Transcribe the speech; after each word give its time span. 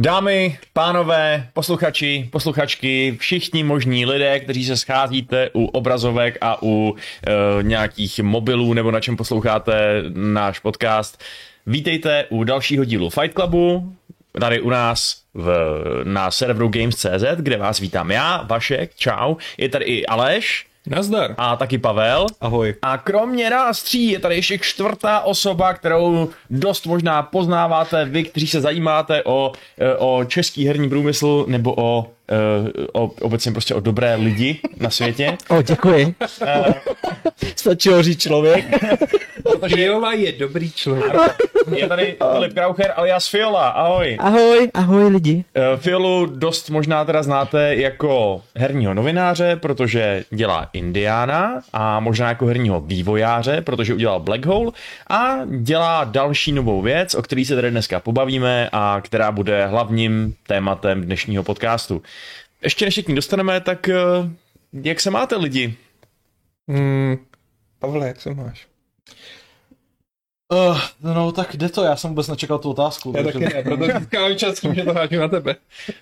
Dámy, 0.00 0.58
pánové, 0.72 1.48
posluchači, 1.52 2.28
posluchačky, 2.32 3.16
všichni 3.20 3.64
možní 3.64 4.06
lidé, 4.06 4.40
kteří 4.40 4.64
se 4.64 4.76
scházíte 4.76 5.50
u 5.54 5.64
obrazovek 5.64 6.38
a 6.40 6.62
u 6.62 6.94
e, 6.96 7.62
nějakých 7.62 8.20
mobilů 8.20 8.74
nebo 8.74 8.90
na 8.90 9.00
čem 9.00 9.16
posloucháte 9.16 10.02
náš 10.14 10.58
podcast, 10.58 11.22
vítejte 11.66 12.24
u 12.28 12.44
dalšího 12.44 12.84
dílu 12.84 13.10
Fight 13.10 13.34
Clubu, 13.34 13.96
tady 14.40 14.60
u 14.60 14.70
nás 14.70 15.22
v, 15.34 15.50
na 16.04 16.30
serveru 16.30 16.68
Games.cz, 16.68 17.24
kde 17.36 17.56
vás 17.56 17.80
vítám 17.80 18.10
já, 18.10 18.42
Vašek, 18.42 18.94
čau, 18.94 19.34
je 19.58 19.68
tady 19.68 19.84
i 19.84 20.06
Aleš, 20.06 20.66
Nazdar. 20.88 21.34
A 21.38 21.56
taky 21.56 21.78
Pavel. 21.78 22.26
Ahoj. 22.40 22.74
A 22.82 22.98
kromě 22.98 23.50
nás 23.50 23.82
tří 23.82 24.10
je 24.10 24.18
tady 24.18 24.34
ještě 24.34 24.58
čtvrtá 24.58 25.20
osoba, 25.20 25.74
kterou 25.74 26.28
dost 26.50 26.86
možná 26.86 27.22
poznáváte 27.22 28.04
vy, 28.04 28.24
kteří 28.24 28.46
se 28.46 28.60
zajímáte 28.60 29.22
o, 29.24 29.52
eh, 29.78 29.94
o 29.96 30.24
český 30.24 30.66
herní 30.66 30.88
průmysl 30.88 31.44
nebo 31.48 31.74
o, 31.76 32.06
eh, 32.30 32.86
o 32.92 33.10
obecně 33.20 33.52
prostě 33.52 33.74
o 33.74 33.80
dobré 33.80 34.14
lidi 34.14 34.60
na 34.76 34.90
světě. 34.90 35.36
O, 35.48 35.62
děkuji. 35.62 36.14
Stačilo 37.56 38.02
říct 38.02 38.22
člověk. 38.22 38.64
Protože 39.52 39.76
Fiala 39.76 40.12
je 40.12 40.32
dobrý 40.32 40.72
člověk. 40.72 41.12
Je 41.76 41.88
tady 41.88 42.16
Filip 42.32 42.52
Kraucher 42.54 42.92
alias 42.96 43.28
Fiola, 43.28 43.68
ahoj. 43.68 44.16
Ahoj, 44.20 44.70
ahoj 44.74 45.08
lidi. 45.08 45.44
Eh, 45.54 45.76
Fiolu 45.76 46.26
dost 46.26 46.70
možná 46.70 47.04
teda 47.04 47.22
znáte 47.22 47.74
jako 47.76 48.42
herního 48.56 48.94
novináře, 48.94 49.56
protože 49.56 50.24
dělá 50.30 50.70
Indiana 50.72 51.60
a 51.72 52.00
možná 52.00 52.28
jako 52.28 52.46
herního 52.46 52.80
vývojáře, 52.80 53.60
protože 53.60 53.94
udělal 53.94 54.20
Black 54.20 54.46
Hole 54.46 54.72
a 55.10 55.36
dělá 55.60 56.04
další 56.04 56.52
novou 56.52 56.82
věc, 56.82 57.14
o 57.14 57.22
který 57.22 57.44
se 57.44 57.54
tady 57.54 57.70
dneska 57.70 58.00
pobavíme 58.00 58.68
a 58.72 59.00
která 59.04 59.32
bude 59.32 59.66
hlavním 59.66 60.34
tématem 60.46 61.02
dnešního 61.02 61.42
podcastu. 61.42 62.02
Ještě 62.62 62.84
než 62.84 62.94
se 62.94 63.02
k 63.02 63.08
ní 63.08 63.14
dostaneme, 63.14 63.60
tak 63.60 63.88
eh, 63.88 63.94
jak 64.72 65.00
se 65.00 65.10
máte 65.10 65.36
lidi? 65.36 65.74
Hmm, 66.68 67.16
Pavle, 67.78 68.06
jak 68.08 68.20
se 68.20 68.34
máš? 68.34 68.66
Uh, 70.52 70.78
no 71.02 71.32
tak 71.32 71.56
jde 71.56 71.68
to, 71.68 71.82
já 71.84 71.96
jsem 71.96 72.10
vůbec 72.10 72.28
nečekal 72.28 72.58
tu 72.58 72.70
otázku. 72.70 73.14
Já 73.16 73.22
taky 73.22 73.38
ne, 73.38 73.62
proto 73.64 73.84
získávám 73.98 74.34
čas, 74.36 74.60
že 74.74 74.82
to 74.84 74.94
hážu 74.94 75.20
na 75.20 75.28
tebe. 75.28 75.56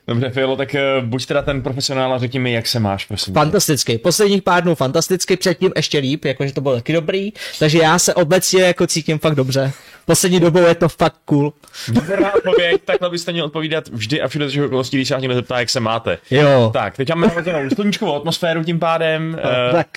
Dobře, 0.08 0.30
Fiolo, 0.30 0.56
tak 0.56 0.74
eh, 0.74 1.00
buď 1.00 1.26
teda 1.26 1.42
ten 1.42 1.62
profesionál 1.62 2.14
a 2.14 2.18
řekni 2.18 2.38
mi, 2.38 2.52
jak 2.52 2.66
se 2.66 2.80
máš, 2.80 3.04
prosím. 3.04 3.34
Fantasticky. 3.34 3.98
Posledních 3.98 4.42
pár 4.42 4.62
dnů 4.62 4.74
fantasticky, 4.74 5.36
předtím 5.36 5.72
ještě 5.76 5.98
líp, 5.98 6.24
jakože 6.24 6.52
to 6.52 6.60
bylo 6.60 6.74
taky 6.74 6.92
dobrý, 6.92 7.32
takže 7.58 7.78
já 7.78 7.98
se 7.98 8.14
obecně 8.14 8.62
jako 8.62 8.86
cítím 8.86 9.18
fakt 9.18 9.34
dobře. 9.34 9.72
Poslední 10.04 10.40
dobou 10.40 10.66
je 10.66 10.74
to 10.74 10.88
fakt 10.88 11.16
cool. 11.24 11.52
Výborná 11.88 12.34
odpověď, 12.34 12.82
takhle 12.84 13.10
byste 13.10 13.32
měl 13.32 13.44
odpovídat 13.44 13.88
vždy 13.88 14.20
a 14.20 14.28
všude 14.28 14.48
z 14.48 14.58
okolností, 14.58 14.96
když 14.96 15.08
se 15.08 15.16
někdo 15.20 15.34
zeptá, 15.34 15.58
jak 15.58 15.70
se 15.70 15.80
máte. 15.80 16.18
Jo. 16.30 16.70
Tak, 16.72 16.96
teď 16.96 17.08
máme 17.08 17.26
hodnou 17.26 17.70
sluníčkovou 17.74 18.16
atmosféru 18.16 18.64
tím 18.64 18.78
pádem. 18.78 19.38
eh, 19.68 19.72
tak. 19.72 19.88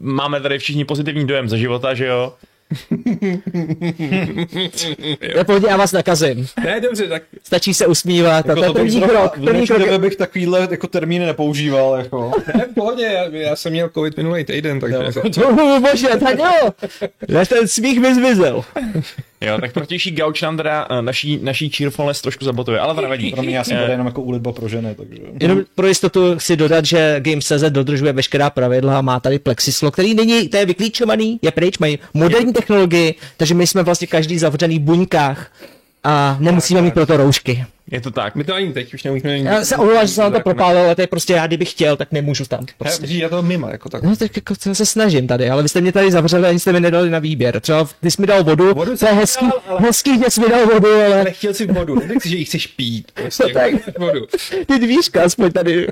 Máme 0.00 0.40
tady 0.40 0.58
všichni 0.58 0.84
pozitivní 0.84 1.26
dojem 1.26 1.48
ze 1.48 1.58
života, 1.58 1.94
že 1.94 2.06
jo? 2.06 2.32
Já 5.36 5.44
pohodě, 5.44 5.66
já 5.70 5.76
vás 5.76 5.92
nakazím. 5.92 6.46
Ne, 6.64 6.80
dobře, 6.80 7.08
tak 7.08 7.22
Stačí 7.42 7.74
se 7.74 7.86
usmívat. 7.86 8.50
a 8.50 8.54
to 8.54 8.60
je 8.60 8.62
Jako 8.62 8.72
to 8.72 8.78
první 8.78 9.00
krok. 9.02 9.38
První 9.44 9.66
krok. 9.66 9.78
době 9.78 9.98
bych 9.98 10.16
takovýhle 10.16 10.68
jako 10.70 10.86
termíny 10.86 11.26
nepoužíval, 11.26 11.94
jako. 11.96 12.32
ne, 12.56 12.64
v 12.70 12.74
pohodě, 12.74 13.02
já, 13.04 13.24
já 13.30 13.56
jsem 13.56 13.72
měl 13.72 13.88
covid 13.88 14.16
minulý 14.16 14.44
týden, 14.44 14.80
takže... 14.80 14.96
Jo. 14.96 15.48
Oh, 15.48 15.80
bože, 15.80 16.08
tak 16.08 16.38
jo. 16.38 16.70
Já 17.28 17.44
ten 17.44 17.68
smích 17.68 18.00
mi 18.00 18.14
zmizel. 18.14 18.64
Jo, 19.44 19.58
tak 19.60 19.72
protější 19.72 20.10
gauč 20.10 20.42
nám 20.42 20.56
teda 20.56 20.86
eh, 20.90 21.02
naší, 21.02 21.38
naší 21.42 21.70
cheerfulness 21.70 22.20
trošku 22.20 22.44
zabotuje, 22.44 22.80
ale 22.80 22.94
to 22.94 23.00
nevadí. 23.00 23.30
Pro 23.30 23.42
mě 23.42 23.56
já 23.56 23.64
jsem 23.64 23.76
tady 23.76 23.92
jenom 23.92 24.06
jako 24.06 24.22
úlitba 24.22 24.52
pro 24.52 24.68
ženy, 24.68 24.94
takže. 24.94 25.22
Jenom 25.40 25.64
pro 25.74 25.86
jistotu 25.86 26.38
chci 26.38 26.56
dodat, 26.56 26.84
že 26.84 27.16
Games.cz 27.20 27.62
dodržuje 27.68 28.12
veškerá 28.12 28.50
pravidla, 28.50 29.00
má 29.00 29.20
tady 29.20 29.38
plexislo, 29.38 29.90
který 29.90 30.14
není, 30.14 30.48
to 30.48 30.56
je 30.56 30.66
vyklíčovaný, 30.66 31.38
je 31.42 31.50
pryč, 31.50 31.78
mají 31.78 31.98
moderní 32.14 32.52
technologii, 32.52 33.14
takže 33.36 33.54
my 33.54 33.66
jsme 33.66 33.82
vlastně 33.82 34.06
každý 34.06 34.38
zavřený 34.38 34.78
v 34.78 34.82
buňkách 34.82 35.52
a 36.04 36.36
nemusíme 36.40 36.82
mít 36.82 36.94
proto 36.94 37.16
roušky. 37.16 37.64
Je 37.90 38.00
to 38.00 38.10
tak. 38.10 38.34
My 38.34 38.44
to 38.44 38.54
ani 38.54 38.72
teď 38.72 38.94
už 38.94 39.02
neumíme... 39.04 39.30
Já 39.38 39.64
se 39.64 39.76
omlouvám, 39.76 40.06
že 40.06 40.12
jsem 40.12 40.32
to 40.32 40.40
propálil, 40.40 40.78
ale 40.80 40.94
to 40.94 41.00
je 41.00 41.06
prostě 41.06 41.32
já, 41.32 41.46
kdybych 41.46 41.70
chtěl, 41.70 41.96
tak 41.96 42.12
nemůžu 42.12 42.44
tam. 42.44 42.66
Prostě. 42.78 43.06
Já, 43.06 43.22
já 43.22 43.28
to 43.28 43.42
mimo, 43.42 43.68
jako 43.68 43.88
tak. 43.88 44.02
No 44.02 44.16
tak 44.16 44.36
jako 44.36 44.54
se 44.72 44.86
snažím 44.86 45.26
tady, 45.26 45.50
ale 45.50 45.62
vy 45.62 45.68
jste 45.68 45.80
mě 45.80 45.92
tady 45.92 46.10
zavřeli 46.12 46.46
a 46.46 46.48
ani 46.50 46.58
jste 46.60 46.72
mi 46.72 46.80
nedali 46.80 47.10
na 47.10 47.18
výběr. 47.18 47.60
Třeba 47.60 47.88
ty 48.00 48.10
jsi 48.10 48.20
mi 48.20 48.26
dal 48.26 48.44
vodu, 48.44 48.74
Vodu 48.74 48.84
to 48.84 48.90
je 48.92 48.96
jsem 48.96 49.16
hezký, 49.16 49.46
dal, 49.46 49.60
ale- 49.68 49.80
hezký, 49.80 50.18
že 50.18 50.30
jsi 50.30 50.40
mi 50.40 50.48
dal 50.48 50.66
vodu, 50.66 50.86
ale 50.94 51.20
Ale 51.20 51.30
chtěl 51.30 51.54
si 51.54 51.66
vodu, 51.66 51.94
neřekl 51.94 52.20
si, 52.20 52.28
že 52.28 52.36
ji 52.36 52.44
chceš 52.44 52.66
pít. 52.66 53.12
Prostě, 53.14 53.44
No 53.46 53.50
tak. 53.54 53.98
vodu. 53.98 54.26
ty 54.66 54.78
dvířka 54.78 55.22
aspoň 55.24 55.52
tady. 55.52 55.86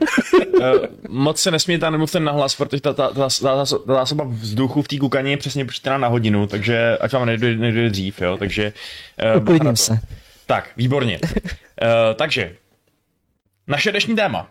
Eh, 0.62 0.72
Moc 1.08 1.40
se 1.40 1.50
nesmějte 1.50 1.86
a 1.86 1.90
nemluvte 1.90 2.20
nahlas, 2.20 2.54
protože 2.56 2.82
ta, 2.82 2.92
ta, 2.92 3.08
ta, 3.08 3.14
ta, 3.14 3.28
ta, 3.42 3.64
ta 3.86 3.94
zásoba 3.94 4.24
vzduchu 4.28 4.82
v 4.82 4.88
té 4.88 4.98
kukaně 4.98 5.30
je 5.30 5.36
přesně 5.36 5.64
přičtená 5.64 5.98
na 5.98 6.08
hodinu, 6.08 6.46
takže 6.46 6.98
ať 7.00 7.12
vám 7.12 7.26
nedojde, 7.26 7.56
nedojde 7.60 7.90
dřív, 7.90 8.20
jo, 8.22 8.36
takže... 8.36 8.72
eh, 9.18 9.36
Uklidním 9.36 9.76
se. 9.76 9.98
Tak, 10.52 10.70
výborně. 10.76 11.18
Uh, 11.22 11.28
takže, 12.14 12.56
naše 13.66 13.90
dnešní 13.90 14.16
téma. 14.16 14.48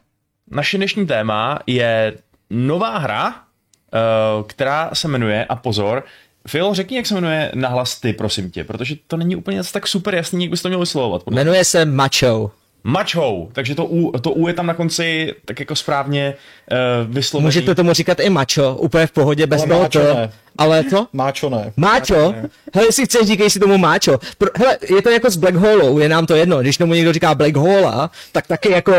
Naše 0.52 0.78
dnešní 0.78 1.08
téma 1.08 1.60
je 1.68 2.14
nová 2.50 2.98
hra, 2.98 3.28
uh, 3.30 4.48
která 4.48 4.90
se 4.94 5.08
jmenuje, 5.08 5.46
a 5.46 5.56
pozor, 5.56 6.04
Phil, 6.52 6.74
řekni, 6.74 6.98
jak 6.98 7.06
se 7.06 7.14
jmenuje 7.14 7.52
nahlas 7.56 8.00
ty, 8.00 8.14
prosím 8.14 8.52
tě, 8.52 8.64
protože 8.64 8.96
to 9.08 9.18
není 9.18 9.36
úplně 9.36 9.62
tak 9.74 9.88
super 9.88 10.16
jasný, 10.16 10.44
jak 10.44 10.52
bys 10.52 10.62
to 10.62 10.68
měl 10.68 10.80
vyslovovat. 10.80 11.28
Jmenuje 11.28 11.66
se 11.66 11.86
Macho. 11.86 12.52
Mačhou, 12.84 13.50
takže 13.54 13.76
to 13.76 13.86
U, 13.86 14.12
to 14.20 14.32
U 14.32 14.48
je 14.48 14.54
tam 14.54 14.66
na 14.66 14.74
konci 14.74 15.34
tak 15.46 15.60
jako 15.60 15.76
správně 15.76 16.34
uh, 16.72 17.14
vyslovený. 17.14 17.46
Můžete 17.46 17.76
tomu 17.76 17.94
říkat 17.94 18.20
i 18.20 18.30
macho, 18.30 18.76
úplně 18.76 19.08
v 19.08 19.12
pohodě, 19.12 19.48
bez 19.48 19.64
toho 19.64 19.90
to. 19.90 20.00
ne. 20.00 20.32
Ale 20.58 20.84
to? 20.84 21.08
Máčo 21.14 21.50
ne. 21.50 21.74
Máčo? 21.78 22.34
Hele, 22.74 22.88
jestli 22.88 23.06
chceš, 23.06 23.28
říkej 23.28 23.50
si 23.50 23.60
tomu 23.60 23.78
máčo. 23.78 24.20
Pro, 24.38 24.50
hele, 24.56 24.78
je 24.96 25.02
to 25.02 25.10
jako 25.10 25.30
s 25.30 25.36
Black 25.36 25.56
Holou, 25.56 26.00
je 26.00 26.10
nám 26.10 26.26
to 26.26 26.36
jedno. 26.36 26.62
Když 26.62 26.78
tomu 26.78 26.94
někdo 26.94 27.14
říká 27.14 27.36
Black 27.36 27.56
Hola, 27.56 28.12
tak 28.32 28.48
taky 28.48 28.72
jako, 28.72 28.94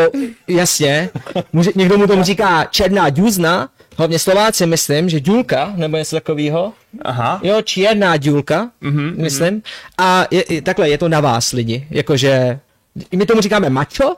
jasně. 0.49 1.11
Může, 1.53 1.71
někdo 1.75 1.99
mu 1.99 2.07
tomu 2.07 2.23
říká 2.23 2.65
černá 2.65 3.09
dňuzna, 3.09 3.69
hlavně 3.97 4.19
Slováci 4.19 4.67
myslím, 4.67 5.09
že 5.09 5.21
důlka, 5.21 5.73
nebo 5.77 5.97
něco 5.97 6.17
takového. 6.17 6.73
Aha, 7.03 7.41
Jo, 7.43 7.63
černá 7.63 8.17
důlka, 8.17 8.71
mm-hmm, 8.83 9.17
myslím. 9.17 9.63
A 9.99 10.27
je, 10.31 10.45
je, 10.49 10.63
takhle, 10.63 10.89
je 10.89 10.99
to 10.99 11.09
na 11.09 11.21
vás 11.21 11.53
lidi. 11.53 11.87
Jakože, 11.91 12.61
my 13.17 13.27
tomu 13.27 13.41
říkáme 13.41 13.71
macho, 13.71 14.17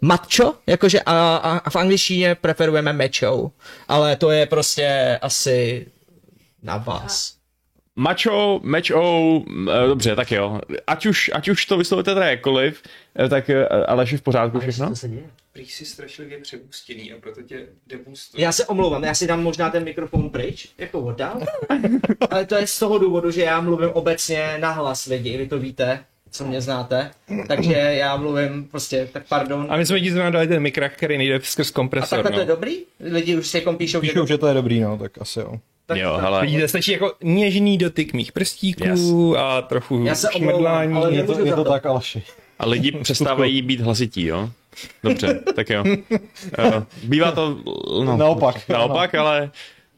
macho, 0.00 0.54
jakože 0.66 1.00
a, 1.00 1.36
a, 1.36 1.58
a 1.58 1.70
v 1.70 1.76
angličtině 1.76 2.34
preferujeme 2.34 2.92
macho, 2.92 3.52
ale 3.88 4.16
to 4.16 4.30
je 4.30 4.46
prostě 4.46 5.18
asi 5.22 5.86
na 6.62 6.76
vás. 6.76 7.36
Macho, 7.98 8.60
Macho, 8.62 9.42
eh, 9.72 9.86
dobře, 9.86 10.16
tak 10.16 10.32
jo. 10.32 10.60
Ať 10.86 11.06
už, 11.06 11.30
ať 11.34 11.48
už 11.48 11.66
to 11.66 11.78
vyslovujete 11.78 12.14
teda 12.14 12.26
jakkoliv, 12.26 12.82
eh, 13.18 13.28
tak 13.28 13.50
eh, 13.50 13.66
Aleš 13.66 14.12
je 14.12 14.18
v 14.18 14.22
pořádku 14.22 14.60
všechno? 14.60 14.96
se 14.96 15.08
děje? 15.08 15.30
Prý 15.52 15.66
jsi 15.66 15.84
strašlivě 15.84 16.38
přemůstěný 16.38 17.12
a 17.12 17.20
proto 17.20 17.42
tě 17.42 17.66
debustuji. 17.86 18.42
Já 18.42 18.52
se 18.52 18.66
omlouvám, 18.66 19.04
já 19.04 19.14
si 19.14 19.26
dám 19.26 19.42
možná 19.42 19.70
ten 19.70 19.84
mikrofon 19.84 20.30
pryč, 20.30 20.68
jako 20.78 21.00
oddál. 21.00 21.40
Ale 22.30 22.46
to 22.46 22.54
je 22.54 22.66
z 22.66 22.78
toho 22.78 22.98
důvodu, 22.98 23.30
že 23.30 23.42
já 23.42 23.60
mluvím 23.60 23.90
obecně 23.90 24.58
nahlas 24.60 25.06
lidi, 25.06 25.36
vy 25.36 25.48
to 25.48 25.58
víte, 25.58 26.04
co 26.30 26.44
mě 26.44 26.60
znáte. 26.60 27.10
Takže 27.48 27.72
já 27.74 28.16
mluvím 28.16 28.64
prostě, 28.70 29.08
tak 29.12 29.22
pardon. 29.28 29.66
A 29.70 29.76
my 29.76 29.86
jsme 29.86 30.00
ti 30.00 30.10
zrovna 30.12 30.30
dali 30.30 30.46
ten 30.48 30.62
mikrák, 30.62 30.92
který 30.92 31.18
nejde 31.18 31.40
skrz 31.42 31.70
A 31.70 31.72
kompresor, 31.72 32.08
takhle 32.22 32.30
to 32.32 32.38
je 32.40 32.46
no. 32.46 32.54
dobrý? 32.54 32.76
Lidi 33.00 33.36
už 33.36 33.46
se 33.46 33.58
jako 33.58 33.72
píšou, 33.72 34.02
že 34.02 34.12
Píšou, 34.12 34.26
že 34.26 34.38
to 34.38 34.46
je 34.46 34.54
dobrý, 34.54 34.80
no, 34.80 34.98
tak 34.98 35.12
asi 35.20 35.38
jo. 35.40 35.60
tak, 35.86 35.98
Jo, 35.98 36.12
tak- 36.14 36.22
hele. 36.24 36.40
Vidíte, 36.40 36.68
stačí 36.68 36.92
jako 36.92 37.12
něžný 37.22 37.78
dotyk 37.78 38.12
mých 38.12 38.32
prstíků 38.32 38.84
yes. 38.84 39.00
a 39.38 39.62
trochu 39.62 40.04
Já 40.04 40.14
se 40.14 40.28
šmrdlání. 40.36 40.94
ale 40.94 41.14
Je 41.14 41.24
to, 41.24 41.40
je 41.44 41.54
to 41.54 41.64
to. 41.64 41.70
tak, 41.70 41.86
Aleši. 41.86 42.22
A 42.58 42.66
lidi 42.66 42.92
přestávají 42.92 43.62
být 43.62 43.80
hlasití, 43.80 44.26
jo? 44.26 44.50
Dobře, 45.02 45.40
tak 45.54 45.70
jo. 45.70 45.84
Eh, 46.58 46.82
Bývá 47.02 47.32
to, 47.32 47.58
no, 48.04 48.16
Naopak. 48.16 48.68
naopak, 48.68 49.14
ale 49.14 49.50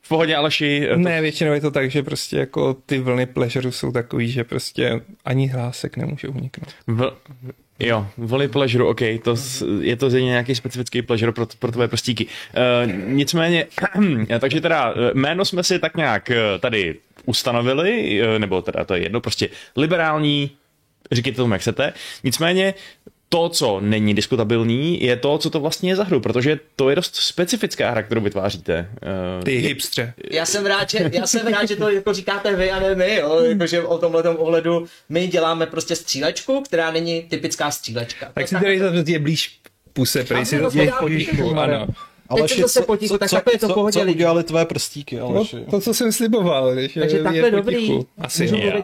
v 0.08 0.16
pohodě 0.16 0.36
Aleši, 0.36 0.86
eh, 0.90 0.94
to- 0.94 1.00
Ne, 1.00 1.20
většinou 1.20 1.52
je 1.52 1.60
to 1.60 1.70
tak, 1.70 1.90
že 1.90 2.02
prostě 2.02 2.36
jako 2.36 2.74
ty 2.86 2.98
vlny 2.98 3.26
pleasure 3.26 3.72
jsou 3.72 3.92
takový, 3.92 4.30
že 4.30 4.44
prostě 4.44 5.00
ani 5.24 5.46
hlásek 5.46 5.96
nemůže 5.96 6.28
uniknout. 6.28 6.68
v, 6.86 7.12
jo, 7.78 8.06
voli 8.16 8.48
pleasure, 8.48 8.84
OK, 8.84 9.00
to 9.22 9.34
je 9.80 9.96
to 9.96 10.10
zřejmě 10.10 10.28
nějaký 10.28 10.54
specifický 10.54 11.02
pleasure 11.02 11.32
pro, 11.32 11.46
pro 11.58 11.72
tvoje 11.72 11.88
prstíky. 11.88 12.26
Uh, 12.26 12.92
nicméně, 13.08 13.66
takže 14.40 14.60
teda 14.60 14.94
eh, 14.96 15.10
jméno 15.14 15.44
jsme 15.44 15.62
si 15.62 15.78
tak 15.78 15.96
nějak 15.96 16.30
eh, 16.30 16.58
tady 16.60 16.96
ustanovili, 17.24 18.20
eh, 18.22 18.38
nebo 18.38 18.62
teda 18.62 18.84
to 18.84 18.94
je 18.94 19.02
jedno, 19.02 19.20
prostě 19.20 19.48
liberální, 19.76 20.50
říkejte 21.12 21.36
tomu, 21.36 21.52
jak 21.52 21.60
chcete. 21.60 21.92
Nicméně, 22.24 22.74
to, 23.28 23.48
co 23.48 23.80
není 23.80 24.14
diskutabilní, 24.14 25.02
je 25.02 25.16
to, 25.16 25.38
co 25.38 25.50
to 25.50 25.60
vlastně 25.60 25.90
je 25.90 25.96
za 25.96 26.04
hru, 26.04 26.20
protože 26.20 26.60
to 26.76 26.90
je 26.90 26.96
dost 26.96 27.16
specifická 27.16 27.90
hra, 27.90 28.02
kterou 28.02 28.20
vytváříte. 28.20 28.88
Uh, 29.38 29.44
Ty 29.44 29.56
hipstře. 29.58 30.12
Já 30.30 30.46
jsem 30.46 30.66
rád, 30.66 30.90
že, 30.90 31.10
já 31.12 31.26
jsem 31.26 31.46
rád, 31.46 31.68
že 31.68 31.76
to 31.76 31.90
jako 31.90 32.12
říkáte 32.14 32.56
vy 32.56 32.70
a 32.70 32.80
ne 32.80 32.94
my, 32.94 33.16
jo? 33.16 33.40
Jako, 33.40 33.66
že 33.66 33.82
o 33.82 33.98
tomhle 33.98 34.22
ohledu 34.22 34.86
my 35.08 35.26
děláme 35.26 35.66
prostě 35.66 35.96
střílečku, 35.96 36.60
která 36.60 36.90
není 36.90 37.22
typická 37.22 37.70
střílečka. 37.70 38.30
Tak 38.34 38.48
si 38.48 38.54
tady 38.54 38.78
zase 38.78 39.04
je 39.06 39.18
blíž 39.18 39.60
puse, 39.92 40.24
prej 40.24 40.46
si 40.46 40.58
to 40.58 40.70
to 40.70 40.78
potichu, 41.00 41.58
ano. 41.58 41.86
Ale 42.28 42.48
jsem 42.48 42.62
zase 42.62 42.82
potichu, 42.82 43.18
tak 43.18 43.30
takhle 43.30 43.54
je 43.54 43.58
to 43.58 43.68
co, 43.68 43.88
co 43.92 44.00
udělali 44.00 44.44
tvé 44.44 44.64
prstíky, 44.64 45.16
No, 45.16 45.26
Aleši? 45.26 45.56
to, 45.70 45.80
co 45.80 45.94
jsem 45.94 46.12
sliboval, 46.12 46.72
když 46.74 46.94
Takže 47.00 47.16
je, 47.16 47.22
takhle 47.22 47.46
je 47.46 47.50
dobrý. 47.50 47.74
potichu. 47.76 48.06
Asi 48.18 48.42
Můžu 48.42 48.56
ne. 48.56 48.82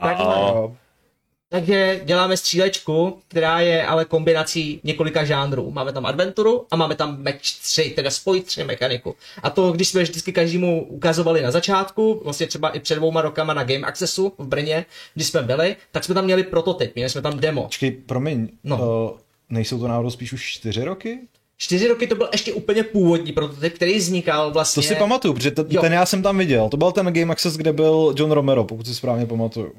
Takže 1.55 2.01
děláme 2.05 2.37
střílečku, 2.37 3.19
která 3.29 3.61
je 3.61 3.87
ale 3.87 4.05
kombinací 4.05 4.81
několika 4.85 5.25
žánrů. 5.25 5.71
Máme 5.71 5.93
tam 5.93 6.07
adventuru 6.07 6.67
a 6.71 6.77
máme 6.77 6.95
tam 6.95 7.23
match 7.23 7.39
3, 7.63 7.93
teda 7.97 8.11
spoj 8.11 8.41
3 8.41 8.65
mechaniku. 8.65 9.15
A 9.43 9.51
to, 9.51 9.73
když 9.73 9.89
jsme 9.89 10.03
vždycky 10.03 10.33
každému 10.33 10.87
ukazovali 10.89 11.43
na 11.43 11.51
začátku, 11.51 12.21
vlastně 12.25 12.47
třeba 12.47 12.69
i 12.69 12.81
před 12.81 12.95
dvouma 12.95 13.21
rokama 13.23 13.55
na 13.55 13.65
Game 13.65 13.87
Accessu 13.87 14.33
v 14.39 14.47
Brně, 14.47 14.87
když 15.15 15.27
jsme 15.27 15.43
byli, 15.43 15.77
tak 15.93 16.05
jsme 16.05 16.15
tam 16.15 16.25
měli 16.25 16.43
prototyp, 16.43 16.95
měli 16.95 17.11
jsme 17.11 17.23
tam 17.23 17.39
demo. 17.39 17.63
Počkej, 17.63 17.91
promiň, 17.91 18.49
No. 18.65 18.77
uh, 18.77 19.19
nejsou 19.49 19.79
to 19.79 19.89
náhodou 19.89 20.11
spíš 20.11 20.33
už 20.33 20.45
čtyři 20.53 20.85
roky? 20.85 21.19
Čtyři 21.57 21.89
roky 21.89 22.07
to 22.07 22.15
byl 22.15 22.29
ještě 22.33 22.53
úplně 22.53 22.83
původní 22.83 23.33
prototyp, 23.33 23.75
který 23.75 23.99
vznikal 23.99 24.53
vlastně... 24.53 24.83
To 24.83 24.89
si 24.89 24.95
pamatuju, 24.95 25.35
protože 25.35 25.51
t- 25.51 25.65
ten 25.65 25.93
já 25.93 26.07
jsem 26.07 26.23
tam 26.23 26.39
viděl. 26.39 26.69
To 26.69 26.77
byl 26.77 26.93
ten 26.93 27.07
Game 27.07 27.33
Access, 27.33 27.57
kde 27.57 27.73
byl 27.73 28.15
John 28.17 28.31
Romero, 28.33 28.65
pokud 28.65 28.87
si 28.87 28.95
správně 28.95 29.27
pamatuju. 29.27 29.73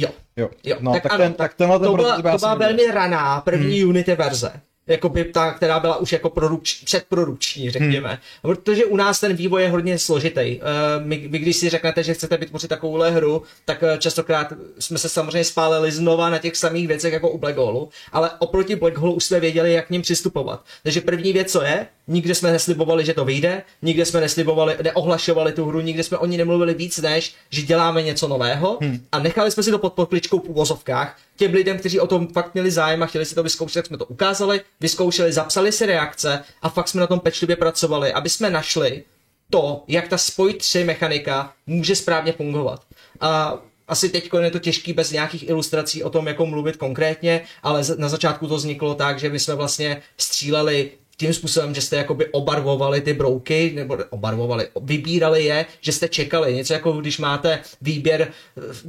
Jo. 0.00 0.08
Jo, 0.36 0.50
Jo, 0.64 0.76
no, 0.80 0.92
tak, 0.92 1.02
tak, 1.02 1.12
ano, 1.12 1.24
ten, 1.24 1.34
tak 1.34 1.54
tenhle 1.54 1.78
ten 1.78 1.86
to 1.88 1.96
byla, 1.96 2.08
prototyp 2.08 2.24
já 2.24 2.32
to 2.32 2.38
byla 2.38 2.54
velmi 2.54 2.86
raná 2.86 3.40
první 3.40 3.80
hmm. 3.80 3.88
Unity 3.88 4.14
verze. 4.14 4.52
Jakoby 4.86 5.24
ta, 5.24 5.52
která 5.52 5.80
byla 5.80 5.96
už 5.96 6.12
jako 6.12 6.30
produč, 6.30 6.82
předprodukční, 6.84 7.70
řekněme. 7.70 8.08
Hmm. 8.08 8.18
Protože 8.42 8.84
u 8.84 8.96
nás 8.96 9.20
ten 9.20 9.36
vývoj 9.36 9.62
je 9.62 9.68
hodně 9.68 9.98
složitý. 9.98 10.60
Uh, 10.60 11.06
my, 11.06 11.28
vy, 11.28 11.38
když 11.38 11.56
si 11.56 11.68
řeknete, 11.68 12.02
že 12.02 12.14
chcete 12.14 12.36
vytvořit 12.36 12.68
takovouhle 12.68 13.10
hru, 13.10 13.42
tak 13.64 13.82
uh, 13.82 13.98
častokrát 13.98 14.52
jsme 14.78 14.98
se 14.98 15.08
samozřejmě 15.08 15.44
spálili 15.44 15.92
znova 15.92 16.30
na 16.30 16.38
těch 16.38 16.56
samých 16.56 16.88
věcech 16.88 17.12
jako 17.12 17.30
u 17.30 17.38
Black 17.38 17.56
Hole, 17.56 17.86
ale 18.12 18.30
oproti 18.38 18.76
Black 18.76 18.96
Hole 18.98 19.14
už 19.14 19.24
jsme 19.24 19.40
věděli, 19.40 19.72
jak 19.72 19.86
k 19.86 19.90
ním 19.90 20.02
přistupovat. 20.02 20.64
Takže 20.82 21.00
první 21.00 21.32
věc, 21.32 21.52
co 21.52 21.62
je, 21.62 21.86
nikde 22.08 22.34
jsme 22.34 22.52
neslibovali, 22.52 23.04
že 23.04 23.14
to 23.14 23.24
vyjde, 23.24 23.62
nikde 23.82 24.04
jsme 24.04 24.20
neslibovali, 24.20 24.76
neohlašovali 24.82 25.52
tu 25.52 25.66
hru, 25.66 25.80
nikde 25.80 26.02
jsme 26.02 26.18
o 26.18 26.26
ní 26.26 26.36
nemluvili 26.36 26.74
víc, 26.74 26.98
než 26.98 27.34
že 27.50 27.62
děláme 27.62 28.02
něco 28.02 28.28
nového 28.28 28.78
hmm. 28.80 29.00
a 29.12 29.18
nechali 29.18 29.50
jsme 29.50 29.62
si 29.62 29.70
to 29.70 29.78
pod 29.78 29.92
pokličkou 29.92 30.38
v 30.38 30.48
uvozovkách. 30.48 31.16
Těm 31.36 31.52
lidem, 31.54 31.78
kteří 31.78 32.00
o 32.00 32.06
tom 32.06 32.28
fakt 32.28 32.54
měli 32.54 32.70
zájem 32.70 33.02
a 33.02 33.06
chtěli 33.06 33.24
si 33.24 33.34
to 33.34 33.42
vyzkoušet, 33.42 33.74
tak 33.74 33.86
jsme 33.86 33.98
to 33.98 34.04
ukázali, 34.04 34.60
vyzkoušeli, 34.80 35.32
zapsali 35.32 35.72
si 35.72 35.86
reakce 35.86 36.44
a 36.62 36.68
fakt 36.68 36.88
jsme 36.88 37.00
na 37.00 37.06
tom 37.06 37.20
pečlivě 37.20 37.56
pracovali, 37.56 38.12
aby 38.12 38.30
jsme 38.30 38.50
našli 38.50 39.04
to, 39.50 39.84
jak 39.88 40.08
ta 40.08 40.18
spoj 40.18 40.54
3 40.54 40.84
mechanika 40.84 41.52
může 41.66 41.96
správně 41.96 42.32
fungovat. 42.32 42.82
A 43.20 43.58
asi 43.88 44.08
teď 44.08 44.30
je 44.40 44.50
to 44.50 44.58
těžký 44.58 44.92
bez 44.92 45.10
nějakých 45.10 45.48
ilustrací 45.48 46.04
o 46.04 46.10
tom, 46.10 46.26
jako 46.26 46.46
mluvit 46.46 46.76
konkrétně, 46.76 47.40
ale 47.62 47.82
na 47.98 48.08
začátku 48.08 48.46
to 48.46 48.56
vzniklo 48.56 48.94
tak, 48.94 49.18
že 49.18 49.28
my 49.28 49.40
jsme 49.40 49.54
vlastně 49.54 50.02
stříleli 50.16 50.90
tím 51.16 51.34
způsobem, 51.34 51.74
že 51.74 51.80
jste 51.80 51.96
jakoby 51.96 52.26
obarvovali 52.26 53.00
ty 53.00 53.14
brouky, 53.14 53.72
nebo 53.74 53.98
obarvovali, 54.10 54.68
vybírali 54.82 55.44
je, 55.44 55.66
že 55.80 55.92
jste 55.92 56.08
čekali. 56.08 56.54
Něco 56.54 56.72
jako 56.72 56.92
když 56.92 57.18
máte 57.18 57.58
výběr 57.82 58.28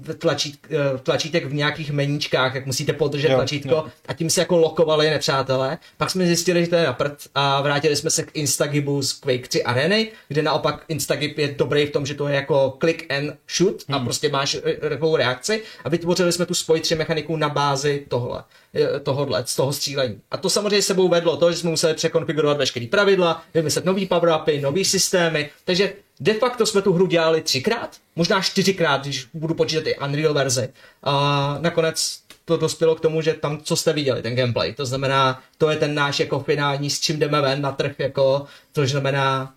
eh, 0.09 0.13
tlačít, 0.13 0.59
eh, 0.69 0.97
tlačítek 0.97 1.45
v 1.45 1.53
nějakých 1.53 1.91
meníčkách, 1.91 2.55
jak 2.55 2.65
musíte 2.65 2.93
podržet 2.93 3.29
Jo, 3.29 3.35
tlačítko 3.35 3.69
jo. 3.69 3.85
a 4.07 4.13
tím 4.13 4.29
se 4.29 4.41
jako 4.41 4.57
lokovali 4.57 5.09
nepřátelé. 5.09 5.77
Pak 5.97 6.09
jsme 6.09 6.25
zjistili, 6.25 6.61
že 6.63 6.69
to 6.69 6.75
je 6.75 6.83
na 6.83 6.93
prd 6.93 7.27
a 7.35 7.61
vrátili 7.61 7.95
jsme 7.95 8.09
se 8.09 8.23
k 8.23 8.31
Instagibu 8.33 9.01
z 9.01 9.13
Quake 9.13 9.47
3 9.47 9.63
Areny, 9.63 10.11
kde 10.27 10.41
naopak 10.41 10.83
Instagib 10.87 11.37
je 11.37 11.55
dobrý 11.57 11.85
v 11.85 11.91
tom, 11.91 12.05
že 12.05 12.13
to 12.13 12.27
je 12.27 12.35
jako 12.35 12.77
click 12.79 13.11
and 13.11 13.33
shoot 13.57 13.83
a 13.89 13.99
prostě 13.99 14.29
máš 14.29 14.57
eh, 14.65 14.89
takovou 14.89 15.15
reakci 15.15 15.61
a 15.83 15.89
vytvořili 15.89 16.31
jsme 16.31 16.45
tu 16.45 16.53
spoj 16.53 16.79
3 16.81 16.95
mechaniku 16.95 17.35
na 17.37 17.49
bázi 17.49 18.05
tohle, 18.07 18.43
eh, 18.77 18.99
tohodle, 18.99 19.43
z 19.45 19.55
toho 19.55 19.73
střílení. 19.73 20.21
A 20.31 20.37
to 20.37 20.49
samozřejmě 20.49 20.81
sebou 20.81 21.07
vedlo 21.09 21.37
to, 21.37 21.51
že 21.51 21.57
jsme 21.57 21.69
museli 21.69 21.93
překonfigurovat 21.93 22.57
veškeré 22.57 22.87
pravidla, 22.87 23.43
vymyslet 23.53 23.85
nový 23.85 24.07
power-upy, 24.07 24.61
nový 24.61 24.85
systémy, 24.85 25.49
takže 25.65 25.93
de 26.19 26.33
facto 26.33 26.65
jsme 26.65 26.81
tu 26.81 26.93
hru 26.93 27.05
dělali 27.05 27.41
třikrát, 27.41 27.97
možná 28.15 28.41
čtyřikrát, 28.41 29.01
když 29.01 29.27
budu 29.33 29.53
počítat 29.53 29.87
i 29.87 29.97
Unreal 29.97 30.33
verzi. 30.33 30.69
A 31.03 31.57
nakonec 31.61 32.19
to 32.45 32.57
dospělo 32.57 32.95
k 32.95 32.99
tomu, 32.99 33.21
že 33.21 33.33
tam, 33.33 33.61
co 33.61 33.75
jste 33.75 33.93
viděli, 33.93 34.21
ten 34.21 34.35
gameplay, 34.35 34.73
to 34.73 34.85
znamená, 34.85 35.43
to 35.57 35.69
je 35.69 35.77
ten 35.77 35.95
náš 35.95 36.19
jako 36.19 36.39
finální, 36.39 36.89
s 36.89 36.99
čím 36.99 37.19
jdeme 37.19 37.41
ven 37.41 37.61
na 37.61 37.71
trh, 37.71 37.99
jako, 37.99 38.45
to 38.71 38.87
znamená 38.87 39.53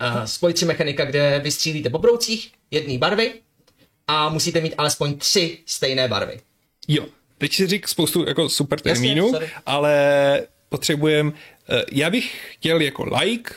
uh, 0.00 0.24
spojící 0.24 0.64
mechanika, 0.64 1.04
kde 1.04 1.40
vystřílíte 1.44 1.90
po 1.90 1.98
broucích 1.98 2.52
jedné 2.70 2.98
barvy 2.98 3.34
a 4.06 4.28
musíte 4.28 4.60
mít 4.60 4.74
alespoň 4.78 5.18
tři 5.18 5.58
stejné 5.66 6.08
barvy. 6.08 6.40
Jo, 6.88 7.04
teď 7.38 7.54
si 7.54 7.66
řík 7.66 7.88
spoustu 7.88 8.24
jako 8.28 8.48
super 8.48 8.80
termínů, 8.80 9.32
ale 9.66 10.42
potřebujem, 10.68 11.32
eh, 11.68 11.82
já 11.92 12.10
bych 12.10 12.54
chtěl 12.54 12.80
jako 12.80 13.04
like, 13.20 13.50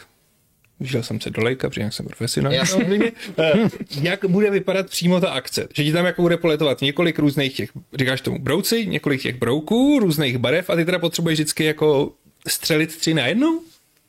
Vyšel 0.80 1.04
jsem 1.04 1.22
se 1.22 1.30
do 1.30 1.44
lejka, 1.44 1.70
protože 1.70 1.90
jsem. 1.92 2.08
Jasně. 2.52 2.66
samozřejmě. 2.66 3.12
Eh, 3.40 3.54
Jak 4.02 4.26
bude 4.26 4.50
vypadat 4.52 4.90
přímo 4.90 5.20
ta 5.22 5.30
akce? 5.30 5.68
Že 5.74 5.84
ti 5.84 5.92
tam 5.92 6.06
jako 6.06 6.22
bude 6.22 6.38
poletovat 6.38 6.82
několik 6.82 7.20
různých 7.20 7.56
těch, 7.56 7.70
říkáš 7.94 8.22
tomu 8.22 8.40
brouci, 8.40 8.86
několik 8.86 9.22
těch 9.22 9.36
brouků, 9.36 10.00
různých 10.00 10.38
barev 10.38 10.70
a 10.70 10.76
ty 10.76 10.86
teda 10.86 11.00
potřebuješ 11.00 11.40
vždycky 11.40 11.64
jako 11.64 12.12
střelit 12.48 12.98
tři 12.98 13.14
na 13.14 13.28
jednu? 13.28 13.62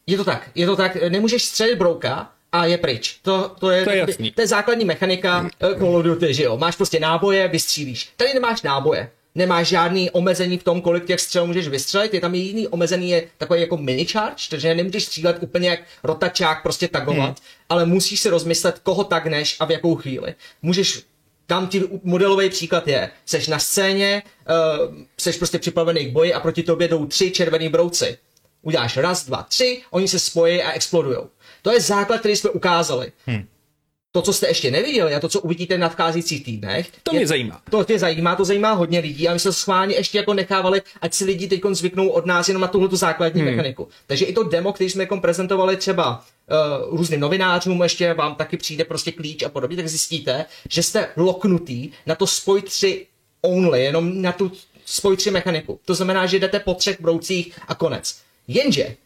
Je 0.07 0.17
to 0.17 0.25
tak, 0.25 0.51
je 0.55 0.67
to 0.67 0.77
tak, 0.77 0.97
nemůžeš 1.09 1.45
střelit 1.45 1.79
brouka 1.79 2.31
a 2.53 2.65
je 2.65 2.79
pryč. 2.79 3.19
To, 3.23 3.55
to, 3.61 3.71
je, 3.71 3.85
To 3.85 3.91
je 3.91 3.97
jasný. 3.99 4.31
to 4.33 4.41
je 4.41 4.47
základní 4.47 4.85
mechanika 4.85 5.49
eh, 5.61 5.79
Call 5.79 5.97
of 5.97 6.05
Duty, 6.05 6.35
že 6.35 6.43
jo. 6.43 6.57
Máš 6.57 6.77
prostě 6.77 7.01
náboje, 7.01 7.49
vystřílíš. 7.49 8.09
Tady 8.17 8.35
nemáš 8.35 8.63
náboje. 8.63 9.11
Nemáš 9.35 9.69
žádný 9.69 10.11
omezení 10.11 10.59
v 10.59 10.63
tom, 10.63 10.81
kolik 10.81 11.05
těch 11.05 11.21
střel 11.21 11.47
můžeš 11.47 11.69
vystřelit. 11.69 12.15
Je 12.15 12.21
tam 12.21 12.35
jediný 12.35 12.69
omezený 12.69 13.11
je 13.11 13.29
takový 13.39 13.61
jako 13.61 13.77
mini 13.77 14.05
charge, 14.05 14.43
takže 14.51 14.75
nemůžeš 14.75 15.05
střílet 15.05 15.37
úplně 15.41 15.69
jak 15.69 15.81
rotačák, 16.05 16.63
prostě 16.63 16.89
tagovat, 16.89 17.27
hmm. 17.27 17.35
ale 17.69 17.87
musíš 17.87 18.21
si 18.21 18.29
rozmyslet, 18.29 18.79
koho 18.79 19.05
tagneš 19.05 19.57
a 19.61 19.65
v 19.65 19.71
jakou 19.71 19.95
chvíli. 19.95 20.35
Můžeš 20.63 21.03
Dám 21.49 21.67
ti 21.67 21.83
modelový 22.03 22.51
příklad 22.51 22.89
je, 22.89 23.11
seš 23.27 23.49
na 23.49 23.59
scéně, 23.59 24.23
uh, 24.49 24.95
seš 25.19 25.37
prostě 25.37 25.59
připravený 25.59 26.07
k 26.07 26.13
boji 26.13 26.35
a 26.35 26.41
proti 26.41 26.63
tobě 26.63 26.89
jdou 26.89 27.07
tři 27.07 27.31
červený 27.31 27.69
brouci. 27.69 28.19
Uděláš 28.63 28.97
raz, 28.97 29.27
dva, 29.27 29.43
tři, 29.43 29.83
oni 29.91 30.09
se 30.09 30.19
spojí 30.19 30.63
a 30.63 30.73
explodujou. 30.73 31.29
To 31.63 31.73
je 31.73 31.81
základ, 31.81 32.19
který 32.19 32.37
jsme 32.37 32.51
ukázali. 32.51 33.13
Hmm. 33.27 33.47
To, 34.13 34.23
co 34.23 34.33
jste 34.33 34.49
ještě 34.49 34.71
neviděli 34.71 35.15
a 35.15 35.21
to, 35.21 35.29
co 35.29 35.41
uvidíte 35.41 35.77
v 35.77 35.81
nadcházejících 35.81 36.45
týdnech, 36.45 36.91
To 37.03 37.15
je, 37.15 37.19
mě 37.19 37.27
zajímá. 37.27 37.63
to 37.71 37.85
tě 37.85 37.99
zajímá, 37.99 38.37
to 38.37 38.45
zajímá 38.45 38.73
hodně 38.73 38.99
lidí 38.99 39.29
a 39.29 39.33
my 39.33 39.39
jsme 39.39 39.53
schválně 39.53 39.95
ještě 39.97 40.19
jako 40.19 40.35
nechávali, 40.35 40.83
ať 41.01 41.15
si 41.15 41.25
lidi 41.25 41.49
teď 41.49 41.61
zvyknou 41.71 42.09
od 42.09 42.27
nás 42.27 42.49
jenom 42.49 42.61
na 42.61 42.69
tuhle 42.69 42.89
základní 42.93 43.41
hmm. 43.41 43.51
mechaniku. 43.51 43.89
Takže 44.07 44.25
i 44.25 44.33
to 44.33 44.43
demo, 44.43 44.73
který 44.73 44.91
jsme 44.91 45.03
jako 45.03 45.21
prezentovali 45.21 45.77
třeba 45.77 46.25
uh, 46.91 46.97
různým 46.99 47.21
novinářům, 47.21 47.83
ještě 47.83 48.15
vám 48.15 48.35
taky 48.35 48.57
přijde 48.57 48.85
prostě 48.85 49.13
klíč 49.13 49.43
a 49.43 49.49
podobně, 49.49 49.77
tak 49.77 49.89
zjistíte, 49.89 50.45
že 50.71 50.83
jste 50.83 51.09
loknutý 51.17 51.91
na 52.07 52.15
to 52.15 52.27
spoj 52.27 52.63
3 52.63 53.07
only, 53.41 53.85
jenom 53.85 54.23
na 54.23 54.33
tu 54.33 54.53
spoj 54.87 55.17
3 55.17 55.31
mechaniku. 55.31 55.81
To 55.85 55.95
znamená, 55.95 56.27
že 56.27 56.39
jdete 56.39 56.61
po 56.61 56.75
třech 56.75 57.01
broucích 57.01 57.59
a 57.69 57.75
konec. 57.75 58.17
Jenže 58.49 58.97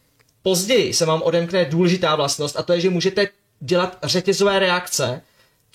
později 0.43 0.93
se 0.93 1.05
vám 1.05 1.21
odemkne 1.21 1.65
důležitá 1.65 2.15
vlastnost 2.15 2.59
a 2.59 2.63
to 2.63 2.73
je, 2.73 2.81
že 2.81 2.89
můžete 2.89 3.27
dělat 3.65 3.97
řetězové 4.03 4.59
reakce, 4.59 5.21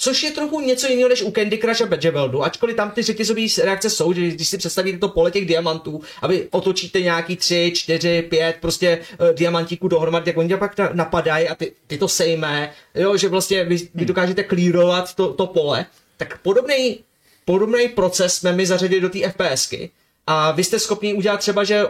Což 0.01 0.23
je 0.23 0.31
trochu 0.31 0.61
něco 0.61 0.87
jiného 0.87 1.09
než 1.09 1.23
u 1.23 1.31
Candy 1.31 1.59
Crush 1.59 1.83
a 1.83 1.87
Badgerveldu, 1.87 2.45
ačkoliv 2.45 2.77
tam 2.77 2.91
ty 2.91 3.03
řetězové 3.03 3.41
reakce 3.63 3.91
jsou, 3.91 4.13
že 4.13 4.21
když 4.21 4.49
si 4.49 4.59
představíte 4.59 4.99
to 4.99 5.09
pole 5.09 5.31
těch 5.31 5.47
diamantů 5.47 6.01
a 6.23 6.27
vy 6.27 6.49
otočíte 6.51 7.01
nějaký 7.01 7.37
tři, 7.37 7.73
čtyři, 7.75 8.23
pět 8.23 8.57
prostě 8.61 8.99
uh, 9.21 9.29
diamantíků 9.29 9.89
dohromady, 9.89 10.25
tak 10.25 10.37
oni 10.37 10.49
tě 10.49 10.57
pak 10.57 10.79
na- 10.79 10.91
napadají 10.93 11.49
a 11.49 11.55
ty, 11.55 11.73
ty 11.87 11.99
to 11.99 12.09
sejmé, 12.09 12.73
jo, 12.95 13.17
že 13.17 13.29
vlastně 13.29 13.65
vy, 13.65 13.89
vy 13.95 14.05
dokážete 14.05 14.43
klírovat 14.43 15.15
to, 15.15 15.33
to 15.33 15.47
pole, 15.47 15.87
tak 16.17 16.39
podobný 16.39 16.99
podobný 17.45 17.89
proces 17.89 18.35
jsme 18.35 18.53
my 18.53 18.67
zařadili 18.67 19.01
do 19.01 19.09
té 19.09 19.19
FPSky 19.31 19.91
a 20.27 20.51
vy 20.51 20.65
jste 20.65 20.79
schopni 20.79 21.15
udělat 21.15 21.41
třeba, 21.41 21.65
že 21.65 21.85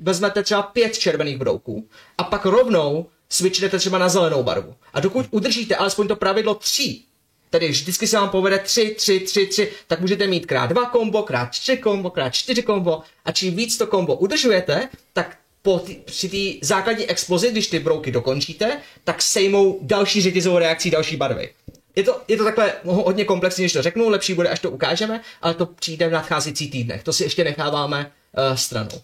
vezmete 0.00 0.42
třeba 0.42 0.62
pět 0.62 0.98
červených 0.98 1.38
brouků 1.38 1.88
a 2.18 2.24
pak 2.24 2.44
rovnou 2.44 3.06
switchnete 3.32 3.78
třeba 3.78 3.98
na 3.98 4.08
zelenou 4.08 4.42
barvu. 4.42 4.74
A 4.94 5.00
dokud 5.00 5.26
udržíte 5.30 5.76
alespoň 5.76 6.08
to 6.08 6.16
pravidlo 6.16 6.54
tří, 6.54 7.04
tedy 7.50 7.68
vždycky 7.68 8.06
se 8.06 8.16
vám 8.16 8.28
povede 8.28 8.58
3, 8.58 8.94
3, 8.98 9.20
3, 9.20 9.46
3, 9.46 9.70
tak 9.86 10.00
můžete 10.00 10.26
mít 10.26 10.46
krát 10.46 10.66
2 10.66 10.84
kombo, 10.84 11.22
krát 11.22 11.52
4 11.54 11.76
kombo, 11.78 12.10
krát 12.10 12.30
4 12.30 12.62
kombo 12.62 13.00
a 13.24 13.32
čím 13.32 13.56
víc 13.56 13.76
to 13.78 13.86
kombo 13.86 14.16
udržujete, 14.16 14.88
tak 15.12 15.36
po 15.62 15.78
tý, 15.78 15.94
při 15.94 16.28
té 16.28 16.66
základní 16.66 17.06
explozi, 17.06 17.50
když 17.50 17.66
ty 17.66 17.78
brouky 17.78 18.10
dokončíte, 18.10 18.78
tak 19.04 19.22
sejmou 19.22 19.78
další 19.82 20.22
řetězovou 20.22 20.58
reakcí 20.58 20.90
další 20.90 21.16
barvy. 21.16 21.50
Je 21.96 22.02
to, 22.02 22.20
je 22.28 22.36
to 22.36 22.44
takhle 22.44 22.72
ho- 22.84 23.02
hodně 23.02 23.24
komplexní, 23.24 23.62
než 23.62 23.72
to 23.72 23.82
řeknu, 23.82 24.08
lepší 24.08 24.34
bude, 24.34 24.48
až 24.48 24.60
to 24.60 24.70
ukážeme, 24.70 25.20
ale 25.42 25.54
to 25.54 25.66
přijde 25.66 26.08
v 26.08 26.12
nadcházející 26.12 26.70
týdnech. 26.70 27.02
To 27.02 27.12
si 27.12 27.22
ještě 27.22 27.44
necháváme 27.44 28.12
uh, 28.50 28.56
stranou. 28.56 29.02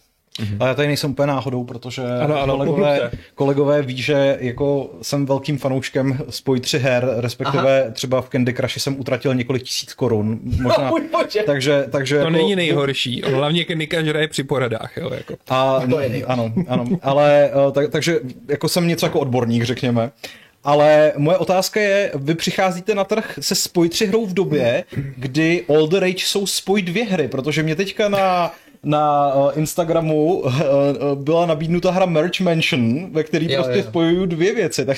Ale 0.60 0.68
já 0.68 0.74
tady 0.74 0.88
nejsem 0.88 1.10
úplně 1.10 1.26
náhodou, 1.26 1.64
protože 1.64 2.02
Ano, 2.22 2.42
ano, 2.42 2.56
kolegové, 2.56 3.10
kolegové 3.34 3.82
ví, 3.82 4.02
že 4.02 4.36
jako 4.40 4.90
jsem 5.02 5.26
velkým 5.26 5.58
fanouškem 5.58 6.18
spoj 6.30 6.60
3 6.60 6.78
her, 6.78 7.08
respektive 7.16 7.82
Aha. 7.82 7.90
třeba 7.92 8.22
v 8.22 8.28
Candy 8.28 8.54
Crushi 8.54 8.80
jsem 8.80 9.00
utratil 9.00 9.34
několik 9.34 9.62
tisíc 9.62 9.94
korun. 9.94 10.38
Možná, 10.42 10.88
Můj 10.90 11.00
bože. 11.12 11.42
takže, 11.46 11.84
takže 11.90 12.14
To 12.14 12.20
jako, 12.20 12.30
není 12.30 12.56
nejhorší. 12.56 13.22
Hlavně 13.34 13.66
Nika 13.74 14.00
hraje 14.00 14.28
při 14.28 14.42
poradách. 14.44 14.96
Jo, 14.96 15.10
jako. 15.14 15.34
A, 15.48 15.80
To 15.90 16.00
je 16.00 16.08
nejhorší. 16.08 16.32
ano, 16.32 16.52
ano, 16.68 16.84
ale 17.02 17.50
eh, 17.68 17.72
tak, 17.72 17.90
takže 17.90 18.20
jako 18.48 18.68
jsem 18.68 18.88
něco 18.88 19.06
jako 19.06 19.20
odborník, 19.20 19.62
řekněme. 19.64 20.10
Ale 20.64 21.12
moje 21.16 21.36
otázka 21.38 21.80
je, 21.80 22.10
vy 22.14 22.34
přicházíte 22.34 22.94
na 22.94 23.04
trh 23.04 23.38
se 23.40 23.54
Spoj 23.54 23.88
3 23.88 24.06
hrou 24.06 24.26
v 24.26 24.34
době, 24.34 24.84
kdy 25.16 25.64
All 25.68 25.88
the 25.88 26.00
Rage 26.00 26.24
jsou 26.26 26.46
Spoj 26.46 26.82
2 26.82 27.04
hry, 27.10 27.28
protože 27.28 27.62
mě 27.62 27.76
teďka 27.76 28.08
na 28.08 28.52
na 28.84 29.32
eh, 29.34 29.58
Instagramu 29.58 30.42
eh, 30.46 30.52
eh, 30.60 30.94
byla 31.14 31.46
nabídnuta 31.46 31.90
hra 31.90 32.06
Merch 32.06 32.40
Mansion, 32.40 33.10
ve 33.12 33.22
který 33.22 33.52
Jo, 33.52 33.62
prostě 33.62 33.78
jo. 33.78 33.84
spojují 33.84 34.26
dvě 34.26 34.54
věci, 34.54 34.84
tak 34.84 34.96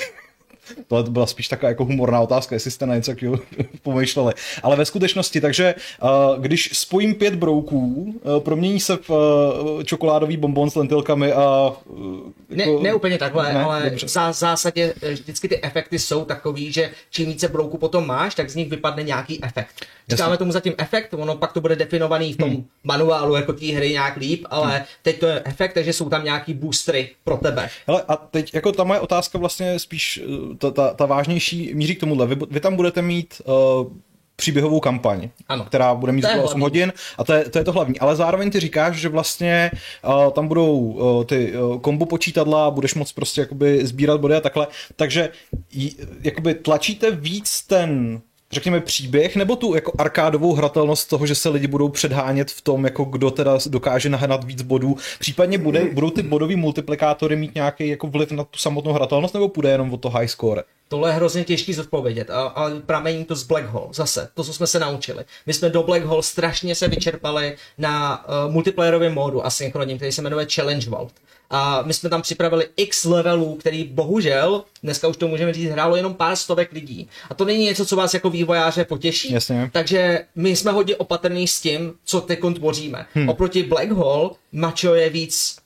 tohle 0.89 1.11
byla 1.11 1.27
spíš 1.27 1.49
taková 1.49 1.69
jako 1.69 1.85
humorná 1.85 2.21
otázka, 2.21 2.55
jestli 2.57 2.71
jste 2.71 2.87
na 2.87 2.95
něco 2.95 3.11
takového 3.11 3.39
pomýšleli. 3.83 4.33
Ale 4.63 4.77
ve 4.77 4.85
skutečnosti, 4.85 5.41
takže 5.41 5.75
uh, 6.03 6.09
když 6.39 6.71
spojím 6.73 7.15
pět 7.15 7.35
brouků, 7.35 8.15
uh, 8.23 8.41
promění 8.41 8.81
se 8.81 8.97
v 8.97 9.11
uh, 9.11 9.83
čokoládový 9.83 10.37
bonbon 10.37 10.71
s 10.71 10.75
lentilkami 10.75 11.33
a... 11.33 11.73
Uh, 11.87 12.31
Ne, 12.49 12.67
ne 12.81 12.95
úplně 12.95 13.19
takhle, 13.19 13.53
Ne? 13.55 13.63
ale 13.65 13.83
Dobře. 13.91 14.07
v 14.07 14.11
zá- 14.11 14.33
zásadě 14.33 14.95
eh, 15.03 15.13
vždycky 15.13 15.49
ty 15.49 15.63
efekty 15.63 15.99
jsou 15.99 16.25
takový, 16.25 16.73
že 16.73 16.91
čím 17.11 17.27
více 17.27 17.49
brouků 17.49 17.79
potom 17.79 18.07
máš, 18.07 18.35
tak 18.35 18.51
z 18.51 18.55
nich 18.55 18.69
vypadne 18.71 19.03
nějaký 19.03 19.45
efekt. 19.45 19.75
Říkáme 20.09 20.37
tomu 20.37 20.53
zatím 20.53 20.75
efekt, 20.79 21.15
ono 21.15 21.37
pak 21.37 21.53
to 21.53 21.61
bude 21.61 21.77
definovaný 21.77 22.33
v 22.33 22.37
tom 22.37 22.51
Hmm. 22.51 22.65
manuálu 22.85 23.35
jako 23.37 23.53
té 23.53 23.67
hry 23.67 23.91
nějak 23.93 24.17
líp, 24.17 24.47
ale 24.51 24.85
teď 25.03 25.21
to 25.21 25.27
je 25.27 25.43
efekt, 25.45 25.73
takže 25.73 25.93
jsou 25.93 26.09
tam 26.09 26.25
nějaký 26.25 26.55
boostery 26.55 27.11
pro 27.25 27.37
tebe. 27.37 27.69
Hele, 27.87 28.03
a 28.09 28.17
teď 28.17 28.55
jako 28.55 28.73
ta 28.73 28.85
moje 28.85 29.01
otázka 29.01 29.39
vlastně 29.39 29.79
spíš, 29.79 30.21
ta, 30.61 30.71
ta, 30.71 30.95
ta 30.95 31.07
vážnější 31.07 31.75
míří 31.75 31.95
k 31.97 32.01
tomuhle. 32.01 32.27
Vy, 32.27 32.37
vy 32.51 32.61
tam 32.61 32.77
budete 32.77 33.03
mít 33.03 33.43
uh, 33.45 33.93
příběhovou 34.37 34.81
kampaň, 34.81 35.29
Ano. 35.49 35.65
která 35.65 35.95
bude 35.95 36.13
mít 36.13 36.21
To 36.23 36.27
je 36.27 36.31
zhruba 36.33 36.45
8 36.45 36.61
hlavní. 36.61 36.63
hodin 36.63 36.93
a 37.19 37.25
to 37.25 37.33
je, 37.33 37.45
to 37.51 37.59
je 37.59 37.65
to 37.65 37.73
hlavní. 37.73 37.99
Ale 38.01 38.17
zároveň 38.17 38.51
ty 38.51 38.61
říkáš, 38.61 38.97
že 38.97 39.09
vlastně 39.09 39.71
uh, 40.07 40.31
tam 40.31 40.49
budou 40.49 40.79
uh, 40.79 41.25
ty 41.25 41.53
uh, 41.59 41.79
kombo 41.81 42.07
počítadla, 42.07 42.71
budeš 42.71 42.95
moc 42.95 43.13
prostě 43.13 43.41
jakoby 43.41 43.87
sbírat 43.87 44.21
body 44.21 44.35
a 44.35 44.41
takhle. 44.41 44.67
Takže 44.97 45.31
j, 45.73 45.91
jakoby 46.23 46.55
tlačíte 46.55 47.11
víc 47.11 47.63
ten 47.63 48.21
řekněme 48.53 48.81
příběh, 48.81 49.37
nebo 49.37 49.57
tu 49.57 49.75
jako 49.75 49.93
arkádovou 49.99 50.55
hratelnost 50.55 51.09
toho, 51.09 51.27
že 51.27 51.35
se 51.35 51.49
lidi 51.49 51.67
budou 51.67 51.89
předhánět 51.89 52.51
v 52.51 52.63
tom, 52.63 52.85
jako 52.85 53.05
kdo 53.05 53.31
teda 53.31 53.59
dokáže 53.67 54.09
nahnat 54.09 54.45
víc 54.45 54.63
bodů. 54.63 54.97
Případně 55.19 55.59
bude, 55.59 55.85
budou 55.85 56.11
ty 56.11 56.23
bodový 56.23 56.57
multiplikátory 56.57 57.37
mít 57.37 57.55
nějaký 57.55 57.89
jako 57.89 58.07
vliv 58.07 58.33
na 58.33 58.45
tu 58.45 58.59
samotnou 58.59 58.93
hratelnost, 58.93 59.35
nebo 59.35 59.49
půjde 59.49 59.71
jenom 59.71 59.95
o 59.95 59.97
to 59.97 60.11
high 60.11 60.27
score? 60.27 60.63
Tohle 60.91 61.11
je 61.11 61.15
hrozně 61.15 61.45
těžký 61.45 61.75
zodpovědět, 61.75 62.31
a- 62.31 62.43
ale 62.47 62.81
pramení 62.81 63.25
to 63.25 63.35
z 63.37 63.43
Black 63.43 63.67
Hole. 63.67 63.89
Zase, 63.93 64.29
to, 64.35 64.45
co 64.45 64.53
jsme 64.53 64.67
se 64.67 64.79
naučili. 64.79 65.25
My 65.47 65.53
jsme 65.53 65.71
do 65.71 65.83
Black 65.83 66.05
Hole 66.05 66.23
strašně 66.23 66.75
se 66.75 66.89
vyčerpali 66.89 67.57
na 67.79 68.25
uh, 68.29 68.53
multiplayerovém 68.53 69.15
módu 69.15 69.47
asynchronním, 69.47 69.97
který 69.97 70.13
se 70.13 70.23
jmenuje 70.23 70.47
Challenge 70.55 70.91
Vault. 70.91 71.13
A 71.51 71.83
my 71.83 71.95
jsme 71.95 72.11
tam 72.11 72.23
připravili 72.23 72.69
x 72.77 73.05
levelů, 73.05 73.55
který 73.55 73.85
bohužel, 73.85 74.65
dneska 74.83 75.09
už 75.09 75.17
to 75.17 75.29
můžeme 75.29 75.53
říct, 75.53 75.71
hrálo 75.71 75.97
jenom 75.97 76.15
pár 76.15 76.37
stovek 76.37 76.73
lidí. 76.73 77.09
A 77.31 77.35
to 77.35 77.45
není 77.45 77.65
něco, 77.65 77.87
co 77.87 77.97
vás 77.97 78.15
jako 78.15 78.31
vývojáře 78.31 78.85
potěší. 78.85 79.33
Jasně. 79.33 79.71
Takže 79.73 80.25
my 80.35 80.57
jsme 80.57 80.73
hodně 80.73 80.97
opatrní 80.97 81.49
s 81.49 81.61
tím, 81.61 81.93
co 82.05 82.21
teď 82.21 82.41
tvoříme. 82.55 83.07
Hmm. 83.15 83.29
Oproti 83.29 83.63
Black 83.63 83.91
Hole, 83.91 84.31
Macho 84.53 84.95
je 84.95 85.11
víc 85.11 85.57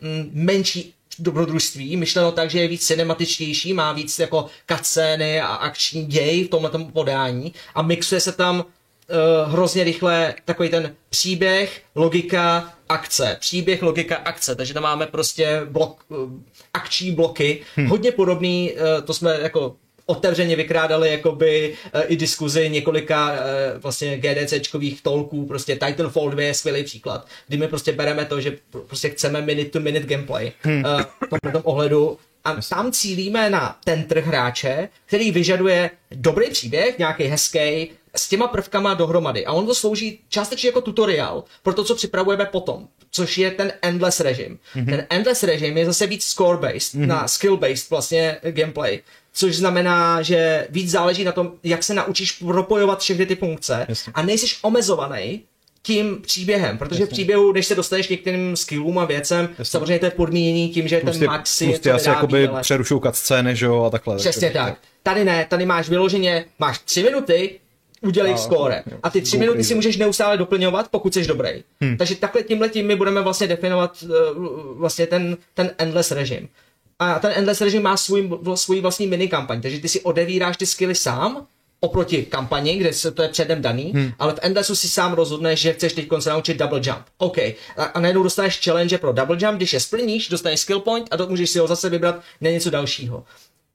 mm, 0.00 0.30
menší 0.32 0.94
dobrodružství, 1.22 1.96
myšleno 1.96 2.32
tak, 2.32 2.50
že 2.50 2.60
je 2.60 2.68
víc 2.68 2.86
cinematičtější, 2.86 3.72
má 3.72 3.92
víc 3.92 4.18
jako 4.18 4.46
cutscény 4.70 5.40
a 5.40 5.46
akční 5.46 6.06
děj 6.06 6.44
v 6.44 6.48
tomhle 6.48 6.70
podání 6.92 7.52
a 7.74 7.82
mixuje 7.82 8.20
se 8.20 8.32
tam 8.32 8.56
uh, 8.56 9.52
hrozně 9.52 9.84
rychle 9.84 10.34
takový 10.44 10.68
ten 10.68 10.94
příběh, 11.10 11.82
logika, 11.94 12.74
akce. 12.88 13.36
Příběh, 13.40 13.82
logika, 13.82 14.16
akce. 14.16 14.54
Takže 14.54 14.74
tam 14.74 14.82
máme 14.82 15.06
prostě 15.06 15.60
blok, 15.64 16.04
uh, 16.08 16.30
akční 16.74 17.12
bloky, 17.12 17.62
hmm. 17.76 17.86
hodně 17.86 18.12
podobný, 18.12 18.72
uh, 18.72 19.04
to 19.04 19.14
jsme 19.14 19.38
jako 19.40 19.76
otevřeně 20.06 20.56
vykrádali 20.56 21.10
jakoby 21.10 21.74
uh, 21.94 22.00
i 22.06 22.16
diskuzi 22.16 22.70
několika 22.70 23.32
uh, 23.32 23.38
vlastně 23.82 24.18
GDCčkových 24.18 25.02
tolků, 25.02 25.46
prostě 25.46 25.76
Titanfall 25.76 26.30
2 26.30 26.42
je 26.42 26.54
skvělý 26.54 26.84
příklad, 26.84 27.26
kdy 27.48 27.56
my 27.56 27.68
prostě 27.68 27.92
bereme 27.92 28.24
to, 28.24 28.40
že 28.40 28.50
pr- 28.50 28.80
prostě 28.86 29.10
chceme 29.10 29.40
minute 29.40 29.70
to 29.70 29.80
minute 29.80 30.06
gameplay 30.06 30.52
hmm. 30.62 30.84
uh, 30.84 31.02
v 31.48 31.52
tom 31.52 31.62
ohledu 31.64 32.18
a 32.44 32.56
tam 32.68 32.92
cílíme 32.92 33.50
na 33.50 33.78
ten 33.84 34.04
trh 34.04 34.26
hráče, 34.26 34.88
který 35.06 35.30
vyžaduje 35.30 35.90
dobrý 36.10 36.50
příběh, 36.50 36.98
nějaký 36.98 37.24
hezký, 37.24 37.90
s 38.16 38.28
těma 38.28 38.48
prvkama 38.48 38.94
dohromady. 38.94 39.46
A 39.46 39.52
on 39.52 39.66
to 39.66 39.74
slouží 39.74 40.18
částečně 40.28 40.68
jako 40.68 40.80
tutoriál 40.80 41.44
pro 41.62 41.74
to, 41.74 41.84
co 41.84 41.94
připravujeme 41.94 42.46
potom, 42.46 42.88
což 43.10 43.38
je 43.38 43.50
ten 43.50 43.72
endless 43.82 44.20
režim. 44.20 44.58
Mm-hmm. 44.76 44.90
Ten 44.90 45.06
endless 45.10 45.42
režim 45.42 45.76
je 45.76 45.86
zase 45.86 46.06
víc 46.06 46.24
score-based, 46.24 46.94
mm-hmm. 46.94 47.06
na 47.06 47.26
skill-based 47.26 47.90
vlastně 47.90 48.36
gameplay. 48.42 49.00
Což 49.34 49.56
znamená, 49.56 50.22
že 50.22 50.66
víc 50.70 50.90
záleží 50.90 51.24
na 51.24 51.32
tom, 51.32 51.52
jak 51.64 51.82
se 51.82 51.94
naučíš 51.94 52.32
propojovat 52.32 53.00
všechny 53.00 53.26
ty 53.26 53.36
funkce 53.36 53.86
Jasně. 53.88 54.12
a 54.16 54.22
nejsiš 54.22 54.58
omezovaný 54.62 55.42
tím 55.82 56.22
příběhem, 56.22 56.78
protože 56.78 57.06
v 57.06 57.08
příběhu, 57.08 57.52
když 57.52 57.66
se 57.66 57.74
dostaneš 57.74 58.06
k 58.06 58.10
některým 58.10 58.56
skillům 58.56 58.98
a 58.98 59.04
věcem, 59.04 59.48
samozřejmě 59.62 59.98
to 59.98 60.06
je 60.06 60.10
podmíněný 60.10 60.68
tím, 60.68 60.88
že 60.88 61.00
Plus 61.00 61.18
ten 61.18 61.26
max 61.26 61.56
si 61.56 61.64
plus 61.64 61.72
něco 61.72 61.82
tě 61.82 61.92
asi 61.92 62.08
jakoby 62.08 62.48
ale- 62.48 62.60
přerušou 62.60 63.00
scény, 63.10 63.56
že 63.56 63.66
jo, 63.66 63.84
a 63.84 63.90
takhle. 63.90 64.16
Přesně 64.16 64.50
tak. 64.50 64.78
Tady 65.02 65.24
ne, 65.24 65.46
tady 65.48 65.66
máš 65.66 65.88
vyloženě, 65.88 66.44
máš 66.58 66.78
tři 66.78 67.02
minuty, 67.02 67.60
udělej 68.00 68.32
A, 68.32 68.36
skóre. 68.36 68.82
A 69.02 69.10
ty 69.10 69.22
tři 69.22 69.38
minuty 69.38 69.64
si 69.64 69.74
můžeš 69.74 69.96
neustále 69.96 70.36
doplňovat, 70.36 70.88
pokud 70.88 71.14
jsi 71.14 71.26
dobrý. 71.26 71.50
Hmm. 71.80 71.96
Takže 71.96 72.14
takhle 72.14 72.42
tímhle 72.42 72.68
tím 72.68 72.86
my 72.86 72.96
budeme 72.96 73.20
vlastně 73.20 73.46
definovat 73.46 74.02
uh, 74.02 74.10
vlastně 74.78 75.06
ten, 75.06 75.36
ten 75.54 75.70
endless 75.78 76.10
režim. 76.10 76.48
A 77.10 77.18
ten 77.18 77.32
endless 77.34 77.60
režim 77.60 77.82
má 77.82 77.96
svůj, 77.96 78.30
svůj 78.54 78.80
vlastní 78.80 79.06
minikampaň, 79.06 79.60
takže 79.60 79.80
ty 79.80 79.88
si 79.88 80.00
odevíráš 80.00 80.56
ty 80.56 80.66
skilly 80.66 80.94
sám, 80.94 81.46
oproti 81.84 82.22
kampani, 82.22 82.76
kde 82.76 82.92
se 82.92 83.10
to 83.10 83.22
je 83.22 83.28
předem 83.28 83.62
daný, 83.62 83.92
hmm. 83.94 84.12
ale 84.18 84.34
v 84.34 84.38
Endlessu 84.42 84.74
si 84.74 84.88
sám 84.88 85.12
rozhodneš, 85.12 85.60
že 85.60 85.72
chceš 85.72 85.92
teď 85.92 86.08
se 86.18 86.30
naučit 86.30 86.56
double 86.56 86.80
jump. 86.84 87.02
OK. 87.18 87.38
A, 87.38 87.56
a 87.76 88.00
najednou 88.00 88.22
dostaneš 88.22 88.60
challenge 88.64 88.98
pro 88.98 89.12
double 89.12 89.36
jump, 89.40 89.56
když 89.56 89.72
je 89.72 89.80
splníš, 89.80 90.28
dostaneš 90.28 90.60
skill 90.60 90.80
point 90.80 91.08
a 91.10 91.16
to 91.16 91.26
můžeš 91.26 91.50
si 91.50 91.58
ho 91.58 91.66
zase 91.66 91.88
vybrat 91.88 92.20
na 92.40 92.50
něco 92.50 92.70
dalšího. 92.70 93.24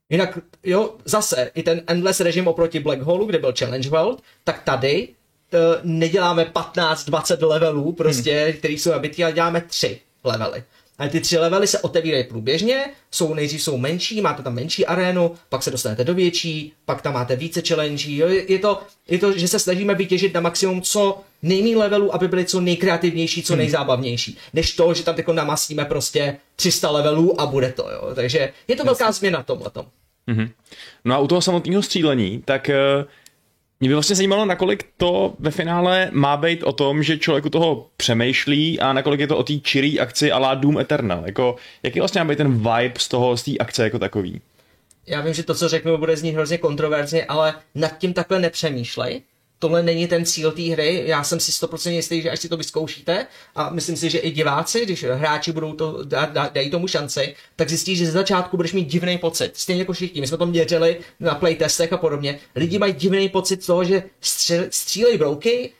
Jinak, 0.10 0.39
jo, 0.63 0.96
zase, 1.05 1.51
i 1.55 1.63
ten 1.63 1.81
endless 1.88 2.19
režim 2.19 2.48
oproti 2.48 2.79
Black 2.79 3.01
Hole, 3.01 3.25
kde 3.25 3.39
byl 3.39 3.53
Challenge 3.60 3.89
World, 3.89 4.22
tak 4.43 4.63
tady 4.63 5.07
to 5.50 5.57
neděláme 5.84 6.51
15-20 6.53 7.48
levelů, 7.48 7.91
prostě, 7.91 8.43
hmm. 8.43 8.53
který 8.53 8.77
jsou 8.77 8.91
nabitý, 8.91 9.24
ale 9.24 9.34
děláme 9.34 9.62
3 9.62 10.00
levely. 10.24 10.63
Ale 10.98 11.10
ty 11.10 11.20
tři 11.20 11.38
levely 11.38 11.68
se 11.68 11.80
otevírají 11.80 12.24
průběžně, 12.24 12.86
jsou 13.12 13.34
nejdřív 13.34 13.63
jsou 13.63 13.77
menší, 13.77 14.22
máte 14.22 14.44
tam 14.44 14.54
menší 14.54 14.86
arénu, 14.86 15.36
pak 15.50 15.63
se 15.63 15.72
dostanete 15.72 16.04
do 16.04 16.13
větší, 16.13 16.74
pak 16.86 17.01
tam 17.01 17.13
máte 17.13 17.36
více 17.36 17.62
challenge. 17.68 18.12
Jo, 18.12 18.27
je, 18.27 18.60
to, 18.60 18.82
je 19.08 19.18
to, 19.18 19.38
že 19.38 19.48
se 19.48 19.60
snažíme 19.60 19.96
vytěžit 19.96 20.34
na 20.34 20.42
maximum 20.42 20.82
co 20.82 21.22
nejmí 21.42 21.75
levelů, 21.75 22.16
aby 22.16 22.27
byly 22.27 22.46
co 22.46 22.62
nejkreativnější, 22.62 23.44
co 23.44 23.56
nejzábavnější. 23.56 24.38
Než 24.54 24.72
to, 24.72 24.94
že 24.94 25.04
tam 25.04 25.16
teď 25.16 25.27
namastíme 25.27 25.86
prostě 25.86 26.38
300 26.56 26.92
levelů 26.92 27.42
a 27.42 27.46
bude 27.46 27.72
to, 27.72 27.89
jo. 27.92 28.12
Takže 28.16 28.54
je 28.68 28.75
to 28.75 28.84
velká 28.84 29.12
změna 29.12 29.44
v 29.44 29.46
tomhletom. 29.46 29.86
No 31.06 31.16
a 31.16 31.20
u 31.20 31.27
toho 31.27 31.42
samotného 31.42 31.82
střílení, 31.82 32.42
tak 32.46 32.70
eh, 32.70 33.06
mě 33.79 33.89
by 33.89 33.93
vlastně 33.93 34.15
zajímalo, 34.15 34.46
nakolik 34.46 34.86
to 34.98 35.34
ve 35.39 35.51
finále 35.51 36.10
má 36.12 36.38
být 36.38 36.63
o 36.63 36.72
tom, 36.72 37.03
že 37.03 37.17
člověk 37.17 37.46
u 37.46 37.50
toho 37.50 37.88
přemýšlí 37.98 38.79
a 38.79 38.93
nakolik 38.93 39.19
je 39.19 39.27
to 39.27 39.38
o 39.38 39.43
té 39.43 39.53
čirý 39.53 40.00
akci 40.00 40.31
a 40.31 40.38
la 40.38 40.55
Doom 40.55 40.79
Eternal. 40.79 41.24
Jako, 41.25 41.55
jaký 41.84 42.00
vlastně 42.00 42.24
má 42.24 42.29
být 42.29 42.38
ten 42.38 42.53
vibe 42.53 42.93
z 42.98 43.07
toho, 43.07 43.38
z 43.38 43.43
té 43.43 43.51
akce 43.57 43.84
jako 43.84 44.00
takový? 44.00 44.41
Já 45.07 45.22
vím, 45.22 45.34
že 45.34 45.43
to, 45.43 45.55
co 45.55 45.69
řeknu, 45.69 45.98
bude 45.98 46.17
znít 46.17 46.31
hrozně 46.31 46.57
kontroverzně, 46.57 47.25
ale 47.25 47.55
nad 47.75 47.98
tím 47.98 48.13
takhle 48.13 48.39
nepřemýšlej. 48.39 49.22
Tohle 49.60 49.84
není 49.84 50.08
ten 50.08 50.26
cíl 50.26 50.52
té 50.52 50.62
hry, 50.62 51.04
já 51.06 51.24
jsem 51.24 51.40
si 51.40 51.52
100% 51.52 51.92
jistý, 51.92 52.22
že 52.22 52.30
až 52.30 52.40
si 52.40 52.50
to 52.50 52.58
vyzkoušíte 52.58 53.28
a 53.56 53.70
myslím 53.70 53.98
si, 53.98 54.10
že 54.10 54.18
i 54.18 54.32
diváci, 54.32 54.86
když 54.86 55.04
hráči 55.04 55.52
budou 55.52 55.74
to, 55.74 56.04
dá, 56.04 56.26
dá, 56.26 56.50
dají 56.54 56.70
tomu 56.70 56.88
šanci, 56.88 57.36
tak 57.56 57.70
zjistíš, 57.70 57.98
že 57.98 58.06
ze 58.06 58.12
začátku 58.12 58.58
budeš 58.58 58.74
mít 58.74 58.86
divný 58.86 59.18
pocit. 59.18 59.52
Stejně 59.54 59.82
jako 59.82 59.94
všichni, 59.94 60.22
my 60.22 60.28
jsme 60.28 60.38
to 60.38 60.46
měřili 60.46 61.00
na 61.20 61.36
playtestech 61.36 61.94
a 61.94 61.98
podobně. 61.98 62.40
Lidi 62.56 62.80
mají 62.80 62.94
divný 62.94 63.30
pocit 63.30 63.66
toho, 63.66 63.84
že 63.84 64.04
střel, 64.22 64.66
střílejí 64.70 65.18
brouky 65.18 65.74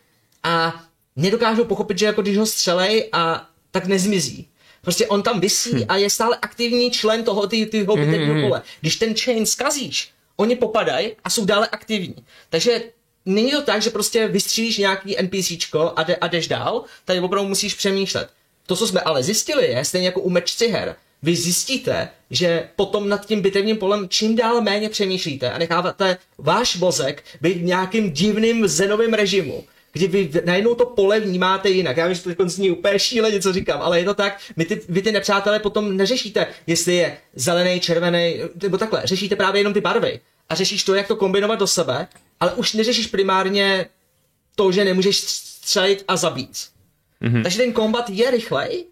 a 0.43 0.84
nedokážou 1.15 1.63
pochopit, 1.63 1.98
že 1.98 2.05
jako 2.05 2.22
když 2.22 2.38
ho 2.38 2.46
střelej 2.46 3.10
a 3.12 3.50
tak 3.72 3.86
nezmizí. 3.86 4.48
Prostě 4.81 5.07
on 5.07 5.24
tam 5.24 5.39
visí 5.39 5.86
a 5.86 5.98
je 5.98 6.10
stále 6.10 6.38
aktivní 6.41 6.91
člen 6.91 7.24
toho 7.24 7.48
ty, 7.48 7.65
ty 7.65 7.84
bitevního 7.84 8.41
pole. 8.41 8.62
Když 8.81 8.96
ten 8.96 9.15
chain 9.15 9.46
skazíš, 9.46 10.12
oni 10.36 10.55
popadají 10.55 11.12
a 11.24 11.29
jsou 11.29 11.46
dále 11.46 11.67
aktivní. 11.67 12.15
Takže 12.50 12.81
není 13.27 13.51
to 13.51 13.62
tak, 13.62 13.81
že 13.81 13.89
prostě 13.89 14.27
vystřílíš 14.27 14.77
nějaký 14.77 15.15
NPCčko 15.22 15.93
a, 15.96 16.03
jde, 16.03 16.15
a 16.15 16.27
jdeš 16.27 16.48
dál, 16.48 16.84
tady 17.05 17.19
opravdu 17.19 17.50
musíš 17.50 17.74
přemýšlet. 17.74 18.29
To, 18.65 18.75
co 18.75 18.88
jsme 18.88 19.01
ale 19.01 19.24
zjistili, 19.24 19.67
je 19.67 19.86
stejně 19.86 20.07
jako 20.07 20.22
u 20.22 20.29
mečci 20.29 20.67
her. 20.67 20.96
Vy 21.24 21.36
zjistíte, 21.36 22.10
že 22.31 22.69
potom 22.75 23.10
nad 23.10 23.25
tím 23.25 23.41
bitevním 23.41 23.77
polem 23.77 24.10
čím 24.10 24.36
dál 24.36 24.62
méně 24.62 24.89
přemýšlíte 24.89 25.51
a 25.51 25.57
necháváte 25.57 26.17
váš 26.38 26.77
mozek 26.77 27.24
být 27.41 27.57
v 27.57 27.63
nějakým 27.63 28.12
divným 28.12 28.67
zenovým 28.67 29.13
režimu 29.13 29.63
kdy 29.93 30.07
vy 30.07 30.31
najednou 30.46 30.75
to 30.75 30.86
pole 30.86 31.19
vnímáte 31.19 31.69
jinak. 31.69 31.98
Já 31.98 32.07
vím, 32.07 32.15
že 32.15 32.36
to 32.36 32.50
zní 32.50 32.72
úplně 32.72 33.00
šíleně, 33.00 33.41
co 33.41 33.53
říkám, 33.53 33.81
ale 33.81 34.00
je 34.00 34.05
to 34.05 34.13
tak, 34.13 34.39
my 34.55 34.65
ty, 34.65 34.81
vy 34.89 35.01
ty 35.01 35.12
nepřátelé 35.12 35.60
potom 35.60 35.98
neřešíte, 35.98 36.48
jestli 36.67 36.96
je 36.96 37.17
zelený, 37.36 37.79
červený, 37.79 38.36
nebo 38.62 38.77
takhle, 38.77 39.01
řešíte 39.05 39.36
právě 39.36 39.60
jenom 39.60 39.74
ty 39.74 39.81
barvy 39.81 40.19
a 40.50 40.55
řešíš 40.55 40.84
to, 40.84 40.96
jak 40.96 41.07
to 41.07 41.15
kombinovat 41.15 41.60
do 41.60 41.67
sebe, 41.67 42.07
ale 42.39 42.53
už 42.53 42.74
neřešíš 42.74 43.08
primárně 43.08 43.86
to, 44.56 44.72
že 44.72 44.86
nemůžeš 44.86 45.20
střelit 45.20 46.03
a 46.08 46.15
zabít. 46.15 46.58
Mm-hmm. 47.22 47.44
Takže 47.44 47.58
ten 47.58 47.74
kombat 47.74 48.10
je 48.10 48.32
rychlej, 48.32 48.86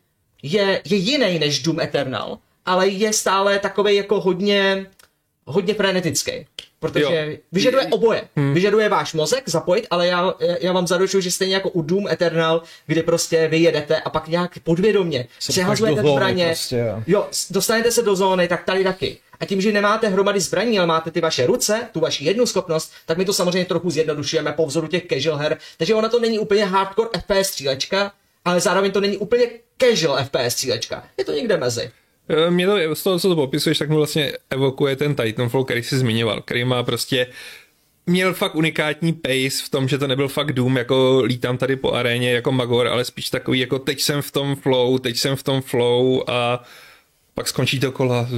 je, 0.43 0.81
je 0.85 0.97
jiný 0.97 1.39
než 1.39 1.59
Doom 1.59 1.79
Eternal, 1.79 2.39
ale 2.65 2.87
je 2.87 3.13
stále 3.13 3.59
takový 3.59 3.95
jako 3.95 4.21
hodně, 4.21 4.85
hodně 5.45 5.73
frenetický. 5.73 6.31
Protože 6.79 7.27
jo. 7.29 7.37
vyžaduje 7.51 7.85
oboje. 7.85 8.27
Hmm. 8.35 8.53
Vyžaduje 8.53 8.89
váš 8.89 9.13
mozek 9.13 9.49
zapojit, 9.49 9.87
ale 9.89 10.07
já, 10.07 10.33
já 10.61 10.71
vám 10.71 10.87
zaručuju, 10.87 11.21
že 11.21 11.31
stejně 11.31 11.53
jako 11.53 11.69
u 11.69 11.81
Doom 11.81 12.07
Eternal, 12.07 12.61
kdy 12.87 13.03
prostě 13.03 13.47
vy 13.47 13.57
jedete 13.57 14.01
a 14.01 14.09
pak 14.09 14.27
nějak 14.27 14.59
podvědomě 14.63 15.27
přehazujete 15.47 16.01
zbraně. 16.01 16.45
Prostě, 16.45 16.77
jo. 16.77 17.03
jo, 17.07 17.27
dostanete 17.49 17.91
se 17.91 18.01
do 18.01 18.15
zóny, 18.15 18.47
tak 18.47 18.63
tady 18.63 18.83
taky. 18.83 19.17
A 19.39 19.45
tím, 19.45 19.61
že 19.61 19.71
nemáte 19.71 20.07
hromady 20.07 20.39
zbraní, 20.39 20.79
ale 20.79 20.87
máte 20.87 21.11
ty 21.11 21.21
vaše 21.21 21.45
ruce, 21.45 21.87
tu 21.91 21.99
vaši 21.99 22.25
jednu 22.25 22.45
schopnost, 22.45 22.91
tak 23.05 23.17
my 23.17 23.25
to 23.25 23.33
samozřejmě 23.33 23.65
trochu 23.65 23.89
zjednodušujeme 23.89 24.51
po 24.51 24.65
vzoru 24.65 24.87
těch 24.87 25.03
casual 25.07 25.37
her. 25.37 25.57
Takže 25.77 25.95
ona 25.95 26.09
to 26.09 26.19
není 26.19 26.39
úplně 26.39 26.65
hardcore 26.65 27.09
FPS 27.19 27.49
střílečka, 27.49 28.11
ale 28.45 28.59
zároveň 28.59 28.91
to 28.91 29.01
není 29.01 29.17
úplně 29.17 29.47
casual 29.77 30.23
FPS 30.23 30.53
střílečka. 30.53 31.03
Je 31.17 31.25
to 31.25 31.31
někde 31.31 31.57
mezi. 31.57 31.91
Eh, 32.29 32.51
mě 32.51 32.67
to, 32.67 32.95
z 32.95 33.03
toho, 33.03 33.19
co 33.19 33.29
to 33.29 33.35
popisuješ, 33.35 33.77
tak 33.77 33.89
mu 33.89 33.97
vlastně 33.97 34.33
evokuje 34.49 34.95
ten 34.95 35.15
Titanfall, 35.15 35.63
který 35.63 35.83
jsi 35.83 35.97
zmiňoval, 35.97 36.41
který 36.41 36.65
má 36.65 36.83
prostě 36.83 37.27
měl 38.07 38.33
fakt 38.33 38.55
unikátní 38.55 39.13
pace 39.13 39.63
v 39.65 39.69
tom, 39.69 39.87
že 39.87 39.97
to 39.97 40.07
nebyl 40.07 40.27
fakt 40.27 40.53
Doom, 40.53 40.77
jako 40.77 41.21
lítám 41.25 41.57
tady 41.57 41.75
po 41.75 41.91
aréně 41.91 42.31
jako 42.31 42.51
Magor, 42.51 42.87
ale 42.87 43.05
spíš 43.05 43.29
takový 43.29 43.59
jako 43.59 43.79
teď 43.79 44.01
jsem 44.01 44.21
v 44.21 44.31
tom 44.31 44.55
flow, 44.55 44.99
teď 44.99 45.17
jsem 45.17 45.35
v 45.35 45.43
tom 45.43 45.61
flow 45.61 46.23
a 46.27 46.63
pak 47.33 47.47
skončí 47.47 47.79
to 47.79 47.91
kola, 47.91 48.29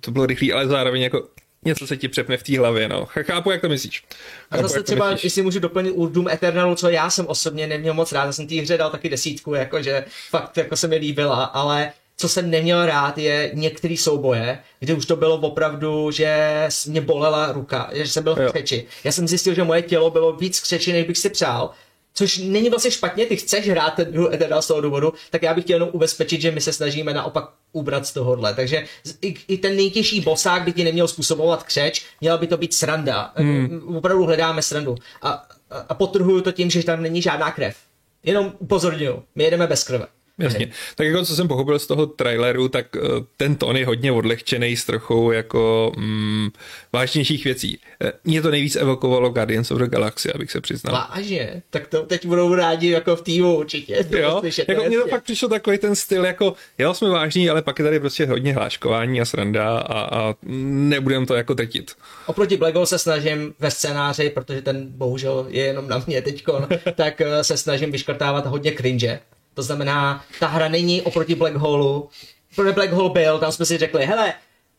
to 0.00 0.10
bylo 0.10 0.26
rychlý, 0.26 0.52
ale 0.52 0.66
zároveň 0.66 1.02
jako 1.02 1.28
něco 1.64 1.86
se 1.86 1.96
ti 1.96 2.08
přepne 2.08 2.36
v 2.36 2.42
té 2.42 2.58
hlavě, 2.58 2.88
no. 2.88 3.06
Chápu, 3.06 3.50
jak 3.50 3.60
to 3.60 3.68
myslíš. 3.68 4.04
A 4.50 4.62
zase 4.62 4.82
třeba, 4.82 5.10
myslíš. 5.10 5.24
jestli 5.24 5.42
můžu 5.42 5.58
doplnit 5.60 5.90
u 5.90 6.06
Doom 6.06 6.28
Eternalu, 6.28 6.74
co 6.74 6.88
já 6.88 7.10
jsem 7.10 7.26
osobně 7.26 7.66
neměl 7.66 7.94
moc 7.94 8.12
rád, 8.12 8.24
já 8.24 8.32
jsem 8.32 8.46
té 8.46 8.54
hře 8.54 8.78
dal 8.78 8.90
taky 8.90 9.08
desítku, 9.08 9.54
jakože 9.54 10.04
fakt 10.30 10.56
jako 10.56 10.76
se 10.76 10.88
mi 10.88 10.96
líbila, 10.96 11.44
ale 11.44 11.92
co 12.16 12.28
jsem 12.28 12.50
neměl 12.50 12.86
rád, 12.86 13.18
je 13.18 13.50
některý 13.54 13.96
souboje, 13.96 14.58
kde 14.80 14.94
už 14.94 15.06
to 15.06 15.16
bylo 15.16 15.36
opravdu, 15.36 16.10
že 16.10 16.68
mě 16.86 17.00
bolela 17.00 17.52
ruka, 17.52 17.90
že 17.92 18.08
jsem 18.08 18.24
byl 18.24 18.34
v 18.34 18.52
křeči. 18.52 18.86
Já 19.04 19.12
jsem 19.12 19.28
zjistil, 19.28 19.54
že 19.54 19.64
moje 19.64 19.82
tělo 19.82 20.10
bylo 20.10 20.32
víc 20.32 20.60
křeči, 20.60 20.92
než 20.92 21.06
bych 21.06 21.18
si 21.18 21.30
přál, 21.30 21.70
což 22.14 22.38
není 22.38 22.70
vlastně 22.70 22.90
špatně, 22.90 23.26
ty 23.26 23.36
chceš 23.36 23.68
hrát 23.68 23.94
ten 23.94 24.28
Eternal 24.32 24.62
z 24.62 24.66
toho 24.66 24.80
důvodu, 24.80 25.12
tak 25.30 25.42
já 25.42 25.54
bych 25.54 25.64
chtěl 25.64 25.74
jenom 25.74 25.88
ubezpečit, 25.92 26.40
že 26.40 26.50
my 26.50 26.60
se 26.60 26.72
snažíme 26.72 27.14
naopak 27.14 27.44
ubrat 27.72 28.06
z 28.06 28.12
tohohle. 28.12 28.54
Takže 28.54 28.84
i, 29.22 29.34
i 29.48 29.58
ten 29.58 29.76
nejtěžší 29.76 30.20
bosák 30.20 30.62
by 30.62 30.72
ti 30.72 30.84
neměl 30.84 31.08
způsobovat 31.08 31.62
křeč, 31.62 32.06
měla 32.20 32.38
by 32.38 32.46
to 32.46 32.56
být 32.56 32.74
sranda. 32.74 33.32
Hmm. 33.34 33.96
Opravdu 33.96 34.24
hledáme 34.24 34.62
srandu. 34.62 34.96
A, 35.22 35.30
a, 35.70 35.78
a 35.88 35.94
potrhuju 35.94 36.40
to 36.40 36.52
tím, 36.52 36.70
že 36.70 36.84
tam 36.84 37.02
není 37.02 37.22
žádná 37.22 37.50
krev. 37.50 37.76
Jenom 38.22 38.52
upozorňuju, 38.58 39.22
my 39.34 39.44
jedeme 39.44 39.66
bez 39.66 39.84
krve. 39.84 40.06
Jasně. 40.38 40.70
Tak 40.94 41.06
jako 41.06 41.24
co 41.24 41.36
jsem 41.36 41.48
pochopil 41.48 41.78
z 41.78 41.86
toho 41.86 42.06
traileru, 42.06 42.68
tak 42.68 42.96
eh, 42.96 43.00
ten 43.36 43.56
tón 43.56 43.76
je 43.76 43.86
hodně 43.86 44.12
odlehčený 44.12 44.76
s 44.76 44.84
trochou 44.84 45.30
jako 45.30 45.92
mm, 45.96 46.50
vážnějších 46.92 47.44
věcí. 47.44 47.78
Eh, 48.04 48.12
mě 48.24 48.42
to 48.42 48.50
nejvíc 48.50 48.76
evokovalo 48.76 49.30
Guardians 49.30 49.70
of 49.70 49.78
the 49.78 49.86
Galaxy, 49.86 50.32
abych 50.32 50.50
se 50.50 50.60
přiznal. 50.60 51.06
Vážně? 51.10 51.62
Tak 51.70 51.86
to 51.86 52.02
teď 52.02 52.26
budou 52.26 52.54
rádi 52.54 52.90
jako 52.90 53.16
v 53.16 53.22
týmu 53.22 53.56
určitě. 53.56 54.06
Jo, 54.10 54.36
slyšet, 54.40 54.68
jako 54.68 54.84
mně 54.84 54.98
to 54.98 55.06
fakt 55.06 55.24
přišlo 55.24 55.48
takový 55.48 55.78
ten 55.78 55.96
styl, 55.96 56.24
jako 56.24 56.54
jo, 56.78 56.94
jsme 56.94 57.08
vážní, 57.08 57.50
ale 57.50 57.62
pak 57.62 57.78
je 57.78 57.84
tady 57.84 58.00
prostě 58.00 58.26
hodně 58.26 58.54
hláškování 58.54 59.20
a 59.20 59.24
sranda 59.24 59.78
a, 59.78 60.18
a 60.18 60.34
nebudem 60.42 61.26
to 61.26 61.34
jako 61.34 61.54
trtit. 61.54 61.92
Oproti 62.26 62.56
Black 62.56 62.74
Hole 62.74 62.86
se 62.86 62.98
snažím 62.98 63.54
ve 63.58 63.70
scénáři, 63.70 64.30
protože 64.30 64.62
ten 64.62 64.86
bohužel 64.88 65.46
je 65.48 65.64
jenom 65.64 65.88
na 65.88 66.02
mě 66.06 66.22
teďkon, 66.22 66.68
tak 66.94 67.20
eh, 67.20 67.44
se 67.44 67.56
snažím 67.56 67.92
vyškrtávat 67.92 68.46
hodně 68.46 68.72
cringe 68.72 69.20
to 69.56 69.62
znamená, 69.62 70.24
ta 70.40 70.46
hra 70.46 70.68
není 70.68 71.02
oproti 71.02 71.34
Black 71.34 71.54
Holeu. 71.54 72.08
Pro 72.56 72.72
Black 72.72 72.92
Hole 72.92 73.10
byl, 73.10 73.38
tam 73.38 73.52
jsme 73.52 73.66
si 73.66 73.78
řekli, 73.78 74.06
hele, 74.06 74.34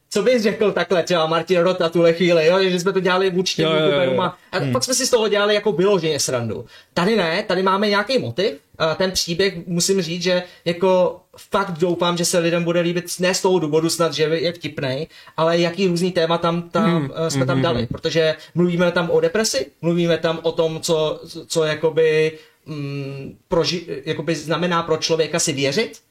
co 0.09 0.23
bys 0.23 0.43
řekl 0.43 0.71
takhle, 0.71 1.03
třeba 1.03 1.25
Martin 1.25 1.59
Rota 1.59 1.89
tuhle 1.89 2.13
chvíli, 2.13 2.45
jo, 2.45 2.63
že 2.63 2.79
jsme 2.79 2.93
to 2.93 2.99
dělali 2.99 3.29
vůči 3.29 3.61
jo, 3.61 3.69
jo, 3.71 4.21
a, 4.21 4.37
a 4.51 4.57
hmm. 4.57 4.71
pak 4.71 4.83
jsme 4.83 4.93
si 4.93 5.07
z 5.07 5.09
toho 5.09 5.27
dělali 5.27 5.55
jako 5.55 5.71
vyloženě 5.71 6.19
srandu. 6.19 6.65
Tady 6.93 7.15
ne, 7.15 7.43
tady 7.43 7.63
máme 7.63 7.89
nějaký 7.89 8.17
motiv, 8.17 8.53
a 8.77 8.95
ten 8.95 9.11
příběh 9.11 9.67
musím 9.67 10.01
říct, 10.01 10.23
že 10.23 10.43
jako 10.65 11.19
fakt 11.37 11.71
doufám, 11.71 12.17
že 12.17 12.25
se 12.25 12.39
lidem 12.39 12.63
bude 12.63 12.79
líbit 12.79 13.05
ne 13.19 13.33
z 13.33 13.41
toho 13.41 13.59
důvodu 13.59 13.89
snad, 13.89 14.13
že 14.13 14.23
je 14.23 14.53
vtipnej, 14.53 15.07
ale 15.37 15.59
jaký 15.59 15.87
různý 15.87 16.11
téma 16.11 16.37
tam, 16.37 16.69
tam 16.69 16.85
hmm. 16.85 17.09
jsme 17.29 17.45
tam 17.45 17.55
hmm, 17.55 17.63
dali, 17.63 17.77
hmm. 17.77 17.87
protože 17.87 18.35
mluvíme 18.55 18.91
tam 18.91 19.09
o 19.09 19.19
depresi, 19.19 19.65
mluvíme 19.81 20.17
tam 20.17 20.39
o 20.43 20.51
tom, 20.51 20.81
co, 20.81 21.21
co 21.47 21.63
jakoby 21.63 22.37
mm, 22.67 23.37
proži, 23.47 24.03
jakoby 24.05 24.35
znamená 24.35 24.83
pro 24.83 24.97
člověka 24.97 25.39
si 25.39 25.53
věřit 25.53 26.01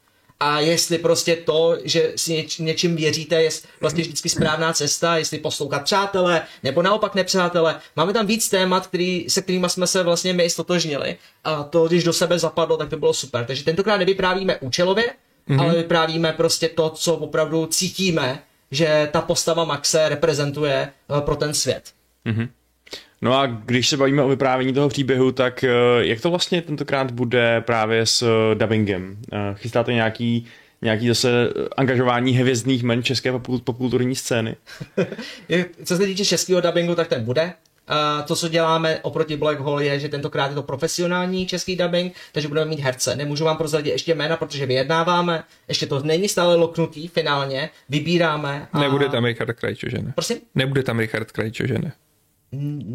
a 0.40 0.60
jestli 0.60 0.98
prostě 0.98 1.36
to, 1.36 1.76
že 1.84 2.12
si 2.16 2.32
něč, 2.32 2.58
něčím 2.58 2.96
věříte, 2.96 3.42
je 3.42 3.50
vlastně 3.80 4.02
vždycky 4.02 4.28
správná 4.28 4.72
cesta, 4.72 5.16
jestli 5.16 5.38
poslouchat 5.38 5.82
přátele, 5.82 6.42
nebo 6.62 6.82
naopak 6.82 7.14
nepřátele. 7.14 7.80
Máme 7.96 8.12
tam 8.12 8.26
víc 8.26 8.48
témat, 8.48 8.86
který, 8.86 9.26
se 9.28 9.42
kterými 9.42 9.68
jsme 9.68 9.86
se 9.86 10.02
vlastně 10.02 10.32
my 10.32 10.50
stotožnili 10.50 11.16
a 11.44 11.62
to, 11.62 11.88
když 11.88 12.04
do 12.04 12.12
sebe 12.12 12.38
zapadlo, 12.38 12.76
tak 12.76 12.90
to 12.90 12.96
bylo 12.96 13.14
super. 13.14 13.44
Takže 13.44 13.64
tentokrát 13.64 13.96
nevyprávíme 13.96 14.56
účelově, 14.56 15.14
mm-hmm. 15.48 15.60
ale 15.60 15.74
vyprávíme 15.74 16.32
prostě 16.32 16.68
to, 16.68 16.90
co 16.90 17.14
opravdu 17.14 17.66
cítíme, 17.66 18.42
že 18.70 19.08
ta 19.12 19.20
postava 19.20 19.64
Maxe 19.64 20.08
reprezentuje 20.08 20.92
eh, 21.18 21.20
pro 21.20 21.36
ten 21.36 21.54
svět. 21.54 21.92
Mm-hmm. 22.26 22.48
No 23.22 23.38
a 23.38 23.46
když 23.46 23.88
se 23.88 23.96
bavíme 23.96 24.22
o 24.22 24.28
vyprávění 24.28 24.72
toho 24.72 24.88
příběhu, 24.88 25.32
tak 25.32 25.64
eh, 25.64 25.70
jak 25.98 26.20
to 26.20 26.30
vlastně 26.30 26.62
tentokrát 26.62 27.10
bude 27.10 27.60
právě 27.60 28.06
s 28.06 28.22
eh, 28.22 28.54
dubbingem? 28.54 29.16
Eh, 29.32 29.54
chystáte 29.54 29.92
nějaký 29.92 30.46
nějaký 30.82 31.08
zase 31.08 31.28
angažování 31.76 32.32
hvězdných 32.32 32.82
men 32.82 33.02
české 33.02 33.32
popkulturní 33.64 34.14
scény? 34.14 34.56
co 35.84 35.96
se 35.96 36.06
týče 36.06 36.24
českého 36.24 36.60
dubbingu, 36.60 36.94
tak 36.94 37.08
ten 37.08 37.24
bude. 37.24 37.52
Uh, 37.90 38.26
to, 38.26 38.36
co 38.36 38.48
děláme 38.48 38.98
oproti 39.02 39.36
Black 39.36 39.58
Hole, 39.58 39.84
je, 39.84 40.00
že 40.00 40.08
tentokrát 40.08 40.48
je 40.48 40.54
to 40.54 40.62
profesionální 40.62 41.46
český 41.46 41.76
dubbing, 41.76 42.14
takže 42.32 42.48
budeme 42.48 42.70
mít 42.70 42.80
herce. 42.80 43.16
Nemůžu 43.16 43.44
vám 43.44 43.56
prozradit 43.56 43.90
ještě 43.92 44.14
jména, 44.14 44.36
protože 44.36 44.66
vyjednáváme, 44.66 45.44
ještě 45.68 45.86
to 45.86 46.02
není 46.02 46.28
stále 46.28 46.54
loknutý 46.54 47.08
finálně, 47.08 47.70
vybíráme. 47.88 48.68
A... 48.72 48.80
Nebude 48.80 49.08
tam 49.08 49.24
Richard 49.24 49.52
Krajčo, 49.52 49.88
že 49.90 49.98
ne? 49.98 50.12
Prosím? 50.14 50.38
Nebude 50.54 50.82
tam 50.82 50.98
Richard 50.98 51.32
Krajčo, 51.32 51.66
že 51.66 51.78
ne? 51.78 51.92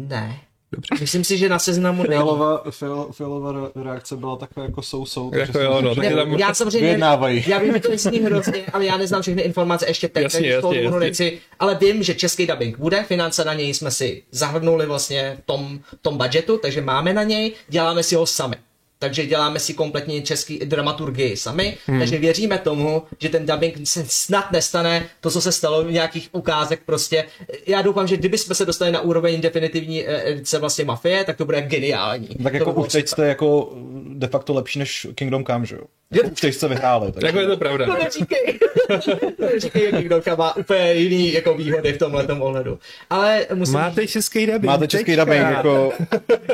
Ne. 0.08 0.40
Dobře. 0.72 0.94
Myslím 1.00 1.24
si, 1.24 1.38
že 1.38 1.48
na 1.48 1.58
seznamu 1.58 2.02
není. 2.02 2.14
Fialová, 2.14 2.64
fialová 3.12 3.70
reakce 3.82 4.16
byla 4.16 4.36
taková 4.36 4.66
jako 4.66 4.82
sou-sou. 4.82 5.34
Jako 5.34 5.58
jo, 5.58 5.80
no, 5.80 5.94
ne, 5.94 6.14
tam 6.14 6.32
já 6.32 6.54
samozřejmě, 6.54 6.98
já 7.46 7.58
vím, 7.58 7.72
že 7.72 7.80
to 7.80 7.96
zní 7.96 8.18
hrozně, 8.18 8.64
ale 8.72 8.86
já 8.86 8.96
neznám 8.96 9.22
všechny 9.22 9.42
informace 9.42 9.86
ještě 9.88 10.08
teď, 10.08 10.22
jasně, 10.22 10.48
jasně, 10.48 10.80
jasně. 10.80 11.00
Nechci, 11.00 11.38
ale 11.58 11.74
vím, 11.80 12.02
že 12.02 12.14
český 12.14 12.46
dubbing 12.46 12.78
bude, 12.78 13.02
finance 13.02 13.44
na 13.44 13.54
něj 13.54 13.74
jsme 13.74 13.90
si 13.90 14.22
zahrnuli 14.30 14.86
vlastně 14.86 15.36
v 15.42 15.46
tom, 15.46 15.80
tom 16.02 16.16
budgetu, 16.16 16.58
takže 16.58 16.80
máme 16.80 17.12
na 17.12 17.22
něj, 17.22 17.52
děláme 17.68 18.02
si 18.02 18.14
ho 18.14 18.26
sami 18.26 18.56
takže 19.02 19.26
děláme 19.26 19.58
si 19.58 19.74
kompletně 19.74 20.22
český 20.22 20.58
dramaturgii 20.58 21.36
sami, 21.36 21.76
hmm. 21.86 21.98
takže 21.98 22.18
věříme 22.18 22.58
tomu, 22.58 23.02
že 23.18 23.28
ten 23.28 23.46
dubbing 23.46 23.74
se 23.84 24.04
snad 24.06 24.52
nestane 24.52 25.06
to, 25.20 25.30
co 25.30 25.40
se 25.40 25.52
stalo 25.52 25.84
v 25.84 25.92
nějakých 25.92 26.28
ukázek 26.32 26.80
prostě. 26.86 27.24
Já 27.66 27.82
doufám, 27.82 28.06
že 28.06 28.16
kdyby 28.16 28.38
jsme 28.38 28.54
se 28.54 28.64
dostali 28.64 28.92
na 28.92 29.00
úroveň 29.00 29.40
definitivní 29.40 30.06
eh, 30.06 30.30
edice 30.30 30.58
vlastně 30.58 30.84
Mafie, 30.84 31.24
tak 31.24 31.36
to 31.36 31.44
bude 31.44 31.62
geniální. 31.62 32.28
Tak 32.42 32.54
jako 32.54 32.72
už 32.72 32.92
teď 32.92 33.08
jste 33.08 33.26
jako 33.26 33.72
de 34.08 34.26
facto 34.26 34.54
lepší 34.54 34.78
než 34.78 35.06
Kingdom 35.14 35.44
Come, 35.44 35.66
že 35.66 35.76
jo? 35.76 35.82
Už 36.32 36.40
teď 36.40 36.54
jste 36.54 36.68
vyhráli. 36.68 37.12
Tak 37.12 37.34
je 37.34 37.46
to 37.46 37.56
pravda. 37.56 37.86
To 37.86 37.94
neříkej. 38.04 38.58
to 39.36 39.46
neříkej, 39.54 39.84
jak 39.84 39.94
Kingdom 39.94 40.22
Come 40.22 40.36
má 40.36 40.56
úplně 40.56 40.92
jiný 40.92 41.32
jako 41.32 41.54
výhody 41.54 41.92
v 41.92 41.98
tomhle 41.98 42.26
ohledu. 42.26 42.78
Ale 43.10 43.46
musím... 43.54 43.74
Máte 43.74 44.06
český 44.06 44.46
dubbing. 44.46 44.64
Máte 44.64 44.88
český 44.88 45.16
dubbing, 45.16 45.42
jako, 45.50 45.92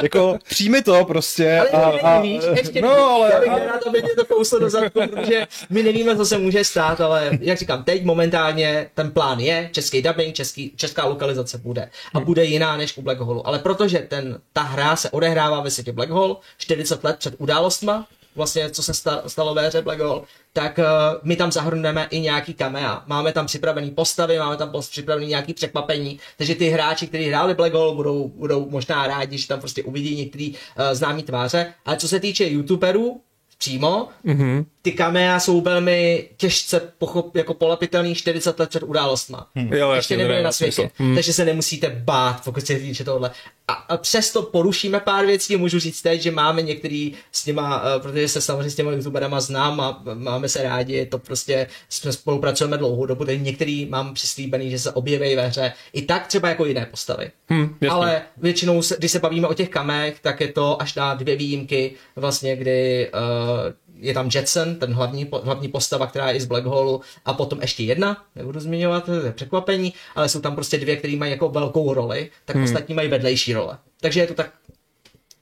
jako 0.02 0.38
přijmi 0.48 0.82
to 0.82 1.04
prostě. 1.04 1.60
Ale 1.72 2.00
a, 2.00 2.08
a, 2.08 2.22
víš, 2.46 2.58
ještě 2.58 2.82
no, 2.82 2.90
ale, 2.90 3.30
já 3.32 3.40
bych 3.40 3.48
a... 3.50 3.58
rád, 3.58 3.86
aby 3.86 4.02
mě 4.02 4.14
to 4.14 4.24
kouslo 4.24 4.58
do 4.58 4.70
zadku, 4.70 5.00
protože 5.08 5.46
my 5.70 5.82
nevíme, 5.82 6.16
co 6.16 6.26
se 6.26 6.38
může 6.38 6.64
stát, 6.64 7.00
ale 7.00 7.38
jak 7.40 7.58
říkám, 7.58 7.84
teď 7.84 8.04
momentálně 8.04 8.90
ten 8.94 9.10
plán 9.10 9.40
je, 9.40 9.70
český 9.72 10.02
dubbing, 10.02 10.34
český, 10.34 10.72
česká 10.76 11.06
lokalizace 11.06 11.58
bude. 11.58 11.90
A 12.14 12.20
bude 12.20 12.44
jiná 12.44 12.76
než 12.76 12.96
u 12.96 13.02
Black 13.02 13.18
Hole. 13.18 13.42
Ale 13.44 13.58
protože 13.58 13.98
ten, 13.98 14.40
ta 14.52 14.62
hra 14.62 14.96
se 14.96 15.10
odehrává 15.10 15.60
ve 15.60 15.70
světě 15.70 15.92
Black 15.92 16.10
Hole 16.10 16.36
40 16.58 17.04
let 17.04 17.16
před 17.18 17.34
událostma, 17.38 18.06
vlastně 18.38 18.70
co 18.70 18.82
se 18.82 18.94
sta- 18.94 19.22
stalo 19.26 19.54
ve 19.54 19.68
hře 19.68 19.82
Black 19.82 20.00
Hole, 20.00 20.20
tak 20.52 20.78
uh, 20.78 20.84
my 21.22 21.36
tam 21.36 21.52
zahrneme 21.52 22.08
i 22.10 22.20
nějaký 22.20 22.54
kamea. 22.54 23.02
Máme 23.06 23.32
tam 23.32 23.46
připravený 23.46 23.90
postavy, 23.90 24.38
máme 24.38 24.56
tam 24.56 24.72
připravený 24.80 25.26
nějaký 25.26 25.54
překvapení, 25.54 26.20
takže 26.36 26.54
ty 26.54 26.68
hráči, 26.68 27.06
kteří 27.06 27.24
hráli 27.24 27.54
Black 27.54 27.74
Hole, 27.74 27.94
budou, 27.94 28.28
budou 28.28 28.70
možná 28.70 29.06
rádi, 29.06 29.38
že 29.38 29.48
tam 29.48 29.60
prostě 29.60 29.82
uvidí 29.82 30.16
některý 30.16 30.50
uh, 30.50 30.56
známý 30.92 31.22
tváře. 31.22 31.74
Ale 31.84 31.96
co 31.96 32.08
se 32.08 32.20
týče 32.20 32.44
youtuberů, 32.48 33.20
přímo. 33.58 34.08
Mm-hmm. 34.26 34.64
Ty 34.82 34.92
kamea 34.92 35.40
jsou 35.40 35.60
velmi 35.60 36.28
těžce 36.36 36.92
pochop, 36.98 37.36
jako 37.36 37.54
polepitelný 37.54 38.14
40 38.14 38.58
let 38.58 38.68
před 38.68 38.82
událostma. 38.82 39.46
Hmm. 39.54 39.72
Jo, 39.72 39.92
Ještě 39.92 40.16
nebyly 40.16 40.42
na 40.42 40.52
světě, 40.52 40.90
hmm. 40.96 41.14
takže 41.14 41.32
se 41.32 41.44
nemusíte 41.44 42.02
bát, 42.04 42.44
pokud 42.44 42.66
se 42.66 42.74
týče 42.74 43.04
tohle. 43.04 43.30
A, 43.68 43.72
a 43.72 43.96
přesto 43.96 44.42
porušíme 44.42 45.00
pár 45.00 45.26
věcí, 45.26 45.56
můžu 45.56 45.78
říct 45.78 46.02
teď, 46.02 46.20
že 46.20 46.30
máme 46.30 46.62
některý 46.62 47.12
s 47.32 47.44
těma, 47.44 47.82
uh, 47.82 48.02
protože 48.02 48.28
se 48.28 48.40
samozřejmě 48.40 48.70
s 48.70 48.74
těma 48.74 48.92
youtuberama 48.92 49.40
znám 49.40 49.80
a 49.80 50.02
máme 50.14 50.48
se 50.48 50.62
rádi, 50.62 51.06
to 51.06 51.18
prostě 51.18 51.66
jsme 51.88 52.12
spolupracujeme 52.12 52.76
dlouhou 52.76 53.06
dobu, 53.06 53.24
takže 53.24 53.44
některý 53.44 53.86
mám 53.86 54.14
přislíbený, 54.14 54.70
že 54.70 54.78
se 54.78 54.92
objeví 54.92 55.36
ve 55.36 55.46
hře, 55.46 55.72
i 55.92 56.02
tak 56.02 56.26
třeba 56.26 56.48
jako 56.48 56.64
jiné 56.64 56.86
postavy. 56.86 57.30
Hmm, 57.48 57.76
Ale 57.90 58.22
většinou, 58.36 58.82
se, 58.82 58.96
když 58.98 59.12
se 59.12 59.18
bavíme 59.18 59.48
o 59.48 59.54
těch 59.54 59.68
kamech, 59.68 60.20
tak 60.20 60.40
je 60.40 60.48
to 60.48 60.82
až 60.82 60.94
na 60.94 61.14
dvě 61.14 61.36
výjimky, 61.36 61.94
vlastně, 62.16 62.56
kdy 62.56 63.10
uh, 63.14 63.72
je 64.00 64.14
tam 64.14 64.30
Jetson, 64.34 64.76
ten 64.76 64.92
hlavní, 64.92 65.30
hlavní 65.42 65.68
postava, 65.68 66.06
která 66.06 66.30
je 66.30 66.36
i 66.36 66.40
z 66.40 66.44
Black 66.44 66.64
Hole, 66.64 66.98
a 67.24 67.32
potom 67.32 67.60
ještě 67.60 67.84
jedna, 67.84 68.24
nebudu 68.36 68.60
zmiňovat, 68.60 69.04
to 69.04 69.12
je 69.12 69.32
překvapení, 69.32 69.94
ale 70.14 70.28
jsou 70.28 70.40
tam 70.40 70.54
prostě 70.54 70.78
dvě, 70.78 70.96
které 70.96 71.16
mají 71.16 71.32
jako 71.32 71.48
velkou 71.48 71.94
roli, 71.94 72.30
tak 72.44 72.56
hmm. 72.56 72.64
ostatní 72.64 72.94
mají 72.94 73.08
vedlejší 73.08 73.54
role. 73.54 73.78
Takže 74.00 74.20
je 74.20 74.26
to 74.26 74.34
tak. 74.34 74.52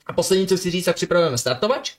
A 0.07 0.13
poslední, 0.13 0.47
co 0.47 0.57
chci 0.57 0.71
říct, 0.71 0.85
tak 0.85 0.97
připravujeme 0.97 1.39
startovač, 1.39 1.95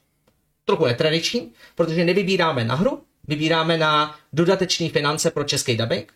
trochu 0.65 0.85
netradiční, 0.85 1.51
protože 1.75 2.05
nevybíráme 2.05 2.63
na 2.63 2.75
hru, 2.75 3.01
vybíráme 3.27 3.77
na 3.77 4.15
dodatečné 4.33 4.89
finance 4.89 5.31
pro 5.31 5.43
český 5.43 5.77
dubbing, 5.77 6.13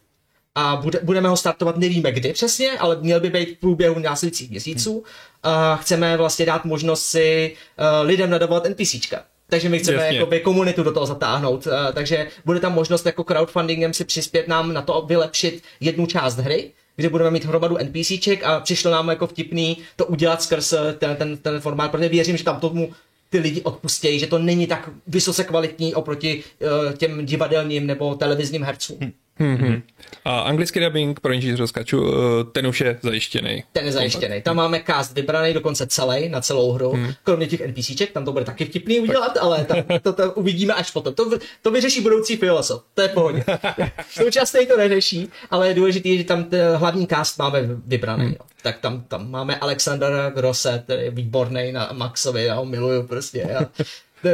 a 0.56 0.76
bude, 0.76 1.00
budeme 1.04 1.30
ho 1.30 1.38
startovat, 1.38 1.78
nevíme 1.78 2.12
kdy 2.12 2.34
přesně, 2.34 2.72
ale 2.72 2.98
měl 3.02 3.20
by 3.20 3.30
být 3.30 3.58
v 3.58 3.60
průběhu 3.60 4.00
následujících 4.00 4.50
měsíců. 4.50 5.04
A 5.44 5.76
chceme 5.76 6.18
vlastně 6.18 6.46
dát 6.46 6.66
možnost 6.66 7.06
si 7.06 7.56
uh, 7.80 8.08
lidem 8.08 8.30
nadavovat 8.30 8.66
NPCčka. 8.70 9.24
Takže 9.52 9.70
my 9.70 9.80
chceme 9.80 10.14
jakoby 10.14 10.40
komunitu 10.40 10.84
do 10.84 10.92
toho 10.92 11.06
zatáhnout. 11.06 11.68
Uh, 11.68 11.74
takže 11.94 12.28
bude 12.46 12.60
tam 12.60 12.74
možnost 12.74 13.06
jako 13.06 13.24
crowdfundingem 13.24 13.94
si 13.94 14.06
přispět 14.06 14.48
nám 14.48 14.74
na 14.74 14.82
to 14.82 15.06
vylepšit 15.08 15.64
jednu 15.80 16.06
část 16.06 16.38
hry, 16.38 16.72
kde 16.96 17.10
budeme 17.10 17.32
mít 17.32 17.46
hromadu 17.46 17.78
NPCček 17.78 18.44
a 18.44 18.60
přišlo 18.60 18.92
nám 18.92 19.10
jako 19.10 19.28
vtipný 19.28 19.78
to 19.96 20.06
udělat 20.06 20.42
skrz 20.42 20.74
ten, 20.98 21.16
ten, 21.16 21.38
ten 21.38 21.60
formát, 21.60 21.92
protože 21.92 22.10
věřím, 22.10 22.38
že 22.38 22.44
tam 22.44 22.60
tomu 22.60 22.94
ty 23.30 23.40
lidi 23.40 23.62
odpustějí, 23.62 24.20
že 24.20 24.28
to 24.28 24.40
není 24.40 24.68
tak 24.68 24.90
vysoce 25.08 25.44
kvalitní 25.44 25.96
oproti 25.96 26.44
uh, 26.60 26.94
těm 26.94 27.26
divadelním 27.26 27.88
nebo 27.88 28.16
televizním 28.16 28.64
hercům. 28.64 28.98
Hmm. 29.02 29.12
Mm-hmm. 29.42 29.82
A 30.26 30.40
anglický 30.40 30.80
dubbing, 30.80 31.20
pro 31.20 31.34
že 31.40 31.56
rozkaču, 31.56 32.14
eh, 32.14 32.44
ten 32.52 32.68
už 32.68 32.82
je 32.82 33.00
zajištěný. 33.02 33.64
Ten 33.72 33.86
je 33.86 33.92
zajištěný. 33.92 34.42
Tam 34.42 34.56
máme 34.56 34.84
cast 34.86 35.14
vybraný 35.14 35.54
dokonce 35.54 35.88
celý 35.88 36.30
na 36.30 36.42
celou 36.42 36.72
hru, 36.72 36.92
hmm. 36.92 37.14
kromě 37.24 37.48
těch 37.48 37.62
NPCček, 37.68 38.12
tam 38.12 38.26
to 38.26 38.32
bude 38.32 38.46
taky 38.46 38.66
vtipný 38.66 39.00
udělat, 39.00 39.38
ale 39.38 39.66
tam, 39.66 39.78
to, 40.02 40.14
to, 40.14 40.32
uvidíme 40.32 40.74
až 40.74 40.92
potom. 40.92 41.14
To, 41.14 41.40
to 41.62 41.72
vyřeší 41.72 42.02
budoucí 42.02 42.38
filosof, 42.38 42.84
to 42.94 43.02
je 43.02 43.08
pohodě. 43.08 43.44
Současně 44.10 44.66
to 44.66 44.78
neřeší, 44.78 45.30
ale 45.52 45.68
je 45.68 45.74
důležité, 45.74 46.18
že 46.18 46.24
tam 46.24 46.44
ten 46.44 46.76
hlavní 46.76 47.08
cast 47.08 47.40
máme 47.40 47.62
vybraný. 47.86 48.24
Hmm. 48.24 48.34
Jo. 48.34 48.46
Tak 48.62 48.80
tam, 48.80 49.04
tam 49.08 49.32
máme 49.32 49.56
Alexandra 49.56 50.30
Grosse, 50.30 50.82
který 50.84 51.04
je 51.04 51.12
výborný 51.12 51.72
na 51.72 51.90
Maxovi, 51.94 52.44
já 52.44 52.56
ho 52.56 52.66
miluju 52.66 53.04
prostě. 53.04 53.48
Já, 53.50 53.70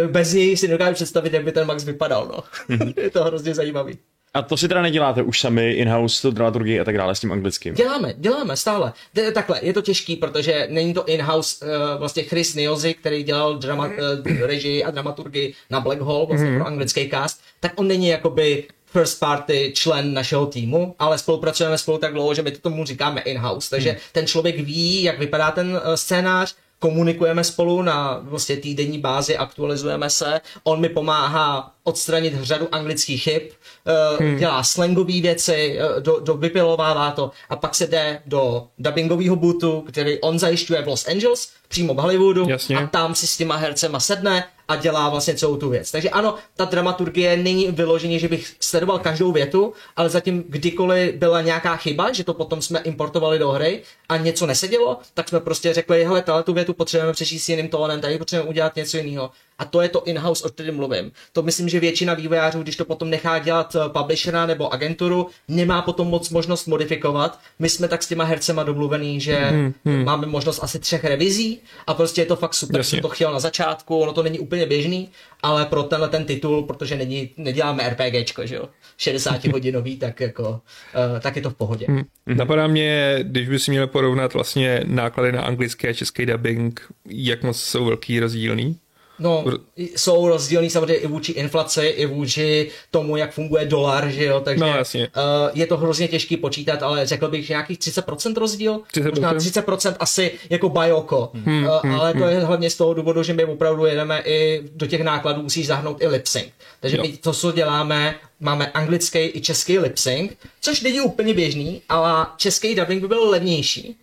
bez 0.08 0.34
něj 0.34 0.58
si 0.58 0.68
nedokážu 0.68 0.94
představit, 0.94 1.34
jak 1.34 1.44
by 1.44 1.52
ten 1.52 1.68
Max 1.68 1.84
vypadal. 1.84 2.28
No. 2.28 2.44
Hmm. 2.76 2.94
je 2.98 3.10
to 3.10 3.24
hrozně 3.24 3.56
zajímavý. 3.56 3.98
A 4.38 4.42
to 4.42 4.58
si 4.58 4.68
teda 4.68 4.82
neděláte 4.82 5.24
už 5.24 5.40
sami 5.40 5.72
in-house 5.72 6.22
to 6.22 6.32
dramaturgii 6.32 6.80
a 6.80 6.84
tak 6.84 6.98
dále 6.98 7.16
s 7.16 7.20
tím 7.20 7.32
anglickým? 7.32 7.74
Děláme, 7.74 8.14
děláme 8.18 8.58
stále. 8.58 8.94
De, 9.14 9.32
takhle, 9.32 9.60
je 9.62 9.74
to 9.74 9.82
těžký, 9.82 10.16
protože 10.16 10.68
není 10.72 10.94
to 10.94 11.06
in-house, 11.06 11.66
uh, 11.66 12.00
vlastně 12.00 12.24
Chris 12.24 12.56
Niozi, 12.56 12.94
který 12.94 13.24
dělal 13.24 13.58
drama, 13.58 13.86
uh, 13.86 14.42
režii 14.42 14.84
a 14.84 14.92
dramaturgii 14.92 15.54
na 15.70 15.80
Black 15.80 16.02
Hole, 16.02 16.26
vlastně 16.26 16.50
mm-hmm. 16.50 16.58
pro 16.58 16.68
anglický 16.68 17.10
cast, 17.10 17.42
tak 17.60 17.72
on 17.76 17.88
není 17.88 18.08
jakoby 18.08 18.64
first 18.86 19.20
party 19.20 19.72
člen 19.76 20.14
našeho 20.14 20.46
týmu, 20.46 20.96
ale 21.00 21.18
spolupracujeme 21.18 21.78
spolu 21.78 21.98
tak 21.98 22.14
dlouho, 22.14 22.34
že 22.34 22.42
my 22.42 22.52
to 22.52 22.60
tomu 22.60 22.86
říkáme 22.86 23.22
in-house. 23.22 23.70
Takže 23.70 23.90
hmm. 23.90 24.00
ten 24.12 24.28
člověk 24.28 24.60
ví, 24.60 25.04
jak 25.04 25.20
vypadá 25.20 25.52
ten 25.52 25.70
uh, 25.70 25.94
scénář, 25.96 26.56
komunikujeme 26.80 27.44
spolu 27.44 27.82
na 27.82 28.20
vlastně 28.22 28.58
týdenní 28.58 29.00
bázi, 29.00 29.38
aktualizujeme 29.38 30.10
se, 30.10 30.42
on 30.64 30.82
mi 30.82 30.90
pomáhá 30.90 31.72
odstranit 31.88 32.34
řadu 32.42 32.68
anglických 32.72 33.24
chyb, 33.24 33.42
uh, 33.42 34.26
hmm. 34.26 34.38
dělá 34.38 34.64
slangové 34.64 35.22
věci, 35.22 35.80
uh, 35.80 36.02
do, 36.02 36.20
do 36.20 36.34
vypilovává 36.34 37.12
to 37.12 37.32
a 37.50 37.56
pak 37.56 37.76
se 37.76 37.88
jde 37.88 38.22
do 38.26 38.68
dubbingového 38.80 39.36
bootu, 39.36 39.82
který 39.82 40.20
on 40.20 40.40
zajišťuje 40.40 40.82
v 40.82 40.88
Los 40.88 41.08
Angeles, 41.08 41.50
přímo 41.68 41.94
v 41.94 41.98
Hollywoodu 41.98 42.50
Jasně. 42.50 42.78
a 42.78 42.88
tam 42.88 43.16
si 43.16 43.28
s 43.28 43.38
těma 43.38 43.56
hercema 43.56 44.00
sedne 44.00 44.44
a 44.68 44.76
dělá 44.76 45.10
vlastně 45.10 45.36
celou 45.36 45.58
tu 45.58 45.70
věc. 45.70 45.92
Takže 45.92 46.10
ano, 46.10 46.36
ta 46.56 46.66
dramaturgie 46.66 47.38
není 47.38 47.72
vyloženě, 47.72 48.20
že 48.20 48.28
bych 48.28 48.56
sledoval 48.60 49.00
každou 49.00 49.32
větu, 49.32 49.74
ale 49.96 50.10
zatím 50.10 50.44
kdykoliv 50.48 51.16
byla 51.16 51.42
nějaká 51.42 51.76
chyba, 51.76 52.12
že 52.14 52.24
to 52.24 52.34
potom 52.34 52.62
jsme 52.62 52.80
importovali 52.80 53.40
do 53.40 53.52
hry 53.52 53.82
a 54.10 54.18
něco 54.18 54.46
nesedělo, 54.46 54.98
tak 55.14 55.30
jsme 55.30 55.40
prostě 55.40 55.74
řekli, 55.74 56.04
hele, 56.06 56.22
tahle 56.22 56.44
tu 56.44 56.54
větu 56.54 56.74
potřebujeme 56.74 57.14
přečíst 57.14 57.50
jiným 57.50 57.70
tónem, 57.70 58.02
tady 58.02 58.18
potřebujeme 58.18 58.50
udělat 58.50 58.76
něco 58.76 58.98
jiného. 58.98 59.32
A 59.60 59.66
to 59.66 59.82
je 59.82 59.90
to 59.90 60.04
in-house, 60.04 60.46
o 60.46 60.50
kterém 60.50 60.76
mluvím. 60.76 61.12
To 61.34 61.42
myslím, 61.42 61.70
že 61.70 61.80
většina 61.80 62.14
vývojářů, 62.14 62.64
když 62.64 62.76
to 62.76 62.86
potom 62.86 63.10
nechá 63.10 63.40
dělat 63.40 63.76
eh, 63.76 63.90
publishera 63.90 64.46
nebo 64.46 64.74
agenturu, 64.74 65.28
nemá 65.48 65.82
potom 65.82 66.08
moc 66.08 66.30
možnost 66.30 66.66
modifikovat. 66.66 67.40
My 67.60 67.70
jsme 67.70 67.88
tak 67.88 68.04
s 68.04 68.08
těma 68.08 68.24
hercema 68.24 68.64
domluvený, 68.64 69.22
že 69.22 69.36
hmm, 69.36 69.74
hmm. 69.86 70.06
máme 70.06 70.28
možnost 70.28 70.60
asi 70.64 70.80
třech 70.80 71.04
revizí 71.04 71.60
a 71.88 71.94
prostě 71.94 72.22
je 72.22 72.26
to 72.26 72.36
fakt 72.36 72.54
super. 72.54 72.78
Jasně. 72.78 72.96
Jsem 72.96 73.02
to 73.02 73.10
chtěl 73.10 73.34
na 73.34 73.40
začátku, 73.40 74.00
ono 74.00 74.14
to 74.14 74.24
není 74.24 74.40
úplně 74.40 74.66
běžný, 74.66 75.10
ale 75.44 75.66
pro 75.66 75.84
tenhle 75.84 76.10
ten 76.10 76.26
titul, 76.26 76.64
protože 76.64 76.96
není, 76.96 77.30
neděláme 77.38 77.90
RPGčko, 77.90 78.46
že 78.46 78.56
jo, 78.56 78.70
60 78.98 79.46
hodinový, 79.46 79.98
tak 80.06 80.20
jako, 80.20 80.50
uh, 80.50 81.20
tak 81.20 81.36
je 81.36 81.42
to 81.42 81.50
v 81.50 81.56
pohodě. 81.56 81.86
Hmm. 81.90 82.04
Napadá 82.26 82.68
mě, 82.68 83.20
když 83.22 83.50
by 83.50 83.60
si 83.60 83.72
měl 83.72 83.88
porovnat 83.88 84.34
vlastně 84.34 84.82
náklady 84.86 85.32
na 85.32 85.42
anglický 85.42 85.88
a 85.88 85.94
český 85.94 86.26
dubbing, 86.26 86.82
jak 87.10 87.44
moc 87.44 87.62
jsou 87.62 87.86
velký 87.86 88.20
rozdílný? 88.20 88.80
No, 89.20 89.46
jsou 89.78 90.28
rozdílný 90.28 90.70
samozřejmě 90.70 90.96
i 90.96 91.08
vůči 91.08 91.32
inflaci, 91.32 91.86
i 91.86 92.06
vůči 92.06 92.70
tomu, 92.92 93.18
jak 93.18 93.34
funguje 93.34 93.66
dolar, 93.66 94.10
že 94.10 94.26
jo, 94.26 94.40
takže 94.40 94.66
no, 94.66 94.68
jasně. 94.68 95.08
Uh, 95.08 95.50
je 95.54 95.68
to 95.68 95.78
hrozně 95.78 96.08
těžký 96.08 96.38
počítat, 96.38 96.84
ale 96.84 97.06
řekl 97.06 97.28
bych, 97.28 97.46
že 97.46 97.54
nějakých 97.54 97.80
30% 97.80 98.38
rozdíl, 98.38 98.82
30%? 98.94 99.10
možná 99.10 99.34
30% 99.34 99.96
asi 100.00 100.32
jako 100.50 100.70
bajoko, 100.70 101.32
hmm, 101.34 101.66
uh, 101.66 101.80
hmm, 101.84 101.96
ale 101.96 102.12
hmm. 102.12 102.22
to 102.22 102.28
je 102.28 102.40
hlavně 102.40 102.70
z 102.70 102.76
toho 102.76 102.94
důvodu, 102.94 103.24
že 103.24 103.34
my 103.34 103.46
opravdu 103.46 103.86
jedeme 103.86 104.22
i 104.26 104.64
do 104.76 104.88
těch 104.88 105.04
nákladů, 105.04 105.42
musíš 105.42 105.68
zahnout 105.68 106.02
i 106.02 106.08
lip 106.08 106.28
sync. 106.28 106.48
Takže 106.80 106.98
jo. 106.98 107.04
my 107.04 107.18
to, 107.18 107.34
co 107.34 107.52
děláme, 107.52 108.16
máme 108.40 108.72
anglický 108.72 109.20
i 109.20 109.42
český 109.42 109.80
lip 109.80 109.98
sync, 109.98 110.32
což 110.62 110.82
není 110.82 111.02
úplně 111.02 111.34
běžný, 111.34 111.82
ale 111.90 112.26
český 112.38 112.76
dubbing 112.76 113.02
by 113.02 113.08
byl 113.08 113.30
levnější, 113.30 113.98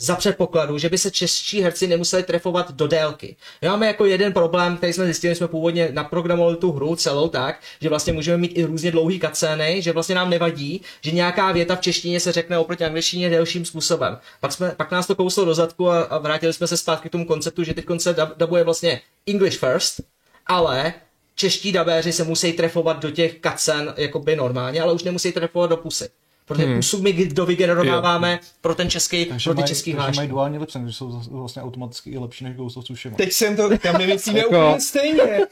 za 0.00 0.16
předpokladu, 0.16 0.78
že 0.78 0.88
by 0.88 0.98
se 0.98 1.10
čeští 1.10 1.60
herci 1.60 1.86
nemuseli 1.86 2.22
trefovat 2.22 2.72
do 2.72 2.86
délky. 2.86 3.36
My 3.62 3.68
máme 3.68 3.86
jako 3.86 4.04
jeden 4.04 4.32
problém, 4.32 4.76
který 4.76 4.92
jsme 4.92 5.04
zjistili, 5.04 5.34
jsme 5.34 5.48
původně 5.48 5.88
naprogramovali 5.92 6.56
tu 6.56 6.72
hru 6.72 6.96
celou 6.96 7.28
tak, 7.28 7.60
že 7.80 7.88
vlastně 7.88 8.12
můžeme 8.12 8.38
mít 8.38 8.52
i 8.58 8.64
různě 8.64 8.90
dlouhý 8.90 9.18
kacény, 9.18 9.82
že 9.82 9.92
vlastně 9.92 10.14
nám 10.14 10.30
nevadí, 10.30 10.82
že 11.00 11.10
nějaká 11.10 11.52
věta 11.52 11.76
v 11.76 11.80
češtině 11.80 12.20
se 12.20 12.32
řekne 12.32 12.58
oproti 12.58 12.84
angličtině 12.84 13.30
delším 13.30 13.64
způsobem. 13.64 14.18
Pak, 14.40 14.52
jsme, 14.52 14.74
pak 14.76 14.90
nás 14.90 15.06
to 15.06 15.14
kouslo 15.14 15.44
do 15.44 15.54
zadku 15.54 15.90
a, 15.90 16.02
a 16.02 16.18
vrátili 16.18 16.52
jsme 16.52 16.66
se 16.66 16.76
zpátky 16.76 17.08
k 17.08 17.12
tomu 17.12 17.26
konceptu, 17.26 17.64
že 17.64 17.74
teď 17.74 17.86
se 17.98 18.16
dubuje 18.36 18.64
vlastně 18.64 19.00
English 19.26 19.58
first, 19.58 20.00
ale 20.46 20.94
čeští 21.34 21.72
dabéři 21.72 22.12
se 22.12 22.24
musí 22.24 22.52
trefovat 22.52 23.02
do 23.02 23.10
těch 23.10 23.38
kacen 23.38 23.94
jakoby 23.96 24.36
normálně, 24.36 24.82
ale 24.82 24.92
už 24.92 25.02
nemusí 25.02 25.32
trefovat 25.32 25.70
do 25.70 25.76
pusy 25.76 26.08
protože 26.48 26.66
hmm. 26.66 26.76
pusu 26.76 27.02
my 27.02 27.12
dovygenerováváme 27.12 28.32
jo. 28.32 28.38
pro 28.60 28.74
ten 28.74 28.90
český, 28.90 29.24
takže 29.24 29.50
pro 29.50 29.62
ty 29.62 29.68
český 29.68 29.92
hlášky. 29.92 30.16
mají 30.16 30.28
duální 30.28 30.58
lipsync, 30.58 30.88
že 30.88 30.92
jsou 30.92 31.20
vlastně 31.30 31.62
automaticky 31.62 32.10
i 32.10 32.18
lepší 32.18 32.44
než 32.44 32.56
Ghost 32.56 32.76
of 32.76 32.84
Tsushima. 32.84 33.16
Teď 33.16 33.32
jsem 33.32 33.56
to, 33.56 33.78
tam 33.78 33.98
nemyslíme 33.98 34.38
jako... 34.38 34.50
úplně 34.50 34.80
stejně. 34.80 35.46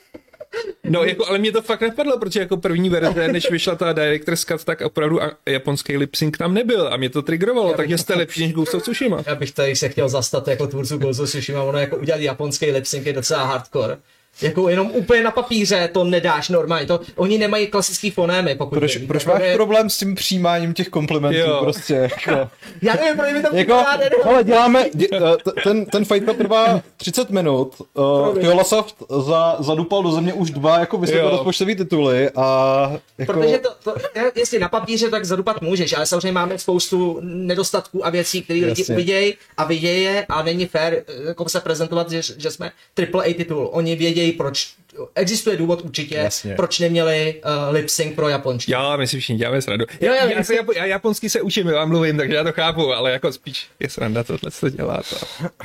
No, 0.84 1.04
jako, 1.04 1.26
ale 1.26 1.38
mě 1.38 1.52
to 1.52 1.62
fakt 1.62 1.80
nepadlo, 1.80 2.18
protože 2.18 2.40
jako 2.40 2.56
první 2.56 2.88
verze, 2.88 3.28
než 3.28 3.50
vyšla 3.50 3.74
ta 3.74 3.92
Director's 3.92 4.44
Cut, 4.44 4.64
tak 4.64 4.80
opravdu 4.80 5.18
japonský 5.48 5.96
lip 5.96 6.14
sync 6.14 6.38
tam 6.38 6.54
nebyl 6.54 6.88
a 6.88 6.96
mě 6.96 7.10
to 7.10 7.22
triggerovalo, 7.22 7.68
bych, 7.68 7.76
takže 7.76 7.98
jste 7.98 8.14
lepší 8.14 8.42
než 8.42 8.52
Ghost 8.52 8.74
of 8.74 8.82
Tsushima. 8.82 9.22
Já 9.26 9.34
bych 9.34 9.52
tady 9.52 9.76
se 9.76 9.88
chtěl 9.88 10.08
zastat 10.08 10.48
jako 10.48 10.66
tvůrců 10.66 10.98
Ghost 10.98 11.20
of 11.20 11.28
Tsushima, 11.28 11.62
ono 11.62 11.78
jako 11.78 11.96
udělat 11.96 12.20
japonský 12.20 12.70
lip 12.70 12.86
sync 12.86 13.06
je 13.06 13.12
docela 13.12 13.44
hardcore 13.44 13.96
Jako 14.42 14.68
jenom 14.68 14.90
úplně 14.94 15.22
na 15.22 15.30
papíře 15.30 15.88
to 15.92 16.04
nedáš 16.04 16.48
normálně. 16.48 16.86
To, 16.86 17.00
oni 17.16 17.38
nemají 17.38 17.66
klasický 17.66 18.10
fonémy, 18.10 18.54
pokud 18.54 18.78
Proč, 18.78 18.96
vím. 18.96 19.06
proč 19.06 19.22
Jako 19.26 19.38
máš 19.38 19.48
je- 19.48 19.54
problém 19.54 19.90
s 19.90 19.98
tím 19.98 20.14
přijímáním 20.14 20.74
těch 20.74 20.88
komplimentů 20.88 21.38
Jo. 21.38 21.58
prostě? 21.62 21.94
Jako, 21.94 22.50
Já 22.82 22.94
nevím, 22.94 23.16
proč 23.16 23.32
mi 23.32 23.42
to 23.42 23.56
jako, 23.56 23.84
ale 24.24 24.44
děláme, 24.44 24.84
dě, 24.94 25.08
eh, 25.12 25.60
ten, 25.64 25.86
ten 25.86 26.04
fight 26.04 26.24
club 26.24 26.36
trvá 26.38 26.82
30 26.96 27.30
minut, 27.30 27.74
uh, 27.94 28.38
Fiolasoft 28.40 28.96
za, 29.26 29.56
zadupal 29.58 30.02
do 30.02 30.10
země 30.12 30.32
už 30.32 30.50
dva 30.50 30.78
jako 30.78 30.98
vysokorozpočtový 30.98 31.74
tituly 31.76 32.30
a 32.36 32.92
jako... 33.18 33.32
Protože 33.32 33.58
to, 33.58 33.70
to, 33.84 33.94
jestli 34.34 34.58
na 34.58 34.68
papíře, 34.68 35.10
tak 35.10 35.24
zadupat 35.24 35.60
můžeš, 35.62 35.92
ale 35.96 36.06
samozřejmě 36.06 36.32
máme 36.32 36.58
spoustu 36.58 37.18
nedostatků 37.22 38.06
a 38.06 38.10
věcí, 38.10 38.42
které 38.42 38.60
lidi 38.60 38.84
uvidějí 38.84 39.34
a 39.56 39.64
vidějí 39.64 40.02
je 40.02 40.26
a 40.28 40.42
není 40.42 40.66
fér 40.66 41.02
jako 41.26 41.48
se 41.48 41.60
prezentovat, 41.60 42.10
že, 42.10 42.22
že 42.36 42.50
jsme 42.50 42.72
AAA 43.14 43.34
titul. 43.36 43.68
Oni 43.72 43.96
vědějí, 43.96 44.25
proč. 44.32 44.68
Existuje 45.14 45.56
důvod 45.56 45.82
určitě, 45.84 46.14
Jasně. 46.14 46.54
proč 46.54 46.78
neměli 46.78 47.42
uh, 47.44 47.74
lip 47.74 47.88
sync 47.88 48.14
pro 48.14 48.28
japonštinu. 48.28 48.78
Já, 48.78 48.96
my 48.96 49.06
si 49.06 49.20
všichni 49.20 49.36
děláme 49.38 49.62
srandu. 49.62 49.86
Jo, 50.00 50.14
jo, 50.14 50.28
já, 50.30 50.38
my 50.38 50.44
se, 50.44 50.54
Japo- 50.54 50.76
já, 50.76 50.84
japonsky 50.84 51.30
se 51.30 51.40
učím, 51.40 51.68
já 51.68 51.84
mluvím, 51.84 52.16
takže 52.16 52.36
já 52.36 52.44
to 52.44 52.52
chápu, 52.52 52.92
ale 52.92 53.10
jako 53.12 53.32
spíš 53.32 53.66
je 53.80 53.90
sranda 53.90 54.24
tohle, 54.24 54.50
co 54.50 54.68
dělá 54.70 55.02
to. 55.10 55.16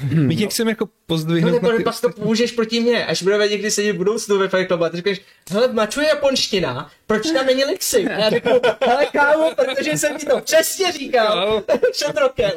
My 0.14 0.36
tě 0.36 0.48
chceme 0.48 0.72
jako 0.72 0.86
No, 0.86 0.92
pozdvihnout 1.06 1.54
nebo 1.54 1.72
na 1.72 1.78
ty... 1.78 1.84
pak 1.84 2.02
to 2.02 2.10
můžeš 2.18 2.52
proti 2.52 2.80
mně, 2.80 3.06
až 3.06 3.24
budeme 3.24 3.48
někdy 3.48 3.72
sedět 3.72 3.94
v 3.94 3.98
budoucnu 3.98 4.38
ve 4.38 4.48
Fight 4.50 4.68
Clubu 4.68 4.84
a 4.84 4.90
ty 4.90 4.96
řekneš, 4.98 5.22
hele, 5.52 5.74
mačuje 5.74 6.08
japonština, 6.08 6.92
proč 7.08 7.32
tam 7.32 7.46
není 7.46 7.66
lip 7.66 7.82
sync? 7.82 8.10
A 8.10 8.20
já 8.20 8.30
řeknu, 8.30 8.52
hele 8.86 9.06
kámo, 9.06 9.52
protože 9.56 9.98
jsem 9.98 10.18
ti 10.18 10.26
to 10.26 10.40
přesně 10.42 10.92
říkal 10.92 11.38
Jo. 11.48 11.64
před 11.92 12.18
rokem. 12.18 12.52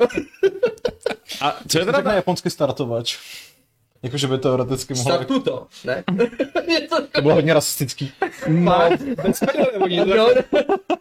A 1.41 1.59
co 1.69 1.79
je 1.79 1.85
teda 1.85 1.99
Řekne 1.99 2.15
japonský 2.15 2.51
startovač. 2.51 3.17
Jakože 4.05 4.27
by 4.27 4.39
teoreticky 4.39 4.95
mohlo... 4.95 5.13
Startu 5.13 5.41
to, 5.41 5.67
ne? 5.85 6.05
To 6.89 7.07
To 7.13 7.23
bylo 7.23 7.35
hodně 7.35 7.55
rasistický. 7.55 8.13
No, 8.49 8.91
bez 9.25 9.41
prdele, 9.41 9.73
oni 9.73 10.05
to 10.05 10.15
Jo, 10.15 10.35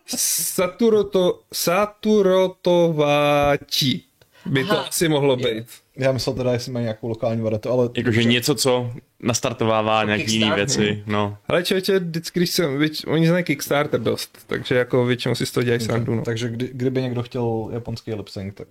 Saturoto, 0.05 1.39
Saturotovači 1.53 4.01
by 4.45 4.63
to 4.63 4.71
Aha. 4.71 4.81
asi 4.81 5.09
mohlo 5.09 5.35
být. 5.35 5.65
Já 5.97 6.11
myslel 6.11 6.35
teda, 6.35 6.53
jestli 6.53 6.71
mají 6.71 6.83
nějakou 6.83 7.07
lokální 7.07 7.41
variantu, 7.41 7.69
ale... 7.69 7.89
jakože 7.97 8.23
něco, 8.23 8.55
co 8.55 8.91
nastartovává 9.19 10.03
nějaký 10.03 10.33
jiný 10.33 10.51
věci, 10.51 11.03
no. 11.07 11.37
Ale 11.47 11.63
člověče, 11.63 11.99
vždycky, 11.99 12.39
když 12.39 12.49
jsem, 12.49 12.79
věč, 12.79 13.05
oni 13.05 13.27
znají 13.27 13.43
Kickstarter 13.43 13.99
dost, 13.99 14.37
takže 14.47 14.75
jako 14.75 15.05
většinou 15.05 15.35
si 15.35 15.45
z 15.45 15.51
toho 15.51 15.63
dělají 15.63 15.81
srandu, 15.81 16.15
no. 16.15 16.21
Takže 16.21 16.49
kdy, 16.49 16.69
kdyby 16.73 17.01
někdo 17.01 17.23
chtěl 17.23 17.69
japonský 17.71 18.13
lip 18.13 18.29
tak... 18.53 18.67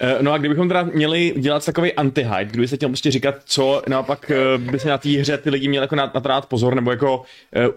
Eh, 0.00 0.18
No 0.22 0.32
a 0.32 0.38
kdybychom 0.38 0.68
teda 0.68 0.82
měli 0.82 1.34
dělat 1.38 1.64
takový 1.64 1.92
anti-hype, 1.92 2.44
kdyby 2.50 2.68
se 2.68 2.76
chtěl 2.76 2.88
prostě 2.88 3.10
říkat, 3.10 3.34
co 3.44 3.82
naopak 3.88 4.30
eh, 4.30 4.58
by 4.58 4.78
se 4.78 4.88
na 4.88 4.98
té 4.98 5.08
hře 5.08 5.38
ty 5.38 5.50
lidi 5.50 5.68
měli 5.68 5.84
jako 5.84 5.96
na, 5.96 6.10
na 6.14 6.20
to 6.20 6.28
dát 6.28 6.46
pozor, 6.46 6.74
nebo 6.74 6.90
jako 6.90 7.18
uh, 7.18 7.22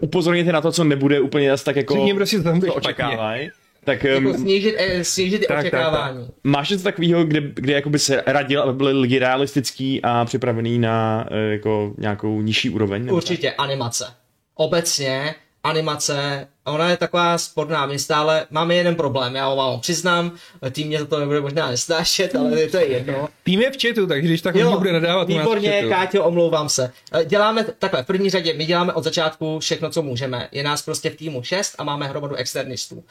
upozornit 0.00 0.46
je 0.46 0.52
na 0.52 0.60
to, 0.60 0.72
co 0.72 0.84
nebude 0.84 1.20
úplně 1.20 1.50
zase 1.50 1.64
tak 1.64 1.76
jako 1.76 1.94
Řekni 1.94 2.14
prostě, 2.14 2.36
že 2.36 2.42
tam 2.42 2.58
bude 2.60 2.72
co 2.72 2.80
špatně. 2.80 3.04
očekávají. 3.04 3.50
Tak 3.84 4.04
jako 4.04 4.28
um, 4.28 4.34
snížit, 4.34 4.74
eh, 4.78 5.04
snížit 5.04 5.38
Tak, 5.38 5.48
tak, 5.48 5.58
očekávání. 5.58 6.28
máš 6.44 6.70
něco 6.70 6.84
takového, 6.84 7.24
kde, 7.24 7.40
kde 7.54 7.72
jako 7.72 7.90
by 7.90 7.98
se 7.98 8.22
radil, 8.26 8.62
aby 8.62 8.72
byli 8.72 8.92
lidi 8.92 9.18
realistický 9.18 10.00
a 10.02 10.24
připravený 10.24 10.78
na 10.78 11.26
jako 11.50 11.92
nějakou 11.98 12.40
nižší 12.42 12.70
úroveň? 12.70 13.04
nebo 13.04 13.16
Určitě 13.16 13.52
animace. 13.52 14.04
Obecně 14.54 15.34
animace, 15.64 16.48
ona 16.64 16.90
je 16.90 16.96
taková 16.96 17.38
sporná, 17.38 17.86
my 17.86 17.98
stále 17.98 18.46
máme 18.50 18.74
jeden 18.74 18.94
problém, 18.94 19.34
já 19.34 19.46
ho 19.46 19.56
vám 19.56 19.80
přiznám, 19.80 20.32
tým 20.70 20.86
mě 20.86 20.98
za 20.98 21.06
to 21.06 21.18
nebude 21.18 21.40
možná 21.40 21.70
nesnášet, 21.70 22.36
ale 22.36 22.66
to 22.66 22.76
je 22.76 22.86
jedno. 22.86 23.28
Tým 23.42 23.60
je 23.60 23.70
v 23.70 23.76
chatu, 23.82 24.06
takže 24.06 24.28
když 24.28 24.40
tak 24.40 24.54
jo, 24.54 24.78
bude 24.78 24.92
nadávat 24.92 25.28
výborně. 25.28 25.84
Káťo, 25.88 26.24
omlouvám 26.24 26.68
se. 26.68 26.92
Eh, 27.12 27.24
Děláme 27.24 27.64
takhle, 27.78 28.02
v 28.02 28.06
první 28.06 28.30
řadě, 28.30 28.54
my 28.54 28.66
děláme 28.66 28.92
od 28.92 29.04
začátku 29.04 29.58
všechno, 29.58 29.90
co 29.90 30.02
můžeme. 30.02 30.48
Je 30.52 30.62
nás 30.62 30.82
prostě 30.82 31.10
v 31.10 31.16
týmu 31.16 31.42
6 31.42 31.74
a 31.78 31.84
máme 31.84 32.06
hromadu 32.06 32.34
externistů. 32.34 32.96
Uh, 32.96 33.02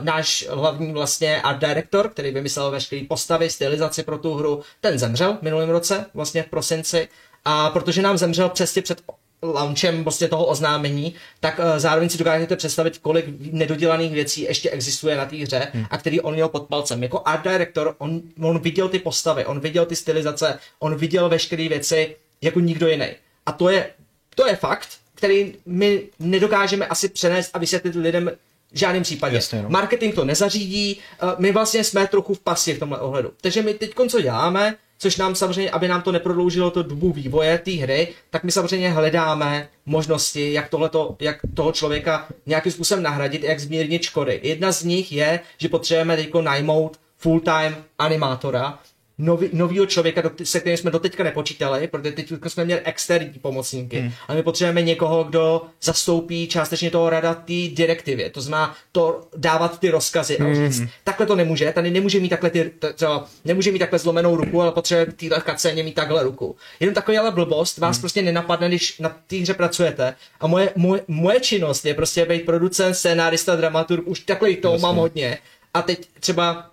náš 0.00 0.46
hlavní 0.50 0.92
vlastně 0.92 1.42
art 1.42 1.58
director, 1.58 2.08
který 2.08 2.30
vymyslel 2.30 2.70
veškeré 2.70 3.02
postavy, 3.08 3.50
stylizaci 3.50 4.02
pro 4.02 4.18
tu 4.18 4.34
hru, 4.34 4.62
ten 4.80 4.98
zemřel 4.98 5.38
v 5.40 5.42
minulém 5.42 5.70
roce, 5.70 6.06
vlastně 6.14 6.42
v 6.42 6.46
prosinci. 6.46 7.08
A 7.44 7.70
protože 7.70 8.02
nám 8.02 8.18
zemřel 8.18 8.48
přesně 8.48 8.82
před 8.82 9.00
launchem 9.42 10.02
prostě 10.02 10.28
toho 10.28 10.46
oznámení, 10.46 11.14
tak 11.40 11.58
uh, 11.58 11.64
zároveň 11.76 12.08
si 12.08 12.18
dokážete 12.18 12.56
představit, 12.56 12.98
kolik 12.98 13.24
nedodělaných 13.52 14.12
věcí 14.12 14.42
ještě 14.42 14.70
existuje 14.70 15.16
na 15.16 15.24
té 15.26 15.36
hře 15.36 15.68
hmm. 15.72 15.86
a 15.90 15.98
který 15.98 16.20
on 16.20 16.34
měl 16.34 16.48
pod 16.48 16.62
palcem. 16.66 17.02
Jako 17.02 17.22
art 17.24 17.42
director, 17.42 17.94
on, 17.98 18.20
on 18.40 18.58
viděl 18.58 18.88
ty 18.88 18.98
postavy, 18.98 19.46
on 19.46 19.60
viděl 19.60 19.86
ty 19.86 19.96
stylizace, 19.96 20.58
on 20.78 20.96
viděl 20.96 21.28
veškeré 21.28 21.68
věci 21.68 22.16
jako 22.42 22.60
nikdo 22.60 22.88
jiný. 22.88 23.06
A 23.46 23.52
to 23.52 23.68
je, 23.68 23.90
to 24.34 24.46
je 24.46 24.56
fakt, 24.56 24.88
který 25.14 25.54
my 25.66 26.02
nedokážeme 26.18 26.86
asi 26.86 27.08
přenést 27.08 27.50
a 27.54 27.58
vysvětlit 27.58 27.94
lidem 27.94 28.30
v 28.72 28.78
žádném 28.78 29.02
případě. 29.02 29.36
Jasně, 29.36 29.62
no. 29.62 29.68
Marketing 29.68 30.14
to 30.14 30.24
nezařídí, 30.24 30.98
uh, 31.22 31.30
my 31.38 31.52
vlastně 31.52 31.84
jsme 31.84 32.06
trochu 32.06 32.34
v 32.34 32.40
pasti 32.40 32.74
v 32.74 32.78
tomhle 32.78 32.98
ohledu. 32.98 33.32
Takže 33.40 33.62
my 33.62 33.74
teď 33.74 33.94
co 34.08 34.20
děláme, 34.20 34.76
což 34.98 35.16
nám 35.16 35.34
samozřejmě, 35.34 35.70
aby 35.70 35.88
nám 35.88 36.02
to 36.02 36.12
neprodloužilo 36.12 36.70
to 36.70 36.82
dobu 36.82 37.12
vývoje 37.12 37.58
té 37.58 37.70
hry, 37.70 38.08
tak 38.30 38.44
my 38.44 38.52
samozřejmě 38.52 38.90
hledáme 38.90 39.68
možnosti, 39.86 40.52
jak, 40.52 40.68
tohleto, 40.68 41.16
jak 41.20 41.38
toho 41.54 41.72
člověka 41.72 42.28
nějakým 42.46 42.72
způsobem 42.72 43.02
nahradit, 43.02 43.42
jak 43.42 43.60
zmírnit 43.60 44.02
škody. 44.02 44.40
Jedna 44.42 44.72
z 44.72 44.84
nich 44.84 45.12
je, 45.12 45.40
že 45.58 45.68
potřebujeme 45.68 46.16
teď 46.16 46.30
najmout 46.40 46.98
full-time 47.18 47.76
animátora, 47.98 48.78
nový, 49.18 49.48
novýho 49.52 49.86
člověka, 49.86 50.20
do, 50.20 50.30
se 50.44 50.60
kterým 50.60 50.76
jsme 50.76 50.90
doteďka 50.90 51.24
nepočítali, 51.24 51.88
protože 51.88 52.12
teď 52.12 52.32
jsme 52.48 52.64
měli 52.64 52.80
externí 52.80 53.38
pomocníky, 53.42 54.00
hmm. 54.00 54.12
ale 54.28 54.36
my 54.36 54.42
potřebujeme 54.42 54.82
někoho, 54.82 55.24
kdo 55.24 55.62
zastoupí 55.82 56.48
částečně 56.48 56.90
toho 56.90 57.10
rada 57.10 57.34
té 57.34 57.68
direktivě, 57.72 58.30
to 58.30 58.40
znamená 58.40 58.74
to 58.92 59.28
dávat 59.36 59.80
ty 59.80 59.90
rozkazy 59.90 60.38
a 60.38 60.54
říct, 60.54 60.82
takhle 61.04 61.26
to 61.26 61.36
nemůže, 61.36 61.72
tady 61.72 61.90
nemůže 61.90 62.20
mít 62.20 62.28
takhle 62.28 62.50
ty, 62.50 62.72
třeba, 62.94 63.26
nemůže 63.44 63.72
mít 63.72 63.78
takhle 63.78 63.98
zlomenou 63.98 64.36
ruku, 64.36 64.62
ale 64.62 64.72
potřebuje 64.72 65.06
v 65.06 65.12
téhle 65.12 65.40
kacéně 65.40 65.82
mít 65.82 65.94
takhle 65.94 66.22
ruku. 66.22 66.56
Jenom 66.80 66.94
takový 66.94 67.18
ale 67.18 67.30
blbost 67.30 67.78
vás 67.78 67.98
prostě 67.98 68.22
nenapadne, 68.22 68.68
když 68.68 68.98
na 68.98 69.16
té 69.26 69.36
hře 69.36 69.54
pracujete. 69.54 70.14
A 70.40 70.46
moje, 70.46 70.72
moje, 70.76 71.02
moje 71.08 71.40
činnost 71.40 71.84
je 71.84 71.94
prostě 71.94 72.24
být 72.24 72.44
producent, 72.44 72.94
scénárista, 72.94 73.56
dramaturg, 73.56 74.06
už 74.06 74.20
takhle 74.20 74.54
toho 74.54 74.78
mám 74.78 74.96
hodně. 74.96 75.38
A 75.74 75.82
teď 75.82 76.08
třeba 76.20 76.70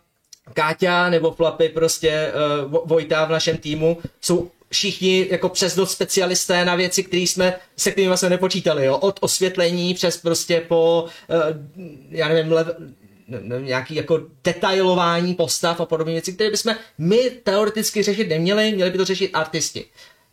Káťa 0.53 1.09
nebo 1.09 1.31
Flapy, 1.31 1.69
prostě 1.69 2.31
uh, 2.65 2.71
Vo- 2.71 2.81
Vojta 2.85 3.25
v 3.25 3.31
našem 3.31 3.57
týmu 3.57 3.97
jsou 4.21 4.51
všichni 4.69 5.27
jako 5.31 5.49
přes 5.49 5.75
dost 5.75 5.91
specialisté 5.91 6.65
na 6.65 6.75
věci, 6.75 7.03
které 7.03 7.21
jsme, 7.21 7.55
se 7.77 7.91
kterými 7.91 8.17
jsme 8.17 8.29
nepočítali, 8.29 8.85
jo? 8.85 8.97
od 8.97 9.17
osvětlení 9.21 9.93
přes 9.93 10.17
prostě 10.17 10.61
po, 10.67 11.05
uh, 11.29 11.37
já 12.09 12.27
nevím, 12.27 12.51
lev, 12.51 12.67
nějaký 13.59 13.95
jako 13.95 14.21
detailování 14.43 15.33
postav 15.33 15.81
a 15.81 15.85
podobné 15.85 16.13
věci, 16.13 16.33
které 16.33 16.49
bychom 16.51 16.75
my 16.97 17.29
teoreticky 17.43 18.03
řešit 18.03 18.29
neměli, 18.29 18.71
měli 18.71 18.91
by 18.91 18.97
to 18.97 19.05
řešit 19.05 19.29
artisti. 19.33 19.85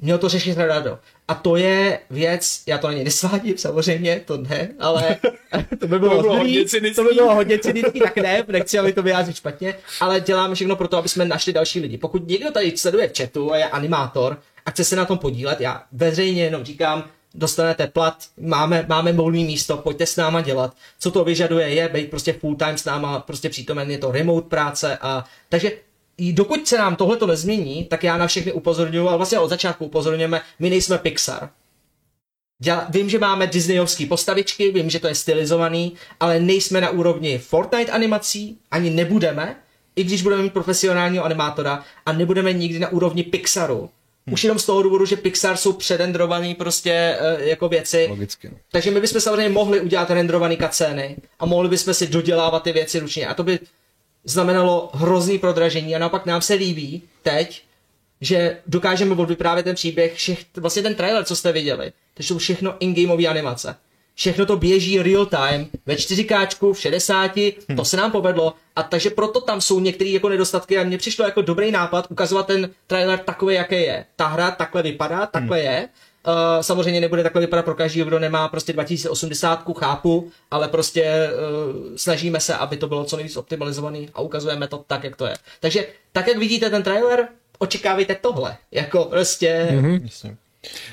Měl 0.03 0.19
to 0.19 0.29
řešit 0.29 0.57
Rado. 0.57 0.99
A 1.29 1.35
to 1.35 1.57
je 1.57 1.99
věc, 2.11 2.63
já 2.67 2.79
to 2.79 2.87
ani 2.87 3.05
nesvádím, 3.05 3.59
samozřejmě, 3.59 4.23
to 4.25 4.37
ne, 4.37 4.69
ale 4.79 5.17
to 5.81 5.87
by 5.89 5.99
bylo, 5.99 6.11
To 6.11 6.17
by 6.17 6.23
bylo 6.23 6.37
hodně 6.39 6.65
cynický. 6.65 6.97
to 6.97 7.05
by 7.09 7.15
bylo 7.15 7.35
hodně 7.35 7.59
cynický, 7.59 8.01
tak 8.01 8.17
ne, 8.17 8.45
nechci, 8.49 8.79
aby 8.79 8.93
to 8.93 9.03
vyjádřit 9.03 9.37
špatně, 9.37 9.75
ale 10.01 10.21
děláme 10.21 10.55
všechno 10.55 10.77
pro 10.77 10.89
to, 10.89 10.97
aby 10.97 11.09
jsme 11.09 11.25
našli 11.25 11.53
další 11.53 11.81
lidi. 11.81 11.99
Pokud 11.99 12.29
někdo 12.29 12.51
tady 12.51 12.77
sleduje 12.77 13.09
v 13.09 13.19
chatu 13.19 13.53
a 13.53 13.57
je 13.57 13.65
animátor 13.65 14.41
a 14.67 14.71
chce 14.71 14.85
se 14.85 14.97
na 14.97 15.05
tom 15.05 15.19
podílet, 15.19 15.61
já 15.61 15.83
veřejně 15.93 16.45
jenom 16.45 16.65
říkám, 16.65 17.05
dostanete 17.35 17.87
plat, 17.87 18.17
máme, 18.41 18.85
máme 18.89 19.13
volné 19.13 19.39
místo, 19.39 19.77
pojďte 19.77 20.07
s 20.07 20.17
náma 20.17 20.41
dělat. 20.41 20.77
Co 20.99 21.11
to 21.11 21.25
vyžaduje 21.25 21.69
je 21.69 21.89
být 21.89 22.11
prostě 22.11 22.33
full 22.33 22.57
time 22.57 22.79
s 22.79 22.85
náma, 22.85 23.21
prostě 23.21 23.49
přítomen, 23.49 23.91
je 23.91 23.99
to 23.99 24.11
remote 24.13 24.49
práce 24.49 24.99
a 25.01 25.25
takže 25.49 25.73
dokud 26.31 26.69
se 26.69 26.79
nám 26.79 26.97
tohle 26.97 27.17
to 27.17 27.27
nezmění, 27.27 27.85
tak 27.85 28.05
já 28.05 28.17
na 28.17 28.27
všechny 28.27 28.53
upozorňuji, 28.53 29.09
ale 29.09 29.17
vlastně 29.17 29.39
od 29.39 29.49
začátku 29.49 29.85
upozorňujeme, 29.85 30.41
my 30.59 30.71
nejsme 30.71 30.99
Pixar. 30.99 31.51
Děla, 32.63 32.87
vím, 32.91 33.09
že 33.09 33.19
máme 33.19 33.47
Disneyovský 33.47 34.07
postavičky, 34.07 34.71
vím, 34.71 34.91
že 34.91 35.01
to 35.01 35.09
je 35.09 35.15
stylizovaný, 35.15 35.93
ale 36.21 36.41
nejsme 36.41 36.81
na 36.81 36.91
úrovni 36.91 37.39
Fortnite 37.39 37.93
animací, 37.93 38.59
ani 38.71 38.91
nebudeme, 38.91 39.57
i 39.97 40.05
když 40.05 40.23
budeme 40.23 40.43
mít 40.43 40.53
profesionálního 40.53 41.25
animátora 41.25 41.85
a 42.07 42.13
nebudeme 42.13 42.53
nikdy 42.53 42.79
na 42.79 42.89
úrovni 42.89 43.23
Pixaru. 43.23 43.91
Už 44.31 44.45
jenom 44.45 44.59
z 44.59 44.67
toho 44.67 44.83
důvodu, 44.83 45.07
že 45.07 45.17
Pixar 45.17 45.57
jsou 45.57 45.73
předendrovaný 45.73 46.55
prostě 46.55 47.19
uh, 47.21 47.43
jako 47.43 47.69
věci. 47.69 48.07
Logicky. 48.11 48.49
no. 48.49 48.57
Takže 48.73 48.91
my 48.91 49.01
bychom 49.01 49.21
samozřejmě 49.21 49.49
mohli 49.49 49.81
udělat 49.81 50.11
rendrované 50.11 50.57
kacény 50.57 51.17
a 51.39 51.47
mohli 51.47 51.69
bychom 51.69 51.95
si 51.95 52.07
dodělávat 52.07 52.63
ty 52.63 52.73
věci 52.73 52.99
ručně. 52.99 53.27
A 53.27 53.35
to 53.35 53.43
by 53.43 53.59
znamenalo 54.25 54.91
hrozný 54.95 55.39
prodražení 55.39 55.97
a 55.97 55.99
naopak 55.99 56.27
nám 56.27 56.43
se 56.43 56.55
líbí 56.55 57.03
teď, 57.23 57.63
že 58.21 58.59
dokážeme 58.67 59.15
odvyprávět 59.15 59.65
ten 59.65 59.75
příběh, 59.75 60.15
všech, 60.15 60.45
vlastně 60.57 60.83
ten 60.83 60.95
trailer, 60.95 61.25
co 61.25 61.37
jste 61.37 61.53
viděli, 61.53 61.93
to 62.15 62.23
jsou 62.23 62.39
všechno 62.39 62.75
in-gameové 62.81 63.27
animace. 63.27 63.77
všechno 64.15 64.47
to 64.47 64.57
běží 64.57 65.03
real 65.03 65.27
time, 65.27 65.69
ve 65.87 65.95
4K, 65.95 66.73
v 66.73 66.81
60, 66.81 67.37
hmm. 67.37 67.77
to 67.77 67.85
se 67.85 67.97
nám 67.97 68.11
povedlo, 68.11 68.55
a 68.77 68.83
takže 68.83 69.11
proto 69.11 69.41
tam 69.41 69.61
jsou 69.61 69.81
některé 69.81 70.11
jako 70.11 70.29
nedostatky 70.29 70.79
a 70.79 70.85
mně 70.85 70.99
přišlo 70.99 71.25
jako 71.25 71.43
dobrý 71.43 71.71
nápad 71.71 72.07
ukazovat 72.11 72.47
ten 72.47 72.71
trailer 72.87 73.19
takový, 73.19 73.55
jaký 73.55 73.75
je. 73.75 74.05
Ta 74.17 74.27
hra 74.27 74.51
takhle 74.51 74.83
vypadá, 74.83 75.27
takhle 75.27 75.59
hmm. 75.59 75.67
je, 75.67 75.89
Uh, 76.27 76.35
samozřejmě 76.61 77.01
nebude 77.01 77.23
takhle 77.23 77.41
vypadat 77.41 77.65
pro 77.65 77.75
každý, 77.75 78.05
kdo 78.05 78.19
nemá 78.19 78.49
prostě 78.49 78.73
2080, 78.73 79.65
chápu, 79.79 80.31
ale 80.51 80.69
prostě 80.69 81.31
uh, 81.33 81.97
snažíme 81.97 82.41
se, 82.41 82.55
aby 82.55 82.77
to 82.77 82.89
bylo 82.89 83.05
co 83.05 83.17
nejvíc 83.17 83.37
optimalizovaný 83.37 84.09
a 84.15 84.21
ukazujeme 84.21 84.69
to 84.69 84.85
tak, 84.87 85.05
jak 85.05 85.17
to 85.17 85.27
je. 85.27 85.35
Takže 85.61 85.87
tak, 86.13 86.29
jak 86.29 86.39
vidíte 86.39 86.71
ten 86.71 86.83
trailer, 86.83 87.29
očekávejte 87.59 88.15
tohle. 88.15 88.57
Jako 88.71 89.05
prostě... 89.05 89.69
Mm-hmm. 89.71 90.37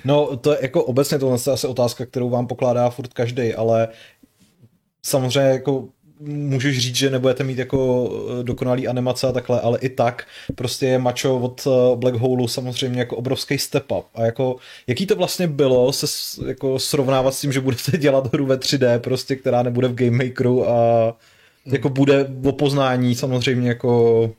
No, 0.05 0.37
to 0.37 0.51
je 0.51 0.57
jako 0.61 0.83
obecně 0.83 1.19
to 1.19 1.31
je 1.31 1.53
asi 1.53 1.67
otázka, 1.67 2.05
kterou 2.05 2.29
vám 2.29 2.47
pokládá 2.47 2.89
furt 2.89 3.13
každý, 3.13 3.53
ale 3.53 3.87
samozřejmě 5.03 5.49
jako 5.49 5.87
můžeš 6.19 6.79
říct, 6.79 6.95
že 6.95 7.09
nebudete 7.09 7.43
mít 7.43 7.57
jako 7.57 8.09
eh, 8.39 8.43
dokonalý 8.43 8.87
animace 8.87 9.27
a 9.27 9.31
takhle, 9.31 9.61
ale 9.61 9.79
i 9.79 9.89
tak 9.89 10.27
prostě 10.55 10.85
je 10.85 10.99
mačo 10.99 11.37
od 11.37 11.67
eh, 11.67 11.95
Black 11.95 12.15
Hole 12.15 12.47
samozřejmě 12.47 12.99
jako 12.99 13.15
obrovský 13.15 13.57
step 13.57 13.91
up 13.91 14.05
a 14.15 14.25
jako 14.25 14.55
jaký 14.87 15.05
to 15.05 15.15
vlastně 15.15 15.47
bylo 15.47 15.93
se 15.93 16.07
jako 16.47 16.79
srovnávat 16.79 17.33
s 17.33 17.41
tím, 17.41 17.51
že 17.51 17.61
budete 17.61 17.97
dělat 17.97 18.33
hru 18.33 18.45
ve 18.45 18.55
3D 18.55 18.99
prostě, 18.99 19.35
která 19.35 19.63
nebude 19.63 19.87
v 19.87 19.95
Game 19.95 20.25
Makeru 20.25 20.69
a 20.69 21.17
jako 21.65 21.89
bude 21.89 22.27
o 22.45 22.51
poznání 22.51 23.15
samozřejmě 23.15 23.69
jako 23.69 24.31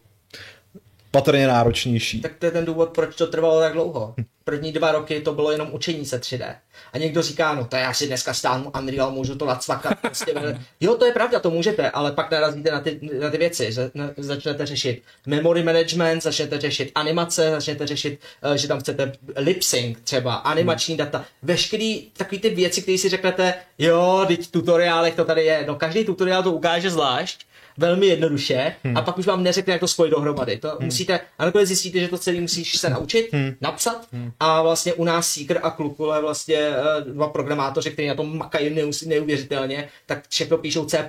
patrně 1.11 1.47
náročnější. 1.47 2.21
Tak 2.21 2.33
to 2.39 2.47
je 2.47 2.53
ten 2.53 2.65
důvod, 2.65 2.91
proč 2.91 3.17
to 3.17 3.27
trvalo 3.27 3.61
tak 3.61 3.73
dlouho. 3.73 4.15
První 4.45 4.73
dva 4.73 4.93
roky 4.93 5.21
to 5.21 5.35
bylo 5.35 5.53
jenom 5.53 5.69
učení 5.73 6.07
se 6.07 6.21
3D. 6.21 6.55
A 6.93 6.99
někdo 6.99 7.23
říká, 7.23 7.55
no 7.55 7.65
to 7.65 7.77
já 7.77 7.95
si 7.95 8.07
dneska 8.07 8.35
stáhnu 8.35 8.73
Unreal, 8.79 9.11
můžu 9.11 9.35
to 9.35 9.47
nacvakat. 9.47 9.99
Prostě. 10.01 10.35
jo, 10.81 10.95
to 10.95 11.05
je 11.05 11.13
pravda, 11.13 11.41
to 11.41 11.51
můžete, 11.51 11.91
ale 11.91 12.13
pak 12.13 12.31
narazíte 12.31 12.71
na 12.71 12.81
ty, 12.81 13.01
na 13.21 13.31
ty 13.31 13.39
věci, 13.39 13.73
že 13.73 13.91
začnete 14.17 14.67
řešit 14.67 15.03
memory 15.27 15.63
management, 15.63 16.23
začnete 16.23 16.61
řešit 16.61 16.93
animace, 16.95 17.51
začnete 17.51 17.87
řešit, 17.87 18.21
eh, 18.43 18.59
že 18.59 18.69
tam 18.69 18.81
chcete 18.81 19.13
lip 19.37 19.63
sync 19.63 19.99
třeba, 20.05 20.35
animační 20.35 20.97
data, 20.97 21.25
veškerý 21.43 22.11
takový 22.17 22.41
ty 22.41 22.51
věci, 22.51 22.83
které 22.83 22.99
si 22.99 23.09
řeknete, 23.09 23.55
jo, 23.79 24.25
teď 24.29 24.51
tutoriálech 24.51 25.15
to 25.15 25.25
tady 25.25 25.45
je, 25.45 25.65
no 25.67 25.75
každý 25.75 26.05
tutoriál 26.05 26.43
to 26.43 26.53
ukáže 26.53 26.91
zvlášť, 26.91 27.50
velmi 27.79 28.07
jednoduše 28.07 28.75
hmm. 28.85 28.97
a 28.97 29.03
pak 29.03 29.19
už 29.19 29.27
vám 29.27 29.43
neřekne, 29.43 29.73
jak 29.73 29.81
to 29.81 29.89
spojit 29.89 30.11
dohromady. 30.11 30.57
To 30.57 30.69
hmm. 30.69 30.85
musíte, 30.85 31.21
a 31.39 31.45
nakonec 31.45 31.69
zjistíte, 31.69 32.01
že 32.01 32.09
to 32.09 32.19
celý 32.19 32.41
musíš 32.41 32.79
se 32.79 32.91
naučit, 32.91 33.29
hmm. 33.33 33.55
napsat 33.61 34.07
hmm. 34.13 34.33
a 34.41 34.63
vlastně 34.63 34.95
u 34.95 35.05
nás 35.05 35.33
Seeker 35.33 35.61
a 35.63 35.71
Klukule 35.71 36.21
vlastně 36.21 36.57
eh, 36.57 37.01
dva 37.01 37.29
programátoři, 37.29 37.91
kteří 37.91 38.09
na 38.09 38.15
tom 38.15 38.39
makají 38.39 38.91
neuvěřitelně, 39.07 39.89
tak 40.07 40.29
všechno 40.29 40.59
píšou 40.59 40.85
C++ 40.85 41.07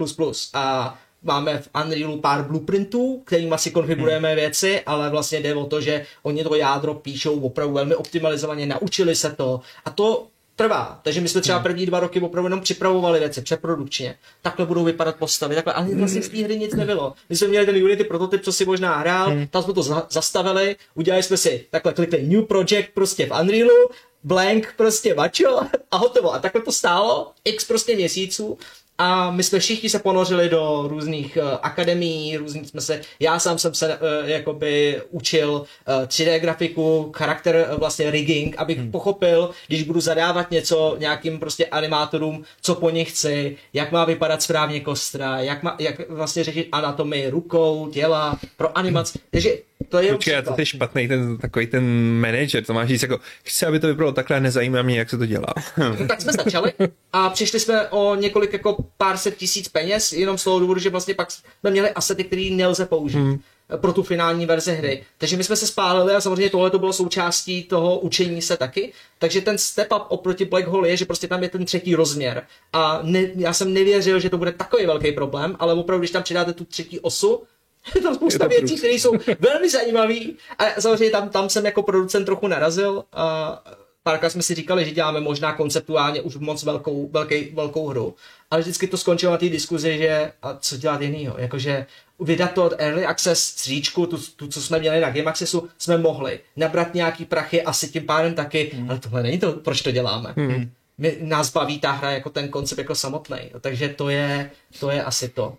a 0.54 0.98
máme 1.24 1.58
v 1.58 1.70
Unrealu 1.86 2.22
pár 2.22 2.44
blueprintů, 2.44 3.22
kterými 3.26 3.56
si 3.58 3.72
konfigurujeme 3.72 4.28
hmm. 4.28 4.36
věci, 4.36 4.82
ale 4.82 5.10
vlastně 5.10 5.40
jde 5.40 5.56
o 5.56 5.66
to, 5.66 5.82
že 5.82 6.06
oni 6.24 6.44
to 6.44 6.56
jádro 6.56 6.94
píšou 6.94 7.40
opravdu 7.40 7.74
velmi 7.74 7.96
optimalizovaně, 7.96 8.66
naučili 8.66 9.16
se 9.16 9.32
to 9.32 9.62
a 9.86 9.90
to 9.90 10.28
trvá. 10.62 11.00
Takže 11.04 11.22
my 11.22 11.30
jsme 11.30 11.42
třeba 11.42 11.58
hmm. 11.58 11.64
první 11.64 11.86
dva 11.86 12.00
roky 12.00 12.22
opravdu 12.22 12.46
jenom 12.46 12.62
připravovali 12.62 13.20
věci 13.20 13.42
přeprodukčně. 13.42 14.16
Takhle 14.42 14.66
budou 14.66 14.84
vypadat 14.84 15.16
postavy, 15.16 15.56
takhle, 15.56 15.74
ale 15.74 15.96
vlastně 15.96 16.22
z 16.22 16.30
té 16.30 16.38
hry 16.38 16.58
nic 16.58 16.74
nebylo. 16.74 17.14
My 17.30 17.36
jsme 17.36 17.48
měli 17.48 17.66
ten 17.66 17.84
Unity 17.84 18.04
prototyp, 18.04 18.44
co 18.44 18.54
si 18.54 18.66
možná 18.66 18.98
hrál, 18.98 19.30
hmm. 19.30 19.48
tam 19.48 19.64
jsme 19.64 19.74
to 19.74 19.84
za- 19.84 20.08
zastavili, 20.12 20.76
udělali 20.96 21.24
jsme 21.24 21.38
si 21.38 21.66
takhle 21.72 21.94
klikli 21.94 22.28
New 22.28 22.44
Project 22.44 22.90
prostě 22.94 23.26
v 23.26 23.40
Unrealu, 23.42 23.90
blank 24.24 24.74
prostě 24.78 25.16
mačo 25.16 25.60
a 25.92 25.98
hotovo. 25.98 26.34
A 26.34 26.40
takhle 26.40 26.62
to 26.62 26.72
stálo 26.72 27.32
x 27.44 27.66
prostě 27.66 27.96
měsíců 27.96 28.58
a 28.98 29.32
my 29.32 29.44
jsme 29.44 29.60
všichni 29.60 29.90
se 29.90 30.00
ponořili 30.00 30.50
do 30.50 30.84
různých 30.88 31.38
uh, 31.42 31.58
akademií, 31.62 32.38
různých 32.38 32.68
jsme 32.68 32.82
se, 32.82 33.02
já 33.20 33.40
sám 33.40 33.58
jsem 33.58 33.74
se 33.74 33.88
uh, 33.88 34.30
jakoby 34.30 35.02
učil 35.10 35.52
uh, 35.52 36.06
3D 36.06 36.40
grafiku, 36.40 37.12
charakter 37.16 37.68
uh, 37.72 37.80
vlastně 37.80 38.12
rigging, 38.12 38.56
abych 38.58 38.78
hmm. 38.78 38.92
pochopil, 38.92 39.50
když 39.68 39.84
budu 39.84 40.00
zadávat 40.00 40.52
něco 40.52 40.96
nějakým 41.00 41.40
prostě 41.40 41.66
animátorům, 41.66 42.44
co 42.62 42.76
po 42.76 42.90
nich 42.90 43.10
chci, 43.10 43.58
jak 43.74 43.92
má 43.92 44.06
vypadat 44.06 44.42
správně 44.42 44.80
kostra, 44.80 45.40
jak, 45.40 45.64
má, 45.64 45.76
jak 45.80 46.10
vlastně 46.10 46.44
řešit 46.44 46.68
anatomii 46.72 47.30
rukou, 47.30 47.90
těla, 47.90 48.40
pro 48.58 48.78
animaci. 48.78 49.20
Takže 49.32 49.58
to 49.90 49.98
je 49.98 50.14
Počkej, 50.14 50.42
to 50.42 50.56
je 50.58 50.66
špatný 50.66 51.08
ten 51.08 51.38
takový 51.38 51.68
ten 51.68 51.84
manager, 52.20 52.66
to 52.66 52.74
máš 52.74 52.88
říct 52.88 53.02
jako, 53.02 53.20
chci, 53.44 53.66
aby 53.66 53.80
to 53.80 53.88
vypadalo 53.88 54.12
takhle, 54.12 54.40
nezajímá 54.40 54.82
mě, 54.82 54.98
jak 54.98 55.10
se 55.10 55.18
to 55.18 55.26
dělá. 55.26 55.54
Tak 56.08 56.22
jsme 56.22 56.34
začali 56.34 56.74
a 57.14 57.30
přišli 57.30 57.60
jsme 57.60 57.88
o 57.90 58.16
několik 58.16 58.54
jako 58.54 58.86
pár 58.98 59.18
set 59.18 59.38
tisíc 59.38 59.68
peněz, 59.68 60.14
jenom 60.14 60.38
z 60.38 60.44
toho 60.44 60.60
důvodu, 60.60 60.80
že 60.80 60.90
vlastně 60.90 61.14
pak 61.14 61.32
jsme 61.32 61.72
měli 61.72 61.90
asety, 61.90 62.24
které 62.24 62.50
nelze 62.52 62.86
použít. 62.86 63.18
Hmm 63.18 63.40
pro 63.78 63.94
tu 63.94 64.04
finální 64.04 64.46
verzi 64.46 64.74
hry. 64.74 65.04
Takže 65.18 65.38
my 65.38 65.44
jsme 65.44 65.56
se 65.56 65.68
spálili 65.68 66.16
a 66.16 66.22
samozřejmě 66.22 66.50
tohle 66.50 66.70
to 66.70 66.80
bylo 66.80 66.94
součástí 66.94 67.64
toho 67.64 68.00
učení 68.00 68.42
se 68.42 68.58
taky. 68.58 68.94
Takže 69.20 69.42
ten 69.42 69.58
step 69.58 69.92
up 69.92 70.04
oproti 70.08 70.46
Black 70.46 70.68
Hole 70.68 70.90
je, 70.90 70.98
že 70.98 71.06
prostě 71.06 71.28
tam 71.28 71.44
je 71.44 71.50
ten 71.50 71.66
třetí 71.66 71.96
rozměr. 71.96 72.44
A 72.74 73.00
ne, 73.04 73.28
já 73.36 73.54
jsem 73.54 73.74
nevěřil, 73.74 74.20
že 74.20 74.30
to 74.30 74.38
bude 74.38 74.52
takový 74.52 74.86
velký 74.86 75.12
problém, 75.12 75.56
ale 75.60 75.74
opravdu, 75.74 76.00
když 76.00 76.12
tam 76.12 76.24
přidáte 76.24 76.54
tu 76.54 76.66
třetí 76.66 77.00
osu, 77.00 77.44
je 77.96 78.02
tam 78.02 78.16
spousta 78.16 78.48
věcí, 78.48 78.78
které 78.78 78.94
jsou 78.94 79.14
velmi 79.40 79.70
zajímavé. 79.70 80.20
A 80.58 80.82
samozřejmě 80.82 81.10
tam, 81.10 81.30
tam 81.30 81.50
jsem 81.50 81.66
jako 81.66 81.84
producent 81.84 82.26
trochu 82.26 82.48
narazil. 82.48 83.04
A 83.14 83.64
párkrát 84.04 84.30
jsme 84.30 84.42
si 84.42 84.56
říkali, 84.56 84.86
že 84.86 84.92
děláme 84.92 85.20
možná 85.20 85.54
konceptuálně 85.54 86.22
už 86.22 86.36
moc 86.36 86.64
velkou, 86.64 87.10
velký, 87.12 87.50
velkou 87.54 87.88
hru. 87.88 88.16
Ale 88.52 88.62
vždycky 88.62 88.88
to 88.88 88.98
skončilo 88.98 89.32
na 89.32 89.38
té 89.38 89.50
diskuzi, 89.50 89.98
že 89.98 90.32
a 90.42 90.58
co 90.60 90.78
dělat 90.78 91.02
jinýho. 91.02 91.36
Jakože 91.38 91.86
vydat 92.20 92.54
to 92.54 92.66
od 92.66 92.74
Early 92.78 93.06
Access 93.06 93.44
stříčku, 93.44 94.06
tu, 94.06 94.18
tu, 94.36 94.48
co 94.48 94.62
jsme 94.62 94.80
měli 94.80 95.00
na 95.00 95.10
Game 95.10 95.30
Accessu, 95.30 95.70
jsme 95.78 95.98
mohli 95.98 96.40
nabrat 96.56 96.94
nějaký 96.94 97.26
prachy, 97.26 97.62
asi 97.62 97.88
tím 97.88 98.06
pádem 98.06 98.34
taky, 98.34 98.72
hmm. 98.74 98.90
ale 98.90 99.00
tohle 99.00 99.24
není 99.24 99.40
to, 99.40 99.54
proč 99.54 99.82
to 99.82 99.92
děláme. 99.92 100.34
Hmm. 100.38 100.72
My, 100.98 101.18
nás 101.22 101.52
baví 101.52 101.80
ta 101.80 101.92
hra 101.92 102.12
jako 102.12 102.30
ten 102.30 102.50
koncept 102.50 102.78
jako 102.78 102.96
samotný, 102.96 103.38
takže 103.62 103.90
to 103.90 104.10
je, 104.10 104.52
to 104.80 104.90
je 104.90 105.04
asi 105.04 105.30
to. 105.30 105.58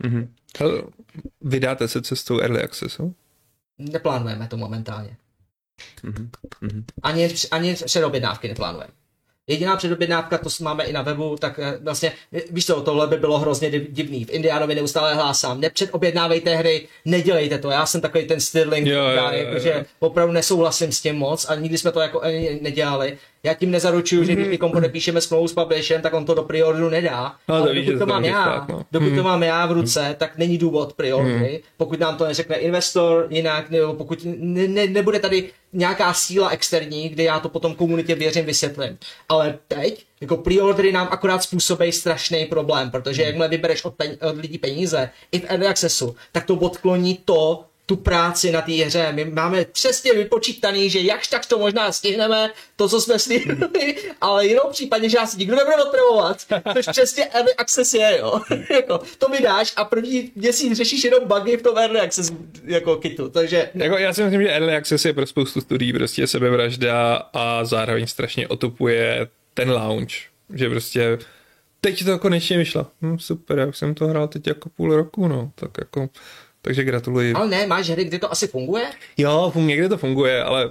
Mm-hmm. 0.00 0.28
Vydáte 1.40 1.88
se 1.88 2.02
cestou 2.02 2.40
Early 2.40 2.62
Accessu? 2.62 3.14
Neplánujeme 3.78 4.48
to 4.48 4.56
momentálně. 4.56 5.16
Mm-hmm. 6.04 6.84
Ani, 7.02 7.34
ani 7.50 7.74
předobjednávky 7.74 8.48
neplánujeme. 8.48 8.92
Jediná 9.48 9.76
předobjednávka, 9.76 10.38
to 10.38 10.48
máme 10.60 10.84
i 10.84 10.92
na 10.92 11.02
webu, 11.02 11.36
tak 11.36 11.58
eh, 11.58 11.78
vlastně, 11.82 12.12
víš 12.50 12.66
co, 12.66 12.80
tohle 12.80 13.06
by 13.06 13.16
bylo 13.16 13.38
hrozně 13.38 13.70
divný. 13.70 14.24
V 14.24 14.30
Indianovi 14.30 14.74
neustále 14.74 15.14
hlásám, 15.14 15.60
nepředobjednávejte 15.60 16.56
hry, 16.56 16.88
nedělejte 17.04 17.58
to. 17.58 17.70
Já 17.70 17.86
jsem 17.86 18.00
takový 18.00 18.26
ten 18.26 18.40
Stirling, 18.40 18.86
jo, 18.86 18.94
jo, 18.94 19.08
jo, 19.08 19.30
jo. 19.32 19.32
jakože 19.32 19.86
opravdu 19.98 20.32
nesouhlasím 20.32 20.92
s 20.92 21.00
tím 21.00 21.16
moc 21.16 21.50
a 21.50 21.54
nikdy 21.54 21.78
jsme 21.78 21.92
to 21.92 22.00
jako 22.00 22.22
nedělali. 22.60 23.18
Já 23.46 23.54
tím 23.54 23.70
nezaručuju, 23.70 24.24
že 24.24 24.32
když 24.32 24.48
někomu 24.48 24.80
nepíšeme 24.80 25.20
smlouvu 25.20 25.48
s 25.48 25.52
publishem, 25.52 26.02
tak 26.02 26.14
on 26.14 26.24
to 26.24 26.34
do 26.34 26.42
preorderu 26.42 26.88
nedá. 26.88 27.34
No, 27.48 27.54
Ale 27.54 27.74
dokud 27.74 27.92
to, 27.92 27.98
to 27.98 28.06
mám 28.06 28.24
já, 28.24 28.44
tak, 28.44 28.68
no. 28.68 28.82
dokud 28.92 29.14
to 29.14 29.22
mám 29.22 29.42
já 29.42 29.66
v 29.66 29.72
ruce, 29.72 30.16
tak 30.18 30.38
není 30.38 30.58
důvod 30.58 30.92
preordery. 30.92 31.50
Hmm. 31.50 31.60
Pokud 31.76 32.00
nám 32.00 32.16
to 32.16 32.24
neřekne 32.26 32.56
investor 32.56 33.26
jinak, 33.30 33.70
nebo 33.70 33.94
pokud 33.94 34.18
ne, 34.24 34.68
ne, 34.68 34.86
nebude 34.86 35.18
tady 35.18 35.50
nějaká 35.72 36.14
síla 36.14 36.48
externí, 36.48 37.08
kde 37.08 37.22
já 37.22 37.40
to 37.40 37.48
potom 37.48 37.74
komunitě 37.74 38.14
věřím, 38.14 38.44
vysvětlím. 38.44 38.98
Ale 39.28 39.58
teď, 39.68 40.06
jako 40.20 40.36
preordery 40.36 40.92
nám 40.92 41.08
akorát 41.10 41.42
způsobí 41.42 41.92
strašný 41.92 42.44
problém, 42.44 42.90
protože 42.90 43.22
jakmile 43.22 43.48
vybereš 43.48 43.84
od, 43.84 43.94
od 44.30 44.36
lidí 44.36 44.58
peníze 44.58 45.10
i 45.32 45.38
v 45.38 45.44
early 45.48 45.66
accessu, 45.66 46.16
tak 46.32 46.44
to 46.44 46.54
odkloní 46.54 47.18
to, 47.24 47.64
tu 47.86 47.96
práci 47.96 48.52
na 48.52 48.62
té 48.62 48.72
hře. 48.72 49.12
My 49.12 49.24
máme 49.24 49.64
přesně 49.64 50.12
vypočítaný, 50.12 50.90
že 50.90 51.00
jakž 51.00 51.28
tak 51.28 51.46
to 51.46 51.58
možná 51.58 51.92
stihneme, 51.92 52.50
to, 52.76 52.88
co 52.88 53.00
jsme 53.00 53.18
slíbili, 53.18 53.96
ale 54.20 54.46
jenom 54.46 54.64
v 54.68 54.72
případě, 54.72 55.08
že 55.08 55.16
nás 55.16 55.36
nikdo 55.36 55.56
nebude 55.56 55.76
otravovat, 55.76 56.38
což 56.74 56.86
přesně 56.90 57.24
early 57.24 57.54
access 57.54 57.94
je, 57.94 58.18
jo. 58.18 58.40
jako, 58.70 59.00
to 59.18 59.28
mi 59.28 59.40
dáš 59.40 59.72
a 59.76 59.84
první 59.84 60.32
měsíc 60.34 60.76
řešíš 60.76 61.04
jenom 61.04 61.28
bugy 61.28 61.56
v 61.56 61.62
tom 61.62 61.78
early 61.78 62.00
access 62.00 62.32
jako 62.64 62.96
kitu, 62.96 63.28
takže... 63.28 63.70
Jako 63.74 63.98
já 63.98 64.12
si 64.12 64.22
myslím, 64.22 64.42
že 64.42 64.48
early 64.48 64.76
access 64.76 65.04
je 65.04 65.12
pro 65.12 65.26
spoustu 65.26 65.60
studií 65.60 65.92
prostě 65.92 66.26
sebevražda 66.26 67.14
a 67.32 67.64
zároveň 67.64 68.06
strašně 68.06 68.48
otupuje 68.48 69.28
ten 69.54 69.70
launch, 69.70 70.12
že 70.54 70.68
prostě 70.68 71.18
teď 71.80 72.04
to 72.04 72.18
konečně 72.18 72.58
vyšlo. 72.58 72.86
Hm, 73.02 73.18
super, 73.18 73.58
já 73.58 73.72
jsem 73.72 73.94
to 73.94 74.06
hrál 74.06 74.28
teď 74.28 74.46
jako 74.46 74.68
půl 74.68 74.96
roku, 74.96 75.28
no, 75.28 75.50
tak 75.54 75.70
jako 75.78 76.08
takže 76.66 76.84
gratuluji. 76.84 77.32
Ale 77.32 77.48
ne, 77.48 77.66
máš 77.66 77.90
hry, 77.90 78.04
kde 78.04 78.18
to 78.18 78.32
asi 78.32 78.46
funguje? 78.46 78.84
Jo, 79.16 79.52
někde 79.56 79.88
to 79.88 79.98
funguje, 79.98 80.42
ale 80.42 80.70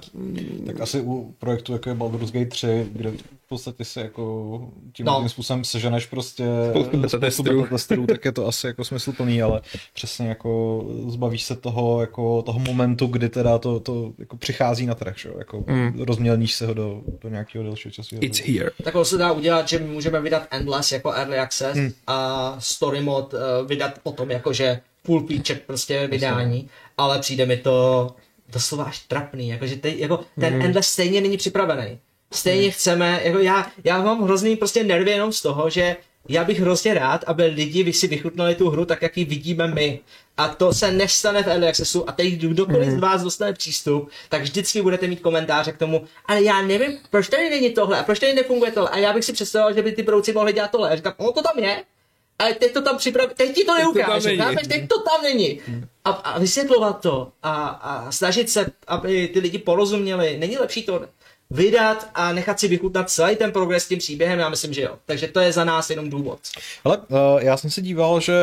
Tak 0.66 0.80
asi 0.80 1.00
u 1.00 1.34
projektu 1.38 1.72
jako 1.72 1.88
je 1.88 1.94
Baldur's 1.94 2.30
Gate 2.32 2.46
3, 2.46 2.86
kde 2.92 3.10
v 3.10 3.48
podstatě 3.48 3.84
si 3.84 3.98
jako 3.98 4.60
tím, 4.92 5.06
No. 5.06 5.28
způsobem 5.28 5.64
seženeš 5.64 6.06
prostě 6.06 6.44
Spoustu 6.70 6.96
beta 6.96 7.18
testů. 7.18 8.06
tak 8.06 8.24
je 8.24 8.32
to 8.32 8.46
asi 8.46 8.66
jako 8.66 8.84
smysluplný, 8.84 9.42
ale 9.42 9.60
přesně 9.94 10.28
jako 10.28 10.84
zbavíš 11.08 11.42
se 11.42 11.56
toho, 11.56 12.00
jako 12.00 12.42
toho 12.42 12.58
momentu, 12.58 13.06
kdy 13.06 13.28
teda 13.28 13.58
to, 13.58 13.80
to 13.80 14.12
jako 14.18 14.36
přichází 14.36 14.86
na 14.86 14.94
trh, 14.94 15.14
že? 15.16 15.28
jo, 15.28 15.34
jako 15.38 15.64
mm. 15.66 16.02
rozmělníš 16.02 16.54
se 16.54 16.66
ho 16.66 16.74
do, 16.74 17.00
do 17.22 17.28
nějakého 17.28 17.64
delšího 17.64 17.92
času. 17.92 18.16
it's 18.20 18.40
here. 18.40 18.70
Tak 18.84 18.92
to 18.92 19.04
se 19.04 19.18
dá 19.18 19.32
udělat, 19.32 19.68
že 19.68 19.78
my 19.78 19.86
můžeme 19.86 20.20
vydat 20.20 20.46
Endless 20.50 20.92
jako 20.92 21.12
Early 21.12 21.38
Access 21.38 21.76
hmm. 21.76 21.92
a 22.06 22.56
Story 22.58 23.00
Mode 23.00 23.26
uh, 23.38 23.68
vydat 23.68 23.98
potom 24.02 24.30
jakože 24.30 24.66
full 24.66 24.80
feature 25.06 25.60
prostě 25.66 26.06
vydání, 26.06 26.68
ale 26.98 27.18
přijde 27.18 27.46
mi 27.46 27.56
to 27.56 28.08
doslova 28.52 28.84
až 28.84 28.98
trapný, 28.98 29.48
jakože 29.48 29.76
te, 29.76 29.88
jako 29.88 30.20
ten 30.40 30.52
hmm. 30.52 30.62
Endless 30.62 30.88
stejně 30.88 31.20
není 31.20 31.36
připravený. 31.36 31.98
Stejně 32.32 32.62
hmm. 32.62 32.70
chceme, 32.70 33.20
jako 33.24 33.38
já, 33.38 33.70
já 33.84 34.02
mám 34.02 34.22
hrozný 34.22 34.56
prostě 34.56 34.84
nervy 34.84 35.10
jenom 35.10 35.32
z 35.32 35.42
toho, 35.42 35.70
že 35.70 35.96
já 36.28 36.44
bych 36.44 36.60
hrozně 36.60 36.94
rád, 36.94 37.24
aby 37.26 37.44
lidi 37.44 37.92
si 37.92 38.06
vychutnali 38.06 38.54
tu 38.54 38.70
hru 38.70 38.84
tak, 38.84 39.02
jak 39.02 39.16
ji 39.16 39.24
vidíme 39.24 39.66
my. 39.66 40.00
A 40.36 40.48
to 40.48 40.74
se 40.74 40.92
nestane 40.92 41.42
v 41.42 41.46
Early 41.46 41.68
Accessu 41.68 42.08
a 42.08 42.12
teď 42.12 42.32
kdokoliv 42.32 42.88
z 42.88 42.98
vás 42.98 43.22
dostane 43.22 43.52
přístup, 43.52 44.10
tak 44.28 44.42
vždycky 44.42 44.82
budete 44.82 45.06
mít 45.06 45.20
komentáře 45.20 45.72
k 45.72 45.78
tomu, 45.78 46.04
ale 46.26 46.42
já 46.42 46.62
nevím, 46.62 46.98
proč 47.10 47.28
tady 47.28 47.50
není 47.50 47.70
tohle 47.70 47.98
a 47.98 48.02
proč 48.02 48.18
tady 48.18 48.34
nefunguje 48.34 48.72
tohle. 48.72 48.90
A 48.90 48.98
já 48.98 49.12
bych 49.12 49.24
si 49.24 49.32
představoval, 49.32 49.74
že 49.74 49.82
by 49.82 49.92
ty 49.92 50.02
brouci 50.02 50.32
mohli 50.32 50.52
dělat 50.52 50.70
tohle. 50.70 50.90
A 50.90 50.96
říkám, 50.96 51.14
ono 51.16 51.32
to 51.32 51.42
tam 51.42 51.58
je, 51.58 51.82
ale 52.38 52.54
teď 52.54 52.72
to 52.72 52.82
tam 52.82 52.98
připraví, 52.98 53.30
teď 53.36 53.54
ti 53.54 53.64
to 53.64 53.74
není. 53.74 54.38
chápeš, 54.38 54.68
teď 54.68 54.88
to 54.88 55.02
tam 55.02 55.22
není. 55.22 55.60
A, 56.04 56.10
a 56.10 56.38
vysvětlovat 56.38 57.00
to 57.00 57.32
a, 57.42 57.66
a 57.66 58.12
snažit 58.12 58.50
se, 58.50 58.66
aby 58.86 59.28
ty 59.28 59.40
lidi 59.40 59.58
porozuměli, 59.58 60.36
není 60.38 60.58
lepší 60.58 60.82
to 60.82 61.06
vydat 61.50 62.10
a 62.14 62.32
nechat 62.32 62.60
si 62.60 62.68
vychutnat 62.68 63.10
celý 63.10 63.36
ten 63.36 63.52
progres 63.52 63.84
s 63.84 63.88
tím 63.88 63.98
příběhem, 63.98 64.38
já 64.38 64.48
myslím, 64.48 64.72
že 64.72 64.82
jo. 64.82 64.98
Takže 65.06 65.28
to 65.28 65.40
je 65.40 65.52
za 65.52 65.64
nás 65.64 65.90
jenom 65.90 66.10
důvod. 66.10 66.38
Ale 66.84 66.98
uh, 66.98 67.16
já 67.38 67.56
jsem 67.56 67.70
se 67.70 67.82
díval, 67.82 68.20
že 68.20 68.34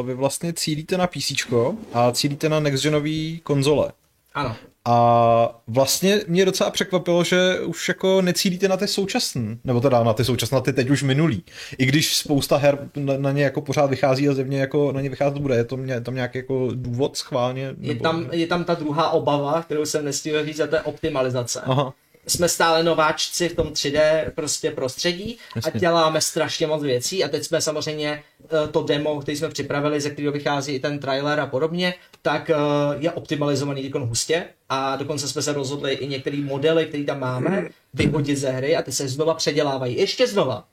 uh, 0.00 0.06
vy 0.06 0.14
vlastně 0.14 0.52
cílíte 0.52 0.98
na 0.98 1.06
PC 1.06 1.52
a 1.92 2.12
cílíte 2.12 2.48
na 2.48 2.60
next-genové 2.60 3.40
konzole. 3.42 3.92
Ano. 4.34 4.56
A 4.88 5.60
vlastně 5.66 6.20
mě 6.28 6.44
docela 6.44 6.70
překvapilo, 6.70 7.24
že 7.24 7.60
už 7.60 7.88
jako 7.88 8.22
necílíte 8.22 8.68
na 8.68 8.76
ty 8.76 8.88
současné, 8.88 9.56
nebo 9.64 9.80
teda 9.80 10.02
na 10.02 10.12
ty 10.12 10.24
současné, 10.24 10.54
na 10.54 10.60
ty 10.60 10.72
teď 10.72 10.90
už 10.90 11.02
minulý. 11.02 11.42
I 11.78 11.86
když 11.86 12.16
spousta 12.16 12.56
her 12.56 12.78
na, 12.96 13.16
na 13.16 13.32
ně 13.32 13.44
jako 13.44 13.60
pořád 13.60 13.90
vychází 13.90 14.28
a 14.28 14.34
zevně 14.34 14.60
jako 14.60 14.92
na 14.92 15.00
ně 15.00 15.08
vycházet 15.08 15.38
bude. 15.38 15.56
Je 15.56 15.64
to 15.64 15.76
mě, 15.76 16.00
tam 16.00 16.14
nějaký 16.14 16.38
jako 16.38 16.68
důvod 16.74 17.16
schválně? 17.16 17.62
Je 17.80 17.94
Nebo... 17.94 18.02
tam, 18.02 18.28
je 18.32 18.46
tam 18.46 18.64
ta 18.64 18.74
druhá 18.74 19.10
obava, 19.10 19.62
kterou 19.62 19.86
jsem 19.86 20.04
nestihl 20.04 20.44
říct, 20.44 20.60
a 20.60 20.66
to 20.66 20.76
je 20.76 20.82
optimalizace. 20.82 21.60
Aha. 21.64 21.92
Jsme 22.26 22.48
stále 22.48 22.82
nováčci 22.82 23.48
v 23.48 23.56
tom 23.56 23.66
3D 23.66 24.30
prostě 24.34 24.70
prostředí 24.70 25.38
Jasně. 25.56 25.72
a 25.72 25.78
děláme 25.78 26.20
strašně 26.20 26.66
moc 26.66 26.82
věcí 26.82 27.24
a 27.24 27.28
teď 27.28 27.44
jsme 27.44 27.60
samozřejmě 27.60 28.22
eh, 28.44 28.68
to 28.68 28.82
demo, 28.82 29.20
který 29.20 29.36
jsme 29.36 29.48
připravili, 29.48 30.00
ze 30.00 30.10
kterého 30.10 30.32
vychází 30.32 30.72
i 30.72 30.80
ten 30.80 30.98
trailer 30.98 31.40
a 31.40 31.46
podobně, 31.46 31.94
tak 32.22 32.50
eh, 32.50 32.54
je 32.98 33.10
optimalizovaný 33.10 33.82
teď 33.82 33.92
hustě 33.94 34.44
a 34.68 34.96
dokonce 34.96 35.28
jsme 35.28 35.42
se 35.42 35.52
rozhodli 35.52 35.92
i 35.92 36.08
některé 36.08 36.36
modely, 36.36 36.86
které 36.86 37.04
tam 37.04 37.20
máme, 37.20 37.68
vyhodit 37.94 38.38
ze 38.38 38.50
hry 38.50 38.76
a 38.76 38.82
ty 38.82 38.92
se 38.92 39.08
znova 39.08 39.34
předělávají. 39.34 39.96
Ještě 39.96 40.26
znova. 40.26 40.64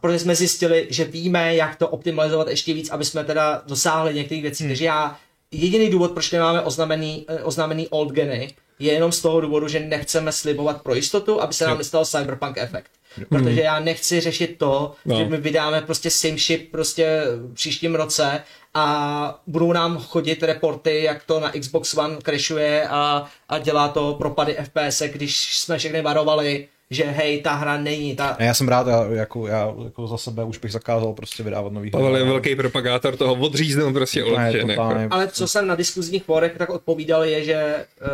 Protože 0.00 0.18
jsme 0.18 0.34
zjistili, 0.34 0.86
že 0.90 1.04
víme, 1.04 1.54
jak 1.54 1.76
to 1.76 1.88
optimalizovat 1.88 2.48
ještě 2.48 2.74
víc, 2.74 2.90
aby 2.90 3.04
jsme 3.04 3.24
teda 3.24 3.62
dosáhli 3.66 4.14
některých 4.14 4.42
věcí. 4.42 4.66
Takže 4.68 4.84
já, 4.84 5.18
jediný 5.50 5.90
důvod, 5.90 6.12
proč 6.12 6.30
nemáme 6.30 6.60
oznámený, 6.60 7.24
eh, 7.28 7.42
oznámený 7.42 7.88
old 7.88 8.12
geny, 8.12 8.54
je 8.78 8.92
jenom 8.92 9.12
z 9.12 9.20
toho 9.22 9.40
důvodu, 9.40 9.68
že 9.68 9.80
nechceme 9.80 10.32
slibovat 10.32 10.82
pro 10.82 10.94
jistotu, 10.94 11.42
aby 11.42 11.54
se 11.54 11.66
nám 11.66 11.78
nestal 11.78 12.04
cyberpunk 12.04 12.58
efekt. 12.58 12.90
Protože 13.28 13.60
já 13.60 13.80
nechci 13.80 14.20
řešit 14.20 14.58
to, 14.58 14.94
No. 15.04 15.14
no. 15.14 15.18
že 15.24 15.30
my 15.30 15.36
vydáme 15.36 15.80
prostě 15.80 16.10
simship 16.10 16.70
prostě 16.70 17.22
v 17.26 17.54
příštím 17.54 17.94
roce 17.94 18.42
a 18.74 19.40
budou 19.46 19.72
nám 19.72 19.98
chodit 19.98 20.42
reporty, 20.42 21.02
jak 21.02 21.24
to 21.24 21.40
na 21.40 21.52
Xbox 21.52 21.94
One 21.94 22.16
crashuje 22.22 22.88
a, 22.88 23.26
a 23.48 23.58
dělá 23.58 23.88
to 23.88 24.14
propady 24.18 24.56
FPS, 24.64 25.02
když 25.02 25.56
jsme 25.58 25.78
všechny 25.78 26.02
varovali, 26.02 26.68
že 26.94 27.04
hej, 27.04 27.42
ta 27.42 27.54
hra 27.54 27.76
není, 27.76 28.16
ta, 28.16 28.26
A 28.28 28.42
já 28.42 28.54
jsem 28.54 28.68
rád, 28.68 28.86
já, 28.86 29.04
jako, 29.04 29.46
já 29.46 29.74
jako 29.84 30.06
za 30.06 30.16
sebe 30.16 30.44
už 30.44 30.58
bych 30.58 30.72
zakázal 30.72 31.12
prostě 31.12 31.42
vydávat 31.42 31.72
nový 31.72 31.90
Pavel 31.90 32.16
je 32.16 32.24
velký 32.24 32.56
propagátor 32.56 33.16
toho 33.16 33.34
odříznout 33.34 33.92
prostě 33.92 34.20
Ne, 34.20 34.26
odčen, 34.26 34.70
jako. 34.70 34.82
totálně. 34.82 35.08
Ale 35.10 35.28
co 35.28 35.48
jsem 35.48 35.66
na 35.66 35.74
diskuzních 35.74 36.24
fórech 36.24 36.52
tak 36.58 36.70
odpovídal 36.70 37.24
je, 37.24 37.44
že 37.44 37.86
uh, 38.02 38.08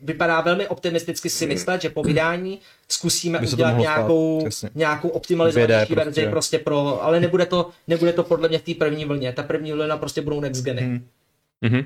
vypadá 0.00 0.40
velmi 0.40 0.68
optimisticky 0.68 1.30
si 1.30 1.46
myslet, 1.46 1.82
že 1.82 1.90
po 1.90 2.02
vydání 2.02 2.58
zkusíme 2.88 3.38
By 3.38 3.48
udělat 3.48 3.78
nějakou, 3.78 4.48
nějakou 4.74 5.08
optimalizovanější 5.08 5.92
2D 5.92 5.96
verzi 5.96 6.10
prostě. 6.10 6.30
prostě 6.30 6.58
pro, 6.58 7.04
ale 7.04 7.20
nebude 7.20 7.46
to, 7.46 7.70
nebude 7.88 8.12
to 8.12 8.22
podle 8.22 8.48
mě 8.48 8.58
v 8.58 8.62
té 8.62 8.74
první 8.74 9.04
vlně. 9.04 9.32
Ta 9.32 9.42
první 9.42 9.72
vlna 9.72 9.96
prostě 9.96 10.22
budou 10.22 10.40
next 10.40 10.64
geny. 10.64 10.82
Hmm. 10.82 11.06
Mhm. 11.60 11.84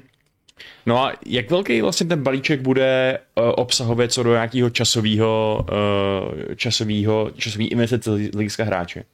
No 0.87 1.05
a 1.05 1.13
jak 1.27 1.51
velký 1.51 1.81
vlastně 1.81 2.07
ten 2.07 2.23
balíček 2.23 2.61
bude 2.61 3.19
uh, 3.35 3.53
obsahově 3.57 4.09
co 4.09 4.23
do 4.23 4.33
nějakého 4.33 4.71
časového, 4.71 5.67
uh, 5.73 6.55
časového, 6.55 7.31
časový 7.37 7.67
investice 7.69 8.11
z 8.17 8.31
hlediska 8.35 8.65
hráče? 8.65 9.05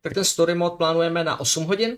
Tak 0.00 0.14
ten 0.14 0.24
story 0.24 0.54
mod 0.54 0.72
plánujeme 0.72 1.24
na 1.24 1.40
8 1.40 1.64
hodin 1.64 1.96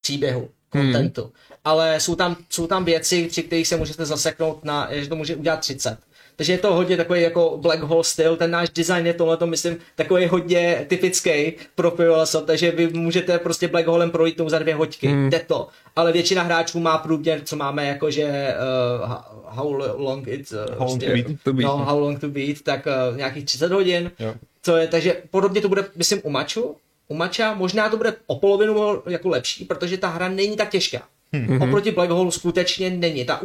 příběhu, 0.00 0.50
kontentu. 0.68 1.22
Hmm. 1.22 1.32
Ale 1.64 2.00
jsou 2.00 2.14
tam, 2.14 2.36
jsou 2.50 2.66
tam 2.66 2.84
věci, 2.84 3.26
při 3.28 3.42
kterých 3.42 3.68
se 3.68 3.76
můžete 3.76 4.06
zaseknout 4.06 4.64
na, 4.64 4.88
že 4.90 5.08
to 5.08 5.16
může 5.16 5.36
udělat 5.36 5.60
30. 5.60 5.98
Takže 6.40 6.52
je 6.52 6.58
to 6.58 6.74
hodně 6.74 6.96
takový 6.96 7.22
jako 7.22 7.58
black 7.60 7.80
hole 7.80 8.04
styl, 8.04 8.36
ten 8.36 8.50
náš 8.50 8.70
design 8.70 9.06
je 9.06 9.14
tohle, 9.14 9.38
myslím, 9.44 9.76
takový 9.94 10.26
hodně 10.26 10.86
typický 10.88 11.52
pro 11.74 11.90
POSO, 11.90 12.40
takže 12.40 12.70
vy 12.70 12.88
můžete 12.88 13.38
prostě 13.38 13.68
black 13.68 13.86
holem 13.86 14.10
projít 14.10 14.36
tomu 14.36 14.50
za 14.50 14.58
dvě 14.58 14.74
hoďky, 14.74 15.08
hmm. 15.08 15.30
jde 15.30 15.38
to. 15.38 15.68
Ale 15.96 16.12
většina 16.12 16.42
hráčů 16.42 16.80
má 16.80 16.98
průměr, 16.98 17.40
co 17.44 17.56
máme 17.56 17.86
jako, 17.86 18.10
že 18.10 18.54
uh, 19.02 19.14
how 19.44 19.82
long 19.96 20.28
it, 20.28 20.52
uh, 20.52 20.78
How 20.78 20.88
long 20.88 21.00
to 21.04 21.06
beat. 21.06 21.26
To 21.42 21.52
beat, 21.52 21.66
no, 21.66 21.76
how 21.76 22.00
long 22.00 22.20
to 22.20 22.28
beat, 22.28 22.60
tak 22.62 22.86
uh, 22.86 23.16
nějakých 23.16 23.44
30 23.44 23.72
hodin. 23.72 24.10
Jo. 24.18 24.34
Co 24.62 24.76
je, 24.76 24.86
takže 24.86 25.22
podobně 25.30 25.60
to 25.60 25.68
bude, 25.68 25.84
myslím, 25.96 26.20
u 26.24 26.30
Maču. 26.30 26.76
U 27.08 27.14
Mača 27.14 27.54
možná 27.54 27.88
to 27.88 27.96
bude 27.96 28.14
o 28.26 28.38
polovinu 28.38 29.02
jako 29.08 29.28
lepší, 29.28 29.64
protože 29.64 29.96
ta 29.96 30.08
hra 30.08 30.28
není 30.28 30.56
tak 30.56 30.70
těžká. 30.70 31.02
Hmm. 31.32 31.62
Oproti 31.62 31.90
Black 31.90 32.10
Hole 32.10 32.32
skutečně 32.32 32.90
není. 32.90 33.24
Ta, 33.24 33.40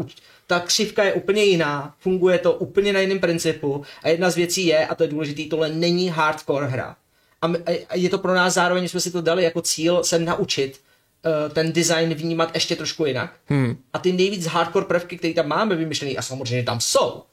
ta 0.48 0.60
křivka 0.60 1.04
je 1.04 1.14
úplně 1.14 1.44
jiná, 1.44 1.96
funguje 2.00 2.38
to 2.38 2.54
úplně 2.54 2.94
na 2.94 3.00
jiném 3.00 3.20
principu 3.20 3.86
a 4.04 4.10
jedna 4.10 4.30
z 4.30 4.36
věcí 4.36 4.66
je, 4.66 4.88
a 4.88 4.96
to 4.96 5.04
je 5.04 5.10
důležitý, 5.10 5.50
tohle 5.50 5.70
není 5.70 6.10
hardcore 6.10 6.68
hra. 6.68 6.96
A, 7.42 7.52
je 7.94 8.10
to 8.10 8.18
pro 8.18 8.34
nás 8.34 8.54
zároveň, 8.54 8.88
jsme 8.88 9.00
si 9.00 9.12
to 9.12 9.22
dali 9.22 9.44
jako 9.44 9.62
cíl 9.62 10.04
se 10.04 10.20
naučit 10.20 10.82
uh, 11.26 11.54
ten 11.54 11.74
design 11.74 12.14
vnímat 12.14 12.52
ještě 12.54 12.76
trošku 12.76 13.06
jinak. 13.06 13.34
Hmm. 13.46 13.78
A 13.94 14.00
ty 14.00 14.14
nejvíc 14.14 14.46
hardcore 14.46 14.86
prvky, 14.86 15.18
které 15.18 15.34
tam 15.34 15.48
máme 15.48 15.76
vymyšlený, 15.76 16.18
a 16.18 16.22
samozřejmě 16.22 16.64
tam 16.64 16.82
jsou, 16.82 17.24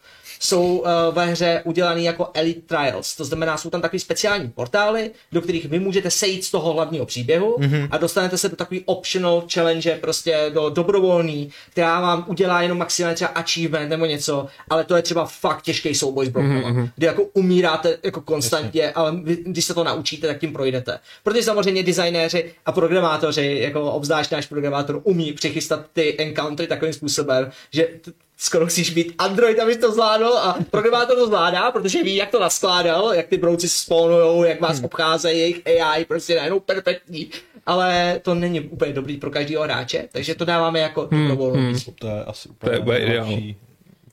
jsou 0.43 0.79
uh, 0.79 0.89
ve 1.13 1.27
hře 1.27 1.63
udělaný 1.65 2.05
jako 2.05 2.31
Elite 2.35 2.61
Trials. 2.61 3.17
To 3.17 3.25
znamená, 3.25 3.57
jsou 3.57 3.71
tam 3.71 3.81
takový 3.81 4.01
speciální 4.01 4.49
portály, 4.49 5.11
do 5.33 5.41
kterých 5.41 5.65
vy 5.65 5.79
můžete 5.79 6.11
sejít 6.11 6.45
z 6.45 6.51
toho 6.51 6.73
hlavního 6.73 7.07
příběhu 7.07 7.57
mm-hmm. 7.59 7.89
a 7.91 7.99
dostanete 7.99 8.39
se 8.39 8.49
do 8.49 8.57
takový 8.57 8.83
optional 8.85 9.45
challenge, 9.53 9.99
prostě 10.01 10.51
do 10.55 10.71
dobrovolný, 10.71 11.51
která 11.71 12.01
vám 12.01 12.25
udělá 12.29 12.63
jenom 12.63 12.79
maximálně 12.79 13.15
třeba 13.15 13.31
achievement 13.31 13.91
nebo 13.91 14.07
něco, 14.07 14.47
ale 14.71 14.85
to 14.85 14.97
je 14.97 15.03
třeba 15.03 15.27
fakt 15.27 15.63
těžký 15.63 15.95
souboj 15.95 16.27
s 16.27 16.29
broukama, 16.29 16.71
mm-hmm. 16.71 16.91
kdy 16.97 17.07
jako 17.07 17.23
umíráte 17.23 17.99
jako 18.03 18.21
konstantně, 18.21 18.93
ale 18.93 19.17
vy, 19.23 19.37
když 19.47 19.65
se 19.65 19.75
to 19.75 19.85
naučíte, 19.85 20.27
tak 20.27 20.39
tím 20.39 20.53
projdete. 20.53 20.99
Protože 21.23 21.43
samozřejmě 21.43 21.83
designéři 21.83 22.55
a 22.67 22.73
programátoři, 22.73 23.59
jako 23.61 23.93
obzvlášť 23.93 24.33
náš 24.33 24.47
programátor, 24.47 25.01
umí 25.05 25.33
přichystat 25.33 25.87
ty 25.93 26.17
encountery 26.19 26.69
takovým 26.69 26.95
způsobem, 26.95 27.51
že 27.71 27.89
t- 28.01 28.13
skoro 28.43 28.67
chceš 28.67 28.91
být 28.91 29.15
Android, 29.19 29.59
abys 29.59 29.77
to 29.77 29.93
zvládl 29.93 30.27
a 30.27 30.59
programátor 30.71 31.17
to 31.17 31.27
zvládá, 31.27 31.71
protože 31.71 32.03
ví, 32.03 32.17
jak 32.17 32.31
to 32.31 32.41
naskládal, 32.41 33.13
jak 33.15 33.27
ty 33.27 33.39
brouci 33.39 33.69
spawnujou, 33.69 34.45
jak 34.45 34.61
vás 34.61 34.77
hmm. 34.77 34.85
obcházejí, 34.85 35.39
jejich 35.39 35.63
AI, 35.67 36.05
prostě 36.05 36.37
najednou 36.37 36.61
perfektní. 36.61 37.31
Ale 37.67 38.21
to 38.23 38.35
není 38.35 38.61
úplně 38.61 38.93
dobrý 38.93 39.17
pro 39.17 39.31
každého 39.31 39.65
hráče, 39.65 40.09
takže 40.13 40.35
to 40.35 40.45
dáváme 40.45 40.79
jako 40.79 41.09
dobrovolnou 41.11 41.63
hmm. 41.63 41.79
To 41.99 42.07
je 42.07 42.25
asi 42.25 42.49
úplně 42.49 42.79
To 42.79 42.93
je 42.93 43.55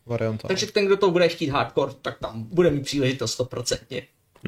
varianta. 0.05 0.47
Takže 0.47 0.67
ten, 0.67 0.85
kdo 0.85 0.97
to 0.97 1.11
bude 1.11 1.27
chtít 1.27 1.49
hardcore, 1.49 1.91
tak 2.01 2.19
tam 2.19 2.43
bude 2.43 2.69
mít 2.69 2.83
příležitost 2.83 3.31
stoprocentně. 3.31 4.01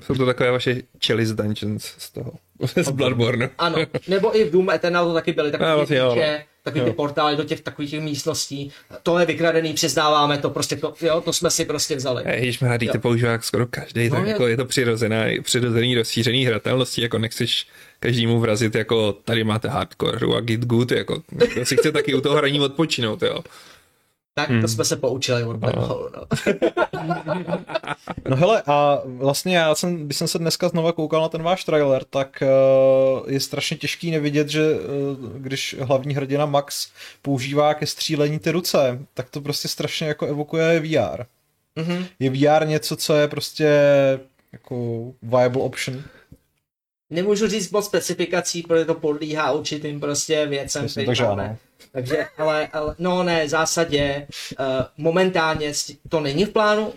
Jsou 0.03 0.15
to 0.15 0.25
takové 0.25 0.51
vaše 0.51 0.81
chalice 1.05 1.33
dungeons 1.33 1.93
z 1.97 2.09
toho. 2.11 2.31
Z 2.83 2.89
Bloodborne. 2.89 3.49
Ano, 3.57 3.77
nebo 4.07 4.37
i 4.37 4.43
v 4.43 4.51
Doom 4.51 4.69
Eternal 4.69 5.05
to 5.05 5.13
taky 5.13 5.33
byly 5.33 5.51
takové, 5.51 5.69
no, 5.69 5.75
vlastně 5.75 5.97
jo, 5.97 6.09
no. 6.09 6.15
že 6.15 6.43
takový 6.63 6.83
ty 6.85 6.91
portály 6.91 7.35
do 7.35 7.43
těch 7.43 7.61
takových 7.61 7.91
těch 7.91 8.01
místností. 8.01 8.71
To 9.03 9.19
je 9.19 9.25
vykradený, 9.25 9.73
přiznáváme 9.73 10.37
to, 10.37 10.49
prostě 10.49 10.75
to, 10.75 10.93
jo, 11.01 11.21
to 11.21 11.33
jsme 11.33 11.51
si 11.51 11.65
prostě 11.65 11.95
vzali. 11.95 12.23
Když 12.39 12.59
má 12.59 12.77
to 12.91 12.99
používá 12.99 13.39
skoro 13.41 13.67
každý, 13.67 14.09
tak 14.09 14.19
No, 14.19 14.25
je- 14.25 14.31
jako 14.31 14.47
je 14.47 14.57
to 14.57 14.65
přirozená, 14.65 15.23
přirozený 15.43 15.95
rozšířený 15.95 16.45
hratelnosti, 16.45 17.01
jako 17.01 17.17
nechceš 17.17 17.67
každému 17.99 18.39
vrazit, 18.39 18.75
jako 18.75 19.13
tady 19.25 19.43
máte 19.43 19.67
hardcore 19.67 20.27
a 20.37 20.39
git 20.41 20.65
good, 20.65 20.91
jako 20.91 21.21
kdo 21.29 21.65
si 21.65 21.77
chce 21.77 21.91
taky 21.91 22.13
u 22.13 22.21
toho 22.21 22.35
hraní 22.35 22.59
odpočinout, 22.59 23.21
jo. 23.23 23.39
Tak 24.33 24.49
to 24.61 24.67
jsme 24.67 24.85
se 24.85 24.95
poučili 24.95 25.43
od 25.43 25.57
Black 25.57 25.75
Hole, 25.75 26.09
no. 26.15 26.27
No 28.29 28.35
hele, 28.35 28.63
a 28.67 29.01
vlastně 29.05 29.57
já 29.57 29.75
jsem, 29.75 30.05
když 30.05 30.17
jsem 30.17 30.27
se 30.27 30.39
dneska 30.39 30.69
znova 30.69 30.91
koukal 30.91 31.21
na 31.21 31.29
ten 31.29 31.43
váš 31.43 31.63
trailer, 31.63 32.03
tak 32.03 32.43
uh, 33.21 33.31
je 33.31 33.39
strašně 33.39 33.77
těžký 33.77 34.11
nevidět, 34.11 34.49
že 34.49 34.73
uh, 34.73 35.37
když 35.37 35.75
hlavní 35.79 36.15
hrdina 36.15 36.45
Max 36.45 36.91
používá 37.21 37.73
ke 37.73 37.87
střílení 37.87 38.39
ty 38.39 38.51
ruce, 38.51 38.99
tak 39.13 39.29
to 39.29 39.41
prostě 39.41 39.67
strašně 39.67 40.07
jako 40.07 40.25
evokuje 40.25 40.79
VR. 40.79 41.23
Mhm. 41.75 42.05
Je 42.19 42.29
VR 42.29 42.67
něco, 42.67 42.95
co 42.95 43.15
je 43.15 43.27
prostě 43.27 43.69
jako 44.51 45.05
viable 45.21 45.61
option. 45.61 46.03
Nemůžu 47.09 47.47
říct 47.47 47.71
moc 47.71 47.85
specifikací, 47.85 48.61
protože 48.61 48.85
to 48.85 48.95
podlíhá 48.95 49.51
určitým 49.51 49.99
prostě 49.99 50.45
věcem, 50.45 50.87
takže 51.05 51.23
máme. 51.23 51.43
ano. 51.43 51.57
Takže, 51.91 52.25
ale, 52.37 52.67
ale, 52.73 52.95
no 52.99 53.23
ne, 53.23 53.45
v 53.45 53.49
zásadě 53.49 54.27
uh, 54.59 54.65
momentálně 54.97 55.73
to 56.09 56.19
není 56.19 56.45
v 56.45 56.49
plánu, 56.49 56.93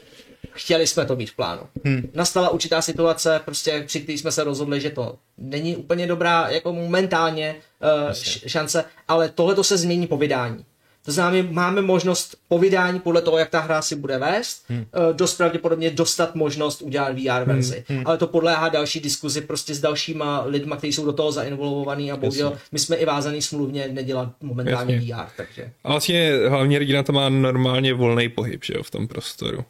chtěli 0.50 0.86
jsme 0.86 1.06
to 1.06 1.16
mít 1.16 1.30
v 1.30 1.36
plánu. 1.36 1.62
Hmm. 1.84 2.10
Nastala 2.14 2.48
určitá 2.48 2.82
situace, 2.82 3.40
prostě 3.44 3.82
při 3.86 4.00
který 4.00 4.18
jsme 4.18 4.32
se 4.32 4.44
rozhodli, 4.44 4.80
že 4.80 4.90
to 4.90 5.18
není 5.38 5.76
úplně 5.76 6.06
dobrá, 6.06 6.48
jako 6.48 6.72
momentálně 6.72 7.56
uh, 8.04 8.10
š- 8.10 8.48
šance, 8.50 8.84
ale 9.08 9.28
tohle 9.28 9.54
to 9.54 9.64
se 9.64 9.76
změní 9.76 10.06
po 10.06 10.16
vydání. 10.16 10.64
To 11.04 11.12
znamená, 11.12 11.48
máme 11.50 11.82
možnost 11.82 12.36
po 12.48 12.58
vydání 12.58 13.00
podle 13.00 13.22
toho, 13.22 13.38
jak 13.38 13.50
ta 13.50 13.60
hra 13.60 13.82
si 13.82 13.96
bude 13.96 14.18
vést, 14.18 14.64
hmm. 14.68 14.86
dost 15.12 15.36
pravděpodobně 15.36 15.90
dostat 15.90 16.34
možnost 16.34 16.82
udělat 16.82 17.12
VR 17.12 17.44
verzi. 17.44 17.84
Hmm. 17.88 18.02
Ale 18.06 18.18
to 18.18 18.26
podléhá 18.26 18.68
další 18.68 19.00
diskuzi 19.00 19.40
prostě 19.40 19.74
s 19.74 19.80
dalšíma 19.80 20.42
lidma, 20.46 20.76
kteří 20.76 20.92
jsou 20.92 21.04
do 21.04 21.12
toho 21.12 21.32
zainvolvovaní 21.32 22.12
a 22.12 22.16
bohužel 22.16 22.58
my 22.72 22.78
jsme 22.78 22.96
i 22.96 23.04
vázaný 23.04 23.42
smluvně 23.42 23.88
nedělat 23.88 24.28
momentálně 24.42 24.94
Jasně. 24.94 25.14
VR, 25.14 25.28
takže. 25.36 25.70
A 25.84 25.88
vlastně 25.88 26.32
hlavně 26.48 26.76
hrdina 26.76 27.02
to 27.02 27.12
má 27.12 27.28
normálně 27.28 27.94
volný 27.94 28.28
pohyb, 28.28 28.64
že 28.64 28.74
jo, 28.76 28.82
v 28.82 28.90
tom 28.90 29.08
prostoru. 29.08 29.64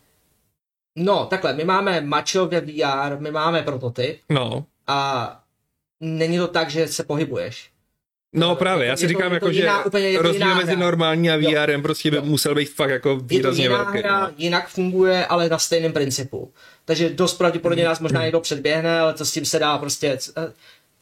No, 0.96 1.26
takhle, 1.26 1.54
my 1.54 1.64
máme 1.64 2.00
macho 2.00 2.46
ve 2.46 2.60
VR, 2.60 3.18
my 3.18 3.30
máme 3.30 3.62
prototyp 3.62 4.18
No, 4.30 4.64
a 4.86 5.40
není 6.00 6.38
to 6.38 6.48
tak, 6.48 6.70
že 6.70 6.88
se 6.88 7.04
pohybuješ. 7.04 7.70
No 8.34 8.56
právě, 8.56 8.86
já 8.86 8.96
si 8.96 9.08
říkám, 9.08 9.32
jako, 9.32 9.52
že 9.52 9.60
jiná- 9.60 9.82
to 9.82 9.98
rozdíl 10.22 10.54
mezi 10.54 10.76
normální 10.76 11.30
a. 11.30 11.36
VRem 11.36 11.82
prostě 11.82 12.10
by 12.10 12.16
Jo. 12.16 12.22
musel 12.24 12.54
být 12.54 12.70
fakt 12.74 12.90
jako 12.90 13.08
Je 13.10 13.16
to 13.16 13.22
výrazně 13.24 13.64
jiná 13.64 13.76
velký. 13.82 13.98
hra, 13.98 14.20
no. 14.20 14.30
jinak 14.36 14.68
funguje, 14.68 15.26
ale 15.26 15.48
na 15.48 15.58
stejném 15.58 15.92
principu. 15.92 16.52
Takže 16.84 17.10
dost 17.10 17.34
pravděpodobně 17.34 17.84
nás 17.84 18.00
možná 18.00 18.22
někdo 18.22 18.40
předběhne, 18.40 18.98
ale 19.00 19.14
to 19.14 19.24
s 19.24 19.32
tím 19.32 19.44
se 19.44 19.58
dá 19.58 19.78
prostě... 19.78 20.18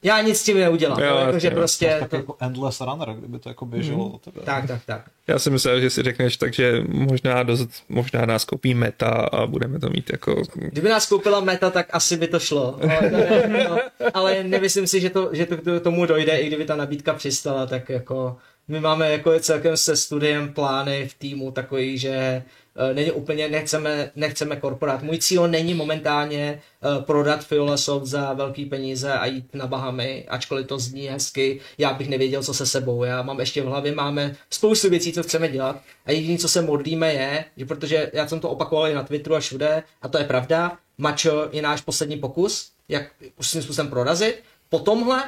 Já 0.03 0.20
nic 0.20 0.38
s 0.38 0.42
tím 0.44 0.59
neudělám. 0.59 1.00
Jo, 1.00 1.07
Jo, 1.07 1.16
jako, 1.16 1.38
že 1.38 1.46
jasně, 1.46 1.50
prostě... 1.50 1.96
Tak 2.00 2.11
To, 2.11 2.16
jako 2.16 2.36
Endless 2.40 2.80
Runner, 2.80 3.09
kdyby 3.18 3.38
to 3.38 3.48
jako 3.48 3.66
běželo 3.66 4.09
od 4.09 4.22
tebe. 4.22 4.40
tak, 4.44 4.66
tak, 4.66 4.80
tak. 4.86 5.03
Já 5.26 5.38
jsem 5.38 5.53
myslel, 5.53 5.80
že 5.80 5.90
si 5.90 6.03
řekneš, 6.03 6.36
takže 6.36 6.84
možná, 6.88 7.42
dost, 7.42 7.68
možná 7.88 8.26
nás 8.26 8.44
koupí 8.44 8.74
meta 8.74 9.09
a 9.09 9.46
budeme 9.46 9.78
to 9.78 9.88
mít 9.88 10.11
jako... 10.12 10.42
Kdyby 10.55 10.88
nás 10.88 11.07
koupila 11.07 11.40
meta, 11.40 11.70
tak 11.70 11.86
asi 11.92 12.16
by 12.16 12.26
to 12.28 12.38
šlo. 12.40 12.78
Ale, 12.82 13.11
ne, 13.48 13.66
no, 13.70 13.78
ale 14.14 14.42
nemyslím 14.42 14.86
si, 14.86 15.00
že 15.00 15.11
to, 15.11 15.28
že 15.32 15.46
to 15.46 15.57
k 15.57 15.80
tomu 15.82 16.07
dojde, 16.07 16.38
i 16.40 16.46
kdyby 16.46 16.64
ta 16.64 16.76
nabídka 16.76 17.14
přistala, 17.14 17.66
tak 17.66 17.88
jako 17.88 18.36
my 18.68 18.80
máme 18.80 19.12
jako 19.12 19.40
celkem 19.40 19.76
se 19.76 19.96
studiem 19.96 20.52
plány 20.52 21.08
v 21.08 21.14
týmu 21.14 21.50
takový, 21.50 21.98
že 21.98 22.10
eh, 22.10 22.94
není 22.94 23.10
úplně, 23.10 23.48
nechceme, 23.48 24.10
nechceme 24.16 24.56
korporát. 24.56 25.02
Můj 25.02 25.18
cíl 25.18 25.48
není 25.48 25.74
momentálně 25.74 26.62
eh, 26.82 27.02
prodat 27.02 27.44
Fiola 27.44 27.76
za 28.02 28.32
velký 28.32 28.66
peníze 28.66 29.12
a 29.12 29.26
jít 29.26 29.54
na 29.54 29.66
Bahamy, 29.66 30.26
ačkoliv 30.28 30.66
to 30.66 30.78
zní 30.78 31.06
hezky, 31.06 31.60
já 31.78 31.92
bych 31.92 32.08
nevěděl, 32.08 32.42
co 32.42 32.54
se 32.54 32.66
sebou. 32.66 33.04
Já 33.04 33.22
mám 33.22 33.40
ještě 33.40 33.62
v 33.62 33.66
hlavě, 33.66 33.94
máme 33.94 34.36
spoustu 34.50 34.90
věcí, 34.90 35.12
co 35.12 35.22
chceme 35.22 35.48
dělat 35.48 35.82
a 36.06 36.12
jediné, 36.12 36.38
co 36.38 36.48
se 36.48 36.62
modlíme 36.62 37.12
je, 37.12 37.44
že 37.56 37.66
protože 37.66 38.10
já 38.12 38.28
jsem 38.28 38.40
to 38.40 38.50
opakoval 38.50 38.88
i 38.88 38.94
na 38.94 39.02
Twitteru 39.02 39.36
a 39.36 39.40
všude, 39.40 39.82
a 40.02 40.08
to 40.08 40.18
je 40.18 40.24
pravda, 40.24 40.78
Macho 40.98 41.48
je 41.52 41.62
náš 41.62 41.80
poslední 41.80 42.16
pokus, 42.16 42.70
jak 42.88 43.10
už 43.38 43.48
svým 43.48 43.62
způsobem 43.62 43.90
prorazit. 43.90 44.42
Po 44.68 44.78
tomhle, 44.78 45.22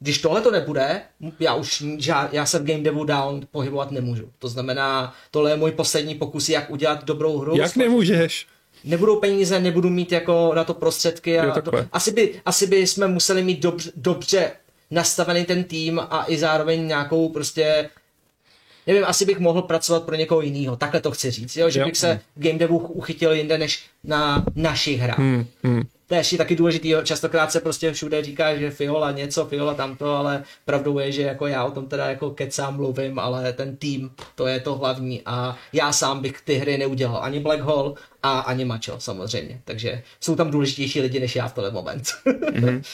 když 0.00 0.18
tohle 0.18 0.40
to 0.40 0.50
nebude, 0.50 1.02
já 1.40 1.54
už 1.54 1.84
žád, 1.98 2.32
já 2.32 2.46
se 2.46 2.58
v 2.58 2.64
game 2.64 2.82
devu 2.82 3.04
down 3.04 3.40
pohybovat 3.50 3.90
nemůžu. 3.90 4.30
To 4.38 4.48
znamená, 4.48 5.14
tohle 5.30 5.50
je 5.50 5.56
můj 5.56 5.70
poslední 5.72 6.14
pokus, 6.14 6.48
jak 6.48 6.70
udělat 6.70 7.04
dobrou 7.04 7.38
hru. 7.38 7.56
Jak 7.56 7.76
nemůžeš? 7.76 8.46
Nebudou 8.84 9.20
peníze, 9.20 9.60
nebudu 9.60 9.90
mít 9.90 10.12
jako 10.12 10.52
na 10.54 10.64
to 10.64 10.74
prostředky. 10.74 11.30
Jo, 11.30 11.50
A 11.50 11.54
takhle. 11.54 11.82
do, 11.82 11.88
asi, 11.92 12.12
by, 12.12 12.40
asi 12.44 12.66
by 12.66 12.86
jsme 12.86 13.06
museli 13.06 13.42
mít 13.42 13.60
dobře, 13.60 13.92
dobře 13.96 14.52
nastavený 14.90 15.44
ten 15.44 15.64
tým 15.64 15.98
a 15.98 16.24
i 16.28 16.38
zároveň 16.38 16.86
nějakou 16.86 17.28
prostě 17.28 17.90
nevím, 18.86 19.04
asi 19.04 19.24
bych 19.26 19.38
mohl 19.38 19.62
pracovat 19.62 20.04
pro 20.04 20.14
někoho 20.14 20.40
jiného. 20.40 20.76
Takhle 20.76 21.00
to 21.00 21.10
chci 21.10 21.30
říct, 21.30 21.56
jo? 21.56 21.70
že 21.70 21.80
Jo. 21.80 21.86
bych 21.86 21.96
se 21.96 22.20
v 22.36 22.42
game 22.42 22.58
devu 22.58 22.78
uchytil 22.78 23.32
jinde 23.32 23.58
než 23.58 23.84
na 24.04 24.44
našich 24.54 25.00
hrách. 25.00 25.18
Hmm, 25.18 25.46
hmm. 25.62 25.82
To 26.06 26.14
je 26.14 26.20
ještě 26.20 26.36
taky 26.36 26.56
důležitý, 26.56 26.88
jo. 26.88 27.02
častokrát 27.02 27.52
se 27.52 27.60
prostě 27.60 27.92
všude 27.92 28.24
říká, 28.24 28.56
že 28.56 28.70
Fiola 28.70 29.10
něco, 29.10 29.46
Fiola 29.46 29.74
tamto, 29.74 30.16
ale 30.16 30.44
pravdou 30.64 30.98
je, 30.98 31.12
že 31.12 31.22
jako 31.22 31.46
já 31.46 31.64
o 31.64 31.70
tom 31.70 31.86
teda 31.86 32.06
jako 32.06 32.30
kecám 32.30 32.76
mluvím, 32.76 33.18
ale 33.18 33.52
ten 33.52 33.76
tým, 33.76 34.10
to 34.34 34.46
je 34.46 34.60
to 34.60 34.74
hlavní 34.74 35.22
a 35.26 35.56
já 35.72 35.92
sám 35.92 36.22
bych 36.22 36.40
ty 36.40 36.54
hry 36.54 36.78
neudělal, 36.78 37.22
ani 37.22 37.40
Black 37.40 37.60
Hole 37.60 37.94
a 38.22 38.38
ani 38.40 38.64
Macho 38.64 38.94
samozřejmě, 39.00 39.60
takže 39.64 40.02
jsou 40.20 40.36
tam 40.36 40.50
důležitější 40.50 41.00
lidi 41.00 41.20
než 41.20 41.36
já 41.36 41.48
v 41.48 41.52
tenhle 41.52 41.70
moment. 41.70 42.08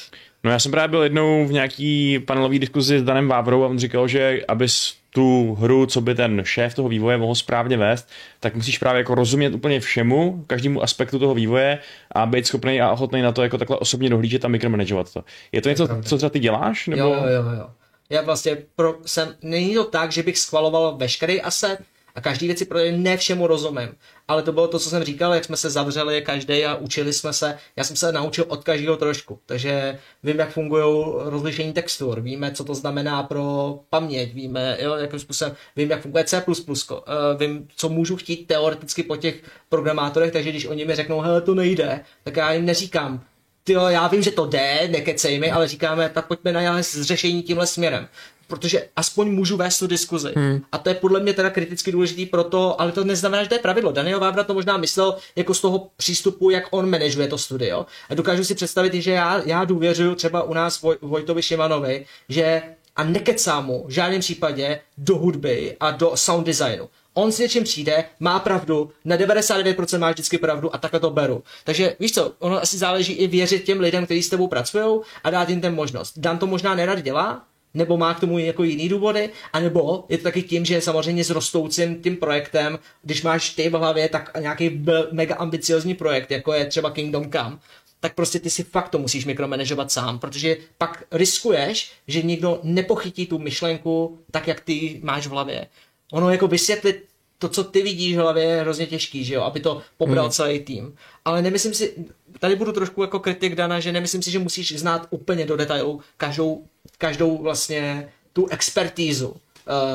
No 0.44 0.50
já 0.50 0.58
jsem 0.58 0.72
právě 0.72 0.88
byl 0.88 1.02
jednou 1.02 1.46
v 1.46 1.52
nějaký 1.52 2.18
panelový 2.18 2.58
diskuzi 2.58 2.98
s 2.98 3.02
Danem 3.02 3.28
Vávrou 3.28 3.64
a 3.64 3.68
on 3.68 3.78
říkal, 3.78 4.08
že 4.08 4.40
abys 4.48 4.94
tu 5.10 5.54
hru, 5.54 5.86
co 5.86 6.00
by 6.00 6.14
ten 6.14 6.42
šéf 6.44 6.74
toho 6.74 6.88
vývoje 6.88 7.18
mohl 7.18 7.34
správně 7.34 7.76
vést, 7.76 8.08
tak 8.40 8.54
musíš 8.54 8.78
právě 8.78 8.98
jako 8.98 9.14
rozumět 9.14 9.54
úplně 9.54 9.80
všemu, 9.80 10.44
každému 10.46 10.82
aspektu 10.82 11.18
toho 11.18 11.34
vývoje 11.34 11.78
a 12.12 12.26
být 12.26 12.46
schopný 12.46 12.80
a 12.80 12.90
ochotný 12.90 13.22
na 13.22 13.32
to 13.32 13.42
jako 13.42 13.58
takhle 13.58 13.78
osobně 13.78 14.10
dohlížet 14.10 14.44
a 14.44 14.48
mikromanagovat 14.48 15.12
to. 15.12 15.24
Je 15.52 15.62
to 15.62 15.68
něco, 15.68 15.88
co 16.02 16.16
třeba 16.16 16.30
ty 16.30 16.38
děláš? 16.38 16.86
Nebo... 16.86 17.02
Jo, 17.02 17.14
jo, 17.14 17.42
jo, 17.42 17.50
jo. 17.58 17.66
Já 18.10 18.22
vlastně 18.22 18.56
pro, 18.76 18.98
jsem, 19.06 19.34
není 19.42 19.74
to 19.74 19.84
tak, 19.84 20.12
že 20.12 20.22
bych 20.22 20.38
schvaloval 20.38 20.96
veškerý 20.96 21.42
asset 21.42 21.78
a 22.14 22.20
každý 22.20 22.46
věci, 22.46 22.64
protože 22.64 22.92
ne 22.92 23.16
všemu 23.16 23.46
rozumím. 23.46 23.88
Ale 24.28 24.42
to 24.42 24.52
bylo 24.52 24.68
to, 24.68 24.78
co 24.78 24.90
jsem 24.90 25.04
říkal, 25.04 25.34
jak 25.34 25.44
jsme 25.44 25.56
se 25.56 25.70
zavřeli 25.70 26.22
každý 26.22 26.64
a 26.64 26.74
učili 26.74 27.12
jsme 27.12 27.32
se. 27.32 27.58
Já 27.76 27.84
jsem 27.84 27.96
se 27.96 28.12
naučil 28.12 28.44
od 28.48 28.64
každého 28.64 28.96
trošku, 28.96 29.38
takže 29.46 29.98
vím, 30.22 30.38
jak 30.38 30.50
fungují 30.50 31.04
rozlišení 31.16 31.72
textur, 31.72 32.20
víme, 32.20 32.52
co 32.52 32.64
to 32.64 32.74
znamená 32.74 33.22
pro 33.22 33.78
paměť, 33.90 34.34
víme, 34.34 34.78
jo, 34.80 34.94
jakým 34.94 35.18
způsobem, 35.18 35.56
vím, 35.76 35.90
jak 35.90 36.02
funguje 36.02 36.24
C++, 36.24 36.42
eh, 36.46 37.02
vím, 37.38 37.68
co 37.76 37.88
můžu 37.88 38.16
chtít 38.16 38.46
teoreticky 38.46 39.02
po 39.02 39.16
těch 39.16 39.42
programátorech, 39.68 40.32
takže 40.32 40.50
když 40.50 40.66
oni 40.66 40.84
mi 40.84 40.94
řeknou, 40.94 41.20
hele, 41.20 41.40
to 41.40 41.54
nejde, 41.54 42.00
tak 42.24 42.36
já 42.36 42.52
jim 42.52 42.64
neříkám, 42.64 43.24
ty 43.64 43.72
jo, 43.72 43.86
já 43.86 44.08
vím, 44.08 44.22
že 44.22 44.30
to 44.30 44.46
jde, 44.46 44.88
nekecej 44.90 45.38
mi, 45.38 45.50
ale 45.50 45.68
říkáme, 45.68 46.08
tak 46.08 46.26
pojďme 46.26 46.52
na 46.52 46.82
řešení 46.82 47.42
tímhle 47.42 47.66
směrem. 47.66 48.08
Protože 48.50 48.88
aspoň 48.96 49.30
můžu 49.30 49.56
vést 49.56 49.78
tu 49.78 49.86
diskuzi. 49.86 50.32
Hmm. 50.36 50.62
A 50.72 50.78
to 50.78 50.88
je 50.88 50.94
podle 50.94 51.20
mě 51.20 51.32
teda 51.32 51.50
kriticky 51.50 51.92
důležitý 51.92 52.26
pro 52.26 52.44
to, 52.44 52.80
ale 52.80 52.92
to 52.92 53.04
neznamená, 53.04 53.42
že 53.42 53.48
to 53.48 53.54
je 53.54 53.58
pravidlo. 53.58 53.92
Daniel 53.92 54.20
Vávra 54.20 54.44
to 54.44 54.54
možná 54.54 54.76
myslel 54.76 55.16
jako 55.36 55.54
z 55.54 55.60
toho 55.60 55.90
přístupu, 55.96 56.50
jak 56.50 56.64
on 56.70 56.90
manažuje 56.90 57.28
to 57.28 57.38
studio. 57.38 57.86
A 58.10 58.14
dokážu 58.14 58.44
si 58.44 58.54
představit, 58.54 58.94
že 58.94 59.10
já, 59.10 59.42
já 59.46 59.64
důvěřuju 59.64 60.14
třeba 60.14 60.42
u 60.42 60.54
nás 60.54 60.82
Voj, 60.82 60.96
Vojtovi 61.02 61.42
Šimanovi, 61.42 62.06
že 62.28 62.62
a 62.96 63.04
nekecám 63.04 63.66
mu 63.66 63.84
v 63.86 63.90
žádném 63.90 64.20
případě 64.20 64.80
do 64.98 65.16
hudby 65.16 65.76
a 65.80 65.90
do 65.90 66.12
sound 66.14 66.46
designu. 66.46 66.88
On 67.14 67.32
s 67.32 67.38
něčím 67.38 67.64
přijde, 67.64 68.04
má 68.20 68.38
pravdu, 68.38 68.90
na 69.04 69.16
99% 69.16 69.98
má 69.98 70.10
vždycky 70.10 70.38
pravdu 70.38 70.74
a 70.74 70.78
takhle 70.78 71.00
to 71.00 71.10
beru. 71.10 71.42
Takže 71.64 71.96
víš 72.00 72.12
co, 72.12 72.32
ono 72.38 72.62
asi 72.62 72.78
záleží 72.78 73.12
i 73.12 73.26
věřit 73.26 73.64
těm 73.64 73.80
lidem, 73.80 74.04
kteří 74.04 74.22
s 74.22 74.28
tebou 74.28 74.48
pracují 74.48 75.00
a 75.24 75.30
dát 75.30 75.48
jim 75.48 75.60
ten 75.60 75.74
možnost. 75.74 76.12
Dan 76.16 76.38
to 76.38 76.46
možná 76.46 76.74
nerad 76.74 77.02
dělá, 77.02 77.44
nebo 77.74 77.96
má 77.96 78.14
k 78.14 78.20
tomu 78.20 78.38
jako 78.38 78.64
jiný 78.64 78.88
důvody, 78.88 79.30
anebo 79.52 80.04
je 80.08 80.18
to 80.18 80.24
taky 80.24 80.42
tím, 80.42 80.64
že 80.64 80.80
samozřejmě 80.80 81.24
s 81.24 81.30
rostoucím 81.30 82.02
tím 82.02 82.16
projektem, 82.16 82.78
když 83.02 83.22
máš 83.22 83.50
ty 83.50 83.68
v 83.68 83.72
hlavě 83.72 84.08
tak 84.08 84.30
nějaký 84.40 84.84
mega 85.12 85.34
ambiciozní 85.34 85.94
projekt, 85.94 86.30
jako 86.30 86.52
je 86.52 86.66
třeba 86.66 86.90
Kingdom 86.90 87.30
Come, 87.30 87.58
tak 88.00 88.14
prostě 88.14 88.40
ty 88.40 88.50
si 88.50 88.62
fakt 88.64 88.88
to 88.88 88.98
musíš 88.98 89.24
mikromanagovat 89.24 89.92
sám, 89.92 90.18
protože 90.18 90.56
pak 90.78 91.04
riskuješ, 91.12 91.92
že 92.08 92.22
někdo 92.22 92.60
nepochytí 92.62 93.26
tu 93.26 93.38
myšlenku 93.38 94.18
tak, 94.30 94.48
jak 94.48 94.60
ty 94.60 95.00
máš 95.02 95.26
v 95.26 95.30
hlavě. 95.30 95.66
Ono 96.12 96.30
jako 96.30 96.48
vysvětlit 96.48 97.09
to, 97.40 97.48
co 97.48 97.64
ty 97.64 97.82
vidíš 97.82 98.16
v 98.16 98.18
hlavě, 98.18 98.44
je 98.44 98.60
hrozně 98.60 98.86
těžký, 98.86 99.24
že 99.24 99.34
jo, 99.34 99.42
aby 99.42 99.60
to 99.60 99.82
pobral 99.96 100.24
hmm. 100.24 100.32
celý 100.32 100.60
tým. 100.60 100.94
Ale 101.24 101.42
nemyslím 101.42 101.74
si, 101.74 101.94
tady 102.38 102.56
budu 102.56 102.72
trošku 102.72 103.02
jako 103.02 103.18
kritik 103.18 103.54
Dana, 103.54 103.80
že 103.80 103.92
nemyslím 103.92 104.22
si, 104.22 104.30
že 104.30 104.38
musíš 104.38 104.78
znát 104.78 105.06
úplně 105.10 105.46
do 105.46 105.56
detailu 105.56 106.00
každou, 106.16 106.64
každou 106.98 107.42
vlastně 107.42 108.12
tu 108.32 108.46
expertízu 108.46 109.28
uh, 109.28 109.36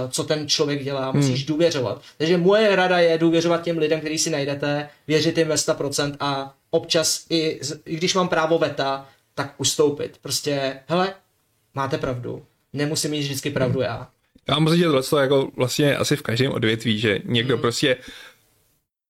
co 0.10 0.24
ten 0.24 0.48
člověk 0.48 0.84
dělá, 0.84 1.12
musíš 1.12 1.40
hmm. 1.40 1.48
důvěřovat. 1.48 2.02
Takže 2.18 2.38
moje 2.38 2.76
rada 2.76 3.00
je 3.00 3.18
důvěřovat 3.18 3.64
těm 3.64 3.78
lidem, 3.78 4.00
který 4.00 4.18
si 4.18 4.30
najdete, 4.30 4.90
věřit 5.08 5.38
jim 5.38 5.48
ve 5.48 5.56
100% 5.56 6.16
a 6.20 6.54
občas, 6.70 7.26
i, 7.30 7.60
i 7.86 7.96
když 7.96 8.14
mám 8.14 8.28
právo 8.28 8.58
veta, 8.58 9.08
tak 9.36 9.54
ustoupit. 9.58 10.18
Prostě, 10.22 10.80
hele, 10.88 11.14
máte 11.74 11.98
pravdu, 11.98 12.46
nemusím 12.74 13.12
mít 13.12 13.20
vždycky 13.20 13.50
pravdu 13.50 13.82
já. 13.82 14.08
Já 14.50 14.56
mám 14.56 14.66
pocit, 14.66 14.78
že 14.78 14.86
tohle 14.86 15.22
jako 15.22 15.52
vlastně 15.56 15.98
asi 15.98 16.16
v 16.16 16.22
každém 16.22 16.52
odvětví, 16.52 17.00
že 17.00 17.20
někdo 17.26 17.54
hmm. 17.54 17.62
prostě 17.62 17.98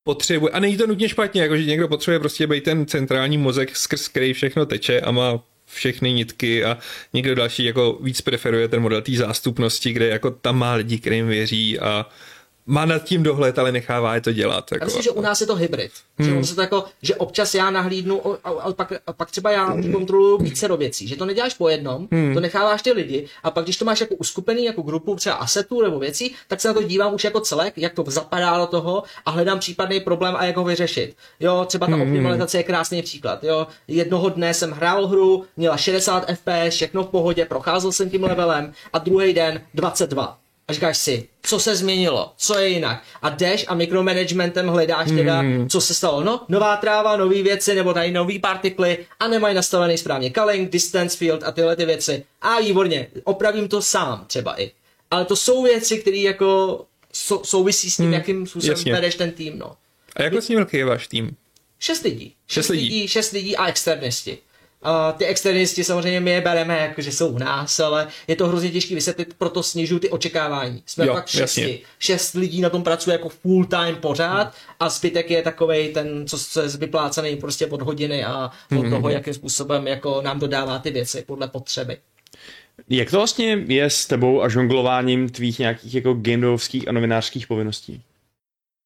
potřebuje, 0.03 0.51
a 0.51 0.59
není 0.59 0.77
to 0.77 0.87
nutně 0.87 1.09
špatně, 1.09 1.41
jako 1.41 1.57
že 1.57 1.65
někdo 1.65 1.87
potřebuje 1.87 2.19
prostě 2.19 2.47
být 2.47 2.63
ten 2.63 2.85
centrální 2.85 3.37
mozek, 3.37 3.75
skrz 3.75 4.07
který 4.07 4.33
všechno 4.33 4.65
teče 4.65 5.01
a 5.01 5.11
má 5.11 5.43
všechny 5.65 6.13
nitky 6.13 6.65
a 6.65 6.77
někdo 7.13 7.35
další 7.35 7.63
jako 7.63 7.97
víc 8.01 8.21
preferuje 8.21 8.67
ten 8.67 8.81
model 8.81 9.01
té 9.01 9.11
zástupnosti, 9.11 9.93
kde 9.93 10.07
jako 10.07 10.31
tam 10.31 10.57
má 10.57 10.73
lidi, 10.73 10.97
kterým 10.97 11.27
věří 11.27 11.79
a 11.79 12.05
má 12.65 12.85
nad 12.85 13.03
tím 13.03 13.23
dohled, 13.23 13.59
ale 13.59 13.71
nechává 13.71 14.15
je 14.15 14.21
to 14.21 14.31
dělat. 14.31 14.71
Jako. 14.71 14.83
Já 14.83 14.85
myslím, 14.85 15.03
že 15.03 15.11
u 15.11 15.21
nás 15.21 15.41
je 15.41 15.47
to 15.47 15.55
hybrid. 15.55 15.91
Hmm. 16.17 16.43
Že, 16.43 16.55
to 16.55 16.61
jako, 16.61 16.83
že 17.01 17.15
občas 17.15 17.55
já 17.55 17.71
nahlídnu, 17.71 18.21
ale 18.43 18.73
pak, 18.73 18.93
a 19.07 19.13
pak 19.13 19.31
třeba 19.31 19.51
já 19.51 19.65
hmm. 19.65 19.91
kontroluju 19.91 20.37
více 20.37 20.67
do 20.67 20.77
věcí. 20.77 21.07
Že 21.07 21.15
to 21.15 21.25
neděláš 21.25 21.53
po 21.53 21.69
jednom, 21.69 22.07
hmm. 22.11 22.33
to 22.33 22.39
necháváš 22.39 22.81
ty 22.81 22.91
lidi 22.91 23.27
a 23.43 23.51
pak 23.51 23.63
když 23.63 23.77
to 23.77 23.85
máš 23.85 24.01
jako 24.01 24.15
uskupený, 24.15 24.65
jako 24.65 24.81
grupu 24.81 25.15
třeba 25.15 25.35
asetů 25.35 25.81
nebo 25.81 25.99
věcí, 25.99 26.35
tak 26.47 26.61
se 26.61 26.67
na 26.67 26.73
to 26.73 26.83
dívám 26.83 27.13
už 27.13 27.23
jako 27.23 27.39
celek, 27.39 27.73
jak 27.77 27.93
to 27.93 28.03
zapadá 28.07 28.57
do 28.57 28.67
toho 28.67 29.03
a 29.25 29.31
hledám 29.31 29.59
případný 29.59 29.99
problém 29.99 30.35
a 30.37 30.45
jak 30.45 30.57
ho 30.57 30.63
vyřešit. 30.63 31.15
Jo, 31.39 31.65
třeba 31.67 31.87
ta 31.87 31.93
hmm. 31.93 32.01
optimalizace 32.01 32.57
je 32.57 32.63
krásný 32.63 33.01
příklad. 33.01 33.43
Jo, 33.43 33.67
jednoho 33.87 34.29
dne 34.29 34.53
jsem 34.53 34.71
hrál 34.71 35.07
hru, 35.07 35.45
měla 35.57 35.77
60 35.77 36.25
FPS, 36.25 36.75
všechno 36.75 37.03
v 37.03 37.07
pohodě, 37.07 37.45
procházel 37.45 37.91
jsem 37.91 38.09
tím 38.09 38.23
levelem 38.23 38.73
a 38.93 38.99
druhý 38.99 39.33
den 39.33 39.61
22 39.73 40.44
a 40.67 40.73
říkáš 40.73 40.97
si, 40.97 41.27
co 41.41 41.59
se 41.59 41.75
změnilo, 41.75 42.33
co 42.37 42.59
je 42.59 42.69
jinak. 42.69 43.03
A 43.21 43.29
jdeš 43.29 43.65
a 43.67 43.75
mikromanagementem 43.75 44.67
hledáš 44.67 45.11
teda, 45.11 45.39
hmm. 45.39 45.69
co 45.69 45.81
se 45.81 45.93
stalo. 45.93 46.23
No, 46.23 46.45
nová 46.49 46.77
tráva, 46.77 47.17
nové 47.17 47.43
věci, 47.43 47.75
nebo 47.75 47.93
tady 47.93 48.11
nový 48.11 48.39
partikly 48.39 48.97
a 49.19 49.27
nemají 49.27 49.55
nastavený 49.55 49.97
správně 49.97 50.31
culling, 50.31 50.71
distance 50.71 51.17
field 51.17 51.43
a 51.43 51.51
tyhle 51.51 51.75
ty 51.75 51.85
věci. 51.85 52.25
A 52.41 52.59
výborně, 52.59 53.07
opravím 53.23 53.67
to 53.67 53.81
sám 53.81 54.25
třeba 54.27 54.61
i. 54.61 54.71
Ale 55.11 55.25
to 55.25 55.35
jsou 55.35 55.63
věci, 55.63 55.97
které 55.97 56.17
jako 56.17 56.81
sou, 57.13 57.43
souvisí 57.43 57.91
s 57.91 57.95
tím, 57.95 58.05
hmm. 58.05 58.13
jakým 58.13 58.47
způsobem 58.47 58.77
Jasně. 58.77 58.93
vedeš 58.93 59.15
ten 59.15 59.31
tým, 59.31 59.59
no. 59.59 59.75
A 60.15 60.23
jak 60.23 60.33
vlastně 60.33 60.55
velký 60.55 60.77
je 60.77 60.85
váš 60.85 61.07
tým? 61.07 61.35
Šest 61.79 62.03
lidí. 62.03 62.33
Šest, 62.47 62.65
šest 62.65 62.69
lidí. 62.69 62.83
lidí. 62.83 63.07
Šest 63.07 63.31
lidí 63.31 63.57
a 63.57 63.67
externisti. 63.67 64.37
Uh, 64.85 65.17
ty 65.17 65.25
externisti 65.25 65.83
samozřejmě 65.83 66.19
my 66.19 66.31
je 66.31 66.41
bereme, 66.41 66.77
jako, 66.77 67.01
že 67.01 67.11
jsou 67.11 67.27
u 67.27 67.37
nás, 67.37 67.79
ale 67.79 68.07
je 68.27 68.35
to 68.35 68.47
hrozně 68.47 68.71
těžké 68.71 68.95
vysvětlit, 68.95 69.33
proto 69.37 69.63
snižuju 69.63 69.99
ty 69.99 70.09
očekávání. 70.09 70.83
Jsme 70.85 71.05
jo, 71.05 71.13
pak 71.13 71.27
šesti. 71.27 71.81
Šest 71.99 72.33
lidí 72.33 72.61
na 72.61 72.69
tom 72.69 72.83
pracuje 72.83 73.13
jako 73.13 73.29
full 73.29 73.65
time 73.65 73.95
pořád 73.95 74.53
a 74.79 74.89
zbytek 74.89 75.31
je 75.31 75.41
takovej 75.41 75.93
ten, 75.93 76.27
co 76.27 76.37
se 76.37 76.77
vyplácený 76.77 77.35
prostě 77.35 77.65
od 77.65 77.81
hodiny 77.81 78.25
a 78.25 78.51
od 78.71 78.75
mm-hmm. 78.75 78.89
toho, 78.89 79.09
jakým 79.09 79.33
způsobem 79.33 79.87
jako 79.87 80.21
nám 80.21 80.39
dodává 80.39 80.79
ty 80.79 80.91
věci 80.91 81.23
podle 81.27 81.47
potřeby. 81.47 81.97
Jak 82.89 83.11
to 83.11 83.17
vlastně 83.17 83.63
je 83.67 83.89
s 83.89 84.05
tebou 84.05 84.41
a 84.41 84.49
žonglováním 84.49 85.29
tvých 85.29 85.59
nějakých 85.59 85.95
jako 85.95 86.13
gameovských 86.13 86.87
a 86.87 86.91
novinářských 86.91 87.47
povinností? 87.47 88.01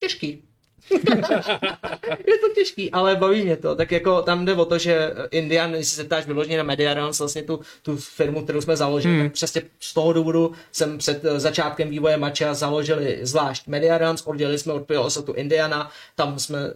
Těžký. 0.04 0.42
je 2.28 2.38
to 2.38 2.54
těžký, 2.56 2.92
ale 2.92 3.16
baví 3.16 3.44
mě 3.44 3.58
to. 3.58 3.76
Tak 3.76 3.92
jako 3.92 4.22
tam 4.22 4.46
jde 4.46 4.54
o 4.54 4.66
to, 4.66 4.78
že 4.78 5.14
Indian, 5.32 5.74
jestli 5.74 5.96
se 5.96 6.04
ptáš 6.04 6.26
vyloženě 6.26 6.58
na 6.58 6.64
Mediarans, 6.64 7.20
vlastně 7.20 7.44
tu, 7.44 7.60
tu 7.82 7.98
firmu, 7.98 8.44
kterou 8.44 8.62
jsme 8.62 8.78
založili, 8.78 9.14
hmm. 9.14 9.24
tak 9.24 9.34
přesně 9.34 9.62
z 9.80 9.94
toho 9.94 10.14
důvodu 10.14 10.52
jsem 10.72 10.98
před 10.98 11.26
eh, 11.26 11.40
začátkem 11.40 11.90
vývoje 11.90 12.18
Mača 12.18 12.54
založili 12.54 13.20
zvlášť 13.22 13.68
Mediarans, 13.68 14.22
oddělili 14.26 14.60
jsme 14.60 14.74
od 14.74 14.86
tu 15.26 15.34
Indiana, 15.34 15.92
tam 16.16 16.40
jsme 16.40 16.60
uh, 16.60 16.74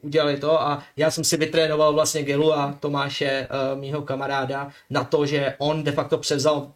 udělali 0.00 0.36
to 0.36 0.62
a 0.62 0.82
já 0.96 1.10
jsem 1.10 1.24
si 1.24 1.36
vytrénoval 1.36 1.92
vlastně 1.92 2.22
Gilu 2.22 2.54
a 2.54 2.74
Tomáše, 2.80 3.48
uh, 3.50 3.80
mýho 3.80 4.02
kamaráda, 4.02 4.70
na 4.90 5.04
to, 5.04 5.26
že 5.26 5.54
on 5.58 5.84
de 5.84 5.92
facto 5.92 6.18
převzal 6.18 6.72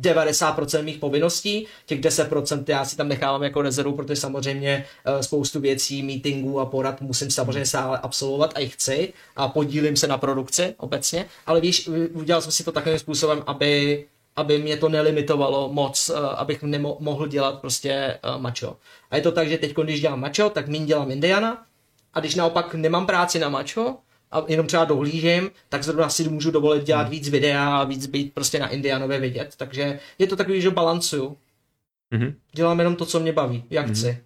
90% 0.00 0.82
mých 0.82 0.98
povinností, 0.98 1.66
těch 1.86 2.00
10% 2.00 2.64
já 2.66 2.84
si 2.84 2.96
tam 2.96 3.08
nechávám 3.08 3.42
jako 3.42 3.62
rezervu, 3.62 3.96
protože 3.96 4.16
samozřejmě 4.16 4.84
eh, 5.04 5.22
spoustu 5.22 5.60
věcí, 5.60 6.02
meetingů 6.02 6.60
a 6.60 6.66
porad 6.66 7.00
musím 7.00 7.30
samozřejmě 7.30 7.66
stále 7.66 7.98
absolvovat 7.98 8.52
a 8.54 8.60
i 8.60 8.68
chci 8.68 9.12
a 9.36 9.48
podílím 9.48 9.96
se 9.96 10.06
na 10.06 10.18
produkci 10.18 10.74
obecně, 10.78 11.26
ale 11.46 11.60
víš, 11.60 11.88
udělal 12.12 12.42
jsem 12.42 12.52
si 12.52 12.64
to 12.64 12.72
takovým 12.72 12.98
způsobem, 12.98 13.42
aby 13.46 14.04
aby 14.36 14.58
mě 14.58 14.76
to 14.76 14.88
nelimitovalo 14.88 15.68
moc, 15.72 16.10
eh, 16.10 16.14
abych 16.36 16.62
nemohl 16.62 17.26
dělat 17.26 17.60
prostě 17.60 17.90
eh, 17.90 18.18
mačo. 18.38 18.76
A 19.10 19.16
je 19.16 19.22
to 19.22 19.32
tak, 19.32 19.48
že 19.48 19.58
teď, 19.58 19.74
když 19.74 20.00
dělám 20.00 20.20
mačo, 20.20 20.50
tak 20.50 20.68
méně 20.68 20.86
dělám 20.86 21.10
Indiana, 21.10 21.62
a 22.14 22.20
když 22.20 22.34
naopak 22.34 22.74
nemám 22.74 23.06
práci 23.06 23.38
na 23.38 23.48
mačo, 23.48 23.96
a 24.32 24.44
jenom 24.48 24.66
třeba 24.66 24.84
dohlížím, 24.84 25.50
tak 25.68 25.84
zrovna 25.84 26.08
si 26.08 26.28
můžu 26.28 26.50
dovolit 26.50 26.84
dělat 26.84 27.02
hmm. 27.02 27.10
víc 27.10 27.28
videa 27.28 27.76
a 27.76 27.84
víc 27.84 28.06
být 28.06 28.34
prostě 28.34 28.58
na 28.58 28.68
Indianové 28.68 29.20
vidět. 29.20 29.54
Takže 29.56 29.98
je 30.18 30.26
to 30.26 30.36
takový, 30.36 30.60
že 30.60 30.70
balancuju. 30.70 31.36
Mm-hmm. 32.14 32.34
Dělám 32.52 32.78
jenom 32.78 32.96
to, 32.96 33.06
co 33.06 33.20
mě 33.20 33.32
baví, 33.32 33.64
jak 33.70 33.86
mm-hmm. 33.86 34.18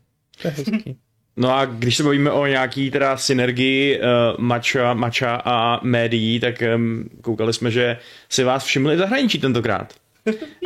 chci. 0.44 0.94
No 1.36 1.56
a 1.56 1.64
když 1.64 1.96
se 1.96 2.02
bavíme 2.02 2.30
o 2.30 2.46
nějaký 2.46 2.90
teda 2.90 3.16
synergii 3.16 4.00
uh, 4.00 4.04
mača, 4.38 4.94
mača 4.94 5.42
a 5.44 5.84
médií, 5.84 6.40
tak 6.40 6.62
um, 6.76 7.08
koukali 7.22 7.52
jsme, 7.52 7.70
že 7.70 7.96
si 8.28 8.44
vás 8.44 8.64
všimli 8.64 8.96
v 8.96 8.98
zahraničí 8.98 9.38
tentokrát. 9.38 9.94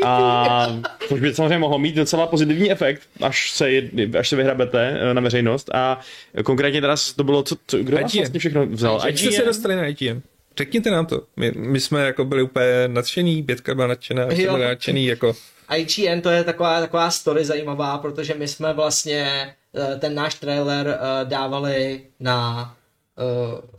A 0.04 0.66
což 1.09 1.20
by 1.20 1.34
samozřejmě 1.34 1.59
mohlo 1.59 1.78
mít 1.78 1.94
docela 1.94 2.26
pozitivní 2.26 2.70
efekt, 2.70 3.02
až 3.22 3.50
se, 3.50 3.70
až 4.18 4.28
se 4.28 4.36
vyhrabete 4.36 4.98
eh, 5.00 5.14
na 5.14 5.20
veřejnost. 5.20 5.74
A 5.74 6.00
konkrétně 6.44 6.80
teda 6.80 6.96
to 7.16 7.24
bylo, 7.24 7.42
co, 7.42 7.57
co 7.66 7.78
kdo 7.78 7.96
vás 7.96 8.14
vlastně 8.14 8.40
všechno 8.40 8.66
vzal? 8.66 9.02
Jak 9.07 9.18
jste 9.18 9.32
se 9.32 9.44
dostali 9.44 9.76
na 9.76 9.86
ITM? 9.86 10.20
Řekněte 10.59 10.90
nám 10.90 11.07
to. 11.07 11.22
My, 11.36 11.52
my 11.57 11.80
jsme 11.80 12.07
jako 12.07 12.24
byli 12.24 12.42
úplně 12.42 12.64
nadšený, 12.86 13.42
Bětka 13.42 13.74
byla 13.74 13.86
nadšená, 13.86 14.30
jsme 14.30 14.44
byli 14.44 14.64
nadšený 14.64 15.07
jako... 15.07 15.36
IGN 15.76 16.20
to 16.20 16.30
je 16.30 16.44
taková, 16.44 16.80
taková 16.80 17.11
story 17.11 17.44
zajímavá, 17.44 17.98
protože 17.98 18.34
my 18.34 18.48
jsme 18.48 18.72
vlastně 18.72 19.54
eh, 19.74 19.96
ten 19.98 20.14
náš 20.14 20.34
trailer 20.34 20.88
eh, 20.88 21.24
dávali 21.24 22.00
na 22.20 22.72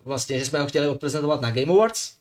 vlastně, 0.06 0.40
že 0.40 0.46
jsme 0.46 0.60
ho 0.60 0.68
chtěli 0.68 0.88
odprezentovat 0.88 1.42
na 1.42 1.52
Game 1.52 1.74
Awards, 1.74 2.17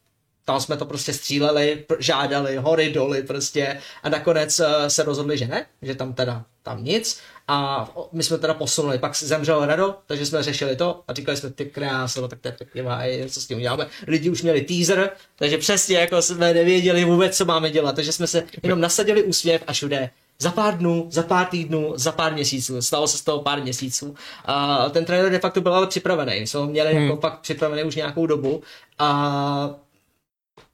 tam 0.47 0.61
jsme 0.61 0.77
to 0.77 0.87
prostě 0.87 1.13
stříleli, 1.13 1.85
žádali 1.99 2.57
hory, 2.57 2.93
doly 2.93 3.23
prostě 3.23 3.81
a 4.03 4.09
nakonec 4.09 4.61
uh, 4.61 4.67
se 4.89 5.03
rozhodli, 5.03 5.39
že 5.39 5.47
ne, 5.47 5.67
že 5.83 5.95
tam 5.95 6.13
teda 6.13 6.45
tam 6.63 6.85
nic 6.85 7.21
a 7.49 7.89
my 8.13 8.23
jsme 8.23 8.39
teda 8.39 8.55
posunuli, 8.55 8.99
pak 8.99 9.17
zemřel 9.17 9.67
Rado, 9.67 9.95
takže 10.07 10.27
jsme 10.27 10.43
řešili 10.43 10.77
to 10.77 11.03
a 11.09 11.13
říkali 11.13 11.37
jsme, 11.37 11.51
ty 11.51 11.65
krása, 11.65 12.21
no 12.21 12.29
tak 12.29 12.41
to 12.41 12.49
je 12.49 12.53
pěkně 12.53 12.85
co 13.29 13.41
s 13.41 13.47
tím 13.47 13.59
uděláme. 13.59 13.87
Lidi 14.07 14.31
už 14.31 14.43
měli 14.43 14.61
teaser, 14.61 15.11
takže 15.37 15.59
přesně 15.59 15.99
jako 15.99 16.23
jsme 16.23 16.55
nevěděli 16.55 17.05
vůbec, 17.05 17.37
co 17.37 17.45
máme 17.45 17.71
dělat, 17.71 17.97
takže 17.97 18.13
jsme 18.13 18.27
se 18.27 18.45
jenom 18.63 18.81
nasadili 18.81 19.23
úsměv 19.23 19.63
a 19.67 19.73
všude 19.73 20.11
za 20.39 20.51
pár 20.51 20.79
dnů, 20.79 21.07
za 21.11 21.23
pár 21.23 21.47
týdnů, 21.47 21.93
za 21.97 22.13
pár 22.13 22.33
měsíců. 22.33 22.83
Stalo 22.83 23.09
se 23.09 23.19
z 23.19 23.23
toho 23.23 23.43
pár 23.43 23.63
měsíců. 23.63 24.15
A 24.45 24.89
ten 24.89 25.05
trailer 25.05 25.33
de 25.33 25.39
facto 25.39 25.61
byl 25.61 25.75
ale 25.75 25.87
připravený. 25.87 26.47
Jsme 26.47 26.61
ho 26.61 26.67
měli 26.67 26.95
hmm. 26.95 27.05
jako 27.05 27.21
fakt 27.21 27.41
připravený 27.41 27.85
už 27.85 27.95
nějakou 27.95 28.27
dobu. 28.27 28.63
A 28.99 29.75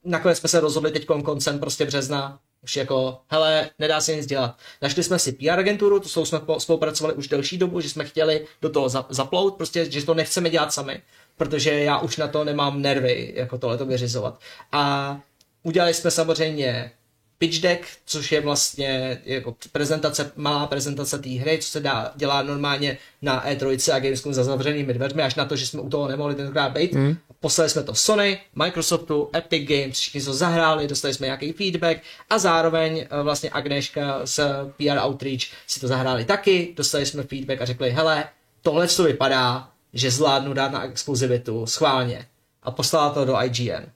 nakonec 0.05 0.39
jsme 0.39 0.49
se 0.49 0.61
rozhodli 0.61 0.91
teď 0.91 1.07
koncem 1.07 1.59
prostě 1.59 1.85
března, 1.85 2.39
už 2.63 2.77
jako, 2.77 3.19
hele, 3.29 3.71
nedá 3.79 4.01
se 4.01 4.17
nic 4.17 4.27
dělat. 4.27 4.59
Našli 4.83 5.03
jsme 5.03 5.19
si 5.19 5.33
PR 5.33 5.59
agenturu, 5.59 6.01
to 6.01 6.09
jsou 6.09 6.25
jsme 6.25 6.41
spolupracovali 6.59 7.15
už 7.15 7.29
delší 7.29 7.59
dobu, 7.59 7.81
že 7.81 7.89
jsme 7.89 8.05
chtěli 8.05 8.47
do 8.63 8.71
toho 8.71 8.89
zaplout, 9.09 9.55
prostě, 9.55 9.91
že 9.91 10.07
to 10.07 10.15
nechceme 10.15 10.51
dělat 10.51 10.73
sami, 10.73 11.03
protože 11.37 11.71
já 11.71 11.99
už 11.99 12.17
na 12.17 12.29
to 12.29 12.45
nemám 12.45 12.83
nervy, 12.83 13.33
jako 13.37 13.59
tohle 13.59 13.79
to 13.79 13.87
vyřizovat. 13.87 14.41
A 14.73 15.21
udělali 15.63 15.95
jsme 15.95 16.11
samozřejmě 16.11 16.93
pitch 17.39 17.61
deck, 17.61 17.87
což 18.05 18.33
je 18.33 18.41
vlastně 18.41 19.23
jako 19.25 19.57
prezentace, 19.73 20.33
malá 20.37 20.67
prezentace 20.67 21.19
té 21.19 21.31
hry, 21.31 21.59
co 21.63 21.69
se 21.69 21.81
dá, 21.81 22.13
dělá 22.17 22.43
normálně 22.43 22.99
na 23.23 23.47
E3 23.47 23.95
a 23.95 23.99
Gamescom 23.99 24.35
za 24.35 24.45
zavřenými 24.45 24.95
dveřmi, 24.95 25.23
až 25.23 25.35
na 25.35 25.45
to, 25.45 25.57
že 25.57 25.67
jsme 25.67 25.81
u 25.81 25.89
toho 25.89 26.09
nemohli 26.09 26.35
tenkrát 26.35 26.69
být. 26.69 26.93
Mm. 26.93 27.17
Poslali 27.43 27.71
jsme 27.71 27.83
to 27.83 27.95
Sony, 27.95 28.41
Microsoftu, 28.55 29.31
Epic 29.37 29.69
Games, 29.69 29.99
všichni 29.99 30.23
to 30.23 30.35
zahráli, 30.35 30.89
dostali 30.89 31.15
jsme 31.15 31.27
nějaký 31.27 31.53
feedback 31.53 31.99
a 32.31 32.39
zároveň 32.39 33.07
eh, 33.11 33.23
vlastně 33.23 33.51
Agneška 33.51 34.21
z 34.27 34.41
PR 34.77 34.99
Outreach 35.07 35.43
si 35.67 35.81
to 35.81 35.89
zahráli 35.89 36.25
taky, 36.25 36.73
dostali 36.77 37.07
jsme 37.07 37.23
feedback 37.23 37.61
a 37.61 37.65
řekli, 37.65 37.91
hele, 37.91 38.25
tohle 38.63 38.89
to 38.89 39.05
vypadá, 39.05 39.69
že 39.93 40.11
zvládnu 40.11 40.53
dát 40.53 40.73
na 40.73 40.85
exkluzivitu, 40.85 41.67
schválně. 41.67 42.27
A 42.63 42.71
poslala 42.71 43.11
to 43.11 43.25
do 43.25 43.43
IGN 43.43 43.87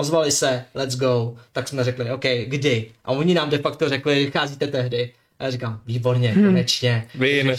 ozvali 0.00 0.32
se, 0.32 0.64
let's 0.74 0.96
go, 0.96 1.36
tak 1.52 1.68
jsme 1.68 1.84
řekli, 1.84 2.10
OK, 2.10 2.24
kdy? 2.44 2.90
A 3.04 3.12
oni 3.12 3.34
nám 3.34 3.50
de 3.50 3.58
facto 3.58 3.88
řekli, 3.88 4.24
vycházíte 4.24 4.66
tehdy. 4.66 5.12
A 5.38 5.44
já 5.44 5.50
říkám, 5.50 5.80
výborně, 5.86 6.30
hmm. 6.30 6.46
konečně. 6.46 7.08
Vím. 7.14 7.50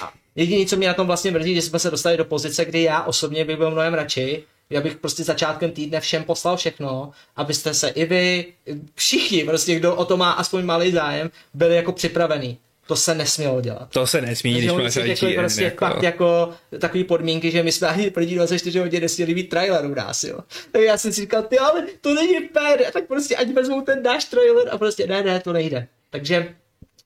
A 0.00 0.12
jediné, 0.36 0.66
co 0.66 0.76
mě 0.76 0.88
na 0.88 0.94
tom 0.94 1.06
vlastně 1.06 1.30
mrzí, 1.30 1.54
že 1.54 1.62
jsme 1.62 1.78
se 1.78 1.90
dostali 1.90 2.16
do 2.16 2.24
pozice, 2.24 2.64
kdy 2.64 2.82
já 2.82 3.02
osobně 3.02 3.44
bych 3.44 3.56
byl 3.56 3.70
mnohem 3.70 3.94
radši, 3.94 4.44
Já 4.70 4.80
bych 4.80 4.96
prostě 4.96 5.24
začátkem 5.24 5.70
týdne 5.70 6.00
všem 6.00 6.24
poslal 6.24 6.56
všechno, 6.56 7.10
abyste 7.36 7.74
se 7.74 7.88
i 7.88 8.04
vy, 8.04 8.46
všichni, 8.94 9.44
prostě 9.44 9.74
kdo 9.74 9.94
o 9.94 10.04
to 10.04 10.16
má 10.16 10.32
aspoň 10.32 10.64
malý 10.64 10.92
zájem, 10.92 11.30
byli 11.54 11.76
jako 11.76 11.92
připravený. 11.92 12.58
To 12.86 12.96
se 12.96 13.14
nesmělo 13.14 13.60
dělat. 13.60 13.88
To 13.90 14.06
se 14.06 14.20
nesmí, 14.20 14.52
Takže 14.54 14.68
když 14.68 14.96
máš 14.96 15.20
IGN. 15.22 15.34
prostě 15.38 15.62
jako. 15.62 15.84
fakt 15.84 16.02
jako 16.02 16.50
takový 16.80 17.04
podmínky, 17.04 17.50
že 17.50 17.62
my 17.62 17.72
jsme 17.72 17.88
ani 17.88 18.10
první 18.10 18.34
24 18.34 18.78
hodin 18.78 19.02
nesměli 19.02 19.34
být 19.34 19.48
trailer 19.48 19.86
u 19.86 19.94
nás, 19.94 20.24
jo. 20.24 20.38
Tak 20.72 20.82
já 20.82 20.98
jsem 20.98 21.12
si 21.12 21.20
říkal, 21.20 21.42
ty 21.42 21.58
ale 21.58 21.86
to 22.00 22.14
není 22.14 22.48
fér, 22.48 22.92
tak 22.92 23.06
prostě 23.06 23.36
ať 23.36 23.48
vezmou 23.48 23.80
ten 23.80 24.02
náš 24.02 24.24
trailer 24.24 24.68
a 24.70 24.78
prostě 24.78 25.06
ne, 25.06 25.22
ne, 25.22 25.40
to 25.40 25.52
nejde. 25.52 25.86
Takže 26.10 26.54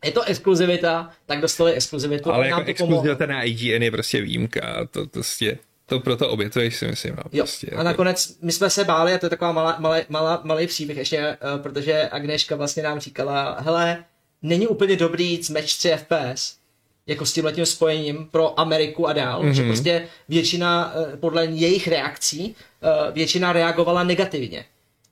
je 0.04 0.12
to 0.12 0.22
exkluzivita, 0.22 1.10
tak 1.26 1.40
dostali 1.40 1.72
exkluzivitu. 1.72 2.32
Ale 2.32 2.48
jako 2.48 2.64
exkluzivita 2.66 3.26
na 3.26 3.42
IGN 3.42 3.82
je 3.82 3.90
prostě 3.90 4.20
výjimka. 4.20 4.86
To, 4.90 5.06
to, 5.06 5.10
prostě, 5.10 5.58
to 5.86 6.00
proto 6.00 6.28
obětuješ 6.28 6.76
si 6.76 6.86
myslím. 6.86 7.14
A, 7.18 7.22
Jo, 7.32 7.44
prostě, 7.44 7.66
a 7.66 7.82
nakonec 7.82 8.36
my 8.42 8.52
jsme 8.52 8.70
se 8.70 8.84
báli, 8.84 9.14
a 9.14 9.18
to 9.18 9.26
je 9.26 9.30
taková 9.30 9.52
malá, 9.52 9.76
malý, 9.78 10.02
malá, 10.08 10.40
malý 10.44 10.66
příběh 10.66 10.98
ještě, 10.98 11.36
uh, 11.56 11.62
protože 11.62 12.08
Agneška 12.12 12.56
vlastně 12.56 12.82
nám 12.82 13.00
říkala, 13.00 13.56
hele, 13.60 14.04
není 14.42 14.66
úplně 14.66 14.96
dobrý 14.96 15.30
jít 15.30 15.46
s 15.46 15.50
match 15.50 15.66
3 15.66 15.90
FPS, 15.96 16.60
jako 17.06 17.26
s 17.26 17.32
tímhletím 17.32 17.66
spojením 17.66 18.28
pro 18.30 18.60
Ameriku 18.60 19.08
a 19.08 19.12
dál, 19.12 19.42
mm-hmm. 19.42 19.50
že 19.50 19.64
prostě 19.64 20.08
většina, 20.28 20.94
eh, 20.94 21.16
podle 21.16 21.46
jejich 21.46 21.88
reakcí, 21.88 22.54
eh, 22.82 23.12
většina 23.12 23.52
reagovala 23.52 24.04
negativně. 24.04 24.64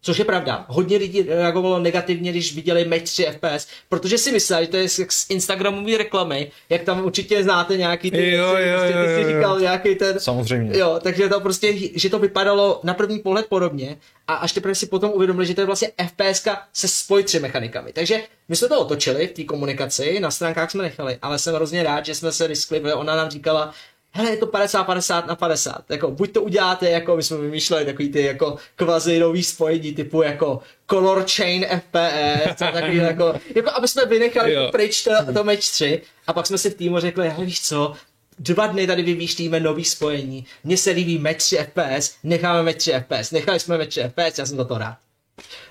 Což 0.03 0.19
je 0.19 0.25
pravda. 0.25 0.65
Hodně 0.69 0.97
lidí 0.97 1.23
reagovalo 1.23 1.79
negativně, 1.79 2.31
když 2.31 2.55
viděli 2.55 2.85
match 2.85 3.03
3 3.03 3.25
FPS, 3.25 3.67
protože 3.89 4.19
si 4.19 4.33
mysleli, 4.33 4.65
že 4.65 4.71
to 4.71 4.77
je 4.77 4.87
jak 4.99 5.13
z 5.13 5.31
Instagramové 5.31 5.99
reklamy, 5.99 6.51
jak 6.69 6.83
tam 6.83 7.05
určitě 7.05 7.43
znáte 7.43 7.77
nějaký 7.77 8.11
ty, 8.11 8.31
Jo, 8.31 8.55
věci, 8.57 8.69
jo, 8.69 8.79
prostě 8.79 8.93
ty 8.93 8.99
jo, 8.99 9.11
jo, 9.11 9.29
jo. 9.29 9.37
říkal 9.39 9.61
nějaký 9.61 9.95
ten, 9.95 10.21
Samozřejmě. 10.21 10.79
Jo, 10.79 10.99
takže 11.03 11.29
to 11.29 11.41
prostě, 11.41 11.75
že 11.95 12.11
to 12.11 12.19
vypadalo 12.19 12.81
na 12.85 12.95
první 12.95 13.19
pohled 13.19 13.47
podobně 13.47 13.97
a 14.29 14.35
až 14.35 14.53
teprve 14.53 14.75
si 14.75 14.87
potom 14.87 15.11
uvědomili, 15.11 15.47
že 15.47 15.55
to 15.55 15.61
je 15.61 15.67
vlastně 15.67 15.91
FPS 16.07 16.49
se 16.73 16.89
spojí 16.89 17.25
tři 17.25 17.41
mechanikami. 17.41 17.93
Takže 17.93 18.21
my 18.49 18.57
jsme 18.57 18.69
to 18.69 18.81
otočili 18.81 19.27
v 19.27 19.33
té 19.33 19.45
komunikaci, 19.45 20.21
na 20.21 20.31
stránkách 20.31 20.71
jsme 20.71 20.83
nechali, 20.83 21.19
ale 21.23 21.39
jsem 21.39 21.55
hrozně 21.55 21.83
rád, 21.83 22.07
že 22.07 22.15
jsme 22.15 22.33
se 22.33 22.47
riskli, 22.47 22.81
protože 22.81 22.95
ona 22.95 23.17
nám 23.17 23.31
říkala, 23.31 23.75
hele, 24.19 24.31
je 24.31 24.37
to 24.37 24.47
50-50 24.47 25.27
na 25.27 25.37
50. 25.37 25.91
Jako, 25.91 26.11
buď 26.11 26.33
to 26.33 26.43
uděláte, 26.43 26.91
jako 26.91 27.17
my 27.17 27.23
jsme 27.23 27.37
vymýšleli 27.37 27.85
takový 27.85 28.09
ty 28.09 28.23
jako 28.23 28.57
kvazi 28.77 29.19
nový 29.19 29.43
spojení 29.43 29.93
typu 29.95 30.23
jako 30.23 30.61
color 30.91 31.25
chain 31.37 31.67
FPS, 31.67 32.57
takový 32.59 32.97
jako, 32.97 33.35
jako 33.55 33.71
aby 33.71 33.89
jsme 33.89 34.07
vynechali 34.07 34.53
Jo. 34.53 34.69
pryč 34.73 35.03
to, 35.03 35.11
to 35.35 35.45
match 35.45 35.59
3 35.71 36.03
a 36.27 36.33
pak 36.33 36.47
jsme 36.47 36.59
si 36.59 36.71
v 36.71 36.75
týmu 36.75 36.99
řekli, 37.01 37.29
hele 37.29 37.45
víš 37.47 37.63
co, 37.63 37.93
dva 38.39 38.67
dny 38.67 38.87
tady 38.87 39.03
vymýšlíme 39.03 39.61
nový 39.61 39.85
spojení, 39.85 40.47
mně 40.65 40.77
se 40.77 40.91
líbí 40.91 41.19
match 41.19 41.37
3 41.37 41.57
FPS, 41.57 42.15
necháme 42.25 42.63
match 42.63 42.77
3 42.77 42.93
FPS, 42.93 43.31
nechali 43.31 43.61
jsme 43.61 43.79
match 43.79 43.89
3 43.89 44.01
FPS, 44.03 44.39
já 44.39 44.47
jsem 44.47 44.57
za 44.57 44.65
to 44.65 44.79
rád. 44.79 45.08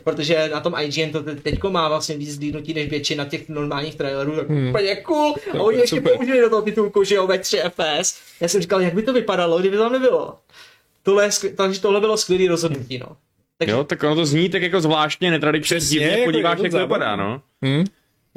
Protože 0.03 0.49
na 0.53 0.59
tom 0.59 0.76
IGN 0.82 1.11
to 1.11 1.24
te- 1.24 1.36
teďko 1.36 1.70
má 1.70 1.89
vlastně 1.89 2.18
víc 2.18 2.36
zhlídnutí 2.36 2.74
než 2.74 2.89
většina 2.89 3.26
těch 3.26 3.49
normálních 3.49 3.95
trailerů, 3.95 4.36
tak 4.36 4.49
hmm. 4.49 4.70
úplně 4.70 4.95
cool. 4.95 5.36
A 5.53 5.61
oni 5.61 5.78
ještě 5.78 5.95
super. 5.95 6.18
použili 6.18 6.41
do 6.41 6.49
toho 6.49 6.61
titulku, 6.61 7.03
že 7.03 7.15
jo, 7.15 7.28
match 7.28 7.41
3 7.41 7.57
FPS. 7.57 8.20
Já 8.41 8.47
jsem 8.47 8.61
říkal, 8.61 8.82
jak 8.82 8.93
by 8.93 9.01
to 9.01 9.13
vypadalo, 9.13 9.59
kdyby 9.59 9.78
to 9.78 9.84
tam 9.84 9.93
nebylo. 9.93 10.38
Tohle, 11.03 11.30
je 11.43 11.49
takže 11.55 11.82
tohle 11.82 11.99
bylo 11.99 12.18
skvělé 12.18 12.47
rozhodnutí, 12.47 12.97
no. 12.97 13.07
Takže 13.57 13.72
Jo, 13.72 13.84
tak 13.84 14.03
ono 14.03 14.15
to 14.15 14.26
zní 14.26 14.49
tak 14.49 14.61
jako 14.61 14.82
zvláštně, 14.82 15.32
netradičně, 15.32 15.80
divně, 15.80 16.07
jako 16.07 16.26
podíváš, 16.26 16.51
je 16.51 16.57
to 16.57 16.63
jak 16.63 16.72
to 16.72 16.80
vypadá, 16.80 17.15
no. 17.15 17.41
Hm? 17.65 17.84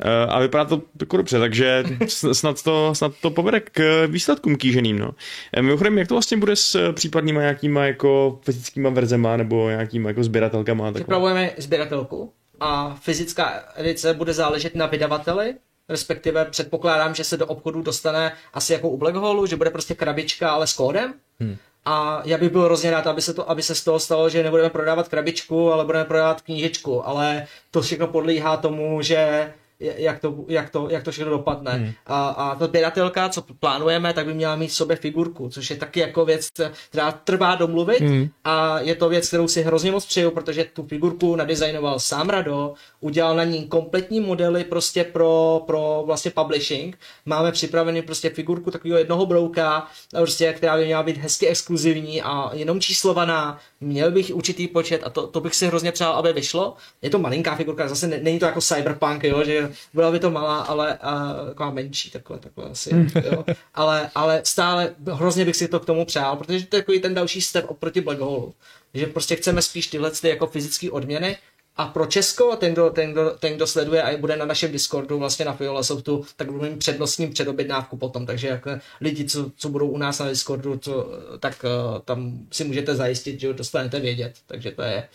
Eh, 0.02 0.26
A 0.26 0.38
vypadá 0.38 0.64
to 0.64 0.82
jako 1.00 1.16
dobře, 1.16 1.38
takže 1.38 1.84
snad 2.32 2.62
to, 2.62 2.94
snad 2.94 3.12
to 3.22 3.30
povede 3.30 3.60
k 3.60 4.06
výsledkům 4.06 4.56
kýženým, 4.56 4.98
no. 4.98 5.10
Eh, 5.52 5.62
Mimochodem, 5.62 5.98
jak 5.98 6.08
to 6.08 6.14
vlastně 6.14 6.36
bude 6.36 6.56
s 6.56 6.74
eh, 6.74 6.92
případnýma 6.92 7.40
nějakýma 7.40 7.84
jako 7.86 8.40
fyzickýma 8.42 8.90
verzema 8.90 9.36
nebo 9.36 9.68
nějakýma 9.68 10.08
jako 10.08 10.24
sběratelkama? 10.24 10.92
Připravujeme 10.92 11.50
sběratelku 11.58 12.32
a 12.60 12.96
fyzická 13.00 13.64
edice 13.76 14.14
bude 14.14 14.32
záležet 14.32 14.74
na 14.74 14.86
vydavateli, 14.86 15.54
respektive 15.88 16.44
předpokládám, 16.44 17.14
že 17.14 17.24
se 17.24 17.36
do 17.36 17.46
obchodu 17.46 17.82
dostane 17.82 18.32
asi 18.54 18.72
jako 18.72 18.88
u 18.88 18.96
Black 18.96 19.14
Hole, 19.14 19.48
že 19.48 19.56
bude 19.56 19.70
prostě 19.70 19.94
krabička, 19.94 20.50
ale 20.50 20.66
s 20.66 20.72
kódem. 20.72 21.14
Hmm. 21.40 21.56
A 21.84 22.22
já 22.24 22.38
bych 22.38 22.50
byl 22.50 22.62
hrozně 22.62 22.90
rád, 22.90 23.06
aby 23.06 23.22
se, 23.22 23.34
to, 23.34 23.50
aby 23.50 23.62
se 23.62 23.74
z 23.74 23.84
toho 23.84 24.00
stalo, 24.00 24.30
že 24.30 24.42
nebudeme 24.42 24.70
prodávat 24.70 25.08
krabičku, 25.08 25.72
ale 25.72 25.84
budeme 25.84 26.04
prodávat 26.04 26.40
knížečku, 26.40 27.08
ale 27.08 27.46
to 27.70 27.82
všechno 27.82 28.06
podlíhá 28.06 28.56
tomu, 28.56 29.02
že 29.02 29.52
jak 29.80 30.18
to, 30.20 30.44
jak 30.48 30.70
to, 30.70 30.88
jak 30.90 31.02
to 31.02 31.10
všechno 31.10 31.30
dopadne. 31.30 31.72
Hmm. 31.72 31.92
A, 32.06 32.28
a 32.28 32.54
ta 32.54 32.66
sběratelka, 32.66 33.28
co 33.28 33.42
plánujeme, 33.60 34.12
tak 34.12 34.26
by 34.26 34.34
měla 34.34 34.56
mít 34.56 34.68
v 34.68 34.74
sobě 34.74 34.96
figurku, 34.96 35.48
což 35.48 35.70
je 35.70 35.76
taky 35.76 36.00
jako 36.00 36.24
věc, 36.24 36.48
která 36.88 37.12
trvá 37.12 37.54
domluvit 37.54 38.00
hmm. 38.00 38.28
a 38.44 38.80
je 38.80 38.94
to 38.94 39.08
věc, 39.08 39.28
kterou 39.28 39.48
si 39.48 39.62
hrozně 39.62 39.92
moc 39.92 40.06
přeju, 40.06 40.30
protože 40.30 40.64
tu 40.64 40.82
figurku 40.86 41.36
nadizajnoval 41.36 41.98
sám 41.98 42.28
Rado, 42.28 42.74
udělal 43.00 43.36
na 43.36 43.44
ní 43.44 43.68
kompletní 43.68 44.20
modely 44.20 44.64
prostě 44.64 45.04
pro, 45.04 45.62
pro 45.66 46.02
vlastně 46.06 46.30
publishing. 46.30 46.98
Máme 47.26 47.52
připravený 47.52 48.02
prostě 48.02 48.30
figurku 48.30 48.70
takového 48.70 48.98
jednoho 48.98 49.26
brouka, 49.26 49.86
prostě, 50.10 50.52
která 50.52 50.76
by 50.76 50.84
měla 50.84 51.02
být 51.02 51.16
hezky 51.16 51.46
exkluzivní 51.46 52.22
a 52.22 52.50
jenom 52.52 52.80
číslovaná. 52.80 53.58
Měl 53.80 54.10
bych 54.10 54.34
určitý 54.34 54.68
počet 54.68 55.02
a 55.04 55.10
to, 55.10 55.26
to 55.26 55.40
bych 55.40 55.54
si 55.54 55.66
hrozně 55.66 55.92
přál, 55.92 56.12
aby 56.12 56.32
vyšlo. 56.32 56.74
Je 57.02 57.10
to 57.10 57.18
malinká 57.18 57.56
figurka, 57.56 57.88
zase 57.88 58.06
ne, 58.06 58.18
není 58.22 58.38
to 58.38 58.44
jako 58.44 58.60
cyberpunk, 58.60 59.24
jo, 59.24 59.44
že 59.44 59.69
byla 59.94 60.12
by 60.12 60.18
to 60.18 60.30
malá, 60.30 60.60
ale 60.60 60.98
a, 60.98 61.34
taková 61.46 61.70
menší, 61.70 62.10
takhle, 62.10 62.38
takhle 62.38 62.64
asi, 62.64 62.90
jo. 63.24 63.44
Ale, 63.74 64.10
ale 64.14 64.40
stále 64.44 64.94
hrozně 65.12 65.44
bych 65.44 65.56
si 65.56 65.68
to 65.68 65.80
k 65.80 65.86
tomu 65.86 66.04
přál, 66.04 66.36
protože 66.36 66.66
to 66.66 66.76
je 66.76 66.82
takový 66.82 67.00
ten 67.00 67.14
další 67.14 67.40
step 67.40 67.64
oproti 67.68 68.00
Black 68.00 68.20
Hole. 68.20 68.52
Že 68.94 69.06
prostě 69.06 69.36
chceme 69.36 69.62
spíš 69.62 69.86
tyhle 69.86 70.10
ty 70.10 70.28
jako 70.28 70.46
fyzické 70.46 70.90
odměny, 70.90 71.36
a 71.76 71.86
pro 71.86 72.06
Česko, 72.06 72.56
ten 72.56 72.72
kdo, 72.72 72.90
ten, 72.90 73.12
kdo, 73.12 73.30
ten, 73.30 73.56
kdo 73.56 73.66
sleduje 73.66 74.02
a 74.02 74.18
bude 74.18 74.36
na 74.36 74.44
našem 74.44 74.72
Discordu 74.72 75.18
vlastně 75.18 75.44
na 75.44 75.52
Fiola 75.52 75.82
Softu, 75.82 76.24
tak 76.36 76.50
budeme 76.50 76.70
mít 76.70 76.78
přednostním 76.78 77.30
předobjednávku 77.30 77.96
potom, 77.96 78.26
takže 78.26 78.48
jak 78.48 78.66
lidi, 79.00 79.24
co, 79.24 79.50
co 79.56 79.68
budou 79.68 79.88
u 79.88 79.98
nás 79.98 80.18
na 80.18 80.28
Discordu, 80.28 80.78
co, 80.78 81.06
tak 81.38 81.64
uh, 81.64 81.98
tam 81.98 82.38
si 82.52 82.64
můžete 82.64 82.94
zajistit, 82.94 83.40
že 83.40 83.52
dostanete 83.52 84.00
vědět, 84.00 84.34
takže 84.46 84.70
to 84.70 84.82
je 84.82 85.08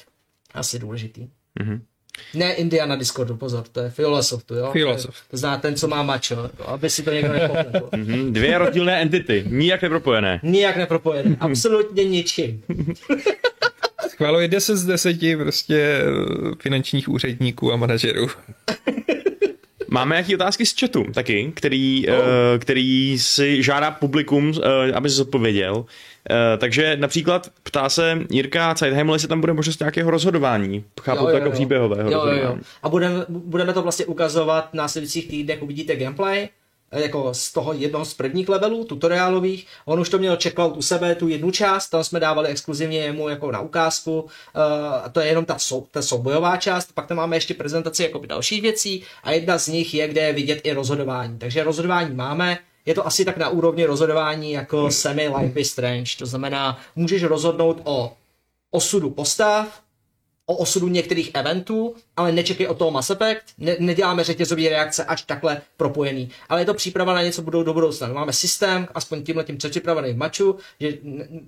asi 0.53 0.79
důležitý. 0.79 1.29
Mhm. 1.59 1.81
Ne 2.33 2.53
India 2.53 2.85
na 2.85 2.95
Discordu, 2.95 3.37
pozor, 3.37 3.63
to 3.71 3.79
je 3.79 3.89
Fiola 3.89 4.23
Softu, 4.23 4.55
jo? 4.55 4.69
Fiola 4.71 4.95
To 5.31 5.37
zná 5.37 5.57
ten, 5.57 5.75
co 5.75 5.87
má 5.87 6.03
mačo, 6.03 6.33
jako, 6.43 6.69
aby 6.69 6.89
si 6.89 7.03
to 7.03 7.11
někdo 7.11 7.33
nepopletl. 7.33 7.89
Mhm, 7.97 8.33
Dvě 8.33 8.57
rozdílné 8.57 9.01
entity, 9.01 9.43
nijak 9.47 9.81
nepropojené. 9.81 10.39
Nijak 10.43 10.77
nepropojené, 10.77 11.35
absolutně 11.39 12.03
ničím. 12.03 12.63
Schváluje 14.09 14.47
10 14.47 14.75
z 14.75 14.85
10 14.85 15.17
prostě 15.37 15.77
eh, 15.77 16.05
finančních 16.59 17.09
úředníků 17.09 17.73
a 17.73 17.75
manažerů. 17.75 18.27
Máme 19.87 20.15
nějaké 20.15 20.35
otázky 20.35 20.65
z 20.65 20.79
chatu 20.79 21.05
taky, 21.13 21.51
který, 21.55 22.09
oh. 22.09 22.15
uh, 22.15 22.23
který 22.59 23.19
si 23.19 23.63
žádá 23.63 23.91
publikum, 23.91 24.49
uh, 24.49 24.55
aby 24.93 25.09
se 25.09 25.15
zodpověděl. 25.15 25.85
Uh, 26.31 26.59
takže 26.59 26.97
například 26.97 27.49
ptá 27.63 27.89
se 27.89 28.19
Jirka 28.29 28.75
Zeitheim, 28.77 29.09
jestli 29.09 29.27
tam 29.27 29.41
bude 29.41 29.53
možnost 29.53 29.79
nějakého 29.79 30.11
rozhodování. 30.11 30.85
Chápu 31.01 31.25
to 31.25 31.29
jako 31.29 31.51
příběhového 31.51 32.11
jo, 32.11 32.25
jo, 32.25 32.43
jo. 32.43 32.57
A 32.83 32.89
budeme, 32.89 33.25
budeme 33.29 33.73
to 33.73 33.81
vlastně 33.81 34.05
ukazovat 34.05 34.69
v 34.71 34.73
následujících 34.73 35.27
týdnech, 35.27 35.61
uvidíte 35.61 35.95
gameplay, 35.95 36.49
eh, 36.91 37.01
jako 37.01 37.33
z 37.33 37.53
toho 37.53 37.73
jednoho 37.73 38.05
z 38.05 38.13
prvních 38.13 38.49
levelů, 38.49 38.85
tutoriálových. 38.85 39.67
On 39.85 39.99
už 39.99 40.09
to 40.09 40.17
měl 40.17 40.37
checkout 40.43 40.77
u 40.77 40.81
sebe, 40.81 41.15
tu 41.15 41.27
jednu 41.27 41.51
část, 41.51 41.89
tam 41.89 42.03
jsme 42.03 42.19
dávali 42.19 42.47
exkluzivně 42.47 42.99
jemu 42.99 43.29
jako 43.29 43.51
na 43.51 43.59
ukázku. 43.59 44.21
Uh, 44.21 44.29
a 45.03 45.09
to 45.09 45.19
je 45.19 45.27
jenom 45.27 45.45
ta, 45.45 45.57
sou, 45.59 45.87
ta 45.91 46.01
soubojová 46.01 46.57
část, 46.57 46.91
pak 46.93 47.07
tam 47.07 47.17
máme 47.17 47.35
ještě 47.35 47.53
prezentaci 47.53 48.03
jako 48.03 48.21
dalších 48.25 48.61
věcí 48.61 49.03
a 49.23 49.31
jedna 49.31 49.57
z 49.57 49.67
nich 49.67 49.93
je, 49.93 50.07
kde 50.07 50.21
je 50.21 50.33
vidět 50.33 50.61
i 50.63 50.73
rozhodování. 50.73 51.39
Takže 51.39 51.63
rozhodování 51.63 52.15
máme, 52.15 52.57
je 52.85 52.93
to 52.93 53.07
asi 53.07 53.25
tak 53.25 53.37
na 53.37 53.49
úrovni 53.49 53.85
rozhodování 53.85 54.51
jako 54.51 54.91
semi 54.91 55.29
Life 55.37 55.59
is 55.59 55.71
Strange, 55.71 56.11
to 56.17 56.25
znamená, 56.25 56.79
můžeš 56.95 57.23
rozhodnout 57.23 57.81
o 57.83 58.13
osudu 58.71 59.09
postav, 59.09 59.81
o 60.45 60.55
osudu 60.55 60.87
některých 60.87 61.31
eventů, 61.33 61.95
ale 62.17 62.31
nečekej 62.31 62.67
od 62.67 62.77
toho 62.77 62.91
Mass 62.91 63.09
Effect, 63.09 63.43
ne, 63.57 63.75
neděláme 63.79 64.23
řetězové 64.23 64.69
reakce 64.69 65.05
až 65.05 65.21
takhle 65.21 65.61
propojený. 65.77 66.29
Ale 66.49 66.61
je 66.61 66.65
to 66.65 66.73
příprava 66.73 67.13
na 67.13 67.21
něco 67.21 67.41
budou 67.41 67.63
do 67.63 67.73
budoucna. 67.73 68.07
Máme 68.07 68.33
systém, 68.33 68.87
aspoň 68.95 69.23
tímhle 69.23 69.43
tím 69.43 69.57
předpřipravený 69.57 70.13
v 70.13 70.17
maču, 70.17 70.55
že 70.79 70.97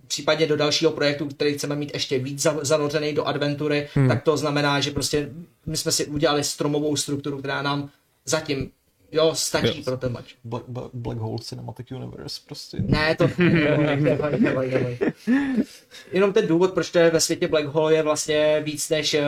případně 0.07 0.47
do 0.47 0.57
dalšího 0.57 0.91
projektu, 0.91 1.25
který 1.25 1.53
chceme 1.53 1.75
mít 1.75 1.93
ještě 1.93 2.19
víc 2.19 2.41
za- 2.41 2.59
zanořený 2.61 3.13
do 3.13 3.23
adventury, 3.23 3.87
hmm. 3.93 4.07
tak 4.07 4.23
to 4.23 4.37
znamená, 4.37 4.79
že 4.79 4.91
prostě 4.91 5.29
my 5.65 5.77
jsme 5.77 5.91
si 5.91 6.05
udělali 6.05 6.43
stromovou 6.43 6.95
strukturu, 6.95 7.37
která 7.37 7.61
nám 7.61 7.89
zatím 8.25 8.71
jo, 9.11 9.35
stačí 9.35 9.77
Jo. 9.77 9.83
pro 9.85 9.97
ten 9.97 10.11
mač. 10.11 10.35
Black, 10.43 10.65
Black, 10.67 10.89
Black 10.93 11.19
Hole 11.19 11.39
Cinematic 11.41 11.91
Universe 11.91 12.41
prostě. 12.45 12.77
Ne, 12.79 13.15
to 13.15 13.29
neboj, 13.37 13.97
neboj, 14.01 14.39
neboj, 14.39 14.71
neboj. 14.71 14.97
Jenom 16.11 16.33
ten 16.33 16.47
důvod, 16.47 16.73
proč 16.73 16.91
to 16.91 16.99
je 16.99 17.09
ve 17.09 17.21
světě 17.21 17.47
Black 17.47 17.65
Hole, 17.65 17.93
je 17.93 18.03
vlastně 18.03 18.61
víc 18.65 18.89
než 18.89 19.13
eh, 19.13 19.23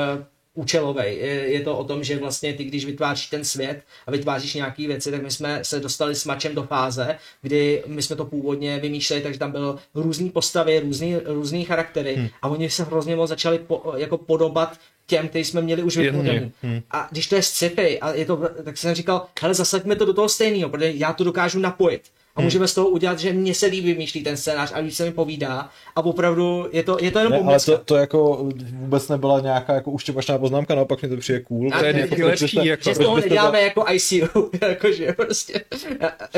účelový. 0.53 1.03
Je, 1.03 1.51
je 1.51 1.61
to 1.61 1.77
o 1.77 1.83
tom, 1.83 2.03
že 2.03 2.17
vlastně 2.17 2.53
ty, 2.53 2.63
když 2.63 2.85
vytváříš 2.85 3.27
ten 3.27 3.45
svět 3.45 3.81
a 4.07 4.11
vytváříš 4.11 4.53
nějaké 4.53 4.87
věci, 4.87 5.11
tak 5.11 5.23
my 5.23 5.31
jsme 5.31 5.59
se 5.63 5.79
dostali 5.79 6.15
s 6.15 6.25
mačem 6.25 6.55
do 6.55 6.63
fáze, 6.63 7.17
kdy 7.41 7.83
my 7.87 8.01
jsme 8.01 8.15
to 8.15 8.25
původně 8.25 8.79
vymýšleli, 8.79 9.23
takže 9.23 9.39
tam 9.39 9.51
bylo 9.51 9.79
různý 9.95 10.29
postavy, 10.29 10.79
různý, 10.79 11.15
různý 11.25 11.65
charaktery 11.65 12.15
hmm. 12.15 12.27
a 12.41 12.47
oni 12.47 12.69
se 12.69 12.83
hrozně 12.83 13.15
moc 13.15 13.29
začali 13.29 13.59
po, 13.59 13.93
jako 13.97 14.17
podobat 14.17 14.77
těm, 15.09 15.27
který 15.27 15.43
jsme 15.45 15.61
měli 15.61 15.83
už 15.83 15.97
vytvořený. 15.97 16.51
Hmm. 16.63 16.81
A 16.91 17.07
když 17.11 17.27
to 17.27 17.35
je 17.35 17.41
sci-fi, 17.43 17.99
a 17.99 18.13
je 18.13 18.25
to, 18.25 18.41
tak 18.63 18.77
jsem 18.77 18.95
říkal, 18.95 19.25
hele, 19.41 19.53
zasaďme 19.53 19.95
to 19.95 20.05
do 20.05 20.13
toho 20.13 20.29
stejného, 20.29 20.69
protože 20.69 20.91
já 20.95 21.13
to 21.13 21.23
dokážu 21.23 21.59
napojit. 21.59 22.01
A 22.35 22.41
můžeme 22.41 22.67
z 22.67 22.73
toho 22.73 22.87
udělat, 22.89 23.19
že 23.19 23.33
mně 23.33 23.53
se 23.53 23.65
líbí 23.65 23.91
vymýšlí 23.91 24.23
ten 24.23 24.37
scénář 24.37 24.71
a 24.75 24.81
víc 24.81 24.95
se 24.97 25.05
mi 25.05 25.11
povídá. 25.11 25.69
A 25.95 26.05
opravdu 26.05 26.67
je 26.71 26.83
to, 26.83 26.97
je 27.01 27.11
to 27.11 27.19
jenom 27.19 27.31
Ne, 27.33 27.39
ale 27.39 27.59
to, 27.59 27.77
to 27.77 27.95
jako 27.95 28.47
vůbec 28.73 29.07
nebyla 29.07 29.39
nějaká 29.39 29.73
jako 29.73 29.91
uštěpačná 29.91 30.37
poznámka, 30.37 30.75
naopak 30.75 31.01
mi 31.01 31.09
to 31.09 31.17
přijde 31.17 31.39
cool. 31.39 31.69
A 31.73 31.79
to 31.79 31.85
je 31.85 32.07
Jako, 32.11 32.25
lepší, 32.27 32.65
jako- 32.65 32.83
Že 32.83 32.95
z 32.95 32.97
toho 32.97 33.17
neděláme 33.19 33.61
jako 33.61 33.85
ICU, 33.91 34.49
jakože 34.61 35.13
prostě 35.13 35.61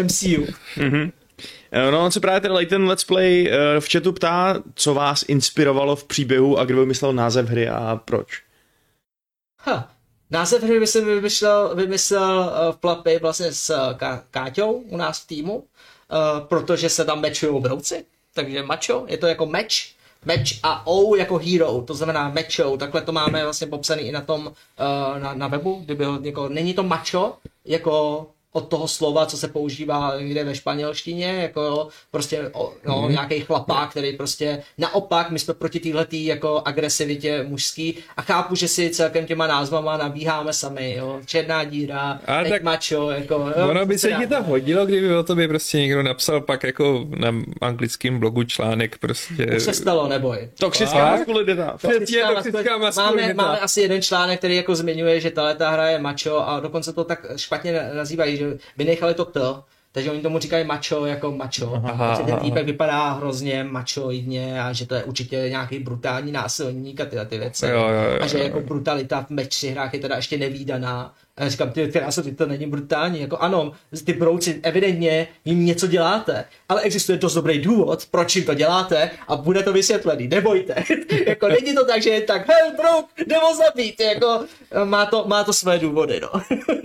MCU. 0.02 0.46
Eh, 1.72 1.92
No 1.92 2.06
on 2.06 2.12
se 2.12 2.20
právě 2.20 2.42
ten 2.42 2.52
Leighton 2.52 2.88
Let's 2.88 3.04
Play 3.04 3.50
eh, 3.52 3.80
v 3.80 3.90
chatu 3.92 4.12
ptá, 4.14 4.64
co 4.76 4.94
vás 4.94 5.24
inspirovalo 5.28 5.96
v 5.96 6.04
příběhu 6.04 6.60
a 6.60 6.66
kdo 6.66 6.80
vymyslel 6.80 7.14
název 7.14 7.46
hry 7.50 7.70
a 7.70 8.00
proč. 8.06 8.28
Ha. 9.64 9.92
Název 10.32 10.64
hry 10.64 10.88
jsem 10.88 11.06
vymyslel, 11.06 11.76
vymyslel 11.76 12.40
uh, 12.40 12.76
v 12.76 12.78
Plapy 12.78 13.20
vlastně 13.20 13.52
s 13.54 13.70
uh, 13.70 13.98
Ká- 13.98 14.24
Káťou 14.32 14.72
u 14.72 14.98
nás 14.98 15.20
v 15.20 15.28
týmu, 15.28 15.56
uh, 15.58 15.64
protože 16.48 16.90
se 16.90 17.06
tam 17.06 17.22
mečují 17.22 17.62
brouci, 17.62 18.06
takže 18.34 18.64
macho, 18.64 19.06
je 19.08 19.18
to 19.18 19.28
jako 19.28 19.46
meč, 19.46 19.96
meč 20.26 20.60
a 20.64 20.88
O 20.88 21.16
jako 21.16 21.38
hero, 21.38 21.82
to 21.82 21.94
znamená 21.94 22.30
mečou, 22.30 22.78
takhle 22.78 23.02
to 23.02 23.12
máme 23.12 23.44
vlastně 23.44 23.68
popsaný 23.68 24.02
i 24.04 24.12
na 24.12 24.22
tom, 24.22 24.48
uh, 24.48 25.20
na, 25.20 25.34
na 25.34 25.48
webu, 25.48 25.82
kdyby 25.86 26.06
ho 26.06 26.20
někoho, 26.20 26.50
není 26.50 26.74
to 26.74 26.84
macho, 26.84 27.38
jako 27.66 28.28
od 28.54 28.68
toho 28.68 28.88
slova, 28.88 29.26
co 29.26 29.38
se 29.38 29.48
používá 29.48 30.14
někde 30.20 30.44
ve 30.44 30.56
španělštině, 30.56 31.26
jako 31.26 31.88
prostě 32.12 32.52
no, 32.86 33.02
mm. 33.02 33.12
nějaký 33.12 33.40
chlapák, 33.40 33.90
který 33.90 34.18
prostě 34.18 34.64
naopak, 34.78 35.30
my 35.30 35.40
jsme 35.40 35.54
proti 35.54 35.80
téhletý 35.80 36.26
jako 36.26 36.62
agresivitě 36.66 37.44
mužský 37.48 37.98
a 38.18 38.22
chápu, 38.22 38.56
že 38.56 38.68
si 38.68 38.90
celkem 38.90 39.26
těma 39.26 39.48
názvama 39.48 39.98
nabíháme 39.98 40.54
sami, 40.54 40.96
jo, 40.98 41.20
černá 41.26 41.64
díra, 41.64 42.20
A 42.26 42.42
teď 42.44 42.52
tak 42.52 42.64
macho, 42.64 43.12
jako, 43.12 43.34
jo, 43.58 43.70
Ono 43.70 43.86
by 43.86 44.00
se 44.00 44.12
ti 44.12 44.28
to 44.28 44.44
hodilo, 44.44 44.86
kdyby 44.86 45.16
o 45.16 45.24
tobě 45.24 45.48
prostě 45.48 45.78
někdo 45.78 46.04
napsal 46.04 46.42
pak 46.42 46.64
jako 46.64 47.06
na 47.10 47.34
anglickém 47.62 48.20
blogu 48.20 48.44
článek 48.44 48.98
prostě. 48.98 49.46
Už 49.56 49.64
se 49.64 49.74
stalo, 49.74 50.08
neboj. 50.08 50.50
Toxická 50.60 51.12
maskulinita. 51.12 51.78
Toxická 51.82 52.72
máme, 52.72 52.86
maskulinita. 52.86 53.44
máme 53.44 53.60
asi 53.60 53.82
jeden 53.82 54.02
článek, 54.02 54.40
který 54.40 54.56
jako 54.56 54.76
zmiňuje, 54.76 55.20
že 55.20 55.32
tahle 55.32 55.56
ta 55.56 55.70
hra 55.70 55.88
je 55.88 56.00
macho 56.00 56.38
a 56.38 56.60
dokonce 56.60 56.94
to 56.94 57.04
tak 57.04 57.26
špatně 57.36 57.74
na- 57.74 57.94
nazývají, 57.94 58.38
že 58.42 58.58
vynechali 58.78 59.14
to 59.14 59.26
t, 59.26 59.40
takže 59.92 60.12
oni 60.12 60.22
tomu 60.22 60.40
říkají 60.40 60.66
macho 60.66 61.06
jako 61.06 61.32
macho. 61.32 61.82
Aha, 61.84 62.16
že 62.16 62.24
ten 62.24 62.36
týpek 62.36 62.66
vypadá 62.66 63.12
hrozně 63.12 63.64
mačoidně 63.64 64.62
a 64.62 64.74
že 64.74 64.86
to 64.88 64.96
je 64.96 65.04
určitě 65.04 65.36
nějaký 65.50 65.80
brutální 65.80 66.32
násilník 66.32 67.02
a 67.02 67.06
tyhle 67.06 67.26
ty 67.26 67.38
věci. 67.38 67.66
Jo, 67.66 67.90
jo, 67.90 68.12
jo, 68.12 68.20
a 68.22 68.28
že 68.28 68.38
jako 68.38 68.60
brutalita 68.60 69.22
v 69.22 69.30
meči 69.30 69.70
hrách 69.70 69.94
je 69.94 70.00
teda 70.00 70.16
ještě 70.16 70.38
nevýdaná. 70.38 71.14
A 71.38 71.44
já 71.44 71.50
říkám, 71.50 71.72
ty 71.72 71.88
krásno, 71.88 72.24
ty 72.24 72.32
to 72.32 72.46
není 72.46 72.66
brutální. 72.68 73.22
Jako 73.22 73.38
ano, 73.38 73.74
ty 74.06 74.14
brouci 74.14 74.60
evidentně 74.64 75.28
jim 75.46 75.66
něco 75.66 75.88
děláte, 75.88 76.46
ale 76.70 76.82
existuje 76.82 77.18
dost 77.18 77.34
dobrý 77.34 77.60
důvod, 77.60 78.06
proč 78.12 78.36
jim 78.36 78.46
to 78.46 78.54
děláte 78.54 79.12
a 79.28 79.36
bude 79.36 79.64
to 79.64 79.74
vysvětlený. 79.74 80.28
Nebojte. 80.28 80.84
jako 81.28 81.48
není 81.48 81.76
to 81.76 81.86
tak, 81.86 82.02
že 82.02 82.10
je 82.10 82.22
tak, 82.22 82.48
hej, 82.50 82.72
brouk, 82.78 83.06
jde 83.28 83.38
ho 83.38 83.56
zabít. 83.56 84.00
Jako, 84.00 84.46
má, 84.84 85.06
to, 85.06 85.24
má 85.28 85.44
to 85.44 85.54
své 85.54 85.80
důvody, 85.80 86.20
no. 86.22 86.30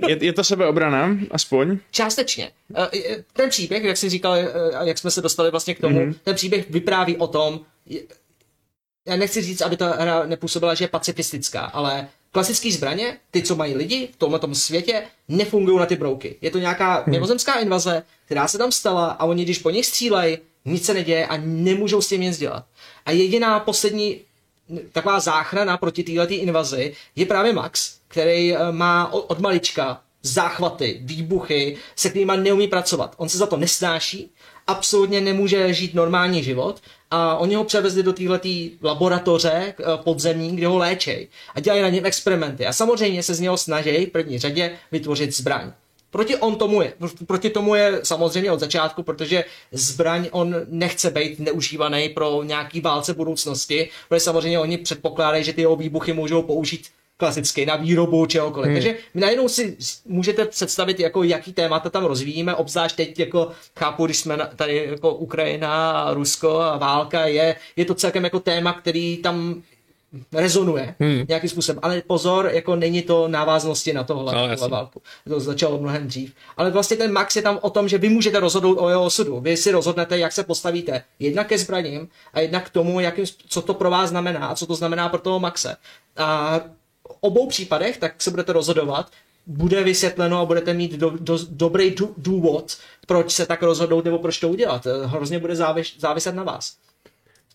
Je, 0.08 0.24
je 0.24 0.32
to 0.32 0.44
sebeobrana, 0.44 1.16
aspoň? 1.30 1.78
Částečně. 1.90 2.50
Eh, 2.74 2.88
eh, 2.94 3.24
Ten 3.32 3.50
příběh, 3.50 3.84
jak 3.84 3.96
jsi 3.96 4.08
říkal, 4.08 4.36
a 4.76 4.84
jak 4.84 4.98
jsme 4.98 5.10
se 5.10 5.20
dostali 5.20 5.50
vlastně 5.50 5.74
k 5.74 5.80
tomu, 5.80 6.00
mm-hmm. 6.00 6.14
ten 6.24 6.34
příběh 6.34 6.70
vypráví 6.70 7.16
o 7.16 7.26
tom, 7.26 7.60
já 9.06 9.16
nechci 9.16 9.42
říct, 9.42 9.60
aby 9.60 9.76
ta 9.76 9.90
hra 9.90 10.26
nepůsobila, 10.26 10.74
že 10.74 10.84
je 10.84 10.88
pacifistická, 10.88 11.60
ale 11.60 12.08
klasické 12.36 12.72
zbraně, 12.72 13.18
ty, 13.30 13.42
co 13.42 13.56
mají 13.56 13.74
lidi 13.74 14.08
v 14.12 14.16
tomhle 14.16 14.40
světě, 14.52 15.02
nefungují 15.28 15.78
na 15.78 15.86
ty 15.86 15.96
brouky. 15.96 16.36
Je 16.40 16.50
to 16.50 16.58
nějaká 16.58 17.04
mimozemská 17.06 17.54
invaze, 17.54 18.02
která 18.26 18.48
se 18.48 18.58
tam 18.58 18.72
stala 18.72 19.06
a 19.06 19.24
oni, 19.24 19.44
když 19.44 19.58
po 19.58 19.70
nich 19.70 19.86
střílejí, 19.86 20.38
nic 20.64 20.84
se 20.84 20.94
neděje 20.94 21.26
a 21.26 21.36
nemůžou 21.36 22.00
s 22.00 22.08
tím 22.08 22.20
nic 22.20 22.38
dělat. 22.38 22.64
A 23.06 23.10
jediná 23.10 23.60
poslední 23.60 24.20
taková 24.92 25.20
záchrana 25.20 25.76
proti 25.76 26.02
této 26.02 26.34
invazi 26.34 26.94
je 27.16 27.26
právě 27.26 27.52
Max, 27.52 27.96
který 28.08 28.54
eh, 28.54 28.72
má 28.72 29.12
od 29.12 29.40
malička 29.40 30.00
záchvaty, 30.22 31.00
výbuchy, 31.02 31.76
se 31.96 32.10
kterými 32.10 32.32
neumí 32.36 32.68
pracovat. 32.68 33.14
On 33.16 33.28
se 33.28 33.38
za 33.38 33.46
to 33.46 33.56
nesnáší, 33.56 34.30
absolutně 34.66 35.20
nemůže 35.20 35.72
žít 35.74 35.94
normální 35.94 36.42
život 36.42 36.80
a 37.10 37.36
oni 37.36 37.54
ho 37.54 37.64
převezli 37.64 38.02
do 38.02 38.12
této 38.12 38.48
laboratoře 38.82 39.50
eh, 39.52 39.84
podzemní, 40.04 40.56
kde 40.56 40.66
ho 40.66 40.78
léčej 40.78 41.28
a 41.54 41.60
dělají 41.60 41.82
na 41.82 41.88
něm 41.88 42.06
experimenty. 42.06 42.66
A 42.66 42.72
samozřejmě 42.72 43.22
se 43.22 43.34
z 43.34 43.40
něho 43.40 43.56
snaží 43.56 44.06
v 44.06 44.10
první 44.10 44.38
řadě 44.38 44.78
vytvořit 44.92 45.36
zbraň. 45.36 45.72
Proti 46.10 46.36
on 46.36 46.56
tomu 46.56 46.82
je. 46.82 46.92
Proti 47.26 47.50
tomu 47.50 47.74
je 47.74 48.00
samozřejmě 48.02 48.52
od 48.52 48.60
začátku, 48.60 49.02
protože 49.02 49.44
zbraň 49.72 50.28
on 50.32 50.56
nechce 50.68 51.10
být 51.10 51.38
neužívaný 51.38 52.08
pro 52.08 52.42
nějaký 52.42 52.80
válce 52.80 53.14
budoucnosti, 53.14 53.88
protože 54.08 54.20
samozřejmě 54.20 54.58
oni 54.58 54.78
předpokládají, 54.78 55.44
že 55.44 55.52
ty 55.52 55.60
jeho 55.60 55.76
výbuchy 55.76 56.12
můžou 56.12 56.42
použít 56.42 56.88
klasicky 57.16 57.66
na 57.66 57.76
výrobu 57.76 58.26
čehokoliv. 58.26 58.66
Hmm. 58.66 58.76
Takže 58.76 58.96
vy 59.14 59.20
najednou 59.20 59.48
si 59.48 59.76
můžete 60.06 60.44
představit, 60.44 61.00
jako 61.00 61.22
jaký 61.22 61.52
témata 61.52 61.90
tam 61.90 62.04
rozvíjíme, 62.04 62.54
obzvlášť 62.54 62.96
teď 62.96 63.18
jako 63.18 63.50
chápu, 63.78 64.06
když 64.06 64.18
jsme 64.18 64.38
tady 64.56 64.88
jako 64.90 65.14
Ukrajina 65.14 65.90
a 65.90 66.14
Rusko 66.14 66.60
a 66.60 66.76
válka 66.76 67.26
je, 67.26 67.56
je 67.76 67.84
to 67.84 67.94
celkem 67.94 68.24
jako 68.24 68.40
téma, 68.40 68.72
který 68.72 69.16
tam 69.16 69.62
rezonuje 70.32 70.94
hmm. 71.00 71.24
nějakým 71.28 71.50
způsobem. 71.50 71.80
Ale 71.82 72.02
pozor, 72.06 72.50
jako 72.52 72.76
není 72.76 73.02
to 73.02 73.28
návaznosti 73.28 73.92
na 73.92 74.04
tohle, 74.04 74.34
No, 74.34 74.68
válku. 74.68 75.02
To 75.28 75.40
začalo 75.40 75.78
mnohem 75.78 76.06
dřív. 76.06 76.34
Ale 76.56 76.70
vlastně 76.70 76.96
ten 76.96 77.12
Max 77.12 77.36
je 77.36 77.42
tam 77.42 77.58
o 77.62 77.70
tom, 77.70 77.88
že 77.88 77.98
vy 77.98 78.08
můžete 78.08 78.40
rozhodnout 78.40 78.78
o 78.80 78.88
jeho 78.88 79.04
osudu. 79.04 79.40
Vy 79.40 79.56
si 79.56 79.70
rozhodnete, 79.70 80.18
jak 80.18 80.32
se 80.32 80.44
postavíte. 80.44 81.02
Jednak 81.18 81.46
ke 81.46 81.58
zbraním 81.58 82.08
a 82.34 82.40
jednak 82.40 82.66
k 82.66 82.70
tomu, 82.70 83.00
jakým, 83.00 83.24
co 83.48 83.62
to 83.62 83.74
pro 83.74 83.90
vás 83.90 84.10
znamená 84.10 84.46
a 84.46 84.54
co 84.54 84.66
to 84.66 84.74
znamená 84.74 85.08
pro 85.08 85.20
toho 85.20 85.40
Maxe. 85.40 85.76
A 86.16 86.60
obou 87.20 87.46
případech 87.46 87.96
tak 87.96 88.22
se 88.22 88.30
budete 88.30 88.52
rozhodovat, 88.52 89.10
bude 89.46 89.84
vysvětleno 89.84 90.40
a 90.40 90.44
budete 90.44 90.74
mít 90.74 90.92
do, 90.92 91.10
do, 91.20 91.38
dobrý 91.50 91.90
dů, 91.90 92.14
důvod, 92.16 92.76
proč 93.06 93.32
se 93.32 93.46
tak 93.46 93.62
rozhodnout 93.62 94.04
nebo 94.04 94.18
proč 94.18 94.40
to 94.40 94.48
udělat. 94.48 94.86
Eh, 94.86 95.06
Hrozně 95.06 95.38
bude 95.38 95.56
závis, 95.56 95.94
záviset 95.98 96.34
na 96.34 96.42
vás. 96.42 96.76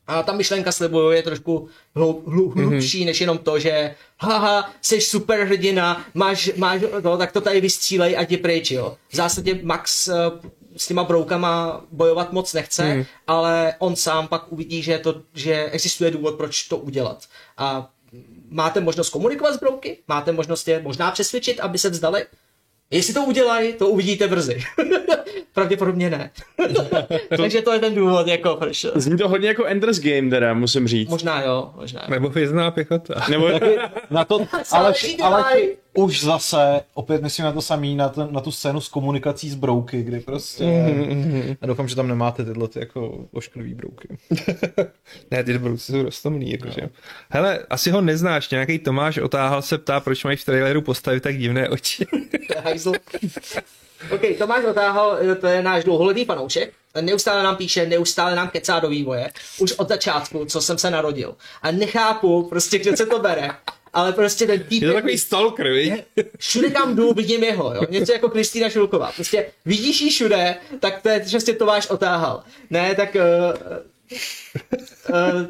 A 0.07 0.23
ta 0.23 0.33
myšlenka 0.33 0.71
slibuju 0.71 1.11
je 1.11 1.23
trošku 1.23 1.69
hlou, 1.95 2.23
hlu, 2.27 2.49
hlubší, 2.49 3.01
mm-hmm. 3.01 3.05
než 3.05 3.21
jenom 3.21 3.37
to, 3.37 3.59
že 3.59 3.95
haha, 4.17 4.73
jsi 4.81 5.01
super 5.01 5.39
hrdina, 5.39 6.05
máš, 6.13 6.51
máš 6.55 6.81
no, 7.03 7.17
tak 7.17 7.31
to 7.31 7.41
tady 7.41 7.61
vystřílej 7.61 8.17
a 8.17 8.21
jdi 8.21 8.37
pryč, 8.37 8.71
jo. 8.71 8.97
V 9.09 9.15
zásadě 9.15 9.59
Max 9.63 10.07
eh, 10.07 10.13
s 10.77 10.87
těma 10.87 11.03
broukama 11.03 11.81
bojovat 11.91 12.33
moc 12.33 12.53
nechce, 12.53 12.95
mm. 12.95 13.05
ale 13.27 13.73
on 13.79 13.95
sám 13.95 14.27
pak 14.27 14.51
uvidí, 14.51 14.81
že, 14.81 14.97
to, 14.97 15.21
že 15.33 15.65
existuje 15.65 16.11
důvod, 16.11 16.35
proč 16.35 16.63
to 16.63 16.77
udělat. 16.77 17.25
A 17.57 17.89
máte 18.51 18.81
možnost 18.81 19.09
komunikovat 19.09 19.53
s 19.53 19.59
brouky, 19.59 19.97
máte 20.07 20.31
možnost 20.31 20.67
je 20.67 20.81
možná 20.81 21.11
přesvědčit, 21.11 21.59
aby 21.59 21.77
se 21.77 21.89
vzdali. 21.89 22.25
Jestli 22.91 23.13
to 23.13 23.23
udělají, 23.23 23.73
to 23.73 23.89
uvidíte 23.89 24.27
brzy. 24.27 24.63
Pravděpodobně 25.53 26.09
ne. 26.09 26.31
Takže 27.37 27.61
to 27.61 27.73
je 27.73 27.79
ten 27.79 27.95
důvod, 27.95 28.27
jako 28.27 28.55
proč. 28.55 28.85
Zní 28.95 29.17
to 29.17 29.29
hodně 29.29 29.47
jako 29.47 29.65
Ender's 29.65 29.99
Game, 29.99 30.29
teda, 30.29 30.53
musím 30.53 30.87
říct. 30.87 31.09
Možná 31.09 31.41
jo, 31.41 31.71
možná. 31.75 32.01
jo. 32.01 32.07
Nebo 32.09 32.29
vězná 32.29 32.71
pěchota. 32.71 33.25
Nebo 33.29 33.49
Na 34.09 34.25
to, 34.25 34.47
ale, 34.71 34.93
ale 35.23 35.53
už 35.93 36.23
zase, 36.23 36.81
opět 36.93 37.21
myslím 37.21 37.45
na 37.45 37.51
to 37.51 37.61
samý, 37.61 37.95
na, 37.95 38.09
ten, 38.09 38.27
na 38.31 38.41
tu 38.41 38.51
scénu 38.51 38.81
s 38.81 38.89
komunikací 38.89 39.49
s 39.49 39.55
brouky, 39.55 40.03
kdy 40.03 40.19
prostě, 40.19 40.63
já 41.61 41.67
doufám, 41.67 41.87
že 41.87 41.95
tam 41.95 42.07
nemáte 42.07 42.45
tyhle 42.45 42.67
ty 42.67 42.79
jako 42.79 43.25
ošklivý 43.31 43.73
brouky. 43.73 44.07
Ne, 45.31 45.43
ty 45.43 45.57
brouci 45.57 45.91
jsou 45.91 46.03
rostomný, 46.03 46.51
jakože. 46.51 46.89
Hele, 47.29 47.59
asi 47.69 47.91
ho 47.91 48.01
neznáš, 48.01 48.49
nějaký 48.49 48.79
Tomáš 48.79 49.17
otáhal 49.17 49.61
se 49.61 49.77
ptá, 49.77 49.99
proč 49.99 50.23
mají 50.23 50.37
v 50.37 50.45
traileru 50.45 50.81
postavit 50.81 51.23
tak 51.23 51.37
divné 51.37 51.69
oči. 51.69 52.05
OK, 54.09 54.21
Tomáš 54.37 54.65
Otáhal, 54.65 55.17
to 55.41 55.47
je 55.47 55.63
náš 55.63 55.83
dlouholetý 55.83 56.25
fanoušek. 56.25 56.73
Neustále 57.01 57.43
nám 57.43 57.55
píše, 57.55 57.85
neustále 57.85 58.35
nám 58.35 58.49
kecá 58.49 58.79
do 58.79 58.89
vývoje. 58.89 59.31
Už 59.59 59.71
od 59.71 59.89
začátku, 59.89 60.45
co 60.45 60.61
jsem 60.61 60.77
se 60.77 60.91
narodil. 60.91 61.35
A 61.61 61.71
nechápu 61.71 62.43
prostě, 62.43 62.79
kde 62.79 62.97
se 62.97 63.05
to 63.05 63.19
bere. 63.19 63.49
Ale 63.93 64.13
prostě 64.13 64.47
ten 64.47 64.59
týpek... 64.59 64.81
Je 64.81 64.87
to 64.87 64.93
takový 64.93 65.17
stalker, 65.17 65.73
víš? 65.73 65.93
Všude 66.37 66.69
kam 66.69 66.95
jdu, 66.95 67.13
vidím 67.13 67.43
jeho, 67.43 67.73
jo. 67.75 67.81
Něco 67.89 68.13
jako 68.13 68.29
Kristýna 68.29 68.69
Šulková. 68.69 69.11
Prostě 69.11 69.45
vidíš 69.65 70.01
ji 70.01 70.09
všude, 70.09 70.55
tak 70.79 71.01
to 71.01 71.09
je 71.09 71.19
přesně 71.19 71.53
Tomáš 71.53 71.89
Otáhal. 71.89 72.43
Ne, 72.69 72.95
tak... 72.95 73.15
Uh, 73.15 73.69
uh, 75.09 75.45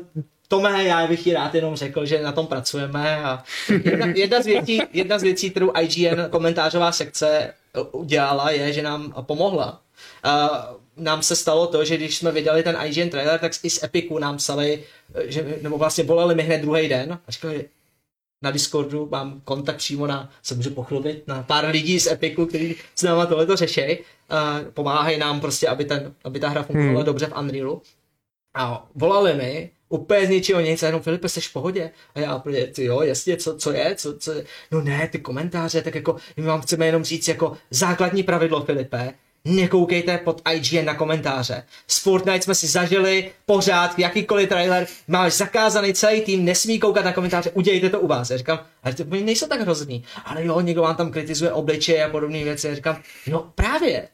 Tome, 0.47 0.83
já 0.83 1.07
bych 1.07 1.23
ti 1.23 1.33
rád 1.33 1.55
jenom 1.55 1.75
řekl, 1.75 2.05
že 2.05 2.21
na 2.21 2.31
tom 2.31 2.47
pracujeme 2.47 3.23
a 3.23 3.43
jedna, 3.83 4.05
jedna, 4.15 4.41
z, 4.41 4.45
věcí, 4.45 4.81
jedna 4.93 5.19
z 5.19 5.23
věcí, 5.23 5.49
kterou 5.49 5.71
IGN 5.79 6.21
komentářová 6.29 6.91
sekce 6.91 7.53
udělala, 7.91 8.51
je, 8.51 8.73
že 8.73 8.81
nám 8.81 9.13
pomohla. 9.21 9.81
Uh, 10.25 10.57
nám 10.97 11.23
se 11.23 11.35
stalo 11.35 11.67
to, 11.67 11.85
že 11.85 11.97
když 11.97 12.17
jsme 12.17 12.31
vydali 12.31 12.63
ten 12.63 12.77
IGN 12.85 13.09
trailer, 13.09 13.39
tak 13.39 13.51
i 13.63 13.69
z 13.69 13.83
Epiku 13.83 14.19
nám 14.19 14.37
psali, 14.37 14.83
že, 15.25 15.45
nebo 15.61 15.77
vlastně 15.77 16.03
volali 16.03 16.35
mi 16.35 16.43
hned 16.43 16.61
druhý 16.61 16.87
den 16.87 17.19
a 17.27 17.31
říkali, 17.31 17.65
na 18.41 18.51
Discordu 18.51 19.07
mám 19.11 19.41
kontakt 19.43 19.77
přímo 19.77 20.07
na, 20.07 20.29
se 20.43 20.55
můžu 20.55 20.69
pochlubit, 20.69 21.27
na 21.27 21.43
pár 21.43 21.65
lidí 21.65 21.99
z 21.99 22.07
Epiku, 22.07 22.45
kteří 22.45 22.75
s 22.95 23.03
náma 23.03 23.25
tohleto 23.25 23.55
řeší. 23.55 23.81
Uh, 23.81 24.71
pomáhají 24.73 25.19
nám 25.19 25.41
prostě, 25.41 25.67
aby, 25.67 25.85
ten, 25.85 26.13
aby 26.23 26.39
ta 26.39 26.49
hra 26.49 26.63
fungovala 26.63 26.99
hmm. 26.99 27.05
dobře 27.05 27.25
v 27.25 27.37
Unrealu. 27.39 27.81
A 28.55 28.87
volali 28.95 29.33
mi, 29.33 29.71
úplně 29.89 30.27
z 30.27 30.29
ničeho 30.29 30.61
nic, 30.61 30.83
a 30.83 30.85
jenom 30.85 31.01
Filipe, 31.01 31.29
jsi 31.29 31.41
v 31.41 31.53
pohodě? 31.53 31.91
A 32.15 32.19
já 32.19 32.35
úplně, 32.35 32.67
ty 32.67 32.83
jo, 32.83 33.01
jasně, 33.01 33.37
co, 33.37 33.57
co 33.57 33.71
je, 33.71 33.95
co, 33.95 34.17
co, 34.17 34.33
no 34.71 34.81
ne, 34.81 35.07
ty 35.11 35.19
komentáře, 35.19 35.81
tak 35.81 35.95
jako, 35.95 36.15
my 36.37 36.43
vám 36.43 36.61
chceme 36.61 36.85
jenom 36.85 37.03
říct 37.03 37.27
jako 37.27 37.57
základní 37.69 38.23
pravidlo, 38.23 38.65
Filipe, 38.65 39.13
nekoukejte 39.45 40.17
pod 40.17 40.41
IGN 40.53 40.85
na 40.85 40.95
komentáře. 40.95 41.63
S 41.87 41.99
Fortnite 41.99 42.41
jsme 42.41 42.55
si 42.55 42.67
zažili 42.67 43.31
pořád, 43.45 43.99
jakýkoliv 43.99 44.49
trailer, 44.49 44.87
máš 45.07 45.33
zakázaný 45.33 45.93
celý 45.93 46.21
tým, 46.21 46.45
nesmí 46.45 46.79
koukat 46.79 47.05
na 47.05 47.13
komentáře, 47.13 47.51
udělejte 47.51 47.89
to 47.89 47.99
u 47.99 48.07
vás. 48.07 48.29
Já 48.29 48.37
říkám, 48.37 48.59
ale 48.83 48.93
to 48.93 49.03
nejsou 49.03 49.47
tak 49.47 49.61
hrozný. 49.61 50.03
Ale 50.25 50.45
jo, 50.45 50.61
někdo 50.61 50.81
vám 50.81 50.95
tam 50.95 51.11
kritizuje 51.11 51.51
obličeje 51.51 52.05
a 52.05 52.09
podobné 52.09 52.43
věci. 52.43 52.67
Já 52.67 52.75
říkám, 52.75 53.01
no 53.27 53.51
právě, 53.55 54.07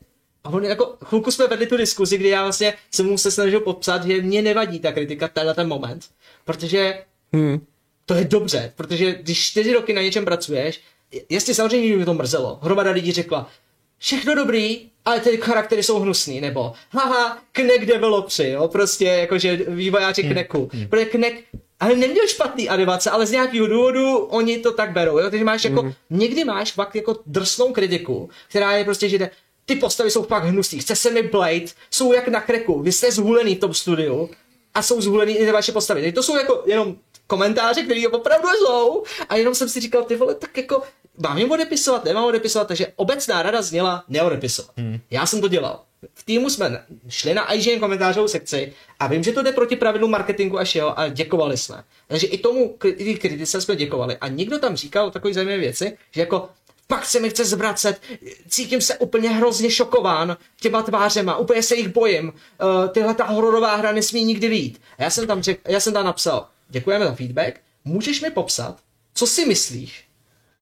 a 0.44 0.50
on 0.50 0.64
jako, 0.64 0.98
chvilku 1.04 1.32
jsme 1.32 1.48
vedli 1.48 1.68
tu 1.68 1.78
diskuzi, 1.78 2.18
kdy 2.18 2.30
já 2.30 2.44
vlastně 2.44 2.74
jsem 2.92 3.06
mu 3.06 3.18
se 3.18 3.32
snažil 3.32 3.60
popsat, 3.60 4.06
že 4.06 4.22
mě 4.22 4.42
nevadí 4.42 4.80
ta 4.80 4.92
kritika 4.92 5.28
tenhle 5.28 5.54
ten 5.54 5.68
moment, 5.68 6.06
protože 6.46 7.04
hmm. 7.34 7.66
to 8.06 8.14
je 8.14 8.26
dobře, 8.26 8.74
protože 8.76 9.14
když 9.14 9.46
čtyři 9.46 9.74
roky 9.74 9.94
na 9.94 10.02
něčem 10.02 10.26
pracuješ, 10.26 10.82
jestli 11.30 11.54
samozřejmě 11.54 11.98
by 11.98 12.06
to 12.06 12.14
mrzelo, 12.14 12.60
hromada 12.62 12.92
lidí 12.92 13.12
řekla, 13.12 13.50
všechno 13.98 14.36
dobrý, 14.36 14.90
ale 15.08 15.20
ty 15.20 15.38
charaktery 15.38 15.84
jsou 15.84 16.00
hnusný, 16.00 16.42
nebo 16.42 16.74
haha, 16.92 17.38
Knek 17.52 17.86
developři, 17.86 18.50
jo, 18.50 18.68
prostě 18.68 19.06
jakože 19.06 19.60
vývojáři 19.68 20.22
hmm. 20.22 20.32
Kneku, 20.32 20.70
hmm. 20.74 20.88
protože 20.88 21.06
Knek 21.06 21.44
ale 21.80 21.96
neměl 21.96 22.28
špatný 22.28 22.70
animace, 22.70 23.10
ale 23.10 23.26
z 23.26 23.32
nějakého 23.32 23.68
důvodu 23.68 24.18
oni 24.18 24.58
to 24.58 24.72
tak 24.72 24.92
berou, 24.92 25.18
jo? 25.18 25.30
takže 25.30 25.46
máš 25.46 25.64
jako, 25.64 25.82
hmm. 25.82 25.94
někdy 26.10 26.44
máš 26.44 26.72
fakt 26.72 26.96
jako 26.96 27.20
drsnou 27.26 27.74
kritiku, 27.74 28.30
která 28.50 28.72
je 28.72 28.84
prostě, 28.84 29.10
že 29.10 29.30
ty 29.66 29.76
postavy 29.76 30.12
jsou 30.12 30.24
fakt 30.24 30.44
hnusný, 30.44 30.80
chce 30.80 30.96
se 30.96 31.12
mi 31.12 31.24
Blade, 31.24 31.66
jsou 31.92 32.14
jak 32.14 32.28
na 32.28 32.42
kreku, 32.42 32.82
vy 32.82 32.92
jste 32.92 33.12
zhulený 33.12 33.56
v 33.56 33.60
tom 33.60 33.74
studiu 33.74 34.30
a 34.74 34.82
jsou 34.82 35.02
zhulený 35.02 35.38
i 35.38 35.46
ty 35.46 35.52
vaše 35.52 35.72
postavy. 35.72 36.02
Teď 36.02 36.16
to 36.16 36.24
jsou 36.24 36.38
jako 36.38 36.64
jenom 36.66 36.96
komentáře, 37.28 37.84
které 37.84 38.08
opravdu 38.08 38.48
jsou 38.50 39.04
a 39.30 39.36
jenom 39.36 39.56
jsem 39.56 39.70
si 39.70 39.80
říkal, 39.80 40.04
ty 40.04 40.16
vole, 40.16 40.36
tak 40.36 40.58
jako 40.58 40.82
mám 41.18 41.38
jim 41.38 41.52
odepisovat, 41.52 42.06
nemám 42.06 42.26
odepisovat, 42.26 42.68
takže 42.68 42.88
obecná 42.96 43.42
rada 43.42 43.62
zněla 43.62 44.04
neodepisovat. 44.08 44.72
Hmm. 44.78 45.00
Já 45.12 45.26
jsem 45.26 45.42
to 45.42 45.48
dělal. 45.48 45.84
V 46.14 46.24
týmu 46.24 46.50
jsme 46.50 46.86
šli 47.10 47.34
na 47.34 47.54
IGN 47.54 47.80
komentářovou 47.80 48.28
sekci 48.28 48.74
a 49.00 49.08
vím, 49.08 49.24
že 49.24 49.32
to 49.32 49.44
jde 49.44 49.52
proti 49.52 49.76
pravidlu 49.76 50.08
marketingu 50.08 50.60
a 50.60 50.64
všeho 50.64 51.00
a 51.00 51.08
děkovali 51.08 51.58
jsme. 51.58 51.84
Takže 52.08 52.28
i 52.28 52.38
tomu 52.38 52.78
i 52.84 53.16
kritice 53.16 53.62
jsme 53.62 53.76
děkovali. 53.76 54.18
A 54.18 54.28
někdo 54.28 54.60
tam 54.60 54.76
říkal 54.76 55.12
takové 55.12 55.34
zajímavé 55.34 55.58
věci, 55.58 55.98
že 56.12 56.22
jako 56.22 56.50
pak 56.88 57.06
se 57.06 57.20
mi 57.20 57.30
chce 57.30 57.46
zvracet, 57.46 58.02
cítím 58.50 58.82
se 58.82 58.98
úplně 58.98 59.30
hrozně 59.30 59.72
šokován 59.72 60.38
těma 60.62 60.82
tvářema, 60.82 61.38
úplně 61.38 61.64
se 61.64 61.76
jich 61.76 61.88
bojím, 61.88 62.28
uh, 62.28 62.90
tyhle 62.90 63.14
ta 63.14 63.24
hororová 63.24 63.76
hra 63.76 63.92
nesmí 63.92 64.24
nikdy 64.24 64.50
vít. 64.50 64.82
A 64.98 65.04
já 65.04 65.10
jsem 65.10 65.28
tam, 65.28 65.42
řek, 65.42 65.60
já 65.68 65.80
jsem 65.80 65.94
tam 65.94 66.06
napsal, 66.06 66.48
děkujeme 66.70 67.06
za 67.06 67.16
feedback, 67.16 67.62
můžeš 67.86 68.22
mi 68.22 68.32
popsat, 68.32 68.78
co 69.14 69.28
si 69.28 69.46
myslíš, 69.46 70.04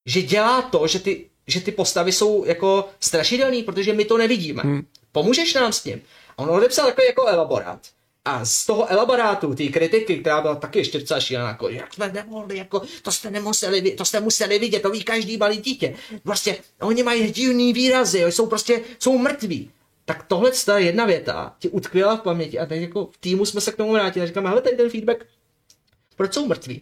že 0.06 0.22
dělá 0.22 0.62
to, 0.62 0.88
že 0.88 1.00
ty, 1.00 1.30
že 1.48 1.62
ty 1.62 1.72
postavy 1.72 2.12
jsou 2.12 2.46
jako 2.46 2.90
strašidelný, 3.00 3.64
protože 3.64 3.94
my 3.94 4.06
to 4.06 4.18
nevidíme. 4.18 4.62
Hmm. 4.62 4.86
Pomůžeš 5.12 5.54
nám 5.54 5.74
s 5.74 5.82
tím? 5.82 6.02
A 6.38 6.40
on 6.40 6.50
odepsal 6.50 6.86
takový 6.86 7.08
jako 7.08 7.28
elaborát. 7.28 7.80
A 8.26 8.46
z 8.46 8.66
toho 8.66 8.92
elaborátu, 8.92 9.56
té 9.56 9.68
kritiky, 9.68 10.18
která 10.18 10.42
byla 10.42 10.56
taky 10.56 10.80
ještě 10.80 11.00
docela 11.00 11.20
šílená, 11.20 11.48
jako, 11.48 11.70
jak 11.70 11.94
jsme 11.94 12.12
nemohli, 12.12 12.58
jako, 12.58 12.82
to 13.02 13.12
jste 13.12 13.32
nemuseli, 13.32 13.92
to 13.92 14.06
jste 14.06 14.20
museli 14.20 14.60
vidět, 14.60 14.82
to 14.82 14.90
ví 14.90 15.04
každý 15.04 15.38
malý 15.38 15.58
dítě. 15.58 15.96
Prostě, 16.24 16.58
oni 16.82 17.04
mají 17.04 17.32
divný 17.32 17.74
výrazy, 17.74 18.24
jsou 18.30 18.48
prostě, 18.48 18.82
jsou 19.00 19.18
mrtví. 19.18 19.72
Tak 20.06 20.26
tohle 20.28 20.52
je 20.78 20.86
jedna 20.86 21.06
věta, 21.06 21.56
ti 21.60 21.70
utkvěla 21.70 22.18
v 22.18 22.22
paměti 22.22 22.60
a 22.60 22.66
teď 22.66 22.82
jako 22.82 23.06
v 23.06 23.18
týmu 23.18 23.46
jsme 23.46 23.62
se 23.62 23.72
k 23.72 23.76
tomu 23.76 23.94
vrátili 23.94 24.24
a 24.24 24.28
říkáme, 24.28 24.50
hele, 24.50 24.62
tady 24.62 24.78
ten 24.78 24.90
feedback, 24.90 25.26
proč 26.16 26.34
jsou 26.34 26.48
mrtví? 26.48 26.82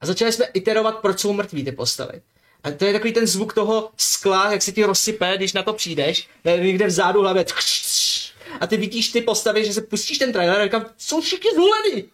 A 0.00 0.06
začali 0.06 0.32
jsme 0.32 0.44
iterovat, 0.44 0.98
proč 0.98 1.20
jsou 1.20 1.32
mrtví 1.32 1.64
ty 1.64 1.72
postavy. 1.72 2.22
A 2.64 2.70
to 2.70 2.84
je 2.84 2.92
takový 2.92 3.12
ten 3.12 3.26
zvuk 3.26 3.54
toho 3.54 3.90
skla, 3.96 4.52
jak 4.52 4.62
se 4.62 4.72
ti 4.72 4.84
rozsype, 4.84 5.32
když 5.36 5.52
na 5.52 5.62
to 5.62 5.72
přijdeš, 5.72 6.28
někde 6.44 6.86
vzadu 6.86 7.20
hlavě. 7.20 7.44
A 8.60 8.66
ty 8.66 8.76
vidíš 8.76 9.08
ty 9.08 9.20
postavy, 9.20 9.64
že 9.64 9.72
se 9.72 9.80
pustíš 9.80 10.18
ten 10.18 10.32
trailer 10.32 10.60
a 10.60 10.64
říkám, 10.64 10.86
jsou 10.98 11.20
všichni 11.20 11.50
zhulený. 11.54 12.04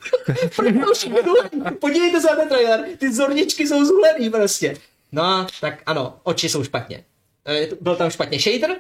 všichni 0.93 1.19
zhulený. 1.23 1.77
Podívejte 1.81 2.21
se 2.21 2.27
na 2.27 2.37
ten 2.37 2.49
trailer, 2.49 2.85
ty 2.99 3.15
zorničky 3.15 3.67
jsou 3.67 3.85
zhulený 3.85 4.31
prostě. 4.31 4.77
No, 5.13 5.47
tak 5.61 5.83
ano, 5.87 6.21
oči 6.23 6.49
jsou 6.49 6.65
špatně. 6.65 7.05
E, 7.47 7.69
byl 7.81 7.97
tam 7.97 8.11
špatně 8.11 8.41
shader, 8.41 8.77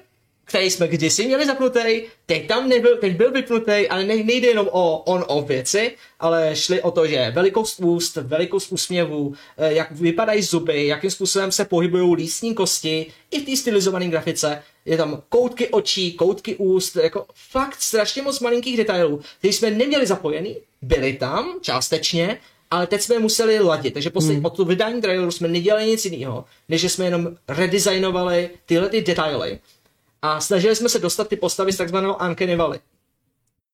který 0.46 0.70
jsme 0.70 0.88
kdysi 0.88 1.26
měli 1.26 1.46
zapnutý, 1.46 2.02
teď 2.26 2.48
tam 2.48 2.68
nebyl, 2.68 2.96
teď 2.96 3.16
byl 3.16 3.32
vypnutý, 3.32 3.88
ale 3.88 4.04
ne, 4.04 4.16
nejde 4.16 4.48
jenom 4.48 4.68
o 4.72 4.98
on-off 4.98 5.48
věci, 5.48 5.92
ale 6.20 6.56
šli 6.56 6.82
o 6.82 6.90
to, 6.90 7.06
že 7.06 7.32
velikost 7.34 7.80
úst, 7.80 8.16
velikost 8.16 8.72
úsměvů, 8.72 9.34
eh, 9.58 9.72
jak 9.72 9.92
vypadají 9.92 10.42
zuby, 10.42 10.86
jakým 10.86 11.10
způsobem 11.10 11.52
se 11.52 11.64
pohybují 11.64 12.14
lístní 12.14 12.54
kosti, 12.54 13.06
i 13.30 13.40
v 13.40 13.44
té 13.44 13.56
stylizované 13.56 14.08
grafice, 14.08 14.62
je 14.84 14.96
tam 14.96 15.22
koutky 15.28 15.68
očí, 15.68 16.12
koutky 16.12 16.56
úst, 16.56 16.96
jako 16.96 17.26
fakt 17.34 17.82
strašně 17.82 18.22
moc 18.22 18.40
malinkých 18.40 18.76
detailů, 18.76 19.20
které 19.38 19.52
jsme 19.52 19.70
neměli 19.70 20.06
zapojený, 20.06 20.56
byly 20.82 21.12
tam 21.12 21.58
částečně, 21.60 22.38
ale 22.70 22.86
teď 22.86 23.00
jsme 23.02 23.18
museli 23.18 23.60
ladit, 23.60 23.94
takže 23.94 24.10
poslední, 24.10 24.36
hmm. 24.36 24.44
od 24.44 24.56
toho 24.56 24.66
vydání 24.66 25.00
traileru 25.00 25.30
jsme 25.30 25.48
nedělali 25.48 25.86
nic 25.86 26.04
jiného, 26.04 26.44
než 26.68 26.80
že 26.80 26.88
jsme 26.88 27.04
jenom 27.04 27.36
redesignovali 27.48 28.50
tyhle 28.66 28.88
ty 28.88 29.02
detaily 29.02 29.58
a 30.26 30.40
snažili 30.40 30.76
jsme 30.76 30.88
se 30.88 30.98
dostat 30.98 31.28
ty 31.28 31.36
postavy 31.36 31.72
z 31.72 31.76
takzvaného 31.76 32.18
Uncanny 32.28 32.56
Valley, 32.56 32.78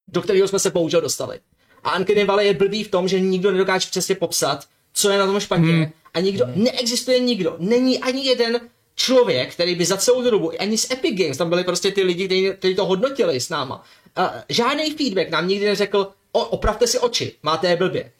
do 0.08 0.22
kterého 0.22 0.48
jsme 0.48 0.58
se 0.58 0.70
bohužel 0.70 1.00
dostali. 1.00 1.40
A 1.84 1.98
Uncanny 1.98 2.24
Valley 2.24 2.46
je 2.46 2.54
blbý 2.54 2.84
v 2.84 2.90
tom, 2.90 3.08
že 3.08 3.20
nikdo 3.20 3.52
nedokáže 3.52 3.90
přesně 3.90 4.14
popsat, 4.14 4.64
co 4.92 5.10
je 5.10 5.18
na 5.18 5.26
tom 5.26 5.40
špatně. 5.40 5.72
Hmm. 5.72 5.86
A 6.14 6.20
nikdo, 6.20 6.44
hmm. 6.44 6.64
neexistuje 6.64 7.18
nikdo, 7.18 7.56
není 7.58 7.98
ani 7.98 8.26
jeden 8.26 8.60
člověk, 8.94 9.52
který 9.52 9.74
by 9.74 9.84
za 9.84 9.96
celou 9.96 10.30
dobu, 10.30 10.52
ani 10.58 10.78
z 10.78 10.90
Epic 10.90 11.18
Games, 11.18 11.36
tam 11.36 11.48
byli 11.48 11.64
prostě 11.64 11.90
ty 11.90 12.02
lidi, 12.02 12.26
kteří, 12.26 12.50
kteří 12.58 12.74
to 12.74 12.86
hodnotili 12.86 13.40
s 13.40 13.48
náma. 13.48 13.84
A 14.16 14.34
žádný 14.48 14.90
feedback 14.90 15.30
nám 15.30 15.48
nikdy 15.48 15.66
neřekl, 15.66 16.12
o, 16.32 16.44
opravte 16.44 16.86
si 16.86 16.98
oči, 16.98 17.34
máte 17.42 17.68
je 17.68 17.76
blbě. 17.76 18.12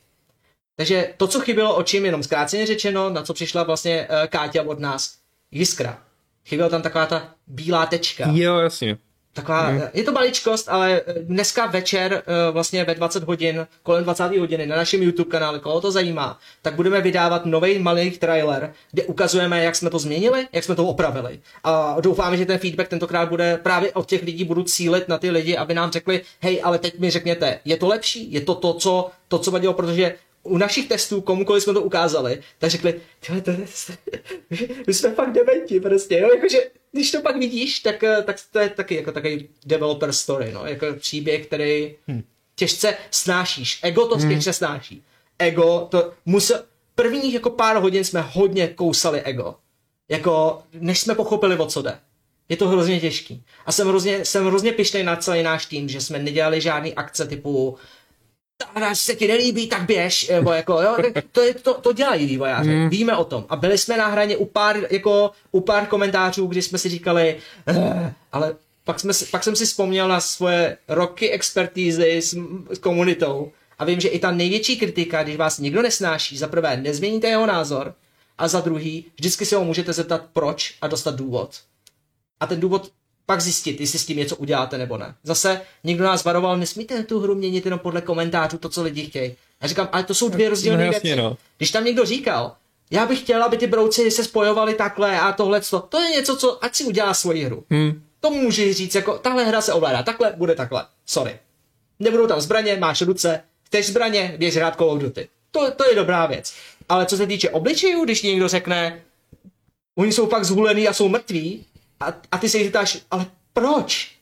Takže 0.76 1.14
to, 1.16 1.26
co 1.26 1.40
chybělo 1.40 1.76
očím, 1.76 2.04
jenom 2.04 2.22
zkráceně 2.22 2.66
řečeno, 2.66 3.10
na 3.10 3.22
co 3.22 3.34
přišla 3.34 3.62
vlastně 3.62 4.08
uh, 4.10 4.26
Káťa 4.26 4.62
od 4.62 4.80
nás, 4.80 5.14
jiskra. 5.50 6.02
Chyběla 6.46 6.70
tam 6.70 6.82
taková 6.82 7.06
ta 7.06 7.28
bílá 7.46 7.86
tečka. 7.86 8.24
Jo, 8.32 8.58
jasně. 8.58 8.98
Taková, 9.34 9.66
hmm. 9.66 9.80
Je 9.94 10.04
to 10.04 10.12
maličkost, 10.12 10.68
ale 10.68 11.00
eh, 11.06 11.14
dneska 11.22 11.66
večer 11.66 12.22
eh, 12.26 12.50
vlastně 12.50 12.84
ve 12.84 12.94
20 12.94 13.24
hodin, 13.24 13.66
kolem 13.82 14.04
20 14.04 14.38
hodiny 14.38 14.66
na 14.66 14.76
našem 14.76 15.02
YouTube 15.02 15.30
kanále, 15.30 15.58
koho 15.58 15.80
to 15.80 15.90
zajímá, 15.90 16.38
tak 16.62 16.74
budeme 16.74 17.00
vydávat 17.00 17.46
nový 17.46 17.78
malý 17.78 18.10
trailer, 18.10 18.72
kde 18.90 19.04
ukazujeme, 19.04 19.64
jak 19.64 19.76
jsme 19.76 19.90
to 19.90 19.98
změnili, 19.98 20.46
jak 20.52 20.64
jsme 20.64 20.74
to 20.74 20.86
opravili. 20.86 21.40
A 21.64 21.96
doufáme, 22.00 22.36
že 22.36 22.46
ten 22.46 22.58
feedback 22.58 22.88
tentokrát 22.88 23.28
bude 23.28 23.56
právě 23.62 23.92
od 23.92 24.06
těch 24.06 24.22
lidí, 24.22 24.44
budu 24.44 24.62
cílit 24.62 25.08
na 25.08 25.18
ty 25.18 25.30
lidi, 25.30 25.56
aby 25.56 25.74
nám 25.74 25.90
řekli, 25.90 26.20
hej, 26.40 26.60
ale 26.64 26.78
teď 26.78 26.98
mi 26.98 27.10
řekněte, 27.10 27.58
je 27.64 27.76
to 27.76 27.88
lepší, 27.88 28.32
je 28.32 28.40
to 28.40 28.54
to, 28.54 28.74
co, 28.74 29.10
to, 29.28 29.38
co 29.38 29.50
vadilo, 29.50 29.74
protože 29.74 30.14
u 30.42 30.58
našich 30.58 30.88
testů, 30.88 31.20
komukoliv 31.20 31.62
jsme 31.62 31.72
to 31.72 31.82
ukázali, 31.82 32.42
tak 32.58 32.70
řekli, 32.70 33.00
tyhle, 33.26 33.40
to 33.40 33.50
je, 33.50 33.58
my 34.86 34.94
jsme 34.94 35.14
fakt 35.14 35.32
dementi 35.32 35.80
prostě, 35.80 36.18
jo, 36.18 36.28
jakože, 36.34 36.58
když 36.92 37.10
to 37.10 37.22
pak 37.22 37.36
vidíš, 37.36 37.80
tak, 37.80 38.04
eh, 38.04 38.22
tak 38.22 38.36
to 38.52 38.58
je 38.58 38.68
taky 38.68 38.94
jako 38.94 39.12
takový 39.12 39.48
developer 39.66 40.12
story, 40.12 40.52
no, 40.52 40.66
jako 40.66 40.86
příběh, 40.98 41.46
který 41.46 41.94
hmm. 42.08 42.22
těžce 42.54 42.96
snášíš, 43.10 43.80
ego 43.82 44.06
to 44.06 44.16
hmm. 44.16 44.28
těžce 44.28 44.52
snáší, 44.52 45.02
ego 45.38 45.88
to 45.90 46.12
musel, 46.26 46.62
prvních 46.94 47.34
jako 47.34 47.50
pár 47.50 47.76
hodin 47.76 48.04
jsme 48.04 48.20
hodně 48.20 48.68
kousali 48.68 49.20
ego, 49.20 49.54
jako, 50.08 50.62
než 50.72 51.00
jsme 51.00 51.14
pochopili, 51.14 51.58
o 51.58 51.66
co 51.66 51.82
jde. 51.82 51.98
Je 52.48 52.56
to 52.56 52.68
hrozně 52.68 53.00
těžký. 53.00 53.44
A 53.66 53.72
jsem 53.72 53.88
hrozně, 53.88 54.24
jsem 54.24 54.46
hrozně 54.46 54.72
pišnej 54.72 55.02
na 55.02 55.16
celý 55.16 55.42
náš 55.42 55.66
tým, 55.66 55.88
že 55.88 56.00
jsme 56.00 56.18
nedělali 56.18 56.60
žádný 56.60 56.94
akce 56.94 57.26
typu 57.26 57.78
hra 58.74 58.94
se 58.94 59.14
ti 59.14 59.28
nelíbí, 59.28 59.66
tak 59.66 59.82
běž, 59.82 60.28
nebo 60.28 60.52
jako, 60.52 60.72
jo, 60.72 60.96
to, 61.32 61.40
je, 61.40 61.54
to, 61.54 61.74
to 61.74 61.92
dělají 61.92 62.26
vývojáři, 62.26 62.70
mm. 62.70 62.88
víme 62.88 63.16
o 63.16 63.24
tom. 63.24 63.46
A 63.48 63.56
byli 63.56 63.78
jsme 63.78 63.96
na 63.96 64.06
hraně 64.06 64.36
u 64.36 64.44
pár, 64.44 64.76
jako, 64.90 65.30
u 65.50 65.60
pár 65.60 65.86
komentářů, 65.86 66.46
kdy 66.46 66.62
jsme 66.62 66.78
si 66.78 66.88
říkali, 66.88 67.36
eh, 67.66 68.14
ale 68.32 68.54
pak, 68.84 69.00
jsme, 69.00 69.12
pak 69.30 69.44
jsem 69.44 69.56
si 69.56 69.66
vzpomněl 69.66 70.08
na 70.08 70.20
svoje 70.20 70.76
roky 70.88 71.30
expertízy 71.30 72.16
s, 72.16 72.36
s 72.70 72.78
komunitou 72.78 73.52
A 73.78 73.84
vím, 73.84 74.00
že 74.00 74.08
i 74.08 74.18
ta 74.18 74.30
největší 74.30 74.78
kritika, 74.78 75.22
když 75.22 75.36
vás 75.36 75.58
někdo 75.58 75.82
nesnáší, 75.82 76.38
za 76.38 76.48
prvé 76.48 76.76
nezměníte 76.76 77.28
jeho 77.28 77.46
názor 77.46 77.94
a 78.38 78.48
za 78.48 78.60
druhý 78.60 79.04
vždycky 79.16 79.46
si 79.46 79.54
ho 79.54 79.64
můžete 79.64 79.92
zeptat 79.92 80.22
proč 80.32 80.74
a 80.82 80.86
dostat 80.86 81.14
důvod. 81.14 81.60
A 82.40 82.46
ten 82.46 82.60
důvod 82.60 82.90
pak 83.32 83.40
zjistit, 83.40 83.80
jestli 83.80 83.98
s 83.98 84.06
tím 84.06 84.16
něco 84.18 84.36
uděláte 84.36 84.78
nebo 84.78 84.98
ne. 84.98 85.14
Zase 85.22 85.60
někdo 85.84 86.04
nás 86.04 86.24
varoval, 86.24 86.56
nesmíte 86.56 87.02
tu 87.02 87.20
hru 87.20 87.34
měnit 87.34 87.64
jenom 87.64 87.78
podle 87.78 88.00
komentářů, 88.00 88.58
to, 88.58 88.68
co 88.68 88.82
lidi 88.82 89.06
chtějí. 89.06 89.34
A 89.60 89.66
říkám, 89.66 89.88
ale 89.92 90.04
to 90.04 90.14
jsou 90.14 90.28
dvě 90.28 90.48
rozdílné 90.48 90.84
no, 90.84 90.90
věci. 90.90 91.16
no. 91.16 91.36
Když 91.56 91.70
tam 91.70 91.84
někdo 91.84 92.04
říkal, 92.04 92.52
já 92.90 93.06
bych 93.06 93.20
chtěl, 93.20 93.42
aby 93.42 93.56
ty 93.56 93.66
brouci 93.66 94.10
se 94.10 94.24
spojovali 94.24 94.74
takhle 94.74 95.20
a 95.20 95.32
tohle, 95.32 95.60
to 95.88 96.00
je 96.00 96.10
něco, 96.10 96.36
co 96.36 96.64
ať 96.64 96.74
si 96.74 96.84
udělá 96.84 97.14
svoji 97.14 97.44
hru. 97.44 97.64
Hmm. 97.70 98.02
To 98.20 98.30
může 98.30 98.74
říct, 98.74 98.94
jako 98.94 99.18
tahle 99.18 99.44
hra 99.44 99.60
se 99.60 99.72
ovládá 99.72 100.02
takhle, 100.02 100.34
bude 100.36 100.54
takhle. 100.54 100.84
Sorry. 101.06 101.38
Nebudou 101.98 102.26
tam 102.26 102.40
zbraně, 102.40 102.76
máš 102.76 103.02
ruce, 103.02 103.42
chceš 103.64 103.86
zbraně, 103.86 104.34
běž 104.38 104.56
hrát 104.56 104.76
Call 104.76 104.90
of 104.90 105.02
Duty. 105.02 105.28
To, 105.50 105.70
to 105.70 105.88
je 105.88 105.96
dobrá 105.96 106.26
věc. 106.26 106.54
Ale 106.88 107.06
co 107.06 107.16
se 107.16 107.26
týče 107.26 107.50
obličejů, 107.50 108.04
když 108.04 108.22
někdo 108.22 108.48
řekne, 108.48 109.02
oni 109.94 110.12
jsou 110.12 110.28
fakt 110.28 110.44
zhulený 110.44 110.88
a 110.88 110.92
jsou 110.92 111.08
mrtví, 111.08 111.64
a, 112.02 112.20
a 112.32 112.38
ty 112.38 112.48
se 112.48 112.58
jich 112.58 112.66
zeptáš, 112.66 112.98
ale 113.10 113.26
proč? 113.52 114.12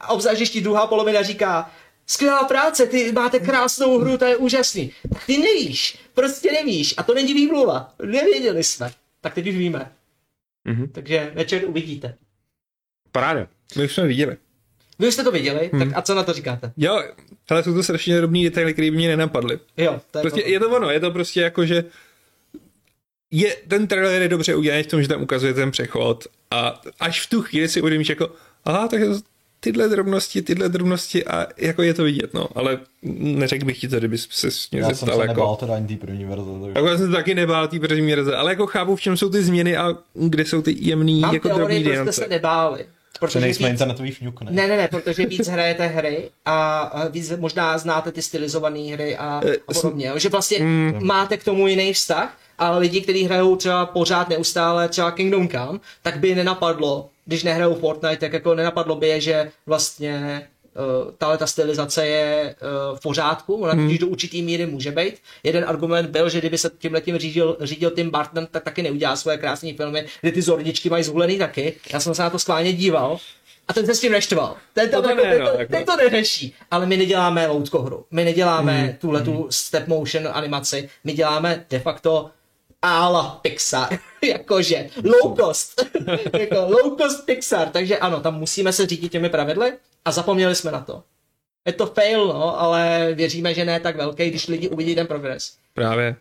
A 0.00 0.08
obzvlášť, 0.08 0.36
když 0.38 0.50
ti 0.50 0.60
druhá 0.60 0.86
polovina 0.86 1.22
říká, 1.22 1.70
skvělá 2.06 2.44
práce, 2.44 2.86
ty 2.86 3.12
máte 3.12 3.40
krásnou 3.40 3.98
hru, 3.98 4.18
to 4.18 4.24
je 4.24 4.36
úžasný. 4.36 4.92
Tak 5.12 5.26
ty 5.26 5.38
nevíš, 5.38 5.98
prostě 6.14 6.52
nevíš. 6.52 6.94
A 6.96 7.02
to 7.02 7.14
není 7.14 7.34
výmluva. 7.34 7.94
Nevěděli 8.04 8.64
jsme. 8.64 8.90
Tak 9.20 9.34
teď 9.34 9.48
už 9.48 9.56
víme. 9.56 9.92
Mhm. 10.64 10.88
Takže 10.88 11.30
večer 11.34 11.62
uvidíte. 11.66 12.14
Paráda. 13.12 13.46
My 13.76 13.84
už 13.84 13.94
jsme 13.94 14.06
viděli. 14.06 14.36
Vy 14.98 15.08
už 15.08 15.14
jste 15.14 15.24
to 15.24 15.32
viděli, 15.32 15.70
tak 15.78 15.88
a 15.94 16.02
co 16.02 16.14
na 16.14 16.22
to 16.22 16.32
říkáte? 16.32 16.72
Jo, 16.76 17.02
ale 17.50 17.62
jsou 17.62 17.74
to 17.74 17.82
strašně 17.82 18.16
drobný 18.16 18.44
detaily, 18.44 18.72
které 18.72 18.90
by 18.90 18.96
mě 18.96 19.08
nenapadly. 19.08 19.58
Jo, 19.76 20.00
to 20.10 20.18
je 20.18 20.22
Prostě 20.22 20.42
to. 20.42 20.48
je 20.48 20.60
to 20.60 20.70
ono, 20.70 20.90
je 20.90 21.00
to 21.00 21.10
prostě 21.10 21.40
jako, 21.40 21.66
že 21.66 21.84
je, 23.30 23.56
ten 23.68 23.86
trailer 23.86 24.22
je 24.22 24.28
dobře 24.28 24.54
udělaný 24.54 24.82
v 24.82 24.86
tom, 24.86 25.02
že 25.02 25.08
tam 25.08 25.22
ukazuje 25.22 25.54
ten 25.54 25.70
přechod 25.70 26.26
a 26.50 26.80
až 27.00 27.26
v 27.26 27.30
tu 27.30 27.42
chvíli 27.42 27.68
si 27.68 27.80
uvědomíš 27.80 28.08
jako, 28.08 28.30
aha, 28.64 28.88
tak 28.88 29.00
tyhle 29.60 29.88
drobnosti, 29.88 30.42
tyhle 30.42 30.68
drobnosti 30.68 31.24
a 31.26 31.46
jako 31.56 31.82
je 31.82 31.94
to 31.94 32.04
vidět, 32.04 32.34
no, 32.34 32.48
ale 32.54 32.78
neřekl 33.02 33.64
bych 33.66 33.78
ti 33.80 33.88
to, 33.88 33.98
kdyby 33.98 34.18
se 34.18 34.48
mě 34.72 34.80
Já 34.80 34.86
jsem 34.86 35.08
se 35.08 35.10
jako... 35.10 35.26
nebál 35.26 35.56
teda 35.56 35.74
ani 35.74 35.86
té 35.88 35.96
první 36.06 36.24
verze. 36.24 36.50
Takže... 36.62 36.72
Jako 36.74 36.86
já 36.88 36.96
jsem 36.96 37.06
se 37.06 37.12
taky 37.12 37.34
nebál 37.34 37.68
té 37.68 37.78
první 37.80 38.10
verze, 38.14 38.36
ale 38.36 38.52
jako 38.52 38.66
chápu, 38.66 38.96
v 38.96 39.00
čem 39.00 39.16
jsou 39.16 39.30
ty 39.30 39.42
změny 39.42 39.76
a 39.76 39.94
kde 40.14 40.44
jsou 40.44 40.62
ty 40.62 40.76
jemný, 40.80 41.20
Mám 41.20 41.34
jako 41.34 41.48
drobný 41.48 41.64
proč 41.82 41.82
jste 41.84 41.92
niance. 41.92 42.12
se 42.12 42.28
nebáli. 42.28 42.78
Že 42.78 43.18
Protože 43.20 43.40
nejsme 43.40 43.66
víc, 43.68 43.72
internetový 43.72 44.10
fňuk, 44.10 44.40
ne? 44.42 44.50
ne, 44.52 44.66
ne, 44.68 44.76
ne, 44.76 44.88
protože 44.88 45.26
víc 45.26 45.48
hrajete 45.48 45.86
hry 45.86 46.30
a 46.44 46.92
víc 47.10 47.32
možná 47.36 47.78
znáte 47.78 48.12
ty 48.12 48.22
stylizované 48.22 48.78
hry 48.80 49.16
a, 49.16 49.40
Eh, 49.44 49.56
a 49.68 49.72
podobně. 49.74 50.12
Že 50.16 50.28
vlastně 50.28 50.58
Mm. 50.58 50.98
máte 51.02 51.36
k 51.36 51.44
tomu 51.44 51.66
jiný 51.66 51.92
vztah, 51.92 52.38
ale 52.60 52.78
lidi, 52.78 53.00
kteří 53.00 53.24
hrajou 53.24 53.56
třeba 53.56 53.86
pořád 53.86 54.28
neustále 54.28 54.88
třeba 54.88 55.10
Kingdom 55.10 55.48
Come, 55.48 55.78
tak 56.02 56.18
by 56.18 56.34
nenapadlo, 56.34 57.08
když 57.26 57.42
nehrajou 57.42 57.74
Fortnite, 57.74 58.16
tak 58.16 58.32
jako 58.32 58.54
nenapadlo 58.54 58.94
by 58.96 59.08
je, 59.08 59.20
že 59.20 59.50
vlastně 59.66 60.46
uh, 61.04 61.12
tahle 61.18 61.38
ta 61.38 61.46
stylizace 61.46 62.06
je 62.06 62.54
uh, 62.92 62.98
v 62.98 63.00
pořádku, 63.02 63.54
ona 63.54 63.72
Hmm. 63.72 63.98
do 63.98 64.06
určitý 64.06 64.42
míry 64.42 64.66
může 64.66 64.90
být. 64.92 65.14
Jeden 65.42 65.64
argument 65.68 66.10
byl, 66.10 66.28
že 66.28 66.38
kdyby 66.38 66.58
se 66.58 66.70
tím 67.00 67.18
řídil, 67.18 67.56
řídil 67.60 67.90
Tim 67.90 68.10
Burton, 68.10 68.46
tak 68.50 68.62
taky 68.64 68.82
neudělá 68.82 69.16
svoje 69.16 69.38
krásné 69.38 69.72
filmy, 69.74 70.06
kde 70.20 70.32
ty 70.32 70.42
zordičky 70.42 70.90
mají 70.90 71.04
zhulený 71.04 71.38
taky. 71.38 71.74
Já 71.92 72.00
jsem 72.00 72.14
se 72.14 72.22
na 72.22 72.30
to 72.30 72.38
schválně 72.38 72.72
díval. 72.72 73.18
A 73.68 73.72
ten 73.72 73.86
se 73.86 73.94
s 73.94 74.00
tím 74.00 74.12
neštval. 74.12 74.56
Ten 74.74 74.90
to, 74.90 75.02
To 75.02 75.08
jako, 75.08 75.22
ne, 75.24 75.30
ten, 75.30 75.40
no, 75.44 75.50
to, 75.52 75.58
jako- 75.58 75.72
ten 75.72 75.84
to 75.84 75.96
neřeší. 75.96 76.54
Ale 76.70 76.86
my 76.86 76.96
neděláme 76.96 77.46
loutko 77.46 77.82
hru. 77.82 78.04
My 78.10 78.24
neděláme 78.24 78.72
Hmm. 78.78 78.86
mm. 78.86 78.92
tuhle 79.00 79.20
tu 79.22 79.46
step 79.50 79.86
motion 79.88 80.28
animaci. 80.32 80.88
My 81.04 81.12
děláme 81.12 81.64
de 81.70 81.78
facto 81.78 82.30
ala 82.82 83.38
Pixar. 83.42 83.98
Jakože 84.22 84.90
low 85.04 85.36
cost. 85.36 85.84
jako 86.38 86.54
low 86.54 86.96
cost 86.96 87.26
Pixar. 87.26 87.68
Takže 87.68 87.98
ano, 87.98 88.20
tam 88.20 88.34
musíme 88.34 88.72
se 88.72 88.86
řídit 88.86 89.12
těmi 89.12 89.28
pravidly 89.28 89.72
a 90.04 90.12
zapomněli 90.12 90.54
jsme 90.54 90.70
na 90.70 90.80
to. 90.80 91.02
Je 91.66 91.72
to 91.72 91.86
fail, 91.86 92.26
no, 92.26 92.60
ale 92.60 93.10
věříme, 93.14 93.54
že 93.54 93.64
ne 93.64 93.80
tak 93.80 93.96
velký, 93.96 94.30
když 94.30 94.48
lidi 94.48 94.68
uvidí 94.68 94.94
ten 94.94 95.06
progres. 95.06 95.56
Právě. 95.74 96.16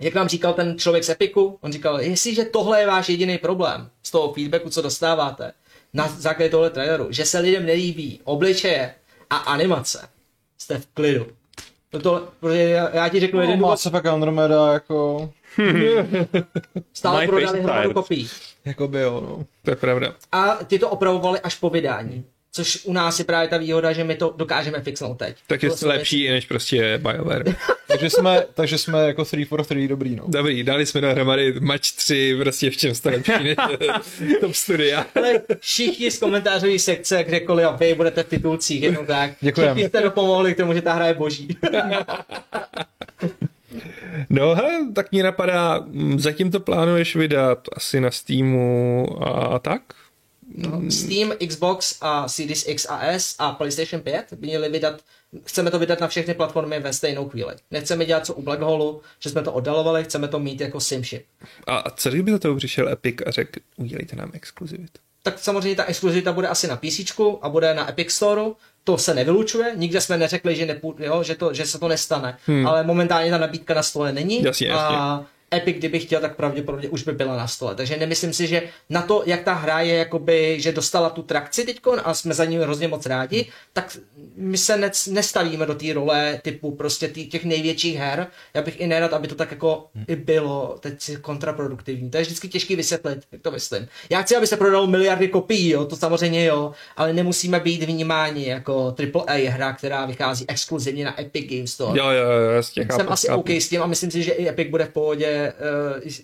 Jak 0.00 0.14
nám 0.14 0.28
říkal 0.28 0.52
ten 0.54 0.78
člověk 0.78 1.04
z 1.04 1.08
Epiku, 1.08 1.58
on 1.60 1.72
říkal, 1.72 2.00
jestliže 2.00 2.44
tohle 2.44 2.80
je 2.80 2.86
váš 2.86 3.08
jediný 3.08 3.38
problém 3.38 3.90
z 4.02 4.10
toho 4.10 4.32
feedbacku, 4.32 4.70
co 4.70 4.82
dostáváte 4.82 5.52
na 5.92 6.08
základě 6.08 6.50
tohle 6.50 6.70
traileru, 6.70 7.06
že 7.10 7.24
se 7.24 7.38
lidem 7.38 7.66
nelíbí 7.66 8.20
obličeje 8.24 8.94
a 9.30 9.36
animace, 9.36 10.08
jste 10.58 10.78
v 10.78 10.86
klidu. 10.86 11.26
Proto, 11.90 12.28
protože 12.40 12.62
já, 12.62 12.96
já 12.96 13.08
ti 13.08 13.20
řeknu 13.20 13.36
No, 13.36 13.42
jeden 13.42 13.58
důvod, 13.58 13.80
se 13.80 13.90
pak 13.90 14.06
Andromeda 14.06 14.72
jako... 14.72 15.30
stále 16.92 17.20
My 17.20 17.26
prodali 17.26 17.60
hromadu 17.60 17.92
kopií. 17.92 18.28
Jakoby 18.64 19.00
jo, 19.00 19.20
no. 19.20 19.46
To 19.64 19.70
je 19.70 19.76
pravda. 19.76 20.14
A 20.32 20.58
ty 20.64 20.78
to 20.78 20.88
opravovali 20.88 21.40
až 21.40 21.54
po 21.54 21.70
vydání. 21.70 22.24
Což 22.52 22.84
u 22.84 22.92
nás 22.92 23.18
je 23.18 23.24
právě 23.24 23.48
ta 23.48 23.58
výhoda, 23.58 23.92
že 23.92 24.04
my 24.04 24.14
to 24.14 24.34
dokážeme 24.36 24.80
fixnout 24.80 25.18
teď. 25.18 25.36
Tak 25.46 25.62
je 25.62 25.70
To 25.70 25.76
jsou 25.76 25.88
lepší, 25.88 26.28
než 26.28 26.46
prostě 26.46 26.98
BioWare. 26.98 27.44
takže, 27.88 28.10
jsme, 28.10 28.46
takže 28.54 28.78
jsme 28.78 29.06
jako 29.06 29.24
3 29.24 29.44
for 29.44 29.64
3 29.64 29.88
dobrý, 29.88 30.16
no. 30.16 30.24
Dobrý, 30.28 30.62
dali 30.62 30.86
jsme 30.86 31.00
dohromady 31.00 31.60
match 31.60 31.92
3, 31.96 32.36
prostě 32.38 32.70
v 32.70 32.76
čem 32.76 32.94
jste 32.94 33.10
lepší 33.10 33.44
než 33.44 33.56
top 34.40 34.54
studia. 34.54 35.06
Ale 35.14 35.40
všichni 35.60 36.10
z 36.10 36.18
komentářové 36.18 36.78
sekce, 36.78 37.24
kdekoliv 37.24 37.66
a 37.66 37.76
vy 37.76 37.94
budete 37.94 38.22
v 38.22 38.28
titulcích, 38.28 38.82
jenom 38.82 39.06
tak. 39.06 39.30
Děkujem. 39.40 39.74
Všichni 39.74 39.88
jste 39.88 40.02
dopomohli 40.02 40.54
k 40.54 40.56
tomu, 40.56 40.74
že 40.74 40.82
ta 40.82 40.92
hra 40.92 41.06
je 41.06 41.14
boží. 41.14 41.48
No 44.30 44.54
hele, 44.54 44.92
tak 44.94 45.12
mě 45.12 45.22
napadá, 45.22 45.78
mm, 45.86 46.20
zatím 46.20 46.50
to 46.50 46.60
plánuješ 46.60 47.16
vydat 47.16 47.68
asi 47.72 48.00
na 48.00 48.10
Steamu 48.10 49.06
a 49.26 49.58
tak? 49.58 49.82
No, 50.54 50.82
Steam, 50.90 51.32
Xbox 51.48 51.98
a 52.00 52.28
Series 52.28 52.68
X 52.68 52.86
a 52.90 53.00
S 53.02 53.34
a 53.38 53.52
PlayStation 53.52 54.02
5 54.02 54.32
by 54.32 54.46
měli 54.46 54.68
vydat, 54.68 55.00
chceme 55.44 55.70
to 55.70 55.78
vydat 55.78 56.00
na 56.00 56.08
všechny 56.08 56.34
platformy 56.34 56.80
ve 56.80 56.92
stejnou 56.92 57.28
chvíli. 57.28 57.54
Nechceme 57.70 58.04
dělat 58.04 58.26
co 58.26 58.34
u 58.34 58.42
Black 58.42 58.60
Hole, 58.60 59.00
že 59.18 59.30
jsme 59.30 59.42
to 59.42 59.52
oddalovali, 59.52 60.04
chceme 60.04 60.28
to 60.28 60.38
mít 60.38 60.60
jako 60.60 60.80
simship. 60.80 61.24
A 61.66 61.76
a 61.76 61.90
co 61.90 62.10
kdyby 62.10 62.30
do 62.30 62.38
toho 62.38 62.56
přišel 62.56 62.88
Epic 62.88 63.16
a 63.26 63.30
řekl, 63.30 63.60
udělejte 63.76 64.16
nám 64.16 64.30
exkluzivit? 64.34 64.90
Tak 65.22 65.38
samozřejmě 65.38 65.76
ta 65.76 65.84
exkluzivita 65.84 66.32
bude 66.32 66.48
asi 66.48 66.68
na 66.68 66.76
PC 66.76 67.20
a 67.42 67.48
bude 67.48 67.74
na 67.74 67.90
Epic 67.90 68.10
Store. 68.10 68.42
To 68.84 68.98
se 68.98 69.14
nevylučuje, 69.14 69.72
nikde 69.76 70.00
jsme 70.00 70.18
neřekli, 70.18 70.56
že, 70.56 70.66
nepů, 70.66 70.96
jo, 70.98 71.22
že, 71.22 71.34
to, 71.34 71.54
že 71.54 71.66
se 71.66 71.78
to 71.78 71.88
nestane. 71.88 72.36
Hmm. 72.46 72.66
Ale 72.66 72.84
momentálně 72.84 73.30
ta 73.30 73.38
nabídka 73.38 73.74
na 73.74 73.82
stole 73.82 74.12
není. 74.12 74.42
Jasně, 74.42 74.68
jasně. 74.68 74.96
A 74.96 75.24
Epic, 75.54 75.76
kdyby 75.76 75.98
chtěl, 75.98 76.20
tak 76.20 76.36
pravděpodobně 76.36 76.88
už 76.88 77.02
by 77.02 77.12
byla 77.12 77.36
na 77.36 77.46
stole. 77.46 77.74
Takže 77.74 77.96
nemyslím 77.96 78.32
si, 78.32 78.46
že 78.46 78.62
na 78.90 79.02
to, 79.02 79.22
jak 79.26 79.42
ta 79.42 79.54
hra 79.54 79.80
je, 79.80 79.94
jakoby, 79.94 80.60
že 80.60 80.72
dostala 80.72 81.10
tu 81.10 81.22
trakci 81.22 81.64
teď 81.64 81.80
a 82.04 82.14
jsme 82.14 82.34
za 82.34 82.44
ní 82.44 82.58
hrozně 82.58 82.88
moc 82.88 83.06
rádi, 83.06 83.46
tak 83.72 83.96
my 84.36 84.58
se 84.58 84.76
ne, 84.76 84.90
nestavíme 85.10 85.66
do 85.66 85.74
té 85.74 85.92
role 85.92 86.40
typu 86.42 86.70
prostě 86.70 87.08
tý, 87.08 87.26
těch 87.26 87.44
největších 87.44 87.96
her. 87.96 88.26
Já 88.54 88.62
bych 88.62 88.80
i 88.80 88.86
nerad, 88.86 89.12
aby 89.12 89.28
to 89.28 89.34
tak 89.34 89.50
jako 89.50 89.86
i 90.08 90.16
bylo 90.16 90.76
teď 90.80 91.16
kontraproduktivní. 91.20 92.10
To 92.10 92.16
je 92.16 92.22
vždycky 92.22 92.48
těžký 92.48 92.76
vysvětlit, 92.76 93.18
jak 93.32 93.42
to 93.42 93.50
myslím. 93.50 93.88
Já 94.10 94.22
chci, 94.22 94.36
aby 94.36 94.46
se 94.46 94.56
prodalo 94.56 94.86
miliardy 94.86 95.28
kopií, 95.28 95.70
jo, 95.70 95.84
to 95.84 95.96
samozřejmě 95.96 96.44
jo, 96.44 96.72
ale 96.96 97.12
nemusíme 97.12 97.60
být 97.60 97.82
vnímáni 97.82 98.48
jako 98.48 98.94
AAA 99.14 99.50
hra, 99.50 99.72
která 99.72 100.06
vychází 100.06 100.44
exkluzivně 100.48 101.04
na 101.04 101.20
Epic 101.20 101.50
Games 101.50 101.72
Store 101.72 101.98
Jo, 101.98 102.10
jo, 102.10 102.30
jo, 102.30 102.50
jasně, 102.50 102.84
chápu, 102.84 103.00
jsem 103.00 103.12
asi 103.12 103.26
chápu. 103.26 103.40
OK 103.40 103.50
s 103.50 103.68
tím 103.68 103.82
a 103.82 103.86
myslím 103.86 104.10
si, 104.10 104.22
že 104.22 104.32
i 104.32 104.48
Epic 104.48 104.70
bude 104.70 104.84
v 104.84 104.88
pohodě, 104.88 105.39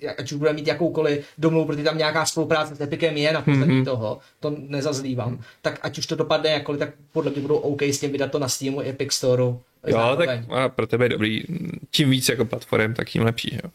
uh, 0.05 0.11
ať 0.19 0.33
už 0.33 0.39
bude 0.39 0.53
mít 0.53 0.67
jakoukoliv 0.67 1.25
domluvu, 1.39 1.67
protože 1.67 1.83
tam 1.85 1.99
nějaká 1.99 2.27
spolupráce 2.27 2.75
s 2.75 2.81
Epicem 2.81 3.17
je 3.17 3.33
na 3.33 3.41
podstatě 3.43 3.73
Mhm. 3.73 3.81
mm-hmm. 3.81 3.85
toho, 3.85 4.19
to 4.41 4.55
nezazlívám. 4.59 5.39
Tak 5.63 5.79
ať 5.83 5.99
už 5.99 6.07
to 6.07 6.17
dopadne 6.17 6.51
jakkoliv, 6.51 6.79
tak 6.79 6.91
podle 7.13 7.31
mě 7.31 7.41
budou 7.41 7.57
OK 7.57 7.83
s 7.83 8.01
tím 8.01 8.13
vydat 8.13 8.31
to 8.31 8.39
na 8.39 8.49
Steamu 8.49 8.81
Epic 8.81 9.13
Storeu. 9.13 9.61
Jo, 9.87 9.93
zároveň. 9.93 10.29
tak 10.29 10.59
a 10.59 10.69
pro 10.69 10.87
tebe 10.87 11.05
je 11.05 11.09
dobrý. 11.09 11.43
Čím 11.91 12.11
víc 12.11 12.29
jako 12.29 12.45
platform, 12.45 12.95
tak 12.95 13.09
tím 13.09 13.23
lepší, 13.23 13.59
jo. 13.65 13.71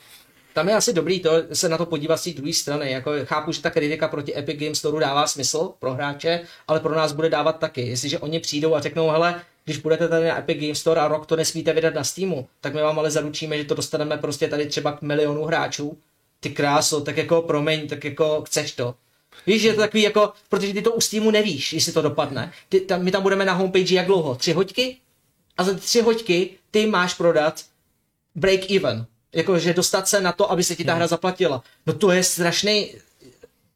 Tam 0.54 0.70
je 0.70 0.76
asi 0.76 0.94
dobrý 0.94 1.20
to, 1.20 1.32
se 1.54 1.70
na 1.70 1.78
to 1.78 1.86
podívat 1.86 2.18
z 2.18 2.24
té 2.24 2.30
druhé 2.32 2.54
strany. 2.54 2.92
Jako 2.92 3.12
chápu, 3.24 3.52
že 3.52 3.62
ta 3.62 3.70
kritika 3.70 4.08
proti 4.08 4.38
Epic 4.38 4.60
Games 4.60 4.78
Store 4.78 5.06
dává 5.06 5.28
smysl 5.28 5.72
pro 5.80 5.94
hráče, 5.94 6.42
ale 6.68 6.80
pro 6.80 6.96
nás 6.96 7.12
bude 7.14 7.30
dávat 7.30 7.60
taky. 7.60 7.82
Jestliže 7.82 8.20
oni 8.20 8.39
přijdou 8.39 8.76
a 8.76 8.80
řeknou, 8.82 9.10
hele, 9.10 9.42
když 9.66 9.78
budete 9.78 10.07
tady 10.07 10.28
na 10.28 10.39
Epic 10.39 10.57
Games 10.62 10.80
Store 10.80 11.01
a 11.01 11.07
rok 11.07 11.26
to 11.26 11.36
nesmíte 11.36 11.74
vydat 11.74 11.93
na 11.93 12.03
Steamu, 12.03 12.47
tak 12.62 12.74
my 12.74 12.82
vám 12.82 12.99
ale 12.99 13.12
zaručíme, 13.12 13.57
že 13.57 13.64
to 13.64 13.76
dostaneme 13.76 14.18
prostě 14.18 14.47
tady 14.47 14.66
třeba 14.66 14.91
k 14.91 15.01
milionu 15.01 15.43
hráčů. 15.43 15.97
Ty 16.39 16.49
kráso, 16.49 17.01
tak 17.01 17.18
jako 17.18 17.41
promiň, 17.41 17.88
tak 17.88 18.03
jako 18.03 18.41
chceš 18.45 18.72
to. 18.72 18.95
Víš, 19.47 19.62
že 19.62 19.68
je 19.68 19.74
to 19.74 19.82
takový 19.82 20.03
jako, 20.03 20.34
protože 20.49 20.74
ty 20.74 20.82
to 20.82 20.91
u 20.91 21.01
Steamu 21.01 21.32
nevíš, 21.32 21.74
jestli 21.74 21.93
to 21.93 22.01
dopadne. 22.01 22.53
Ty, 22.70 22.80
tam, 22.80 23.03
my 23.03 23.12
tam 23.12 23.24
budeme 23.24 23.45
na 23.45 23.53
homepage 23.53 23.95
jak 23.95 24.05
dlouho? 24.05 24.36
Tři 24.36 24.53
hoďky? 24.53 24.97
A 25.57 25.64
za 25.64 25.74
ty 25.74 25.80
tři 25.80 26.01
hoďky 26.01 26.49
ty 26.72 26.86
máš 26.86 27.14
prodat 27.14 27.62
break 28.36 28.72
even. 28.72 29.05
Jakože 29.34 29.74
dostat 29.74 30.07
se 30.07 30.22
na 30.22 30.32
to, 30.32 30.51
aby 30.51 30.64
se 30.64 30.76
ti 30.76 30.84
ta 30.84 30.93
hra 30.93 31.07
zaplatila. 31.07 31.64
No 31.86 31.93
to 31.93 32.12
je 32.12 32.24
strašný 32.24 32.95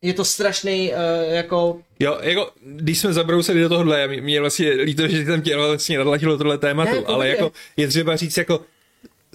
je 0.05 0.13
to 0.13 0.25
strašný 0.25 0.91
uh, 0.91 1.33
jako 1.33 1.81
Jo, 1.99 2.17
jako, 2.21 2.51
když 2.61 2.99
jsme 2.99 3.13
zabrousili 3.13 3.61
do 3.61 3.69
tohohle, 3.69 4.07
mě, 4.07 4.39
vlastně 4.39 4.69
líto, 4.69 5.07
že 5.07 5.25
tam 5.25 5.41
tě 5.41 5.57
vlastně 5.57 5.97
nadlatilo 5.97 6.37
tohle 6.37 6.57
tématu, 6.57 6.95
Ne, 6.95 7.03
ale 7.05 7.29
jako 7.29 7.51
je 7.77 7.87
třeba 7.87 8.15
říct 8.15 8.37
jako 8.37 8.61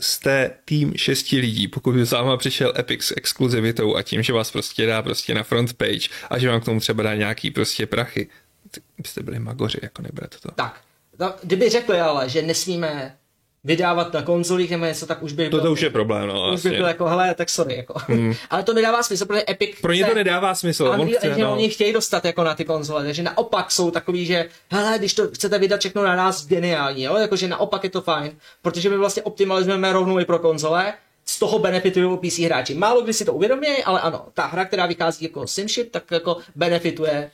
jste 0.00 0.50
tým 0.64 0.92
šesti 0.96 1.38
lidí, 1.38 1.68
pokud 1.68 1.94
by 1.94 2.04
za 2.04 2.22
váma 2.22 2.36
přišel 2.36 2.72
Epic 2.78 3.02
s 3.02 3.14
exkluzivitou 3.16 3.97
a 3.97 4.02
tím, 4.02 4.22
že 4.22 4.32
vás 4.32 4.51
prostě 4.51 4.86
dá 4.86 5.02
prostě 5.02 5.34
na 5.34 5.42
front 5.42 5.72
page 5.72 6.09
a 6.30 6.38
že 6.38 6.48
vám 6.48 6.60
k 6.60 6.64
tomu 6.64 6.80
třeba 6.80 7.02
dá 7.02 7.14
nějaký 7.14 7.51
prostě 7.51 7.86
prachy, 7.86 8.28
tak 8.70 8.82
byste 8.98 9.22
byli 9.22 9.38
magoři, 9.38 9.78
jako 9.82 10.02
neberte 10.02 10.38
to. 10.38 10.51
tak. 10.51 10.80
No, 11.18 11.34
kdyby 11.42 11.68
řekli 11.68 12.01
ale, 12.01 12.28
že 12.28 12.42
nesmíme 12.42 13.16
vydávat 13.65 14.12
na 14.12 14.23
konzolích 14.23 14.70
nebo 14.70 14.85
něco, 14.85 15.07
tak 15.07 15.23
už 15.23 15.32
by 15.32 15.49
To, 15.49 15.57
byl, 15.57 15.66
to 15.66 15.73
už 15.73 15.81
je 15.81 15.91
problém, 15.91 16.28
no. 16.28 16.35
už 16.35 16.41
by 16.41 16.49
Vlastně. 16.51 16.70
byl 16.70 16.87
jako, 16.87 17.07
hele, 17.09 17.35
tak 17.35 17.51
sorry, 17.51 17.77
jako. 17.77 17.95
ale 18.51 18.62
to 18.62 18.73
nedává 18.74 19.03
smysl, 19.03 19.27
protože 19.27 19.45
Epic 19.51 19.70
Pro 19.82 19.93
ně 19.93 20.05
to 20.05 20.15
nedává 20.15 20.55
smysl. 20.55 20.87
On 20.99 21.09
chce, 21.09 21.37
no. 21.39 21.53
oni 21.53 21.69
chtějí 21.69 21.93
dostat 21.93 22.24
jako 22.24 22.45
na 22.45 22.55
ty 22.55 22.65
konzole, 22.65 23.05
takže 23.05 23.23
naopak 23.23 23.70
jsou 23.70 23.91
takový, 23.91 24.27
že 24.27 24.49
hele, 24.70 24.99
když 24.99 25.15
to 25.15 25.28
chcete 25.28 25.59
vydat 25.59 25.81
všechno 25.81 26.03
na 26.05 26.16
nás, 26.16 26.47
geniální, 26.47 27.03
jo, 27.03 27.16
jakože 27.16 27.49
naopak 27.49 27.85
je 27.85 27.91
to 27.91 28.01
fajn, 28.01 28.32
protože 28.62 28.91
my 28.91 28.97
vlastně 28.97 29.23
optimalizujeme 29.23 29.93
rovnou 29.93 30.19
i 30.19 30.24
pro 30.24 30.39
konzole, 30.39 30.93
z 31.31 31.39
toho 31.39 31.59
benefitují 31.59 32.19
PC 32.19 32.39
hráči. 32.39 32.74
Málo 32.74 33.02
kdy 33.02 33.12
si 33.12 33.24
to 33.24 33.32
uvědomějí, 33.32 33.85
ale 33.85 34.01
ano, 34.01 34.27
ta 34.35 34.47
hra, 34.47 34.65
která 34.65 34.86
vychází 34.86 35.24
jako 35.24 35.47
SimShip, 35.47 35.90
tak 35.90 36.11
jako 36.11 36.36
benefituje 36.57 37.31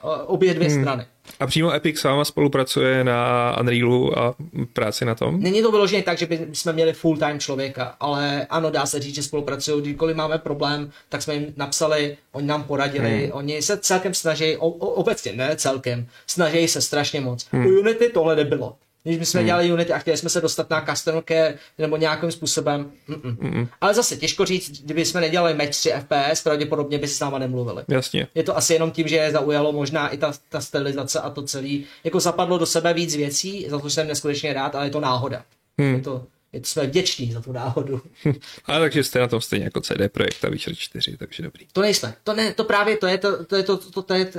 o, 0.00 0.14
obě 0.26 0.54
dvě 0.54 0.68
hmm. 0.68 0.82
strany. 0.82 1.06
A 1.40 1.46
přímo 1.46 1.72
Epic 1.72 1.98
s 1.98 2.04
váma 2.04 2.24
spolupracuje 2.24 3.04
na 3.04 3.56
Unrealu 3.60 4.18
a 4.18 4.34
práci 4.72 5.04
na 5.04 5.14
tom? 5.14 5.40
Není 5.40 5.62
to 5.62 5.70
vyloženě 5.70 6.02
tak, 6.02 6.18
že 6.18 6.26
by 6.26 6.46
jsme 6.52 6.72
měli 6.72 6.92
full-time 6.92 7.40
člověka, 7.40 7.96
ale 8.00 8.46
ano, 8.50 8.70
dá 8.70 8.86
se 8.86 9.00
říct, 9.00 9.14
že 9.14 9.22
spolupracují. 9.22 9.82
Kdykoliv 9.82 10.16
máme 10.16 10.38
problém, 10.38 10.90
tak 11.08 11.22
jsme 11.22 11.34
jim 11.34 11.46
napsali, 11.56 12.16
oni 12.32 12.46
nám 12.46 12.64
poradili, 12.64 13.22
hmm. 13.22 13.30
oni 13.32 13.62
se 13.62 13.78
celkem 13.78 14.14
snaží, 14.14 14.56
o, 14.56 14.68
o, 14.68 14.86
obecně 14.86 15.32
ne 15.32 15.56
celkem, 15.56 16.06
snaží 16.26 16.68
se 16.68 16.80
strašně 16.80 17.20
moc. 17.20 17.46
Hmm. 17.52 17.66
U 17.66 17.80
Unity 17.80 18.08
tohle 18.08 18.36
nebylo. 18.36 18.76
Když 19.04 19.28
jsme 19.28 19.40
hmm. 19.40 19.46
dělali 19.46 19.72
Unity 19.72 19.92
a 19.92 19.98
chtěli 19.98 20.16
jsme 20.16 20.30
se 20.30 20.40
dostat 20.40 20.70
na 20.70 20.86
customer 20.86 21.22
care 21.28 21.58
nebo 21.78 21.96
nějakým 21.96 22.32
způsobem. 22.32 22.90
Mm-mm. 23.08 23.36
Mm-mm. 23.36 23.68
Ale 23.80 23.94
zase 23.94 24.16
těžko 24.16 24.44
říct, 24.44 24.82
kdyby 24.82 25.04
jsme 25.04 25.20
nedělali 25.20 25.54
match 25.54 25.70
3 25.70 25.90
FPS, 25.90 26.42
pravděpodobně 26.42 26.98
by 26.98 27.08
si 27.08 27.14
s 27.14 27.20
náma 27.20 27.38
nemluvili. 27.38 27.82
Jasně. 27.88 28.26
Je 28.34 28.42
to 28.42 28.56
asi 28.56 28.72
jenom 28.72 28.90
tím, 28.90 29.08
že 29.08 29.16
je 29.16 29.30
zaujalo 29.30 29.72
možná 29.72 30.08
i 30.08 30.16
ta, 30.16 30.32
ta 30.48 30.60
stylizace 30.60 31.20
a 31.20 31.30
to 31.30 31.42
celé. 31.42 31.78
Jako 32.04 32.20
zapadlo 32.20 32.58
do 32.58 32.66
sebe 32.66 32.94
víc 32.94 33.16
věcí, 33.16 33.66
za 33.68 33.78
to 33.78 33.90
jsem 33.90 34.08
neskutečně 34.08 34.52
rád, 34.52 34.74
ale 34.74 34.86
je 34.86 34.90
to 34.90 35.00
náhoda. 35.00 35.44
Hmm. 35.78 35.90
To, 35.90 35.96
je 35.96 36.02
to, 36.02 36.26
jsme 36.52 36.86
vděční 36.86 37.32
za 37.32 37.40
tu 37.40 37.52
náhodu. 37.52 38.02
Ale 38.64 38.80
takže 38.80 39.04
jste 39.04 39.18
na 39.20 39.28
tom 39.28 39.40
stejně 39.40 39.64
jako 39.64 39.80
CD 39.80 40.00
Projekt 40.12 40.44
a 40.44 40.48
Witcher 40.48 40.74
4, 40.76 41.16
takže 41.16 41.42
dobrý. 41.42 41.66
To 41.72 41.80
nejsme. 41.80 42.14
To, 42.24 42.34
ne, 42.34 42.54
to 42.54 42.64
právě 42.64 42.96
to 42.96 43.06
je 43.06 43.18
to, 43.18 43.44
to, 43.44 43.56
je 43.56 43.62
to, 43.62 43.76
to, 43.76 44.02
to 44.02 44.14
je 44.14 44.26
uh, 44.26 44.32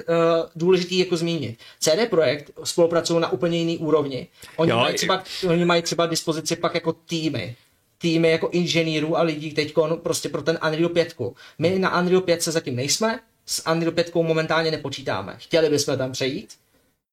důležitý 0.55 0.97
jako 0.99 1.17
zmínit. 1.17 1.57
CD 1.79 2.09
Projekt 2.09 2.51
spolupracují 2.63 3.21
na 3.21 3.31
úplně 3.31 3.57
jiný 3.59 3.77
úrovni. 3.77 4.27
Oni, 4.55 4.71
Jo, 4.71 4.77
mají 4.77 4.93
i- 4.93 4.97
třeba, 4.97 5.23
oni 5.49 5.65
mají 5.65 5.81
třeba 5.81 6.05
dispozici 6.05 6.55
pak 6.55 6.75
jako 6.75 6.93
týmy. 6.93 7.55
Týmy 7.97 8.31
jako 8.31 8.49
inženýrů 8.49 9.17
a 9.17 9.21
lidí 9.21 9.51
teď 9.51 9.73
prostě 10.03 10.29
pro 10.29 10.41
ten 10.41 10.59
Unreal 10.67 10.89
5. 10.89 11.15
My 11.59 11.79
na 11.79 11.99
Unreal 12.01 12.21
5 12.21 12.41
se 12.43 12.51
zatím 12.51 12.75
nejsme, 12.75 13.19
s 13.45 13.69
Unreal 13.71 13.91
5 13.91 14.15
momentálně 14.15 14.71
nepočítáme. 14.71 15.35
Chtěli 15.37 15.69
bychom 15.69 15.97
tam 15.97 16.11
přejít, 16.11 16.49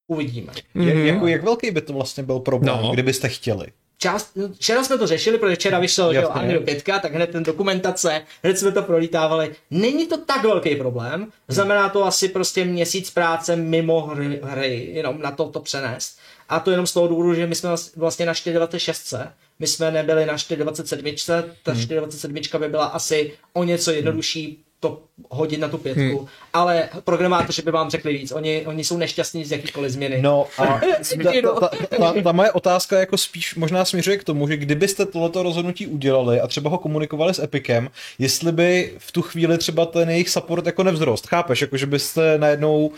uvidíme. 0.07 0.53
Je, 0.75 1.05
jako, 1.07 1.27
jak 1.27 1.43
velký 1.43 1.71
by 1.71 1.81
to 1.81 1.93
vlastně 1.93 2.23
byl 2.23 2.39
problém, 2.39 2.75
No. 2.75 2.81
no. 2.83 2.93
kdybyste 2.93 3.29
chtěli? 3.29 3.65
Část, 4.01 4.31
no, 4.35 4.49
včera 4.53 4.83
jsme 4.83 4.97
to 4.97 5.07
řešili, 5.07 5.37
protože 5.37 5.55
včera 5.55 5.79
vyšel 5.79 6.13
že 6.13 6.19
jo. 6.19 6.29
Unreal 6.35 6.61
5, 6.61 6.83
tak 6.83 7.13
hned 7.13 7.29
ten 7.31 7.43
dokumentace, 7.43 8.21
hned 8.43 8.59
jsme 8.59 8.71
to 8.71 8.83
prolítávali. 8.83 9.55
Není 9.71 10.07
to 10.07 10.17
tak 10.17 10.43
velký 10.43 10.75
problém, 10.75 11.27
znamená 11.47 11.89
to 11.89 12.05
asi 12.05 12.29
prostě 12.29 12.65
měsíc 12.65 13.11
práce 13.11 13.55
mimo 13.55 14.01
hry, 14.01 14.39
hry 14.43 14.89
jenom 14.93 15.21
na 15.21 15.31
to 15.31 15.45
to 15.49 15.59
přenést. 15.59 16.17
A 16.49 16.59
to 16.59 16.71
jenom 16.71 16.87
z 16.87 16.93
toho 16.93 17.07
důvodu, 17.07 17.33
že 17.33 17.47
my 17.47 17.55
jsme 17.55 17.69
vlast- 17.69 17.91
vlastně 17.95 18.25
na 18.25 18.33
426, 18.33 19.13
my 19.59 19.67
jsme 19.67 19.91
nebyli 19.91 20.25
na 20.25 20.37
427, 20.37 21.15
ta 21.63 21.75
427 21.75 22.59
by 22.59 22.67
byla 22.67 22.85
asi 22.85 23.33
o 23.53 23.63
něco 23.63 23.91
jednodušší 23.91 24.63
to 24.81 25.01
hodit 25.29 25.57
na 25.57 25.67
tu 25.67 25.77
pětku, 25.77 26.17
hmm. 26.17 26.27
ale 26.53 26.89
programátoři 27.03 27.61
by 27.61 27.71
vám 27.71 27.89
řekli 27.89 28.13
víc, 28.13 28.31
oni, 28.31 28.65
oni 28.65 28.83
jsou 28.83 28.97
nešťastní 28.97 29.45
z 29.45 29.51
jakýkoliv 29.51 29.91
změny. 29.91 30.21
No 30.21 30.47
a 30.57 30.65
ta, 31.23 31.31
No. 31.41 31.59
ta, 31.59 31.67
ta, 31.67 31.97
ta, 31.97 32.21
ta 32.23 32.31
moje 32.31 32.51
otázka 32.51 32.99
jako 32.99 33.17
spíš 33.17 33.55
možná 33.55 33.85
směřuje 33.85 34.17
k 34.17 34.23
tomu, 34.23 34.47
že 34.47 34.57
kdybyste 34.57 35.05
tohleto 35.05 35.43
rozhodnutí 35.43 35.87
udělali 35.87 36.41
a 36.41 36.47
třeba 36.47 36.69
ho 36.69 36.77
komunikovali 36.77 37.33
s 37.33 37.39
Epicem, 37.43 37.89
jestli 38.19 38.51
by 38.51 38.93
v 38.97 39.11
tu 39.11 39.21
chvíli 39.21 39.57
třeba 39.57 39.85
ten 39.85 40.09
jejich 40.09 40.29
support 40.29 40.65
jako 40.65 40.83
nevzrost, 40.83 41.27
chápeš, 41.27 41.61
jako 41.61 41.77
že 41.77 41.85
byste 41.85 42.37
najednou 42.37 42.91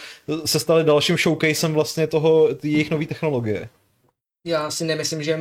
se 0.45 0.59
stali 0.59 0.83
dalším 0.83 1.17
showcasem 1.17 1.73
vlastně 1.73 2.07
toho, 2.07 2.49
jejich 2.63 2.91
nové 2.91 3.05
technologie. 3.05 3.69
já 4.47 4.71
si 4.71 4.85
nemyslím, 4.85 5.23
že 5.23 5.39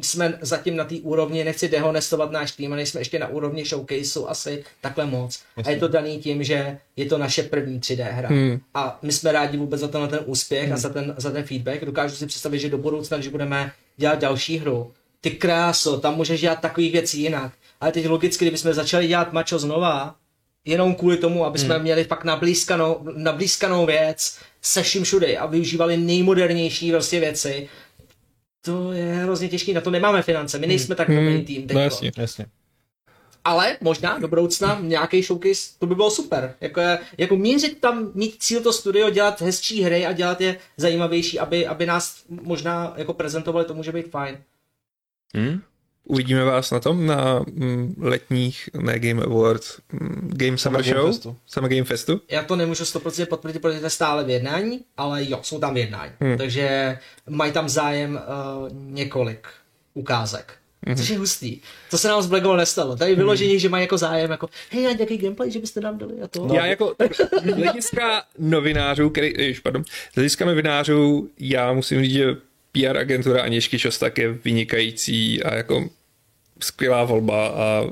jsme 0.00 0.38
zatím 0.40 0.76
na 0.76 0.84
té 0.84 0.94
úrovni, 0.94 1.44
nechci 1.44 1.68
dehonestovat 1.68 2.30
náš 2.30 2.52
tým, 2.52 2.72
ale 2.72 2.76
nejsme 2.76 3.00
ještě 3.00 3.18
na 3.18 3.28
úrovni 3.28 3.64
showcaseu 3.64 4.28
asi 4.28 4.64
takhle 4.80 5.06
moc. 5.06 5.42
A 5.64 5.70
je 5.70 5.76
to 5.76 5.88
daný 5.88 6.18
tím, 6.18 6.44
že 6.44 6.78
je 6.96 7.06
to 7.06 7.18
naše 7.18 7.42
první 7.42 7.80
3D 7.80 8.12
hra. 8.12 8.28
Hmm. 8.28 8.60
A 8.74 8.98
my 9.02 9.12
jsme 9.12 9.32
rádi 9.32 9.58
vůbec 9.58 9.80
za 9.80 9.88
ten, 9.88 10.08
ten 10.08 10.20
úspěch 10.26 10.64
hmm. 10.64 10.72
a 10.72 10.76
za 10.76 10.88
ten, 10.88 11.14
za 11.16 11.30
ten 11.30 11.44
feedback. 11.44 11.84
Dokážu 11.84 12.16
si 12.16 12.26
představit, 12.26 12.58
že 12.58 12.70
do 12.70 12.78
budoucna, 12.78 13.16
když 13.16 13.28
budeme 13.28 13.72
dělat 13.96 14.18
další 14.18 14.58
hru, 14.58 14.92
ty 15.20 15.30
kráso, 15.30 16.00
tam 16.00 16.16
můžeš 16.16 16.40
dělat 16.40 16.60
takových 16.60 16.92
věcí 16.92 17.22
jinak. 17.22 17.52
Ale 17.80 17.92
teď 17.92 18.08
logicky, 18.08 18.44
kdybychom 18.44 18.72
začali 18.72 19.06
dělat 19.06 19.32
mačo 19.32 19.58
znova, 19.58 20.14
jenom 20.64 20.94
kvůli 20.94 21.16
tomu, 21.16 21.44
aby 21.44 21.58
jsme 21.58 21.74
hmm. 21.74 21.82
měli 21.82 22.04
fakt 22.04 22.24
nablízkanou, 22.24 23.06
nablízkanou 23.16 23.86
věc 23.86 24.38
se 24.62 24.82
vším 24.82 25.04
všude 25.04 25.36
a 25.36 25.46
využívali 25.46 25.96
nejmodernější 25.96 26.90
vlastně 26.90 27.20
věci, 27.20 27.68
to 28.64 28.92
je 28.92 29.14
hrozně 29.14 29.48
těžký, 29.48 29.72
na 29.72 29.80
to 29.80 29.90
nemáme 29.90 30.22
finance, 30.22 30.58
my 30.58 30.66
nejsme 30.66 30.94
tak 30.94 31.08
dobrý 31.08 31.44
tým 31.44 31.66
teď. 31.66 31.74
No 31.74 31.80
jasně. 31.80 32.12
Jasně. 32.16 32.46
Ale 33.44 33.76
možná 33.80 34.18
do 34.18 34.28
budoucna 34.28 34.78
nějaký 34.82 35.22
showcase, 35.22 35.70
to 35.78 35.86
by 35.86 35.94
bylo 35.94 36.10
super. 36.10 36.54
Jako, 36.60 36.80
je- 36.80 36.98
jako 37.18 37.36
mířit 37.36 37.80
tam, 37.80 38.10
mít 38.14 38.36
cíl 38.38 38.60
to 38.60 38.72
studio, 38.72 39.10
dělat 39.10 39.40
hezčí 39.40 39.82
hry 39.82 40.06
a 40.06 40.12
dělat 40.12 40.40
je 40.40 40.56
zajímavější, 40.76 41.38
aby, 41.38 41.66
aby 41.66 41.86
nás 41.86 42.22
možná 42.28 42.92
jako 42.96 43.14
prezentovali, 43.14 43.64
to 43.64 43.74
může 43.74 43.92
být 43.92 44.10
fajn. 44.10 44.38
Hm? 45.36 45.60
Uvidíme 46.04 46.44
vás 46.44 46.70
na 46.70 46.80
tom, 46.80 47.06
na 47.06 47.44
mm, 47.52 47.94
letních, 47.98 48.70
ne 48.80 48.98
Game 48.98 49.22
Awards, 49.22 49.78
mm, 49.92 50.30
Game 50.32 50.58
Summer, 50.58 50.82
Game 50.82 50.94
Show, 50.94 51.06
Festu. 51.06 51.36
Summer 51.46 51.70
Game 51.70 51.84
Festu. 51.84 52.20
Já 52.30 52.42
to 52.42 52.56
nemůžu 52.56 52.84
100% 52.84 53.26
potvrdit, 53.26 53.58
protože 53.58 53.78
to 53.78 53.86
je 53.86 53.90
stále 53.90 54.24
v 54.24 54.30
jednání, 54.30 54.80
ale 54.96 55.24
jo, 55.30 55.40
jsou 55.42 55.58
tam 55.58 55.74
v 55.74 55.76
jednání. 55.76 56.12
Hmm. 56.20 56.38
Takže 56.38 56.98
mají 57.28 57.52
tam 57.52 57.68
zájem 57.68 58.20
uh, 58.62 58.68
několik 58.72 59.48
ukázek. 59.94 60.54
Hmm. 60.86 60.96
Což 60.96 61.08
je 61.08 61.18
hustý. 61.18 61.60
To 61.90 61.98
se 61.98 62.08
nám 62.08 62.22
z 62.22 62.26
Black 62.26 62.44
nestalo. 62.56 62.96
Tady 62.96 63.14
vyložení, 63.14 63.58
že 63.58 63.68
mají 63.68 63.82
jako 63.84 63.98
zájem, 63.98 64.30
jako 64.30 64.48
hej, 64.70 64.86
a 64.86 64.92
nějaký 64.92 65.16
gameplay, 65.16 65.50
že 65.50 65.58
byste 65.58 65.80
nám 65.80 65.98
dali 65.98 66.20
a 66.22 66.28
to. 66.28 66.46
No. 66.46 66.54
Já 66.54 66.66
jako 66.66 66.94
tak, 66.94 67.14
z 67.14 67.54
hlediska 67.54 68.22
novinářů, 68.38 69.10
který, 69.10 69.34
jež, 69.38 69.60
pardon, 69.60 69.84
z 70.12 70.14
hlediska 70.14 70.44
novinářů, 70.44 71.30
já 71.38 71.72
musím 71.72 72.02
říct, 72.02 72.12
že 72.12 72.36
PR 72.74 72.96
agentura 72.96 73.42
Aněšky 73.42 73.78
Šostak 73.78 74.18
je 74.18 74.32
vynikající 74.32 75.42
a 75.42 75.54
jako 75.54 75.88
skvělá 76.60 77.04
volba 77.04 77.48
a 77.48 77.84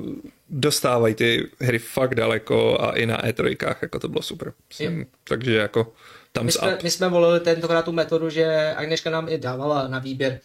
dostávají 0.49 1.15
ty 1.15 1.49
hry 1.59 1.79
fakt 1.79 2.15
daleko 2.15 2.81
a 2.81 2.91
i 2.91 3.05
na 3.05 3.21
E3, 3.21 3.55
jako 3.81 3.99
to 3.99 4.07
bylo 4.07 4.21
super. 4.21 4.53
Jsem, 4.69 5.05
takže 5.23 5.55
jako 5.55 5.83
My 5.83 5.91
thumbs 6.31 6.53
jsme, 6.53 6.75
up. 6.75 6.83
my 6.83 6.91
jsme 6.91 7.09
volili 7.09 7.39
tentokrát 7.39 7.85
tu 7.85 7.91
metodu, 7.91 8.29
že 8.29 8.73
Agněška 8.77 9.09
nám 9.09 9.29
i 9.29 9.37
dávala 9.37 9.87
na 9.87 9.99
výběr 9.99 10.39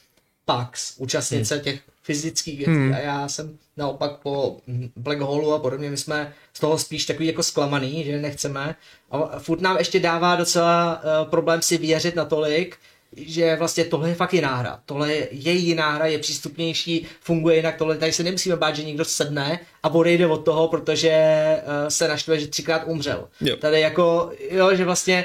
PAX, 0.45 0.95
účastnice 0.97 1.55
hmm. 1.55 1.65
těch 1.65 1.81
fyzických 2.03 2.59
věcí 2.59 2.73
hmm. 2.73 2.95
a 2.95 2.99
já 2.99 3.29
jsem 3.29 3.59
naopak 3.77 4.13
po 4.13 4.57
mm, 4.67 4.91
Black 4.97 5.21
Holu 5.21 5.53
a 5.53 5.59
podobně, 5.59 5.91
my 5.91 5.97
jsme 5.97 6.33
z 6.53 6.61
toho 6.61 6.79
spíš 6.79 7.07
takový 7.07 7.27
jako 7.27 7.43
zklamaný, 7.43 8.05
že 8.05 8.21
nechceme 8.21 8.75
a 9.11 9.39
furt 9.39 9.61
nám 9.61 9.77
ještě 9.79 10.01
dává 10.01 10.37
docela 10.37 11.03
uh, 11.03 11.31
problém 11.31 11.63
si 11.63 11.79
věřit 11.79 12.17
natolik, 12.17 12.77
že 13.17 13.57
vlastně 13.57 13.85
tohle 13.85 14.09
je 14.09 14.15
fakt 14.15 14.35
jiná 14.35 14.57
hra. 14.57 14.81
Tohle 14.87 15.15
je 15.31 15.53
jiná 15.53 15.91
hra, 15.91 16.07
je 16.07 16.19
přístupnější, 16.19 17.07
funguje 17.21 17.57
jinak, 17.57 17.77
tohle 17.77 17.99
tady 17.99 18.13
se 18.13 18.23
nemusíme 18.23 18.57
bát, 18.57 18.77
že 18.77 18.85
někdo 18.85 19.05
sedne 19.05 19.61
a 19.83 19.89
odejde 19.89 20.27
od 20.27 20.45
toho, 20.45 20.69
protože 20.69 21.13
uh, 21.57 21.89
se 21.89 22.09
naštve, 22.09 22.41
že 22.41 22.47
třikrát 22.47 22.83
umřel. 22.87 23.29
Jo. 23.41 23.57
Tady 23.57 23.81
jako, 23.81 24.33
jo, 24.51 24.77
že 24.77 24.85
vlastně 24.85 25.25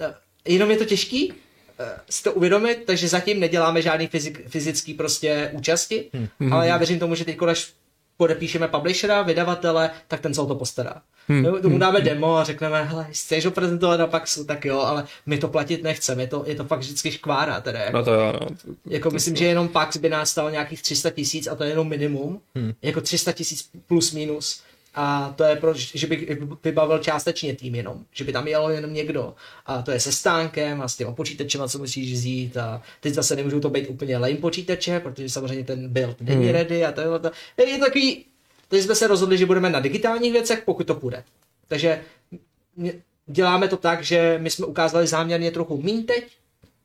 eh, 0.00 0.14
jenom 0.44 0.70
je 0.70 0.76
to 0.76 0.84
těžký 0.84 1.32
eh, 1.78 2.00
si 2.10 2.22
to 2.22 2.32
uvědomit, 2.32 2.82
takže 2.86 3.08
zatím 3.08 3.40
neděláme 3.40 3.82
žádný 3.82 4.06
fyzik, 4.06 4.48
fyzický 4.48 4.94
prostě 4.94 5.50
účasti, 5.52 6.10
hmm. 6.40 6.52
ale 6.52 6.68
já 6.68 6.76
věřím 6.76 6.98
tomu, 6.98 7.14
že 7.14 7.24
teď, 7.24 7.42
až 7.42 7.72
podepíšeme 8.18 8.68
publishera, 8.68 9.22
vydavatele, 9.22 9.90
tak 10.08 10.20
ten 10.20 10.34
se 10.34 10.40
o 10.40 10.46
to 10.46 10.54
postará. 10.54 11.02
Hmm. 11.28 11.62
Tomu 11.62 11.78
dáme 11.78 12.00
demo 12.00 12.36
a 12.36 12.44
řekneme, 12.44 12.84
hele, 12.84 13.06
chceš 13.10 13.44
ho 13.44 13.50
prezentovat 13.50 13.96
na 13.96 14.06
Paxu, 14.06 14.44
tak 14.44 14.64
jo, 14.64 14.80
ale 14.80 15.04
my 15.26 15.38
to 15.38 15.48
platit 15.48 15.82
nechceme, 15.82 16.22
je 16.22 16.26
to, 16.26 16.44
je 16.46 16.54
to 16.54 16.64
fakt 16.64 16.78
vždycky 16.78 17.10
škvára, 17.10 17.60
teda. 17.60 17.78
Jako, 17.78 17.96
No 17.96 18.04
to 18.04 18.14
jo, 18.14 18.32
no. 18.40 18.46
jako 18.86 19.10
myslím, 19.10 19.36
že 19.36 19.44
jenom 19.44 19.68
Pax 19.68 19.96
by 19.96 20.08
nás 20.08 20.30
stál 20.30 20.50
nějakých 20.50 20.82
300 20.82 21.10
tisíc 21.10 21.46
a 21.46 21.54
to 21.54 21.64
je 21.64 21.70
jenom 21.70 21.88
minimum, 21.88 22.40
hmm. 22.54 22.72
jako 22.82 23.00
300 23.00 23.32
tisíc 23.32 23.70
plus 23.86 24.12
minus. 24.12 24.62
A 25.00 25.34
to 25.36 25.44
je 25.44 25.56
proč, 25.56 25.94
že 25.94 26.06
bych 26.06 26.30
vybavil 26.64 26.98
částečně 26.98 27.56
tým 27.56 27.74
jenom, 27.74 28.04
že 28.12 28.24
by 28.24 28.32
tam 28.32 28.48
jel 28.48 28.68
jenom 28.70 28.92
někdo. 28.92 29.34
A 29.66 29.82
to 29.82 29.90
je 29.90 30.00
se 30.00 30.12
stánkem 30.12 30.82
a 30.82 30.88
s 30.88 30.96
těma 30.96 31.12
počítačema, 31.12 31.68
co 31.68 31.78
musíš 31.78 32.12
vzít. 32.12 32.56
A 32.56 32.82
teď 33.00 33.14
zase 33.14 33.36
nemůžou 33.36 33.60
to 33.60 33.70
být 33.70 33.86
úplně 33.86 34.18
lame 34.18 34.34
počítače, 34.34 35.00
protože 35.00 35.28
samozřejmě 35.28 35.64
ten 35.64 35.88
build 35.88 36.20
není 36.20 36.44
hmm. 36.44 36.52
ready 36.52 36.84
a 36.84 36.92
to 36.92 37.00
je, 37.00 37.06
to 37.56 37.62
je 37.62 37.78
takový, 37.78 38.24
teď 38.68 38.82
jsme 38.82 38.94
se 38.94 39.06
rozhodli, 39.06 39.38
že 39.38 39.46
budeme 39.46 39.70
na 39.70 39.80
digitálních 39.80 40.32
věcech, 40.32 40.62
pokud 40.64 40.86
to 40.86 40.94
půjde. 40.94 41.24
Takže 41.68 42.00
děláme 43.26 43.68
to 43.68 43.76
tak, 43.76 44.04
že 44.04 44.38
my 44.42 44.50
jsme 44.50 44.66
ukázali 44.66 45.06
záměrně 45.06 45.50
trochu 45.50 45.82
míň 45.82 46.04
teď, 46.04 46.24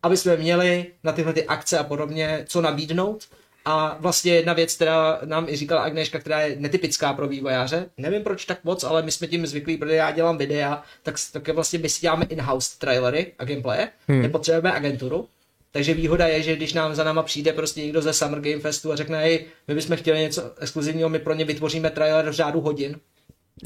aby 0.04 0.18
jsme 0.18 0.38
měli 0.38 0.86
na 1.04 1.12
tyhle 1.12 1.34
ty 1.34 1.46
akce 1.46 1.78
a 1.78 1.84
podobně 1.84 2.46
co 2.48 2.62
nabídnout. 2.62 3.24
A 3.66 3.98
vlastně 4.00 4.34
jedna 4.34 4.54
věc, 4.54 4.76
která 4.76 5.20
nám 5.26 5.50
i 5.50 5.56
říkala 5.56 5.82
Agneška, 5.82 6.20
která 6.20 6.42
je 6.42 6.56
netypická 6.60 7.14
pro 7.14 7.28
vývojáře, 7.28 7.90
nevím 7.98 8.24
proč 8.24 8.46
tak 8.46 8.64
moc, 8.64 8.84
ale 8.84 9.02
my 9.02 9.12
jsme 9.12 9.28
tím 9.28 9.48
zvyklí, 9.48 9.78
protože 9.78 9.96
já 9.96 10.12
dělám 10.12 10.38
videa, 10.38 10.84
tak, 11.04 11.16
tak 11.32 11.48
vlastně 11.50 11.80
my 11.80 11.90
si 11.90 12.02
děláme 12.02 12.26
in-house 12.26 12.80
trailery 12.80 13.32
a 13.40 13.46
gameplaye, 13.46 13.90
hmm. 14.08 14.22
nepotřebujeme 14.22 14.74
agenturu, 14.74 15.28
takže 15.72 15.94
výhoda 15.94 16.28
je, 16.28 16.42
že 16.42 16.56
když 16.56 16.74
nám 16.74 16.96
za 16.96 17.04
náma 17.04 17.24
přijde 17.24 17.54
prostě 17.54 17.82
někdo 17.82 18.02
ze 18.02 18.14
Summer 18.14 18.40
Game 18.42 18.60
Festu 18.60 18.92
a 18.92 18.96
řekne, 18.96 19.20
hej, 19.20 19.46
my 19.68 19.76
bychom 19.76 19.98
chtěli 19.98 20.20
něco 20.20 20.54
exkluzivního, 20.60 21.10
my 21.10 21.20
pro 21.20 21.34
ně 21.34 21.46
vytvoříme 21.46 21.90
trailer 21.90 22.30
v 22.30 22.34
řádu 22.34 22.62
hodin. 22.62 23.00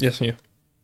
Jasně 0.00 0.36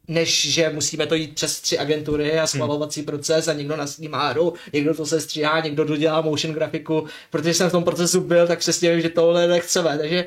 než 0.08 0.52
že 0.52 0.70
musíme 0.70 1.06
to 1.06 1.14
jít 1.14 1.34
přes 1.34 1.60
tři 1.60 1.78
agentury 1.78 2.38
a 2.38 2.46
schvalovací 2.46 3.00
hmm. 3.00 3.06
proces 3.06 3.48
a 3.48 3.52
někdo 3.52 3.76
nasnímá 3.76 4.28
hru, 4.28 4.54
někdo 4.72 4.94
to 4.94 5.06
se 5.06 5.20
stříhá, 5.20 5.60
někdo 5.60 5.84
dodělá 5.84 6.20
motion 6.20 6.54
grafiku, 6.54 7.06
protože 7.30 7.54
jsem 7.54 7.68
v 7.68 7.72
tom 7.72 7.84
procesu 7.84 8.20
byl, 8.20 8.46
tak 8.46 8.58
přesně 8.58 8.90
vím, 8.90 9.00
že 9.00 9.08
tohle 9.08 9.48
nechceme, 9.48 9.98
takže 9.98 10.26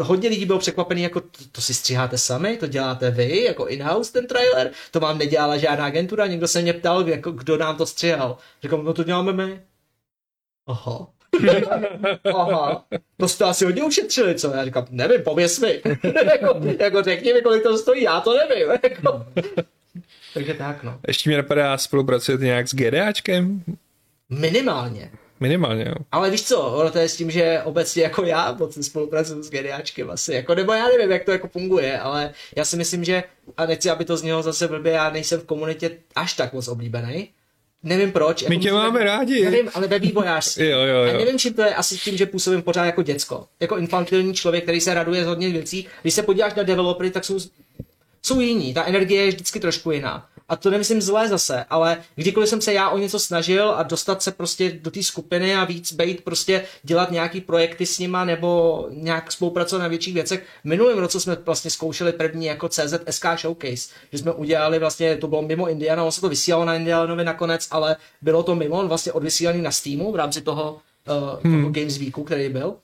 hodně 0.00 0.28
lidí 0.28 0.46
bylo 0.46 0.58
překvapený, 0.58 1.02
jako 1.02 1.20
to, 1.20 1.44
to 1.52 1.60
si 1.60 1.74
stříháte 1.74 2.18
sami, 2.18 2.56
to 2.56 2.66
děláte 2.66 3.10
vy, 3.10 3.44
jako 3.44 3.66
in-house 3.66 4.12
ten 4.12 4.26
trailer, 4.26 4.70
to 4.90 5.00
vám 5.00 5.18
nedělala 5.18 5.56
žádná 5.56 5.84
agentura, 5.84 6.26
někdo 6.26 6.48
se 6.48 6.62
mě 6.62 6.72
ptal, 6.72 7.08
jako, 7.08 7.30
kdo 7.30 7.58
nám 7.58 7.76
to 7.76 7.86
stříhal. 7.86 8.38
Říkám, 8.62 8.84
no 8.84 8.92
to 8.92 9.04
děláme 9.04 9.32
my. 9.32 9.60
Aha. 10.66 11.17
Aha, 12.34 12.84
to 13.16 13.28
jste 13.28 13.44
asi 13.44 13.64
hodně 13.64 13.82
ušetřili, 13.82 14.34
co? 14.34 14.50
Já 14.54 14.64
říkám, 14.64 14.86
nevím, 14.90 15.22
pověs 15.22 15.60
mi. 15.60 15.80
jako, 16.32 16.60
jako 16.78 17.02
řekni 17.02 17.32
mi, 17.32 17.42
kolik 17.42 17.62
to 17.62 17.78
stojí, 17.78 18.02
já 18.02 18.20
to 18.20 18.34
nevím. 18.34 18.68
jako. 18.82 19.26
Takže 20.34 20.54
tak, 20.54 20.82
no. 20.82 21.00
Ještě 21.08 21.30
mě 21.30 21.36
napadá, 21.36 21.78
spolupracujete 21.78 22.44
nějak 22.44 22.68
s 22.68 22.74
GDAčkem? 22.74 23.62
Minimálně. 24.30 25.10
Minimálně, 25.40 25.84
jo. 25.88 25.94
Ale 26.12 26.30
víš 26.30 26.42
co, 26.42 26.60
ono 26.60 26.90
to 26.90 26.98
je 26.98 27.08
s 27.08 27.16
tím, 27.16 27.30
že 27.30 27.60
obecně 27.64 28.02
jako 28.02 28.24
já 28.24 28.52
moc 28.52 28.86
spolupracuju 28.86 29.42
s 29.42 29.50
GDAčkem 29.50 30.10
asi, 30.10 30.34
jako, 30.34 30.54
nebo 30.54 30.72
já 30.72 30.88
nevím, 30.88 31.10
jak 31.10 31.24
to 31.24 31.32
jako 31.32 31.48
funguje, 31.48 31.98
ale 32.00 32.32
já 32.56 32.64
si 32.64 32.76
myslím, 32.76 33.04
že, 33.04 33.22
a 33.56 33.66
nechci, 33.66 33.90
aby 33.90 34.04
to 34.04 34.16
znělo 34.16 34.42
zase 34.42 34.68
blbě, 34.68 34.92
já 34.92 35.10
nejsem 35.10 35.40
v 35.40 35.44
komunitě 35.44 35.90
až 36.14 36.34
tak 36.34 36.52
moc 36.52 36.68
oblíbený, 36.68 37.28
Nevím 37.82 38.12
proč. 38.12 38.42
My 38.42 38.54
jako 38.54 38.62
tě 38.62 38.72
máme 38.72 39.04
rádi. 39.04 39.44
Nevím, 39.44 39.70
ale 39.74 39.86
ve 39.86 39.98
vývojářství. 39.98 40.66
jo, 40.66 40.78
jo, 40.78 41.04
jo. 41.04 41.14
A 41.14 41.18
nevím, 41.18 41.38
čím 41.38 41.54
to 41.54 41.62
je 41.62 41.74
asi 41.74 41.96
tím, 41.98 42.16
že 42.16 42.26
působím 42.26 42.62
pořád 42.62 42.84
jako 42.84 43.02
děcko. 43.02 43.46
Jako 43.60 43.76
infantilní 43.76 44.34
člověk, 44.34 44.64
který 44.64 44.80
se 44.80 44.94
raduje 44.94 45.24
z 45.24 45.26
hodně 45.26 45.50
věcí. 45.50 45.86
Když 46.02 46.14
se 46.14 46.22
podíváš 46.22 46.54
na 46.54 46.62
developery, 46.62 47.10
tak 47.10 47.24
jsou, 47.24 47.38
jsou 48.28 48.40
jiní. 48.40 48.74
Ta 48.74 48.84
energie 48.84 49.24
je 49.24 49.28
vždycky 49.30 49.60
trošku 49.60 49.90
jiná 49.90 50.28
a 50.48 50.56
to 50.56 50.70
nemyslím 50.70 51.02
zlé 51.02 51.28
zase, 51.28 51.64
ale 51.70 51.96
kdykoliv 52.14 52.48
jsem 52.48 52.60
se 52.60 52.72
já 52.72 52.90
o 52.90 52.98
něco 52.98 53.18
snažil 53.18 53.70
a 53.70 53.82
dostat 53.82 54.22
se 54.22 54.32
prostě 54.32 54.72
do 54.72 54.90
té 54.90 55.02
skupiny 55.02 55.56
a 55.56 55.64
víc 55.64 55.92
být 55.92 56.24
prostě 56.24 56.64
dělat 56.82 57.10
nějaký 57.10 57.40
projekty 57.40 57.86
s 57.86 57.98
nima 57.98 58.24
nebo 58.24 58.86
nějak 58.90 59.32
spolupracovat 59.32 59.82
na 59.82 59.88
větších 59.88 60.14
věcech. 60.14 60.46
V 60.64 60.68
minulém 60.68 60.98
roce 60.98 61.20
jsme 61.20 61.36
vlastně 61.46 61.70
zkoušeli 61.70 62.12
první 62.12 62.46
jako 62.46 62.68
CZSK 62.68 63.26
Showcase, 63.38 63.88
že 64.12 64.18
jsme 64.18 64.32
udělali 64.32 64.78
vlastně, 64.78 65.16
to 65.16 65.26
bylo 65.26 65.42
mimo 65.42 65.68
Indiana, 65.68 66.02
ono 66.02 66.12
se 66.12 66.20
to 66.20 66.28
vysílalo 66.28 66.64
na 66.64 66.74
Indianovi 66.74 67.24
nakonec, 67.24 67.68
ale 67.70 67.96
bylo 68.22 68.42
to 68.42 68.54
mimo, 68.54 68.88
vlastně 68.88 69.12
odvysílaný 69.12 69.62
na 69.62 69.70
Steamu 69.70 70.12
v 70.12 70.16
rámci 70.16 70.40
toho, 70.40 70.78
uh, 71.08 71.40
hmm. 71.44 71.60
toho 71.60 71.72
Games 71.72 71.98
Weeku, 71.98 72.24
který 72.24 72.48
byl. 72.48 72.74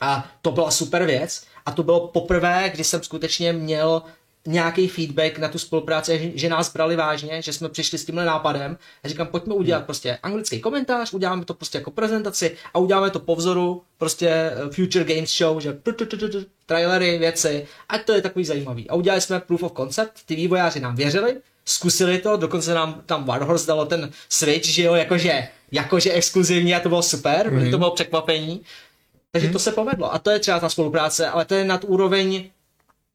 A 0.00 0.30
to 0.42 0.50
byla 0.50 0.70
super 0.70 1.04
věc. 1.04 1.44
A 1.66 1.72
to 1.72 1.82
bylo 1.82 2.08
poprvé, 2.08 2.70
kdy 2.74 2.84
jsem 2.84 3.02
skutečně 3.02 3.52
měl 3.52 4.02
nějaký 4.46 4.88
feedback 4.88 5.38
na 5.38 5.48
tu 5.48 5.58
spolupráci, 5.58 6.18
že, 6.18 6.38
že 6.38 6.48
nás 6.48 6.72
brali 6.72 6.96
vážně, 6.96 7.42
že 7.42 7.52
jsme 7.52 7.68
přišli 7.68 7.98
s 7.98 8.04
tímhle 8.04 8.24
nápadem 8.24 8.78
a 9.04 9.08
říkám, 9.08 9.26
pojďme 9.26 9.54
udělat 9.54 9.78
hmm. 9.78 9.86
prostě 9.86 10.18
anglický 10.22 10.60
komentář, 10.60 11.12
uděláme 11.12 11.44
to 11.44 11.54
prostě 11.54 11.78
jako 11.78 11.90
prezentaci 11.90 12.56
a 12.74 12.78
uděláme 12.78 13.10
to 13.10 13.20
po 13.20 13.36
vzoru 13.36 13.82
prostě 13.98 14.28
eh, 14.28 14.70
Future 14.70 15.04
Games 15.04 15.36
Show, 15.36 15.60
že 15.60 15.78
trailery, 16.66 17.18
věci, 17.18 17.66
a 17.88 17.98
to 17.98 18.12
je 18.12 18.22
takový 18.22 18.44
zajímavý. 18.44 18.90
A 18.90 18.94
udělali 18.94 19.20
jsme 19.20 19.40
proof 19.40 19.62
of 19.62 19.72
concept, 19.76 20.12
ty 20.26 20.36
vývojáři 20.36 20.80
nám 20.80 20.96
věřili, 20.96 21.36
zkusili 21.64 22.18
to, 22.18 22.36
dokonce 22.36 22.74
nám 22.74 23.02
tam 23.06 23.24
Warhorse 23.24 23.66
dalo 23.66 23.86
ten 23.86 24.10
switch, 24.28 24.66
že 24.66 24.82
jo, 24.82 24.94
jakože, 24.94 25.48
jakože 25.72 26.12
exkluzivní 26.12 26.74
a 26.74 26.80
to 26.80 26.88
bylo 26.88 27.02
super, 27.02 27.52
mm-hmm. 27.52 27.70
to 27.70 27.78
bylo 27.78 27.90
překvapení. 27.90 28.60
Takže 29.32 29.48
mm-hmm. 29.48 29.52
to 29.52 29.58
se 29.58 29.72
povedlo 29.72 30.14
a 30.14 30.18
to 30.18 30.30
je 30.30 30.38
třeba 30.38 30.60
ta 30.60 30.68
spolupráce, 30.68 31.28
ale 31.28 31.44
to 31.44 31.54
je 31.54 31.64
nad 31.64 31.84
úroveň 31.84 32.50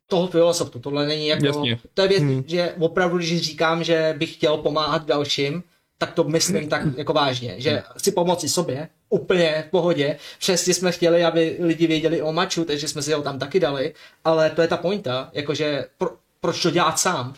toho 0.07 0.27
filosoftu. 0.27 0.79
Tohle 0.79 1.05
není 1.05 1.27
jako, 1.27 1.45
Jasně. 1.45 1.79
to 1.93 2.01
je 2.01 2.07
věc, 2.07 2.23
hmm. 2.23 2.43
že 2.47 2.73
opravdu, 2.79 3.17
když 3.17 3.41
říkám, 3.41 3.83
že 3.83 4.15
bych 4.17 4.33
chtěl 4.33 4.57
pomáhat 4.57 5.05
dalším, 5.05 5.63
tak 5.97 6.11
to 6.13 6.23
myslím 6.23 6.69
tak 6.69 6.81
jako 6.97 7.13
vážně, 7.13 7.55
že 7.57 7.83
chci 7.97 8.11
pomoci 8.11 8.49
sobě, 8.49 8.89
úplně 9.09 9.63
v 9.67 9.71
pohodě. 9.71 10.17
Přesně 10.39 10.73
jsme 10.73 10.91
chtěli, 10.91 11.23
aby 11.23 11.57
lidi 11.59 11.87
věděli 11.87 12.21
o 12.21 12.33
maču, 12.33 12.65
takže 12.65 12.87
jsme 12.87 13.01
si 13.01 13.13
ho 13.13 13.21
tam 13.21 13.39
taky 13.39 13.59
dali, 13.59 13.93
ale 14.23 14.49
to 14.49 14.61
je 14.61 14.67
ta 14.67 14.77
pointa, 14.77 15.29
jakože 15.33 15.85
pro, 15.97 16.09
proč 16.39 16.61
to 16.61 16.71
dělat 16.71 16.99
sám? 16.99 17.33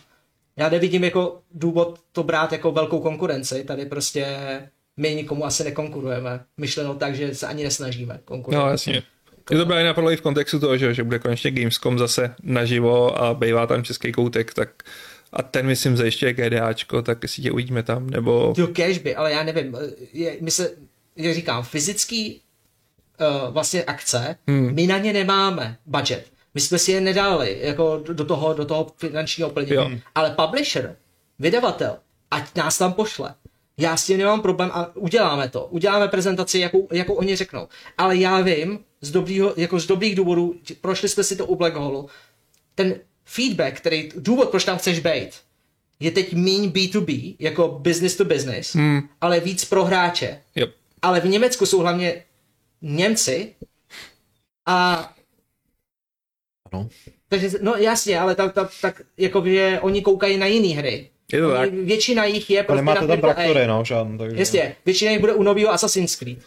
Já 0.56 0.68
nevidím 0.68 1.04
jako 1.04 1.40
důvod 1.54 1.98
to 2.12 2.22
brát 2.22 2.52
jako 2.52 2.72
velkou 2.72 3.00
konkurenci, 3.00 3.64
tady 3.64 3.86
prostě 3.86 4.38
my 4.96 5.14
nikomu 5.14 5.44
asi 5.44 5.64
nekonkurujeme. 5.64 6.44
Myšleno 6.56 6.94
tak, 6.94 7.14
že 7.14 7.34
se 7.34 7.46
ani 7.46 7.64
nesnažíme 7.64 8.20
konkurovat. 8.24 8.64
No 8.64 8.70
jasně. 8.70 9.02
Je 9.50 9.58
to 9.58 9.66
právě 9.66 9.84
napadlo 9.84 10.10
i 10.10 10.16
v 10.16 10.20
kontextu 10.20 10.60
toho, 10.60 10.76
že, 10.76 10.94
že 10.94 11.04
bude 11.04 11.18
konečně 11.18 11.50
Gamescom 11.50 11.98
zase 11.98 12.34
naživo 12.42 13.22
a 13.22 13.34
bývá 13.34 13.66
tam 13.66 13.84
český 13.84 14.12
koutek, 14.12 14.54
tak 14.54 14.82
a 15.32 15.42
ten 15.42 15.66
myslím 15.66 15.96
zajišťuje 15.96 16.32
GDAčko, 16.32 17.02
tak 17.02 17.18
si 17.28 17.42
tě 17.42 17.52
uvidíme 17.52 17.82
tam, 17.82 18.10
nebo... 18.10 18.54
Jo, 18.56 18.66
cashby, 18.66 19.16
ale 19.16 19.32
já 19.32 19.42
nevím, 19.42 19.76
je, 20.12 20.36
my 20.40 20.50
se, 20.50 20.70
jak 21.16 21.34
říkám, 21.34 21.62
fyzický 21.62 22.40
uh, 23.20 23.52
vlastně 23.52 23.84
akce, 23.84 24.36
hmm. 24.46 24.74
my 24.74 24.86
na 24.86 24.98
ně 24.98 25.12
nemáme 25.12 25.76
budget. 25.86 26.26
My 26.54 26.60
jsme 26.60 26.78
si 26.78 26.92
je 26.92 27.00
nedali 27.00 27.58
jako 27.60 28.02
do 28.12 28.24
toho, 28.24 28.54
do 28.54 28.64
toho 28.64 28.92
finančního 28.96 29.50
plnění. 29.50 30.02
Ale 30.14 30.30
publisher, 30.30 30.96
vydavatel, 31.38 31.96
ať 32.30 32.54
nás 32.56 32.78
tam 32.78 32.92
pošle. 32.92 33.34
Já 33.78 33.96
s 33.96 34.06
tím 34.06 34.18
nemám 34.18 34.42
problém 34.42 34.70
a 34.72 34.96
uděláme 34.96 35.48
to. 35.48 35.66
Uděláme 35.66 36.08
prezentaci, 36.08 36.58
jakou, 36.58 36.88
jakou 36.92 37.14
oni 37.14 37.36
řeknou. 37.36 37.68
Ale 37.98 38.16
já 38.16 38.40
vím, 38.40 38.78
z, 39.00 39.10
dobrýho, 39.10 39.54
jako 39.56 39.80
z 39.80 39.86
dobrých 39.86 40.14
důvodů, 40.14 40.54
prošli 40.80 41.08
jsme 41.08 41.24
si 41.24 41.36
to 41.36 41.46
u 41.46 41.56
Black 41.56 41.74
Hole, 41.74 42.04
ten 42.74 43.00
feedback, 43.24 43.76
který, 43.76 44.08
důvod, 44.16 44.50
proč 44.50 44.64
tam 44.64 44.78
chceš 44.78 45.00
být, 45.00 45.30
je 46.00 46.10
teď 46.10 46.32
míň 46.32 46.70
B2B, 46.70 47.36
jako 47.38 47.68
business 47.68 48.16
to 48.16 48.24
business, 48.24 48.74
hmm. 48.74 49.08
ale 49.20 49.40
víc 49.40 49.64
pro 49.64 49.84
hráče. 49.84 50.40
Yep. 50.54 50.74
Ale 51.02 51.20
v 51.20 51.28
Německu 51.28 51.66
jsou 51.66 51.78
hlavně 51.78 52.24
Němci 52.82 53.54
a 54.66 55.10
ano. 56.72 56.88
Takže, 57.28 57.50
no 57.62 57.74
jasně, 57.74 58.20
ale 58.20 58.34
tak, 58.34 58.54
tak, 58.54 58.70
tak 58.80 59.02
jako, 59.16 59.44
že 59.46 59.78
oni 59.82 60.02
koukají 60.02 60.36
na 60.36 60.46
jiné 60.46 60.76
hry. 60.76 61.10
Je 61.32 61.40
to 61.40 61.50
tak. 61.50 61.72
Většina 61.72 62.24
jich 62.24 62.50
je 62.50 62.62
prostě 62.62 62.84
na 62.84 62.94
tam 62.94 63.20
traktory, 63.20 63.66
no, 63.66 63.84
žádný, 63.84 64.18
takže... 64.18 64.36
Jasně, 64.36 64.76
většina 64.86 65.10
jich 65.10 65.20
bude 65.20 65.34
u 65.34 65.42
nového 65.42 65.72
Assassin's 65.72 66.16
Creed. 66.16 66.38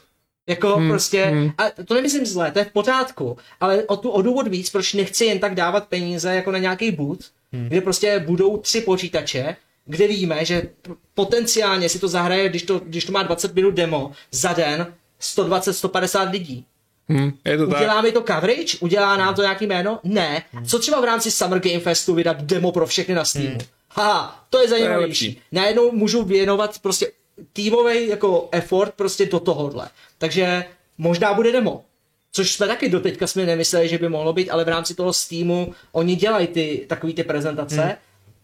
Jako 0.47 0.75
hmm, 0.75 0.89
prostě, 0.89 1.25
hmm. 1.25 1.51
a 1.57 1.83
to 1.85 1.93
nemyslím 1.93 2.25
zlé, 2.25 2.51
to 2.51 2.59
je 2.59 2.65
v 2.65 2.71
pořádku, 2.71 3.37
ale 3.59 3.83
o, 3.83 3.97
tu, 3.97 4.09
o 4.09 4.21
důvod 4.21 4.47
víc, 4.47 4.69
proč 4.69 4.93
nechci 4.93 5.25
jen 5.25 5.39
tak 5.39 5.55
dávat 5.55 5.87
peníze 5.87 6.35
jako 6.35 6.51
na 6.51 6.57
nějaký 6.57 6.91
boot, 6.91 7.19
hmm. 7.53 7.67
kde 7.67 7.81
prostě 7.81 8.19
budou 8.19 8.57
tři 8.57 8.81
počítače, 8.81 9.55
kde 9.85 10.07
víme, 10.07 10.45
že 10.45 10.69
potenciálně 11.13 11.89
si 11.89 11.99
to 11.99 12.07
zahraje, 12.07 12.49
když 12.49 12.63
to, 12.63 12.79
když 12.79 13.05
to 13.05 13.11
má 13.11 13.23
20 13.23 13.55
minut 13.55 13.73
demo, 13.73 14.11
za 14.31 14.53
den 14.53 14.93
120-150 15.21 16.31
lidí. 16.31 16.65
Hmm, 17.09 17.31
je 17.45 17.57
to 17.57 17.63
Udělá 17.63 17.93
tak. 17.93 18.03
mi 18.03 18.11
to 18.11 18.21
coverage? 18.21 18.77
Udělá 18.79 19.17
nám 19.17 19.35
to 19.35 19.41
nějaký 19.41 19.67
jméno? 19.67 19.99
Ne. 20.03 20.43
Hmm. 20.51 20.65
Co 20.65 20.79
třeba 20.79 21.01
v 21.01 21.03
rámci 21.03 21.31
Summer 21.31 21.59
Game 21.59 21.79
Festu 21.79 22.13
vydat 22.13 22.41
demo 22.41 22.71
pro 22.71 22.87
všechny 22.87 23.15
na 23.15 23.25
Steamu? 23.25 23.49
Hmm. 23.49 23.59
Haha, 23.89 24.45
to 24.49 24.61
je 24.61 24.67
zajímavější. 24.67 25.41
Najednou 25.51 25.91
můžu 25.91 26.23
věnovat 26.23 26.79
prostě 26.79 27.11
týmový 27.53 28.07
jako 28.07 28.49
effort 28.51 28.93
prostě 28.93 29.26
do 29.26 29.39
tohohle. 29.39 29.89
Takže 30.18 30.65
možná 30.97 31.34
bude 31.34 31.51
demo. 31.51 31.85
Což 32.31 32.51
jsme 32.51 32.68
taky 32.68 32.89
doteďka 32.89 33.27
jsme 33.27 33.45
nemysleli, 33.45 33.89
že 33.89 33.97
by 33.97 34.10
mohlo 34.10 34.34
být, 34.34 34.49
ale 34.49 34.65
v 34.65 34.68
rámci 34.68 34.95
toho 34.95 35.14
Steamu 35.14 35.73
oni 35.91 36.15
dělají 36.15 36.47
ty 36.47 36.85
takový 36.89 37.14
ty 37.14 37.23
prezentace. 37.23 37.81
Hmm. 37.81 37.93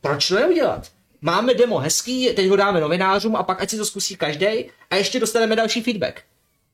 Proč 0.02 0.28
to 0.28 0.36
neudělat? 0.36 0.92
Máme 1.22 1.54
demo 1.54 1.78
hezký, 1.78 2.30
teď 2.36 2.48
ho 2.48 2.56
dáme 2.56 2.82
novinářům 2.82 3.36
a 3.36 3.44
pak 3.44 3.62
ať 3.62 3.70
si 3.70 3.78
to 3.78 3.86
zkusí 3.86 4.16
každý 4.16 4.46
a 4.90 4.96
ještě 4.96 5.20
dostaneme 5.20 5.56
další 5.56 5.82
feedback. 5.82 6.22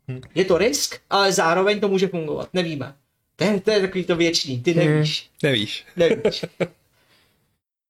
Hmm. 0.07 0.21
Je 0.35 0.45
to 0.45 0.57
risk, 0.57 0.95
ale 1.09 1.31
zároveň 1.31 1.79
to 1.79 1.87
může 1.87 2.07
fungovat. 2.07 2.49
Nevíme. 2.53 2.95
To 3.35 3.43
je, 3.43 3.61
to 3.61 3.71
je 3.71 3.79
takový 3.79 4.03
to 4.03 4.15
věčný, 4.15 4.61
ty 4.61 4.73
nevíš. 4.73 5.21
Hmm, 5.21 5.51
nevíš. 5.51 5.85
Nevíš. 5.95 6.45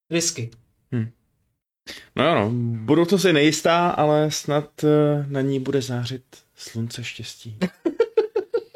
Risky. 0.09 0.49
No 2.15 2.25
jo, 2.25 2.35
no, 2.35 2.49
budoucnost 2.85 3.25
je 3.25 3.33
nejistá, 3.33 3.89
ale 3.89 4.31
snad 4.31 4.69
uh, 4.83 4.89
na 5.27 5.41
ní 5.41 5.59
bude 5.59 5.81
zářit 5.81 6.23
slunce 6.55 7.03
štěstí. 7.03 7.57
uh, 7.85 7.91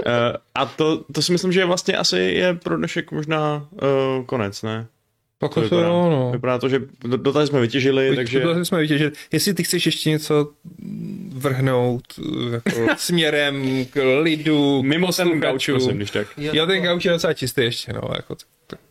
a 0.55 0.65
to, 0.65 1.03
to 1.13 1.21
si 1.21 1.31
myslím, 1.31 1.51
že 1.51 1.65
vlastně 1.65 1.97
asi 1.97 2.17
je 2.17 2.53
pro 2.53 2.77
dnešek 2.77 3.11
možná 3.11 3.67
uh, 3.71 4.25
konec, 4.25 4.61
ne? 4.61 4.87
Pokud 5.39 5.53
To 5.55 5.61
vypadá, 5.61 5.87
no, 5.87 6.09
no. 6.09 6.31
vypadá 6.31 6.57
to, 6.57 6.69
že 6.69 6.81
do- 7.03 7.17
dotaz 7.17 7.49
jsme 7.49 7.61
vytěžili, 7.61 8.15
takže... 8.15 8.39
To 8.39 8.65
jsme 8.65 8.87
že 8.87 9.11
jestli 9.31 9.53
ty 9.53 9.63
chceš 9.63 9.85
ještě 9.85 10.09
něco 10.09 10.51
vrhnout 11.33 12.03
jako 12.51 12.87
směrem 12.97 13.85
k 13.85 14.19
lidu, 14.21 14.83
Mimo 14.83 15.11
ten 15.11 15.39
gauč, 15.39 15.69
prosím, 15.69 15.97
když 15.97 16.11
tak. 16.11 16.27
Jo, 16.37 16.65
ten 16.65 16.83
gauč 16.83 17.05
je 17.05 17.11
docela 17.11 17.33
čistý 17.33 17.61
ještě, 17.61 17.93
no, 17.93 18.01
jako 18.15 18.35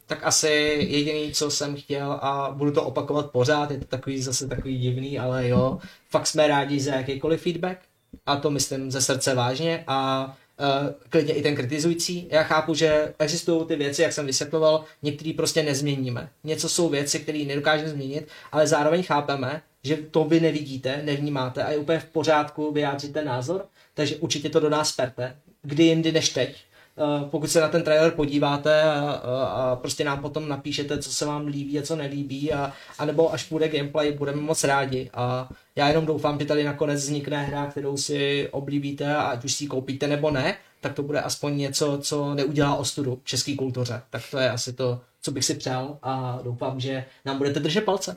Tak 0.09 0.19
asi 0.23 0.49
jediný, 0.89 1.33
co 1.33 1.51
jsem 1.51 1.77
chtěl 1.77 2.13
a 2.13 2.55
budu 2.57 2.73
to 2.73 2.83
opakovat 2.83 3.31
pořád, 3.31 3.71
je 3.71 3.79
to 3.79 3.85
takový 3.85 4.23
zase 4.23 4.49
takový 4.49 4.79
divný, 4.79 5.19
ale 5.19 5.49
jo, 5.49 5.79
fakt 6.11 6.27
jsme 6.27 6.49
rádi 6.49 6.81
za 6.81 6.95
jakýkoliv 6.95 7.43
feedback 7.43 7.79
a 8.27 8.37
to 8.37 8.51
myslím 8.51 8.91
ze 8.91 9.01
srdce 9.01 9.35
vážně 9.35 9.85
a 9.87 10.27
uh, 10.61 10.95
klidně 11.09 11.35
i 11.35 11.43
ten 11.43 11.57
kritizující. 11.57 12.29
Já 12.31 12.43
chápu, 12.43 12.75
že 12.75 13.15
existují 13.19 13.67
ty 13.67 13.77
věci, 13.77 14.03
jak 14.03 14.13
jsem 14.13 14.27
vysvětloval, 14.27 14.85
některé 15.03 15.33
prostě 15.37 15.63
nezměníme. 15.63 16.29
Něco 16.45 16.69
jsou 16.69 16.89
věci, 16.89 17.21
které 17.21 17.39
nedokážeme 17.39 17.91
změnit, 17.91 18.29
ale 18.53 18.67
zároveň 18.67 19.03
chápeme, 19.03 19.63
že 19.85 19.97
to 19.97 20.25
vy 20.25 20.41
nevidíte, 20.41 21.01
nevnímáte 21.05 21.65
a 21.65 21.71
je 21.71 21.79
úplně 21.79 21.99
v 21.99 22.05
pořádku 22.05 22.73
vyjádřit 22.73 23.13
ten 23.13 23.27
názor, 23.27 23.67
takže 23.95 24.17
určitě 24.17 24.49
to 24.49 24.61
do 24.61 24.71
nás 24.71 24.93
perte. 24.93 25.37
Kdy 25.63 25.85
jindy 25.85 26.13
než 26.13 26.29
teď. 26.29 26.57
Uh, 26.99 27.29
pokud 27.29 27.51
se 27.51 27.61
na 27.61 27.69
ten 27.69 27.83
trailer 27.83 28.11
podíváte 28.11 28.83
a, 28.83 29.11
a, 29.11 29.77
prostě 29.77 30.05
nám 30.05 30.21
potom 30.23 30.49
napíšete, 30.49 30.99
co 30.99 31.13
se 31.13 31.27
vám 31.27 31.47
líbí 31.47 31.79
a 31.79 31.83
co 31.83 31.97
nelíbí, 31.97 32.53
a, 32.53 32.73
a 32.99 33.05
nebo 33.05 33.33
až 33.33 33.49
bude 33.49 33.69
gameplay, 33.69 34.13
budeme 34.13 34.41
moc 34.41 34.65
rádi. 34.65 35.11
A 35.15 35.49
já 35.77 35.89
jenom 35.89 36.07
doufám, 36.07 36.39
že 36.39 36.47
tady 36.47 36.65
nakonec 36.65 37.01
vznikne 37.01 37.43
hra, 37.43 37.67
kterou 37.67 37.97
si 37.97 38.49
oblíbíte 38.51 39.17
a 39.17 39.23
ať 39.23 39.45
už 39.45 39.53
si 39.53 39.65
ji 39.65 39.69
koupíte 39.69 40.07
nebo 40.07 40.31
ne, 40.31 40.57
tak 40.81 40.93
to 40.93 41.03
bude 41.03 41.21
aspoň 41.21 41.57
něco, 41.57 41.99
co 42.03 42.35
neudělá 42.35 42.75
ostudu 42.75 43.21
české 43.25 43.57
kultuře. 43.57 44.03
Tak 44.11 44.23
to 44.31 44.39
je 44.39 44.51
asi 44.51 44.73
to, 44.73 45.01
co 45.23 45.31
bych 45.31 45.45
si 45.45 45.55
přál 45.55 45.99
a 46.03 46.39
doufám, 46.45 46.81
že 46.81 47.05
nám 47.25 47.39
budete 47.39 47.61
držet 47.61 47.85
palce. 47.85 48.17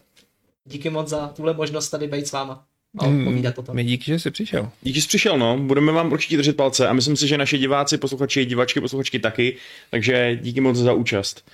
Díky 0.65 0.89
moc 0.89 1.09
za 1.09 1.27
tuhle 1.27 1.53
možnost 1.53 1.89
tady 1.89 2.07
být 2.07 2.27
s 2.27 2.31
váma 2.31 2.65
a 2.99 3.03
povídat 3.03 3.57
o 3.59 3.61
tom. 3.61 3.75
mi 3.75 3.83
díky, 3.83 4.05
že 4.05 4.19
jsi 4.19 4.31
přišel. 4.31 4.69
Díky, 4.81 4.95
že 4.95 5.01
jsi 5.01 5.07
přišel, 5.07 5.37
no. 5.37 5.57
Budeme 5.57 5.91
vám 5.91 6.11
určitě 6.11 6.37
držet 6.37 6.55
palce 6.55 6.87
a 6.87 6.93
myslím 6.93 7.15
si, 7.15 7.27
že 7.27 7.37
naši 7.37 7.57
diváci, 7.57 7.97
posluchači, 7.97 8.45
divačky, 8.45 8.81
posluchačky 8.81 9.19
taky, 9.19 9.55
takže 9.89 10.39
díky 10.41 10.61
moc 10.61 10.77
za 10.77 10.93
účast. 10.93 11.45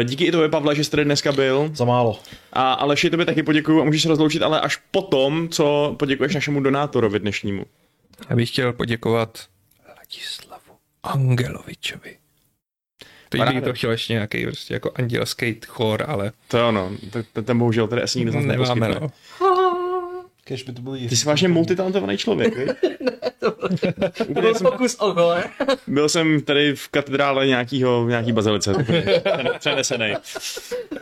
Eh, 0.00 0.04
Díky 0.04 0.24
i 0.24 0.32
tobě, 0.32 0.48
Pavle, 0.48 0.74
že 0.74 0.84
jsi 0.84 0.90
tady 0.90 1.04
dneska 1.04 1.32
byl. 1.32 1.70
Za 1.74 1.84
málo. 1.84 2.20
A 2.52 2.72
Aleši, 2.72 3.10
tobě 3.10 3.26
taky 3.26 3.42
poděkuju 3.42 3.80
a 3.80 3.84
můžeš 3.84 4.02
se 4.02 4.08
rozloučit, 4.08 4.42
ale 4.42 4.60
až 4.60 4.76
potom, 4.90 5.48
co 5.48 5.94
poděkuješ 5.98 6.34
našemu 6.34 6.60
donátorovi 6.60 7.18
dnešnímu. 7.20 7.64
Já 8.30 8.36
bych 8.36 8.48
chtěl 8.50 8.72
poděkovat 8.72 9.44
Ladislavu 9.98 10.72
Angelovičovi. 11.02 12.16
Teď 13.28 13.40
bych 13.40 13.46
Paráda. 13.46 13.66
to 13.66 13.72
chtěl 13.72 13.90
ještě 13.90 14.12
nějaký 14.12 14.46
prostě 14.46 14.74
jako 14.74 14.90
andělský 14.94 15.56
chor, 15.66 16.04
ale 16.08 16.32
To 16.48 16.58
jo, 16.58 16.72
no. 16.72 16.90
Ten, 17.44 17.58
bohužel 17.58 17.88
tady 17.88 18.02
asi 18.02 18.18
nikdo 18.18 18.32
z 18.32 18.34
nás 18.34 18.44
nemáme, 18.46 18.88
no. 19.00 19.08
Kež 20.48 20.62
by 20.62 20.72
to 20.72 20.82
byl 20.82 20.96
Ty 21.08 21.16
jsi 21.16 21.26
vážně 21.26 21.48
multitalentovaný 21.48 22.18
člověk, 22.18 22.56
viď? 22.56 22.68
To 23.38 23.54
byl 24.28 24.54
pokus 24.54 24.96
o 24.98 25.12
gole. 25.12 25.44
Byl 25.86 26.08
jsem 26.08 26.40
tady 26.40 26.76
v 26.76 26.88
katedrále 26.88 27.46
nějakýho, 27.46 28.08
nějaký 28.08 28.32
bazilice. 28.32 28.74
Přenesený. 29.58 30.14
Uh, 30.14 30.98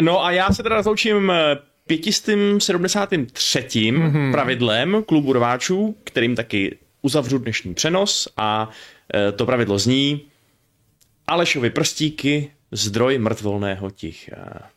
no 0.00 0.24
a 0.24 0.30
já 0.30 0.52
se 0.52 0.62
teda 0.62 0.76
rozloučím 0.76 1.30
eh, 1.30 1.56
573. 1.86 3.60
Mm-hmm. 3.60 4.32
pravidlem 4.32 5.02
klubu 5.06 5.32
rváčů, 5.32 5.96
kterým 6.04 6.36
taky 6.36 6.78
uzavřu 7.02 7.38
dnešní 7.38 7.74
přenos 7.74 8.28
a 8.36 8.70
eh, 9.14 9.32
to 9.32 9.46
pravidlo 9.46 9.78
zní 9.78 10.20
Alešovi 11.26 11.70
prstíky, 11.70 12.50
zdroj 12.72 13.18
mrtvolného 13.18 13.90
ticha. 13.90 14.70